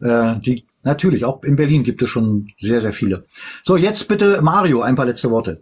[0.00, 3.26] Äh, die natürlich, auch in Berlin gibt es schon sehr, sehr viele.
[3.62, 5.60] So, jetzt bitte Mario, ein paar letzte Worte.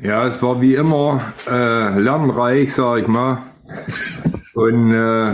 [0.00, 1.20] Ja, es war wie immer
[1.50, 3.38] äh, lernreich, sag ich mal.
[4.54, 5.30] Und äh,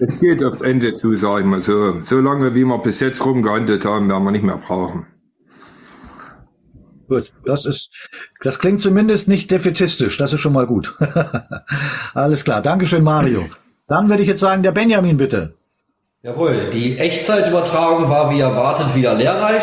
[0.00, 2.00] es geht aufs Ende zu, sag ich mal so.
[2.00, 5.06] So lange, wie wir bis jetzt rumgehandelt haben, werden wir nicht mehr brauchen.
[7.08, 7.90] Gut, das ist,
[8.42, 10.18] das klingt zumindest nicht defetistisch.
[10.18, 10.94] Das ist schon mal gut.
[12.14, 12.60] Alles klar.
[12.60, 13.46] Dankeschön, Mario.
[13.88, 15.54] Dann würde ich jetzt sagen, der Benjamin bitte.
[16.22, 19.62] Jawohl, die Echtzeitübertragung war wie erwartet wieder lehrreich.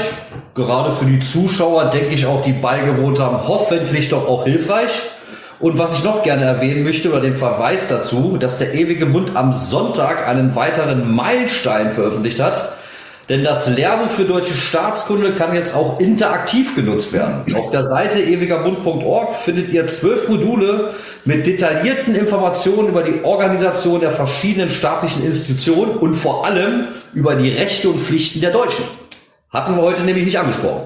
[0.56, 5.12] Gerade für die Zuschauer, denke ich, auch die beigewohnt haben, hoffentlich doch auch hilfreich.
[5.60, 9.36] Und was ich noch gerne erwähnen möchte, oder den Verweis dazu, dass der Ewige Bund
[9.36, 12.74] am Sonntag einen weiteren Meilenstein veröffentlicht hat.
[13.30, 17.56] Denn das Lehrbuch für deutsche Staatskunde kann jetzt auch interaktiv genutzt werden.
[17.56, 20.94] Auf der Seite ewigerbund.org findet ihr zwölf Module
[21.24, 27.50] mit detaillierten Informationen über die Organisation der verschiedenen staatlichen Institutionen und vor allem über die
[27.50, 28.86] Rechte und Pflichten der Deutschen.
[29.50, 30.84] Hatten wir heute nämlich nicht angesprochen.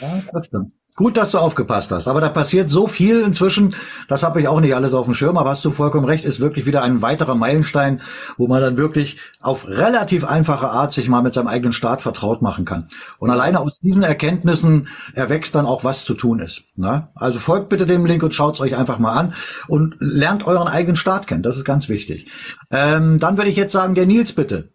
[0.00, 0.72] Ja, das stimmt.
[0.94, 2.06] Gut, dass du aufgepasst hast.
[2.06, 3.74] Aber da passiert so viel inzwischen,
[4.08, 6.38] das habe ich auch nicht alles auf dem Schirm, aber hast du vollkommen recht, ist
[6.38, 8.02] wirklich wieder ein weiterer Meilenstein,
[8.36, 12.42] wo man dann wirklich auf relativ einfache Art sich mal mit seinem eigenen Staat vertraut
[12.42, 12.88] machen kann.
[13.18, 16.64] Und alleine aus diesen Erkenntnissen erwächst dann auch, was zu tun ist.
[16.76, 17.08] Na?
[17.14, 19.32] Also folgt bitte dem Link und schaut es euch einfach mal an
[19.68, 21.42] und lernt euren eigenen Staat kennen.
[21.42, 22.30] Das ist ganz wichtig.
[22.70, 24.68] Ähm, dann würde ich jetzt sagen, der Nils bitte.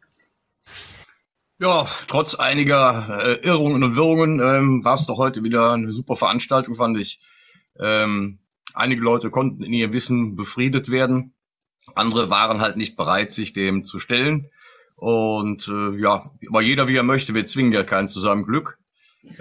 [1.60, 6.16] Ja, trotz einiger äh, Irrungen und Wirrungen ähm, war es doch heute wieder eine super
[6.16, 7.20] Veranstaltung, fand ich.
[7.80, 8.38] Ähm,
[8.76, 11.34] einige Leute konnten in ihr Wissen befriedet werden,
[11.96, 14.50] andere waren halt nicht bereit, sich dem zu stellen.
[14.96, 18.78] Und äh, ja, aber jeder wie er möchte, wir zwingen ja keinen zu seinem Glück.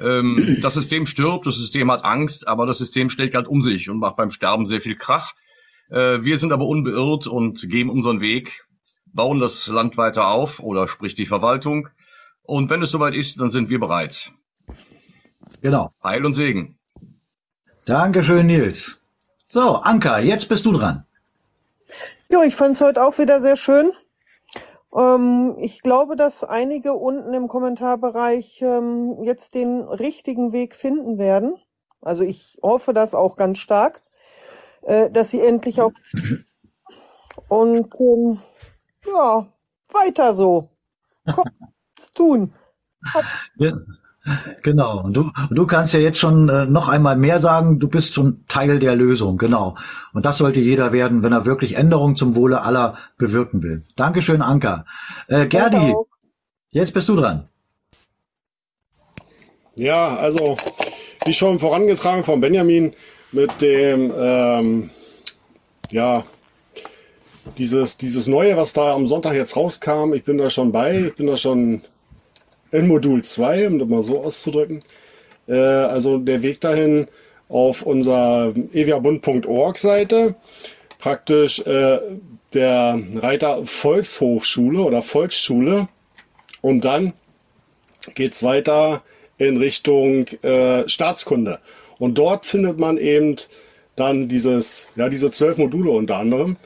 [0.00, 3.90] Ähm, das System stirbt, das System hat Angst, aber das System stellt halt um sich
[3.90, 5.32] und macht beim Sterben sehr viel Krach.
[5.90, 8.66] Äh, wir sind aber unbeirrt und gehen unseren Weg,
[9.04, 11.88] bauen das Land weiter auf oder sprich die Verwaltung
[12.46, 14.32] und wenn es soweit ist, dann sind wir bereit.
[15.60, 15.90] Genau.
[16.02, 16.78] Heil und Segen.
[17.84, 19.00] Dankeschön, Nils.
[19.46, 21.06] So, Anka, jetzt bist du dran.
[22.28, 23.92] Ja, ich fand es heute auch wieder sehr schön.
[24.94, 31.56] Ähm, ich glaube, dass einige unten im Kommentarbereich ähm, jetzt den richtigen Weg finden werden.
[32.00, 34.02] Also ich hoffe das auch ganz stark,
[34.82, 35.92] äh, dass sie endlich auch
[37.48, 38.40] und ähm,
[39.06, 39.46] ja,
[39.92, 40.70] weiter so.
[41.32, 41.50] Komm,
[42.16, 42.52] tun.
[43.58, 43.72] Ja.
[44.62, 45.04] Genau.
[45.04, 48.44] Und du, du kannst ja jetzt schon äh, noch einmal mehr sagen, du bist schon
[48.48, 49.76] Teil der Lösung, genau.
[50.12, 53.84] Und das sollte jeder werden, wenn er wirklich Änderungen zum Wohle aller bewirken will.
[53.94, 54.84] Dankeschön, Anka.
[55.28, 55.94] Äh, Gerdi,
[56.70, 57.48] jetzt bist du dran.
[59.76, 60.56] Ja, also
[61.24, 62.94] wie schon vorangetragen von Benjamin
[63.30, 64.90] mit dem, ähm,
[65.90, 66.24] ja,
[67.58, 71.14] dieses, dieses Neue, was da am Sonntag jetzt rauskam, ich bin da schon bei, ich
[71.14, 71.82] bin da schon
[72.76, 74.82] in Modul 2, um das mal so auszudrücken.
[75.48, 77.08] Äh, also der Weg dahin
[77.48, 80.34] auf unserer eviabund.org Seite,
[80.98, 81.98] praktisch äh,
[82.54, 85.88] der Reiter Volkshochschule oder Volksschule
[86.62, 87.12] und dann
[88.14, 89.02] geht es weiter
[89.38, 91.60] in Richtung äh, Staatskunde.
[91.98, 93.36] Und dort findet man eben
[93.94, 96.56] dann dieses, ja, diese zwölf Module unter anderem.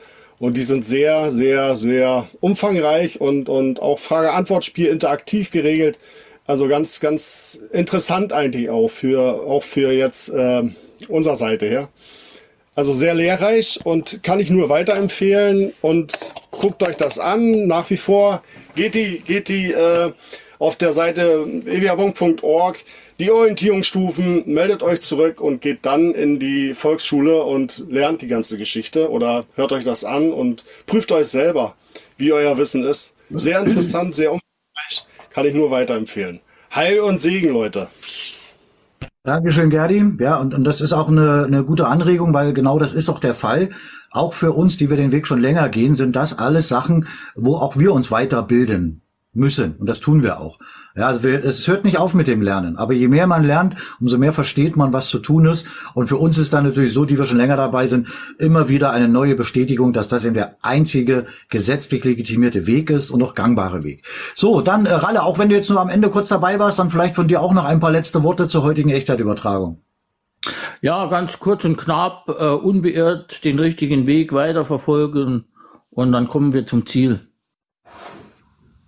[0.41, 5.99] Und die sind sehr, sehr, sehr umfangreich und, und auch Frage-Antwort-Spiel interaktiv geregelt.
[6.47, 10.63] Also ganz, ganz interessant eigentlich auch für, auch für jetzt äh,
[11.07, 11.89] unserer Seite her.
[12.73, 17.67] Also sehr lehrreich und kann ich nur weiterempfehlen und guckt euch das an.
[17.67, 18.41] Nach wie vor
[18.73, 20.11] geht die, geht die äh,
[20.57, 22.77] auf der Seite eviabong.org
[23.21, 28.57] die Orientierungsstufen, meldet euch zurück und geht dann in die Volksschule und lernt die ganze
[28.57, 31.75] Geschichte oder hört euch das an und prüft euch selber,
[32.17, 33.15] wie euer Wissen ist.
[33.29, 36.39] Sehr interessant, sehr umfangreich, kann ich nur weiterempfehlen.
[36.73, 37.89] Heil und Segen, Leute.
[39.23, 40.03] Dankeschön, Gerdi.
[40.19, 43.19] Ja, und, und das ist auch eine, eine gute Anregung, weil genau das ist auch
[43.19, 43.69] der Fall.
[44.09, 47.55] Auch für uns, die wir den Weg schon länger gehen, sind das alles Sachen, wo
[47.57, 49.01] auch wir uns weiterbilden
[49.31, 49.75] müssen.
[49.77, 50.57] Und das tun wir auch.
[50.95, 52.77] Ja, also wir, es hört nicht auf mit dem Lernen.
[52.77, 55.65] Aber je mehr man lernt, umso mehr versteht man, was zu tun ist.
[55.93, 58.91] Und für uns ist dann natürlich so, die wir schon länger dabei sind, immer wieder
[58.91, 63.83] eine neue Bestätigung, dass das eben der einzige gesetzlich legitimierte Weg ist und auch gangbare
[63.83, 64.03] Weg.
[64.35, 66.89] So, dann äh, Ralle, auch wenn du jetzt nur am Ende kurz dabei warst, dann
[66.89, 69.81] vielleicht von dir auch noch ein paar letzte Worte zur heutigen Echtzeitübertragung.
[70.81, 75.45] Ja, ganz kurz und knapp, äh, unbeirrt den richtigen Weg weiterverfolgen
[75.91, 77.27] und dann kommen wir zum Ziel.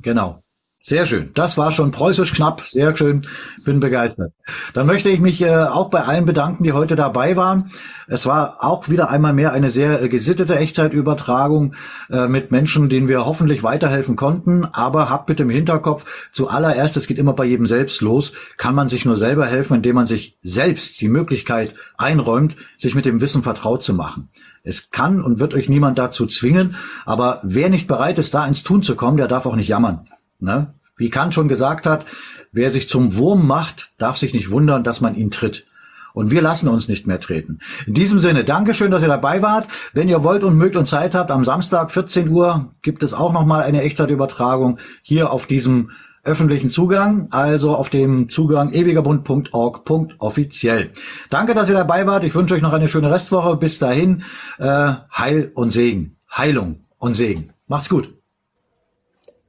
[0.02, 0.43] Genau.
[0.86, 1.32] Sehr schön.
[1.34, 2.62] Das war schon preußisch knapp.
[2.68, 3.26] Sehr schön.
[3.64, 4.34] Bin begeistert.
[4.74, 7.72] Dann möchte ich mich äh, auch bei allen bedanken, die heute dabei waren.
[8.06, 11.76] Es war auch wieder einmal mehr eine sehr äh, gesittete Echtzeitübertragung
[12.10, 14.66] äh, mit Menschen, denen wir hoffentlich weiterhelfen konnten.
[14.66, 16.04] Aber habt bitte im Hinterkopf,
[16.34, 19.96] zuallererst, es geht immer bei jedem selbst los, kann man sich nur selber helfen, indem
[19.96, 24.28] man sich selbst die Möglichkeit einräumt, sich mit dem Wissen vertraut zu machen.
[24.64, 28.64] Es kann und wird euch niemand dazu zwingen, aber wer nicht bereit ist, da ins
[28.64, 30.10] Tun zu kommen, der darf auch nicht jammern.
[30.44, 30.74] Ne?
[30.98, 32.06] Wie Kant schon gesagt hat,
[32.52, 35.66] wer sich zum Wurm macht, darf sich nicht wundern, dass man ihn tritt.
[36.14, 37.58] Und wir lassen uns nicht mehr treten.
[37.88, 39.68] In diesem Sinne, Dankeschön, dass ihr dabei wart.
[39.94, 43.34] Wenn ihr wollt und mögt und Zeit habt, am Samstag 14 Uhr gibt es auch
[43.34, 45.90] nochmal eine Echtzeitübertragung hier auf diesem
[46.24, 50.92] öffentlichen Zugang, also auf dem Zugang ewigerbund.org.offiziell.
[51.32, 52.24] Danke, dass ihr dabei wart.
[52.24, 53.58] Ich wünsche euch noch eine schöne Restwoche.
[53.58, 54.22] Bis dahin,
[54.60, 56.18] äh, Heil und Segen.
[56.32, 57.54] Heilung und Segen.
[57.68, 58.14] Macht's gut.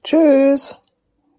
[0.02, 0.76] Tschüss.